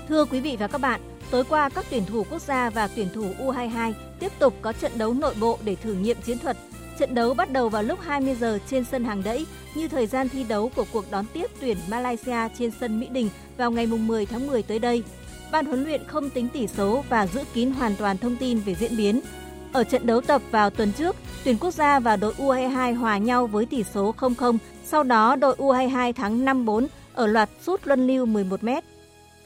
Thưa 0.08 0.24
quý 0.24 0.40
vị 0.40 0.56
và 0.60 0.66
các 0.66 0.80
bạn, 0.80 1.00
Tối 1.30 1.44
qua, 1.48 1.68
các 1.68 1.84
tuyển 1.90 2.06
thủ 2.06 2.24
quốc 2.30 2.42
gia 2.42 2.70
và 2.70 2.88
tuyển 2.96 3.08
thủ 3.14 3.26
U22 3.38 3.92
tiếp 4.18 4.32
tục 4.38 4.54
có 4.62 4.72
trận 4.72 4.92
đấu 4.98 5.14
nội 5.14 5.34
bộ 5.40 5.58
để 5.64 5.76
thử 5.76 5.94
nghiệm 5.94 6.16
chiến 6.20 6.38
thuật. 6.38 6.56
Trận 6.98 7.14
đấu 7.14 7.34
bắt 7.34 7.52
đầu 7.52 7.68
vào 7.68 7.82
lúc 7.82 8.00
20 8.00 8.36
giờ 8.40 8.58
trên 8.70 8.84
sân 8.84 9.04
hàng 9.04 9.22
đẫy, 9.24 9.46
như 9.74 9.88
thời 9.88 10.06
gian 10.06 10.28
thi 10.28 10.44
đấu 10.48 10.70
của 10.76 10.84
cuộc 10.92 11.10
đón 11.10 11.24
tiếp 11.32 11.46
tuyển 11.60 11.76
Malaysia 11.88 12.48
trên 12.58 12.70
sân 12.80 13.00
Mỹ 13.00 13.08
Đình 13.08 13.28
vào 13.56 13.70
ngày 13.70 13.86
10 13.86 14.26
tháng 14.26 14.46
10 14.46 14.62
tới 14.62 14.78
đây. 14.78 15.02
Ban 15.52 15.66
huấn 15.66 15.84
luyện 15.84 16.04
không 16.06 16.30
tính 16.30 16.48
tỷ 16.48 16.66
số 16.66 17.04
và 17.08 17.26
giữ 17.26 17.40
kín 17.54 17.70
hoàn 17.70 17.96
toàn 17.96 18.18
thông 18.18 18.36
tin 18.36 18.58
về 18.58 18.74
diễn 18.74 18.96
biến. 18.96 19.20
Ở 19.72 19.84
trận 19.84 20.06
đấu 20.06 20.20
tập 20.20 20.42
vào 20.50 20.70
tuần 20.70 20.92
trước, 20.92 21.16
tuyển 21.44 21.58
quốc 21.58 21.70
gia 21.70 22.00
và 22.00 22.16
đội 22.16 22.34
U22 22.38 22.98
hòa 22.98 23.18
nhau 23.18 23.46
với 23.46 23.66
tỷ 23.66 23.84
số 23.84 24.14
0-0, 24.18 24.58
sau 24.84 25.02
đó 25.02 25.36
đội 25.36 25.56
U22 25.56 26.12
thắng 26.12 26.44
5-4 26.44 26.86
ở 27.14 27.26
loạt 27.26 27.50
sút 27.62 27.80
luân 27.84 28.06
lưu 28.06 28.26
11 28.26 28.64
mét. 28.64 28.84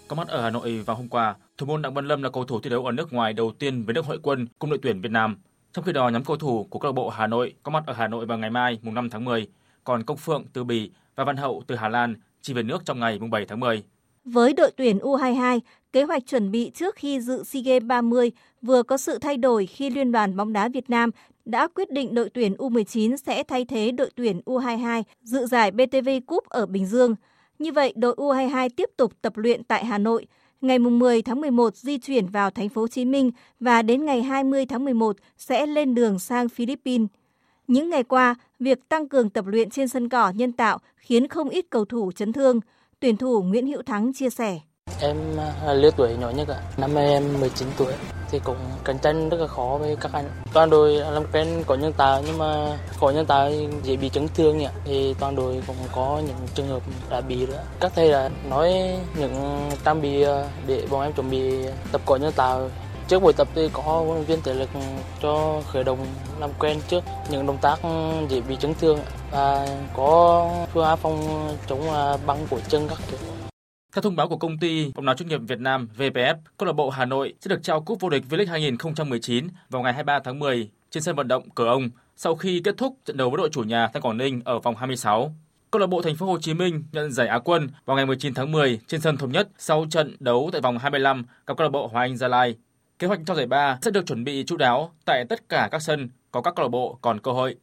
Có 0.08 0.16
mặt 0.16 0.28
ở 0.28 0.42
Hà 0.42 0.50
Nội 0.50 0.82
vào 0.86 0.96
hôm 0.96 1.08
qua, 1.08 1.34
thủ 1.56 1.66
môn 1.66 1.82
Đặng 1.82 1.94
Văn 1.94 2.08
Lâm 2.08 2.22
là 2.22 2.30
cầu 2.30 2.44
thủ 2.44 2.60
thi 2.60 2.70
đấu 2.70 2.86
ở 2.86 2.92
nước 2.92 3.12
ngoài 3.12 3.32
đầu 3.32 3.52
tiên 3.58 3.84
với 3.84 3.94
nước 3.94 4.06
hội 4.06 4.18
quân 4.22 4.46
cùng 4.58 4.70
đội 4.70 4.78
tuyển 4.82 5.00
Việt 5.00 5.10
Nam. 5.12 5.36
Trong 5.72 5.84
khi 5.84 5.92
đó, 5.92 6.08
nhóm 6.08 6.24
cầu 6.24 6.36
thủ 6.36 6.66
của 6.70 6.78
câu 6.78 6.90
lạc 6.90 6.94
bộ 6.94 7.08
Hà 7.08 7.26
Nội 7.26 7.54
có 7.62 7.70
mặt 7.70 7.84
ở 7.86 7.92
Hà 7.92 8.08
Nội 8.08 8.26
vào 8.26 8.38
ngày 8.38 8.50
mai 8.50 8.78
mùng 8.82 8.94
5 8.94 9.10
tháng 9.10 9.24
10, 9.24 9.48
còn 9.84 10.04
Công 10.04 10.16
Phượng 10.16 10.44
từ 10.52 10.64
Bỉ 10.64 10.90
và 11.16 11.24
Văn 11.24 11.36
Hậu 11.36 11.62
từ 11.66 11.74
Hà 11.74 11.88
Lan 11.88 12.14
chỉ 12.42 12.54
về 12.54 12.62
nước 12.62 12.84
trong 12.84 13.00
ngày 13.00 13.18
mùng 13.18 13.30
7 13.30 13.46
tháng 13.46 13.60
10. 13.60 13.82
Với 14.24 14.52
đội 14.52 14.70
tuyển 14.76 14.98
U22, 14.98 15.60
kế 15.92 16.02
hoạch 16.02 16.22
chuẩn 16.26 16.50
bị 16.50 16.70
trước 16.74 16.94
khi 16.94 17.20
dự 17.20 17.44
SEA 17.44 17.62
Games 17.62 17.84
30 17.84 18.32
vừa 18.62 18.82
có 18.82 18.96
sự 18.96 19.18
thay 19.18 19.36
đổi 19.36 19.66
khi 19.66 19.90
Liên 19.90 20.12
đoàn 20.12 20.36
bóng 20.36 20.52
đá 20.52 20.68
Việt 20.68 20.90
Nam 20.90 21.10
đã 21.44 21.68
quyết 21.74 21.90
định 21.90 22.14
đội 22.14 22.30
tuyển 22.30 22.54
U19 22.54 23.16
sẽ 23.16 23.42
thay 23.42 23.64
thế 23.64 23.90
đội 23.90 24.10
tuyển 24.14 24.40
U22 24.46 25.02
dự 25.22 25.46
giải 25.46 25.70
BTV 25.70 26.08
Cup 26.26 26.48
ở 26.48 26.66
Bình 26.66 26.86
Dương. 26.86 27.14
Như 27.58 27.72
vậy, 27.72 27.92
đội 27.96 28.14
U22 28.14 28.68
tiếp 28.76 28.90
tục 28.96 29.12
tập 29.22 29.36
luyện 29.36 29.64
tại 29.64 29.84
Hà 29.84 29.98
Nội. 29.98 30.26
Ngày 30.60 30.78
10 30.78 31.22
tháng 31.22 31.40
11 31.40 31.76
di 31.76 31.98
chuyển 31.98 32.26
vào 32.26 32.50
thành 32.50 32.68
phố 32.68 32.80
Hồ 32.80 32.88
Chí 32.88 33.04
Minh 33.04 33.30
và 33.60 33.82
đến 33.82 34.04
ngày 34.04 34.22
20 34.22 34.66
tháng 34.66 34.84
11 34.84 35.16
sẽ 35.38 35.66
lên 35.66 35.94
đường 35.94 36.18
sang 36.18 36.48
Philippines. 36.48 37.08
Những 37.66 37.90
ngày 37.90 38.02
qua, 38.02 38.34
việc 38.58 38.88
tăng 38.88 39.08
cường 39.08 39.30
tập 39.30 39.46
luyện 39.46 39.70
trên 39.70 39.88
sân 39.88 40.08
cỏ 40.08 40.32
nhân 40.36 40.52
tạo 40.52 40.78
khiến 40.96 41.28
không 41.28 41.48
ít 41.48 41.66
cầu 41.70 41.84
thủ 41.84 42.12
chấn 42.12 42.32
thương. 42.32 42.60
Tuyển 43.00 43.16
thủ 43.16 43.42
Nguyễn 43.42 43.66
Hữu 43.66 43.82
Thắng 43.82 44.12
chia 44.12 44.30
sẻ. 44.30 44.60
Em 45.00 45.36
là 45.66 45.72
lứa 45.72 45.90
tuổi 45.96 46.16
nhỏ 46.16 46.30
nhất 46.30 46.48
ạ. 46.48 46.60
Năm 46.76 46.94
nay 46.94 47.08
em 47.08 47.40
19 47.40 47.68
tuổi 47.76 47.92
thì 48.30 48.38
cũng 48.44 48.56
cạnh 48.84 48.98
tranh 48.98 49.28
rất 49.28 49.40
là 49.40 49.46
khó 49.46 49.76
với 49.80 49.96
các 49.96 50.12
anh. 50.12 50.30
Toàn 50.52 50.70
đội 50.70 50.92
làm 50.92 51.22
quen 51.32 51.64
có 51.66 51.74
nhân 51.74 51.92
tài, 51.96 52.22
nhưng 52.26 52.38
mà 52.38 52.78
có 53.00 53.10
nhân 53.10 53.26
tài 53.26 53.68
dễ 53.82 53.96
bị 53.96 54.08
chấn 54.08 54.28
thương 54.28 54.58
nhỉ. 54.58 54.68
Thì 54.84 55.14
toàn 55.20 55.36
đội 55.36 55.62
cũng 55.66 55.76
có 55.94 56.22
những 56.26 56.36
trường 56.54 56.68
hợp 56.68 56.82
đã 57.10 57.20
bị 57.20 57.46
nữa. 57.46 57.62
Các 57.80 57.92
thầy 57.94 58.10
đã 58.10 58.30
nói 58.50 58.98
những 59.16 59.70
trang 59.84 60.02
bị 60.02 60.22
à, 60.22 60.48
để 60.66 60.82
bọn 60.90 61.02
em 61.02 61.12
chuẩn 61.12 61.30
bị 61.30 61.66
tập 61.92 62.00
có 62.06 62.16
nhân 62.16 62.32
tài 62.36 62.58
trước 63.08 63.22
buổi 63.22 63.32
tập 63.32 63.48
thì 63.54 63.70
có 63.72 63.82
huấn 63.82 64.14
luyện 64.14 64.24
viên 64.24 64.42
thể 64.42 64.54
lực 64.54 64.68
cho 65.22 65.62
khởi 65.66 65.84
động, 65.84 66.06
làm 66.40 66.50
quen 66.58 66.80
trước 66.88 67.04
những 67.30 67.46
động 67.46 67.58
tác 67.62 67.76
dễ 68.28 68.40
bị 68.40 68.56
chấn 68.60 68.74
thương 68.74 68.98
và 69.30 69.68
có 69.96 70.50
phương 70.72 70.84
án 70.84 70.98
phòng 70.98 71.48
chống 71.68 71.90
à, 71.90 72.16
băng 72.26 72.46
của 72.50 72.60
chân 72.68 72.88
các 72.88 72.98
kiểu. 73.10 73.18
Theo 73.98 74.02
thông 74.02 74.16
báo 74.16 74.28
của 74.28 74.36
công 74.36 74.58
ty 74.58 74.92
bóng 74.94 75.06
đá 75.06 75.14
chuyên 75.14 75.28
nghiệp 75.28 75.40
Việt 75.48 75.60
Nam 75.60 75.88
VPF, 75.96 76.34
câu 76.56 76.66
lạc 76.66 76.72
bộ 76.72 76.90
Hà 76.90 77.04
Nội 77.04 77.34
sẽ 77.40 77.48
được 77.48 77.62
trao 77.62 77.80
cúp 77.80 78.00
vô 78.00 78.08
địch 78.08 78.24
V-League 78.30 78.50
2019 78.50 79.48
vào 79.70 79.82
ngày 79.82 79.92
23 79.92 80.20
tháng 80.24 80.38
10 80.38 80.70
trên 80.90 81.02
sân 81.02 81.16
vận 81.16 81.28
động 81.28 81.50
Cờ 81.50 81.64
Ông 81.64 81.90
sau 82.16 82.34
khi 82.34 82.60
kết 82.64 82.76
thúc 82.76 82.96
trận 83.04 83.16
đấu 83.16 83.30
với 83.30 83.38
đội 83.38 83.48
chủ 83.52 83.62
nhà 83.62 83.88
Thanh 83.92 84.02
Quảng 84.02 84.16
Ninh 84.16 84.40
ở 84.44 84.58
vòng 84.58 84.76
26. 84.76 85.34
Câu 85.70 85.80
lạc 85.80 85.86
bộ 85.86 86.02
Thành 86.02 86.16
phố 86.16 86.26
Hồ 86.26 86.38
Chí 86.40 86.54
Minh 86.54 86.84
nhận 86.92 87.12
giải 87.12 87.28
Á 87.28 87.38
quân 87.38 87.68
vào 87.84 87.96
ngày 87.96 88.06
19 88.06 88.34
tháng 88.34 88.52
10 88.52 88.80
trên 88.86 89.00
sân 89.00 89.16
thống 89.16 89.32
nhất 89.32 89.48
sau 89.58 89.86
trận 89.90 90.16
đấu 90.20 90.50
tại 90.52 90.60
vòng 90.60 90.78
25 90.78 91.24
gặp 91.46 91.56
câu 91.56 91.64
lạc 91.64 91.70
bộ 91.70 91.86
Hoàng 91.86 92.10
Anh 92.10 92.16
Gia 92.16 92.28
Lai. 92.28 92.56
Kế 92.98 93.06
hoạch 93.06 93.20
cho 93.26 93.34
giải 93.34 93.46
ba 93.46 93.78
sẽ 93.82 93.90
được 93.90 94.06
chuẩn 94.06 94.24
bị 94.24 94.44
chú 94.46 94.56
đáo 94.56 94.92
tại 95.04 95.24
tất 95.28 95.48
cả 95.48 95.68
các 95.72 95.82
sân 95.82 96.08
có 96.30 96.40
các 96.40 96.54
câu 96.56 96.64
lạc 96.64 96.70
bộ 96.70 96.98
còn 97.02 97.20
cơ 97.20 97.32
hội. 97.32 97.56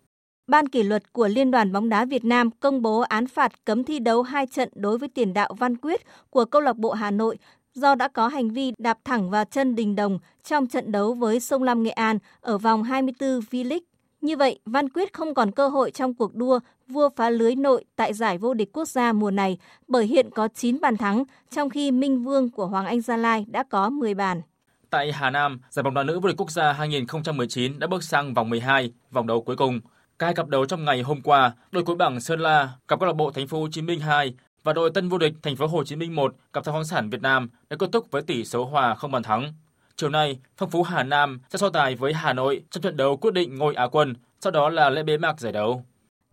Ban 0.47 0.67
kỷ 0.67 0.83
luật 0.83 1.13
của 1.13 1.27
Liên 1.27 1.51
đoàn 1.51 1.71
bóng 1.71 1.89
đá 1.89 2.05
Việt 2.05 2.25
Nam 2.25 2.51
công 2.51 2.81
bố 2.81 2.99
án 2.99 3.27
phạt 3.27 3.65
cấm 3.65 3.83
thi 3.83 3.99
đấu 3.99 4.23
hai 4.23 4.47
trận 4.47 4.69
đối 4.75 4.97
với 4.97 5.09
tiền 5.09 5.33
đạo 5.33 5.53
Văn 5.59 5.77
Quyết 5.77 6.01
của 6.29 6.45
câu 6.45 6.61
lạc 6.61 6.77
bộ 6.77 6.91
Hà 6.91 7.11
Nội 7.11 7.37
do 7.73 7.95
đã 7.95 8.07
có 8.07 8.27
hành 8.27 8.49
vi 8.49 8.73
đạp 8.77 8.97
thẳng 9.03 9.29
vào 9.29 9.45
chân 9.45 9.75
Đình 9.75 9.95
Đồng 9.95 10.19
trong 10.43 10.67
trận 10.67 10.91
đấu 10.91 11.13
với 11.13 11.39
Sông 11.39 11.63
Lam 11.63 11.83
Nghệ 11.83 11.89
An 11.89 12.19
ở 12.41 12.57
vòng 12.57 12.83
24 12.83 13.39
V-League. 13.39 13.79
Như 14.21 14.37
vậy, 14.37 14.59
Văn 14.65 14.89
Quyết 14.89 15.13
không 15.13 15.33
còn 15.33 15.51
cơ 15.51 15.67
hội 15.67 15.91
trong 15.91 16.13
cuộc 16.13 16.35
đua 16.35 16.59
vua 16.87 17.09
phá 17.15 17.29
lưới 17.29 17.55
nội 17.55 17.85
tại 17.95 18.13
giải 18.13 18.37
vô 18.37 18.53
địch 18.53 18.69
quốc 18.73 18.87
gia 18.87 19.13
mùa 19.13 19.31
này 19.31 19.57
bởi 19.87 20.05
hiện 20.05 20.29
có 20.35 20.47
9 20.47 20.81
bàn 20.81 20.97
thắng, 20.97 21.23
trong 21.51 21.69
khi 21.69 21.91
Minh 21.91 22.23
Vương 22.23 22.49
của 22.49 22.67
Hoàng 22.67 22.85
Anh 22.85 23.01
Gia 23.01 23.17
Lai 23.17 23.45
đã 23.47 23.63
có 23.69 23.89
10 23.89 24.13
bàn. 24.13 24.41
Tại 24.89 25.11
Hà 25.11 25.29
Nam, 25.29 25.59
giải 25.69 25.83
bóng 25.83 25.93
đá 25.93 26.03
nữ 26.03 26.19
vô 26.19 26.27
địch 26.27 26.37
quốc 26.37 26.51
gia 26.51 26.73
2019 26.73 27.79
đã 27.79 27.87
bước 27.87 28.03
sang 28.03 28.33
vòng 28.33 28.49
12, 28.49 28.91
vòng 29.11 29.27
đấu 29.27 29.41
cuối 29.41 29.55
cùng. 29.55 29.79
Các 30.19 30.35
cặp 30.35 30.47
đấu 30.47 30.65
trong 30.65 30.85
ngày 30.85 31.01
hôm 31.01 31.21
qua, 31.21 31.53
đội 31.71 31.83
cuối 31.83 31.95
bảng 31.95 32.19
Sơn 32.19 32.39
La 32.39 32.69
gặp 32.87 32.99
câu 32.99 33.07
lạc 33.07 33.13
bộ 33.13 33.31
Thành 33.31 33.47
phố 33.47 33.59
Hồ 33.59 33.67
Chí 33.71 33.81
Minh 33.81 33.99
2 33.99 34.33
và 34.63 34.73
đội 34.73 34.89
tân 34.89 35.09
vô 35.09 35.17
địch 35.17 35.33
Thành 35.41 35.55
phố 35.55 35.67
Hồ 35.67 35.83
Chí 35.83 35.95
Minh 35.95 36.15
1 36.15 36.35
gặp 36.53 36.65
Thanh 36.65 36.73
Khoáng 36.73 36.85
sản 36.85 37.09
Việt 37.09 37.21
Nam 37.21 37.49
đã 37.69 37.77
kết 37.79 37.89
thúc 37.91 38.11
với 38.11 38.21
tỷ 38.21 38.45
số 38.45 38.65
hòa 38.65 38.95
không 38.95 39.11
bàn 39.11 39.23
thắng. 39.23 39.53
Chiều 39.95 40.09
nay, 40.09 40.39
Phong 40.57 40.69
Phú 40.69 40.83
Hà 40.83 41.03
Nam 41.03 41.39
sẽ 41.49 41.57
so 41.57 41.69
tài 41.69 41.95
với 41.95 42.13
Hà 42.13 42.33
Nội 42.33 42.63
trong 42.71 42.81
trận 42.81 42.97
đấu 42.97 43.17
quyết 43.17 43.33
định 43.33 43.55
ngôi 43.55 43.75
Á 43.75 43.87
quân, 43.87 44.13
sau 44.39 44.51
đó 44.51 44.69
là 44.69 44.89
lễ 44.89 45.03
bế 45.03 45.17
mạc 45.17 45.39
giải 45.39 45.51
đấu. 45.51 45.83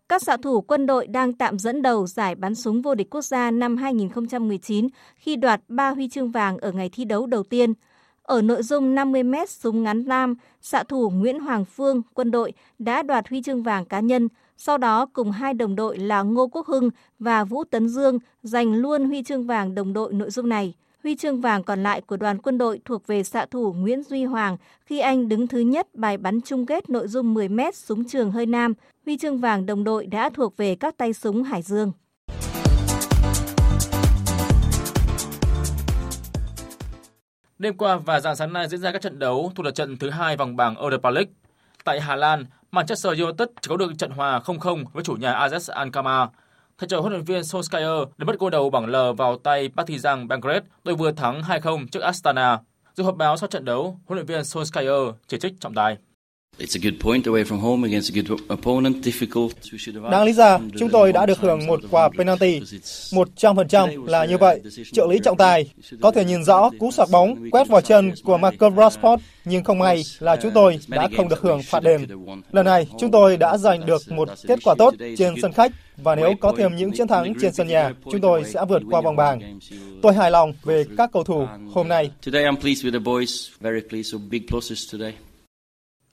Các 0.09 0.23
xạ 0.23 0.37
thủ 0.37 0.61
quân 0.61 0.87
đội 0.87 1.07
đang 1.07 1.33
tạm 1.33 1.59
dẫn 1.59 1.83
đầu 1.83 2.07
giải 2.07 2.35
bắn 2.35 2.55
súng 2.55 2.83
vô 2.83 2.95
địch 2.95 3.11
quốc 3.11 3.23
gia 3.23 3.51
năm 3.51 3.77
2019 3.77 4.89
khi 5.17 5.37
đoạt 5.37 5.61
3 5.69 5.91
huy 5.91 6.09
chương 6.09 6.31
vàng 6.31 6.59
ở 6.59 6.73
ngày 6.73 6.91
thi 6.93 7.05
đấu 7.05 7.27
đầu 7.27 7.43
tiên– 7.43 7.73
ở 8.23 8.43
nội 8.43 8.63
dung 8.63 8.95
50m 8.95 9.47
súng 9.47 9.83
ngắn 9.83 10.03
nam, 10.07 10.35
xạ 10.61 10.83
thủ 10.83 11.11
Nguyễn 11.11 11.41
Hoàng 11.41 11.65
Phương, 11.65 12.03
quân 12.15 12.31
đội, 12.31 12.53
đã 12.79 13.03
đoạt 13.03 13.29
huy 13.29 13.43
chương 13.43 13.63
vàng 13.63 13.85
cá 13.85 14.01
nhân, 14.01 14.29
sau 14.57 14.79
đó 14.79 15.07
cùng 15.13 15.31
hai 15.31 15.55
đồng 15.55 15.77
đội 15.77 15.99
là 15.99 16.23
Ngô 16.23 16.49
Quốc 16.49 16.67
Hưng 16.67 16.91
và 17.19 17.45
Vũ 17.45 17.65
Tấn 17.65 17.89
Dương 17.89 18.19
giành 18.43 18.75
luôn 18.75 19.05
huy 19.05 19.23
chương 19.23 19.47
vàng 19.47 19.75
đồng 19.75 19.93
đội 19.93 20.13
nội 20.13 20.31
dung 20.31 20.49
này. 20.49 20.75
Huy 21.03 21.17
chương 21.17 21.41
vàng 21.41 21.65
còn 21.65 21.83
lại 21.83 22.01
của 22.01 22.17
đoàn 22.17 22.39
quân 22.39 22.59
đội 22.59 22.81
thuộc 22.85 23.07
về 23.07 23.23
xạ 23.23 23.47
thủ 23.47 23.73
Nguyễn 23.73 24.03
Duy 24.03 24.25
Hoàng 24.25 24.57
khi 24.87 24.99
anh 24.99 25.29
đứng 25.29 25.47
thứ 25.47 25.59
nhất 25.59 25.95
bài 25.95 26.17
bắn 26.17 26.41
chung 26.41 26.67
kết 26.67 26.91
nội 26.91 27.09
dung 27.09 27.35
10 27.35 27.49
m 27.49 27.61
súng 27.75 28.05
trường 28.05 28.31
hơi 28.31 28.47
nam. 28.47 28.75
Huy 29.07 29.17
chương 29.17 29.39
vàng 29.39 29.67
đồng 29.67 29.85
đội 29.85 30.07
đã 30.07 30.31
thuộc 30.31 30.57
về 30.57 30.75
các 30.75 30.97
tay 30.97 31.13
súng 31.13 31.43
Hải 31.43 31.63
Dương. 31.63 31.93
Đêm 37.63 37.77
qua 37.77 37.97
và 37.97 38.21
dạng 38.21 38.37
sáng 38.37 38.53
nay 38.53 38.69
diễn 38.69 38.81
ra 38.81 38.93
các 38.93 39.03
trận 39.03 39.19
đấu 39.19 39.53
thuộc 39.55 39.65
lượt 39.65 39.75
trận 39.75 39.97
thứ 39.97 40.11
hai 40.11 40.37
vòng 40.37 40.57
bảng 40.57 40.77
Europa 40.77 41.11
League. 41.11 41.33
Tại 41.85 42.01
Hà 42.01 42.17
Lan, 42.17 42.45
Manchester 42.73 43.21
United 43.21 43.49
chỉ 43.61 43.69
có 43.69 43.77
được 43.77 43.93
trận 43.99 44.11
hòa 44.11 44.41
0-0 44.45 44.85
với 44.93 45.05
chủ 45.05 45.15
nhà 45.15 45.33
Ajax 45.33 45.73
Alkmaar. 45.73 46.29
Thầy 46.79 46.89
trò 46.89 47.01
huấn 47.01 47.13
luyện 47.13 47.25
viên 47.25 47.41
Solskjaer 47.41 48.07
đã 48.19 48.25
mất 48.25 48.37
cô 48.39 48.51
đầu 48.51 48.71
bảng 48.71 48.87
L 48.87 48.97
vào 49.17 49.39
tay 49.39 49.69
Partizan 49.77 50.29
Belgrade, 50.29 50.67
đội 50.85 50.95
vừa 50.95 51.13
thắng 51.13 51.43
2-0 51.43 51.87
trước 51.87 52.01
Astana. 52.01 52.59
Dù 52.95 53.05
họp 53.05 53.17
báo 53.17 53.37
sau 53.37 53.49
trận 53.49 53.65
đấu, 53.65 54.01
huấn 54.07 54.17
luyện 54.17 54.27
viên 54.27 54.41
Solskjaer 54.41 55.13
chỉ 55.27 55.39
trích 55.39 55.61
trọng 55.61 55.75
tài. 55.75 55.97
Đáng 60.11 60.25
lý 60.25 60.33
ra, 60.33 60.59
chúng 60.79 60.89
tôi 60.91 61.13
đã 61.13 61.27
được 61.27 61.39
hưởng 61.39 61.67
một 61.67 61.81
quả 61.91 62.09
penalty. 62.19 62.61
100% 63.11 64.07
là 64.07 64.25
như 64.25 64.39
vậy. 64.39 64.61
Trợ 64.93 65.07
lý 65.11 65.19
trọng 65.25 65.37
tài 65.37 65.71
có 66.01 66.11
thể 66.11 66.25
nhìn 66.25 66.45
rõ 66.45 66.71
cú 66.79 66.91
sạc 66.91 67.11
bóng 67.11 67.51
quét 67.51 67.69
vào 67.69 67.81
chân 67.81 68.13
của 68.25 68.39
Marcus 68.39 68.73
Rashford, 68.73 69.17
nhưng 69.45 69.65
không 69.65 69.79
may 69.79 70.03
là 70.19 70.37
chúng 70.37 70.51
tôi 70.55 70.79
đã 70.89 71.09
không 71.17 71.29
được 71.29 71.41
hưởng 71.41 71.63
phạt 71.63 71.83
đền. 71.83 72.07
Lần 72.53 72.67
này, 72.67 72.87
chúng 73.01 73.11
tôi 73.11 73.37
đã 73.37 73.57
giành 73.57 73.87
được 73.87 74.03
một 74.09 74.29
kết 74.49 74.59
quả 74.65 74.75
tốt 74.79 74.95
trên 75.19 75.35
sân 75.43 75.53
khách 75.53 75.73
và 75.97 76.15
nếu 76.15 76.35
có 76.41 76.53
thêm 76.59 76.77
những 76.77 76.93
chiến 76.93 77.09
thắng 77.09 77.35
trên 77.41 77.53
sân 77.53 77.69
nhà, 77.69 77.93
chúng 78.13 78.21
tôi 78.21 78.45
sẽ 78.45 78.61
vượt 78.69 78.83
qua 78.91 79.01
vòng 79.01 79.17
bảng. 79.17 79.59
Tôi 80.03 80.15
hài 80.15 80.31
lòng 80.31 80.53
về 80.63 80.85
các 80.97 81.11
cầu 81.13 81.25
thủ 81.25 81.47
hôm 81.73 81.89
nay. 81.89 82.11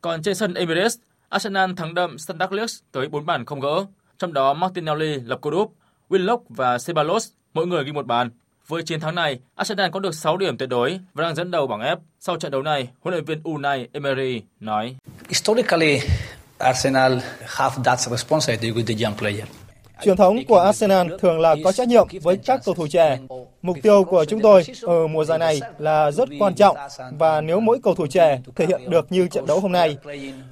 Còn 0.01 0.21
trên 0.21 0.35
sân 0.35 0.53
Emirates, 0.53 0.95
Arsenal 1.29 1.71
thắng 1.77 1.93
đậm 1.93 2.17
Standard 2.17 2.53
Liège 2.53 2.73
tới 2.91 3.07
4 3.07 3.25
bàn 3.25 3.45
không 3.45 3.59
gỡ, 3.59 3.85
trong 4.19 4.33
đó 4.33 4.53
Martinelli 4.53 5.15
lập 5.25 5.41
cú 5.41 5.49
đúp, 5.49 5.73
Willock 6.09 6.39
và 6.49 6.77
Ceballos 6.87 7.29
mỗi 7.53 7.67
người 7.67 7.83
ghi 7.83 7.91
một 7.91 8.05
bàn. 8.05 8.29
Với 8.67 8.83
chiến 8.83 8.99
thắng 8.99 9.15
này, 9.15 9.39
Arsenal 9.55 9.89
có 9.91 9.99
được 9.99 10.15
6 10.15 10.37
điểm 10.37 10.57
tuyệt 10.57 10.69
đối 10.69 10.99
và 11.13 11.23
đang 11.23 11.35
dẫn 11.35 11.51
đầu 11.51 11.67
bảng 11.67 11.79
F. 11.79 11.97
Sau 12.19 12.37
trận 12.37 12.51
đấu 12.51 12.61
này, 12.61 12.87
huấn 12.99 13.13
luyện 13.13 13.25
viên 13.25 13.41
Unai 13.43 13.87
Emery 13.93 14.41
nói: 14.59 14.95
Historically, 15.27 15.99
Arsenal 16.57 17.19
have 17.47 17.75
that 17.83 17.99
responsibility 17.99 18.71
with 18.71 18.85
the 18.85 19.05
young 19.05 19.17
player. 19.17 19.43
Truyền 20.01 20.17
thống 20.17 20.37
của 20.47 20.59
Arsenal 20.59 21.07
thường 21.19 21.39
là 21.39 21.55
có 21.63 21.71
trách 21.71 21.87
nhiệm 21.87 22.07
với 22.21 22.37
các 22.45 22.61
cầu 22.65 22.75
thủ 22.75 22.87
trẻ. 22.87 23.19
Mục 23.61 23.77
tiêu 23.83 24.03
của 24.03 24.25
chúng 24.25 24.41
tôi 24.41 24.63
ở 24.81 25.07
mùa 25.07 25.25
giải 25.25 25.39
này 25.39 25.61
là 25.77 26.11
rất 26.11 26.29
quan 26.39 26.55
trọng 26.55 26.77
và 27.17 27.41
nếu 27.41 27.59
mỗi 27.59 27.79
cầu 27.83 27.95
thủ 27.95 28.07
trẻ 28.07 28.41
thể 28.55 28.65
hiện 28.65 28.89
được 28.89 29.11
như 29.11 29.27
trận 29.27 29.45
đấu 29.45 29.59
hôm 29.59 29.71
nay, 29.71 29.97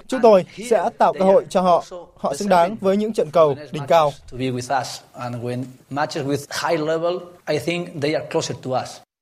chúng 0.06 0.20
tôi 0.22 0.44
sẽ 0.70 0.88
tạo 0.98 1.12
cơ 1.12 1.24
hội 1.24 1.46
cho 1.48 1.60
họ. 1.60 1.84
Họ 2.16 2.34
xứng 2.34 2.48
đáng 2.48 2.76
với 2.80 2.96
những 2.96 3.12
trận 3.12 3.30
cầu 3.30 3.54
đỉnh 3.72 3.86
cao. 3.88 4.12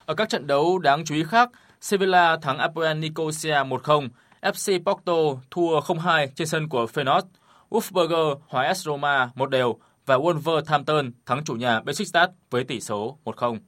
Ở 0.07 0.15
các 0.15 0.29
trận 0.29 0.47
đấu 0.47 0.79
đáng 0.79 1.05
chú 1.05 1.15
ý 1.15 1.25
khác, 1.29 1.51
Sevilla 1.81 2.37
thắng 2.43 2.59
Apoel 2.59 2.99
Nicosia 2.99 3.55
1-0, 3.55 4.09
FC 4.43 4.83
Porto 4.85 5.41
thua 5.51 5.81
0-2 5.81 6.27
trên 6.35 6.47
sân 6.47 6.69
của 6.69 6.87
Feyenoord, 6.95 7.23
Wolfsburger 7.71 8.37
hòa 8.49 8.65
AS 8.65 8.85
Roma 8.85 9.31
một 9.35 9.51
đều 9.51 9.77
và 10.07 10.17
Wolverhampton 10.17 11.11
thắng 11.27 11.45
chủ 11.45 11.55
nhà 11.55 11.81
Besiktas 11.81 12.31
với 12.51 12.65
tỷ 12.65 12.81
số 12.81 13.19
1-0. 13.25 13.59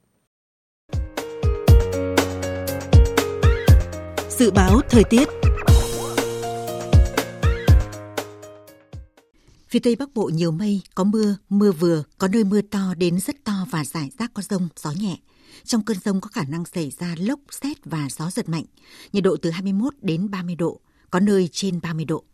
Dự 4.31 4.51
báo 4.51 4.81
thời 4.91 5.05
tiết 5.05 5.29
Phía 9.69 9.79
Tây 9.79 9.97
Bắc 9.97 10.15
Bộ 10.15 10.31
nhiều 10.35 10.51
mây, 10.51 10.83
có 10.95 11.05
mưa, 11.05 11.37
mưa 11.49 11.73
vừa, 11.73 12.03
có 12.19 12.29
nơi 12.29 12.45
mưa 12.45 12.61
to 12.61 12.95
đến 12.97 13.21
rất 13.21 13.37
to 13.45 13.67
và 13.71 13.85
rải 13.85 14.11
rác 14.19 14.31
có 14.35 14.43
rông, 14.43 14.69
gió 14.77 14.93
nhẹ. 15.01 15.17
Trong 15.65 15.83
cơn 15.83 15.97
rông 16.05 16.21
có 16.21 16.29
khả 16.29 16.45
năng 16.45 16.65
xảy 16.65 16.93
ra 16.99 17.15
lốc, 17.19 17.41
xét 17.51 17.77
và 17.85 18.09
gió 18.11 18.31
giật 18.31 18.49
mạnh. 18.49 18.65
Nhiệt 19.13 19.25
độ 19.25 19.37
từ 19.43 19.51
21 19.51 19.95
đến 20.01 20.31
30 20.31 20.55
độ, 20.55 20.81
có 21.11 21.21
nơi 21.21 21.49
trên 21.53 21.81
30 21.81 22.05
độ. 22.05 22.25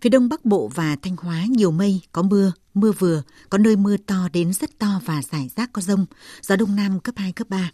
Phía 0.00 0.10
đông 0.10 0.28
bắc 0.28 0.44
bộ 0.44 0.70
và 0.74 0.96
Thanh 1.02 1.16
Hóa 1.16 1.44
nhiều 1.50 1.70
mây, 1.70 2.00
có 2.12 2.22
mưa, 2.22 2.52
mưa 2.74 2.92
vừa, 2.92 3.22
có 3.50 3.58
nơi 3.58 3.76
mưa 3.76 3.96
to 3.96 4.28
đến 4.32 4.52
rất 4.52 4.78
to 4.78 5.00
và 5.04 5.22
rải 5.32 5.50
rác 5.56 5.72
có 5.72 5.82
rông, 5.82 6.06
gió 6.42 6.56
đông 6.56 6.76
nam 6.76 7.00
cấp 7.00 7.14
2, 7.18 7.32
cấp 7.32 7.48
3. 7.50 7.70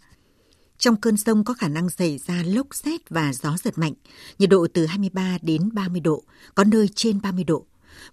Trong 0.77 0.95
cơn 0.95 1.17
rông 1.17 1.43
có 1.43 1.53
khả 1.53 1.67
năng 1.67 1.89
xảy 1.89 2.17
ra 2.17 2.43
lốc 2.45 2.67
xét 2.71 3.09
và 3.09 3.33
gió 3.33 3.57
giật 3.63 3.77
mạnh, 3.77 3.93
nhiệt 4.39 4.49
độ 4.49 4.67
từ 4.73 4.85
23 4.85 5.37
đến 5.41 5.69
30 5.73 6.01
độ, 6.01 6.23
có 6.55 6.63
nơi 6.63 6.87
trên 6.95 7.21
30 7.21 7.43
độ, 7.43 7.65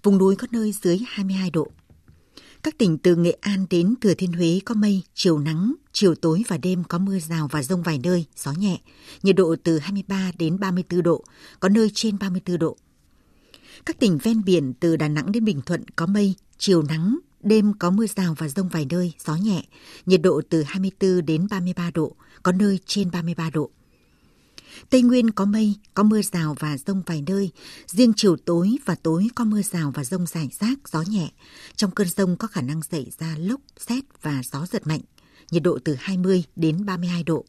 vùng 0.02 0.18
núi 0.18 0.36
có 0.36 0.46
nơi 0.50 0.74
dưới 0.82 1.00
22 1.06 1.50
độ. 1.50 1.68
Các 2.62 2.78
tỉnh 2.78 2.98
từ 2.98 3.16
Nghệ 3.16 3.36
An 3.40 3.66
đến 3.70 3.94
Thừa 4.00 4.14
Thiên 4.14 4.32
Huế 4.32 4.60
có 4.64 4.74
mây, 4.74 5.02
chiều 5.14 5.38
nắng, 5.38 5.74
chiều 5.92 6.14
tối 6.14 6.42
và 6.48 6.58
đêm 6.58 6.84
có 6.84 6.98
mưa 6.98 7.18
rào 7.18 7.48
và 7.50 7.62
rông 7.62 7.82
vài 7.82 8.00
nơi, 8.02 8.24
gió 8.36 8.52
nhẹ, 8.52 8.80
nhiệt 9.22 9.36
độ 9.36 9.56
từ 9.64 9.78
23 9.78 10.32
đến 10.38 10.60
34 10.60 11.02
độ, 11.02 11.24
có 11.60 11.68
nơi 11.68 11.90
trên 11.94 12.18
34 12.18 12.58
độ. 12.58 12.76
Các 13.84 13.98
tỉnh 13.98 14.18
ven 14.18 14.44
biển 14.44 14.72
từ 14.80 14.96
Đà 14.96 15.08
Nẵng 15.08 15.32
đến 15.32 15.44
Bình 15.44 15.60
Thuận 15.66 15.84
có 15.96 16.06
mây, 16.06 16.34
chiều 16.58 16.82
nắng, 16.82 17.18
đêm 17.42 17.72
có 17.78 17.90
mưa 17.90 18.06
rào 18.06 18.34
và 18.38 18.48
rông 18.48 18.68
vài 18.68 18.86
nơi, 18.90 19.12
gió 19.26 19.34
nhẹ, 19.36 19.64
nhiệt 20.06 20.22
độ 20.22 20.40
từ 20.50 20.62
24 20.62 21.26
đến 21.26 21.46
33 21.50 21.90
độ, 21.94 22.16
có 22.42 22.52
nơi 22.52 22.78
trên 22.86 23.10
33 23.10 23.50
độ. 23.50 23.70
Tây 24.90 25.02
Nguyên 25.02 25.30
có 25.30 25.44
mây, 25.44 25.74
có 25.94 26.02
mưa 26.02 26.22
rào 26.22 26.56
và 26.58 26.76
rông 26.86 27.02
vài 27.06 27.22
nơi, 27.26 27.50
riêng 27.86 28.12
chiều 28.16 28.36
tối 28.36 28.76
và 28.84 28.94
tối 28.94 29.28
có 29.34 29.44
mưa 29.44 29.62
rào 29.62 29.92
và 29.94 30.04
rông 30.04 30.26
rải 30.26 30.48
rác, 30.60 30.88
gió 30.92 31.02
nhẹ. 31.08 31.30
Trong 31.76 31.90
cơn 31.90 32.08
rông 32.08 32.36
có 32.36 32.48
khả 32.48 32.60
năng 32.60 32.82
xảy 32.82 33.10
ra 33.18 33.36
lốc, 33.38 33.60
xét 33.76 34.04
và 34.22 34.42
gió 34.52 34.66
giật 34.66 34.86
mạnh, 34.86 35.00
nhiệt 35.50 35.62
độ 35.62 35.78
từ 35.84 35.96
20 35.98 36.44
đến 36.56 36.84
32 36.86 37.22
độ. 37.22 37.44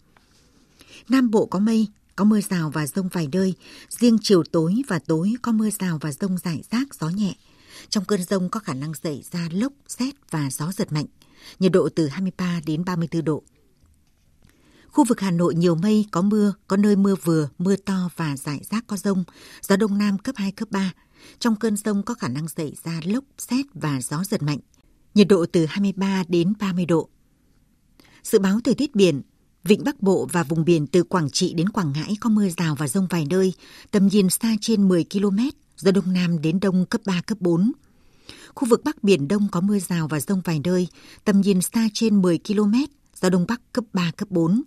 Nam 1.09 1.31
Bộ 1.31 1.45
có 1.45 1.59
mây, 1.59 1.87
có 2.15 2.25
mưa 2.25 2.41
rào 2.49 2.69
và 2.69 2.87
rông 2.87 3.07
vài 3.07 3.27
nơi, 3.31 3.53
riêng 3.89 4.17
chiều 4.21 4.43
tối 4.43 4.81
và 4.87 4.99
tối 4.99 5.33
có 5.41 5.51
mưa 5.51 5.69
rào 5.79 5.97
và 6.01 6.11
rông 6.11 6.37
rải 6.37 6.63
rác, 6.71 6.95
gió 6.95 7.09
nhẹ. 7.09 7.35
Trong 7.89 8.05
cơn 8.05 8.23
rông 8.23 8.49
có 8.49 8.59
khả 8.59 8.73
năng 8.73 8.93
xảy 8.93 9.23
ra 9.31 9.49
lốc, 9.51 9.73
xét 9.87 10.15
và 10.29 10.49
gió 10.51 10.71
giật 10.71 10.91
mạnh, 10.91 11.05
nhiệt 11.59 11.71
độ 11.71 11.89
từ 11.95 12.07
23 12.07 12.61
đến 12.65 12.85
34 12.85 13.25
độ. 13.25 13.43
Khu 14.87 15.03
vực 15.03 15.19
Hà 15.19 15.31
Nội 15.31 15.55
nhiều 15.55 15.75
mây, 15.75 16.05
có 16.11 16.21
mưa, 16.21 16.53
có 16.67 16.77
nơi 16.77 16.95
mưa 16.95 17.15
vừa, 17.23 17.49
mưa 17.57 17.75
to 17.75 18.09
và 18.15 18.37
rải 18.37 18.61
rác 18.69 18.87
có 18.87 18.97
rông, 18.97 19.23
gió 19.61 19.75
đông 19.75 19.97
nam 19.97 20.17
cấp 20.17 20.35
2, 20.37 20.51
cấp 20.51 20.67
3. 20.71 20.93
Trong 21.39 21.55
cơn 21.55 21.77
rông 21.77 22.03
có 22.03 22.13
khả 22.13 22.27
năng 22.27 22.47
xảy 22.47 22.73
ra 22.83 22.99
lốc, 23.03 23.23
xét 23.37 23.65
và 23.73 24.01
gió 24.01 24.23
giật 24.23 24.43
mạnh, 24.43 24.59
nhiệt 25.13 25.27
độ 25.27 25.45
từ 25.51 25.65
23 25.65 26.23
đến 26.27 26.53
30 26.59 26.85
độ. 26.85 27.09
Dự 28.23 28.39
báo 28.39 28.59
thời 28.63 28.75
tiết 28.75 28.95
biển, 28.95 29.21
Vịnh 29.63 29.83
Bắc 29.83 30.01
Bộ 30.01 30.27
và 30.31 30.43
vùng 30.43 30.65
biển 30.65 30.87
từ 30.87 31.03
Quảng 31.03 31.29
Trị 31.29 31.53
đến 31.53 31.69
Quảng 31.69 31.91
Ngãi 31.91 32.15
có 32.21 32.29
mưa 32.29 32.49
rào 32.57 32.75
và 32.75 32.87
rông 32.87 33.07
vài 33.09 33.25
nơi, 33.29 33.53
tầm 33.91 34.07
nhìn 34.07 34.29
xa 34.29 34.55
trên 34.61 34.87
10 34.87 35.05
km, 35.13 35.39
gió 35.77 35.91
Đông 35.91 36.13
Nam 36.13 36.41
đến 36.41 36.59
Đông 36.59 36.85
cấp 36.85 37.01
3, 37.05 37.21
cấp 37.21 37.37
4. 37.41 37.71
Khu 38.55 38.67
vực 38.67 38.83
Bắc 38.83 39.03
Biển 39.03 39.27
Đông 39.27 39.47
có 39.51 39.61
mưa 39.61 39.79
rào 39.79 40.07
và 40.07 40.19
rông 40.19 40.41
vài 40.45 40.61
nơi, 40.63 40.87
tầm 41.25 41.41
nhìn 41.41 41.61
xa 41.61 41.87
trên 41.93 42.21
10 42.21 42.39
km, 42.47 42.73
gió 43.21 43.29
Đông 43.29 43.45
Bắc 43.47 43.61
cấp 43.73 43.83
3, 43.93 44.11
cấp 44.17 44.31
4. 44.31 44.61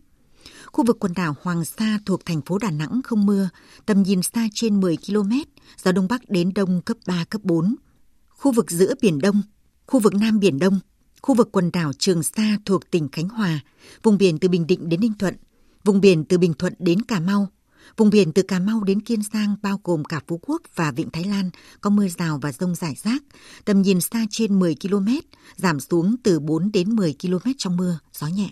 Khu 0.72 0.84
vực 0.84 0.96
quần 1.00 1.14
đảo 1.14 1.36
Hoàng 1.42 1.64
Sa 1.64 1.98
thuộc 2.06 2.24
thành 2.24 2.42
phố 2.42 2.58
Đà 2.58 2.70
Nẵng 2.70 3.00
không 3.04 3.26
mưa, 3.26 3.48
tầm 3.86 4.02
nhìn 4.02 4.22
xa 4.22 4.48
trên 4.54 4.80
10 4.80 4.96
km, 5.06 5.32
gió 5.84 5.92
Đông 5.92 6.08
Bắc 6.08 6.30
đến 6.30 6.54
Đông 6.54 6.82
cấp 6.82 6.96
3, 7.06 7.24
cấp 7.24 7.40
4. 7.44 7.74
Khu 8.28 8.52
vực 8.52 8.70
giữa 8.70 8.94
Biển 9.00 9.18
Đông, 9.18 9.42
khu 9.86 10.00
vực 10.00 10.14
Nam 10.14 10.38
Biển 10.38 10.58
Đông, 10.58 10.80
khu 11.24 11.34
vực 11.34 11.48
quần 11.52 11.70
đảo 11.72 11.92
Trường 11.98 12.22
Sa 12.22 12.58
thuộc 12.64 12.90
tỉnh 12.90 13.08
Khánh 13.08 13.28
Hòa, 13.28 13.60
vùng 14.02 14.18
biển 14.18 14.38
từ 14.38 14.48
Bình 14.48 14.66
Định 14.66 14.88
đến 14.88 15.00
Ninh 15.00 15.12
Thuận, 15.18 15.36
vùng 15.84 16.00
biển 16.00 16.24
từ 16.24 16.38
Bình 16.38 16.54
Thuận 16.54 16.74
đến 16.78 17.02
Cà 17.02 17.20
Mau, 17.20 17.48
vùng 17.96 18.10
biển 18.10 18.32
từ 18.32 18.42
Cà 18.42 18.58
Mau 18.58 18.84
đến 18.84 19.00
Kiên 19.00 19.22
Giang 19.32 19.56
bao 19.62 19.80
gồm 19.84 20.04
cả 20.04 20.20
Phú 20.26 20.40
Quốc 20.42 20.62
và 20.74 20.90
Vịnh 20.90 21.10
Thái 21.10 21.24
Lan 21.24 21.50
có 21.80 21.90
mưa 21.90 22.08
rào 22.08 22.38
và 22.42 22.52
rông 22.52 22.74
rải 22.74 22.94
rác, 22.94 23.22
tầm 23.64 23.82
nhìn 23.82 24.00
xa 24.00 24.26
trên 24.30 24.58
10 24.58 24.76
km, 24.82 25.08
giảm 25.56 25.80
xuống 25.80 26.16
từ 26.22 26.40
4 26.40 26.72
đến 26.72 26.96
10 26.96 27.14
km 27.22 27.50
trong 27.58 27.76
mưa, 27.76 27.98
gió 28.12 28.26
nhẹ. 28.26 28.48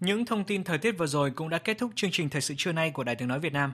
Những 0.00 0.26
thông 0.26 0.44
tin 0.44 0.64
thời 0.64 0.78
tiết 0.78 0.92
vừa 0.98 1.06
rồi 1.06 1.30
cũng 1.30 1.48
đã 1.48 1.58
kết 1.58 1.78
thúc 1.78 1.90
chương 1.94 2.10
trình 2.12 2.28
thời 2.28 2.40
sự 2.40 2.54
trưa 2.58 2.72
nay 2.72 2.90
của 2.90 3.04
Đài 3.04 3.14
Tiếng 3.14 3.28
nói 3.28 3.40
Việt 3.40 3.52
Nam. 3.52 3.72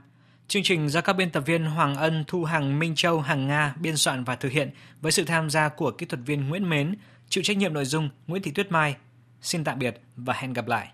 Chương 0.48 0.62
trình 0.62 0.88
do 0.88 1.00
các 1.00 1.12
biên 1.12 1.30
tập 1.30 1.42
viên 1.46 1.64
Hoàng 1.64 1.96
Ân, 1.96 2.24
Thu 2.26 2.44
Hằng, 2.44 2.78
Minh 2.78 2.94
Châu, 2.96 3.20
Hằng 3.20 3.46
Nga 3.46 3.74
biên 3.80 3.96
soạn 3.96 4.24
và 4.24 4.36
thực 4.36 4.52
hiện 4.52 4.70
với 5.00 5.12
sự 5.12 5.24
tham 5.24 5.50
gia 5.50 5.68
của 5.68 5.90
kỹ 5.90 6.06
thuật 6.06 6.20
viên 6.26 6.48
Nguyễn 6.48 6.70
Mến, 6.70 6.94
chịu 7.32 7.44
trách 7.44 7.56
nhiệm 7.56 7.74
nội 7.74 7.84
dung 7.84 8.08
Nguyễn 8.26 8.42
Thị 8.42 8.50
Tuyết 8.50 8.72
Mai. 8.72 8.96
Xin 9.40 9.64
tạm 9.64 9.78
biệt 9.78 10.00
và 10.16 10.34
hẹn 10.34 10.52
gặp 10.52 10.66
lại. 10.66 10.88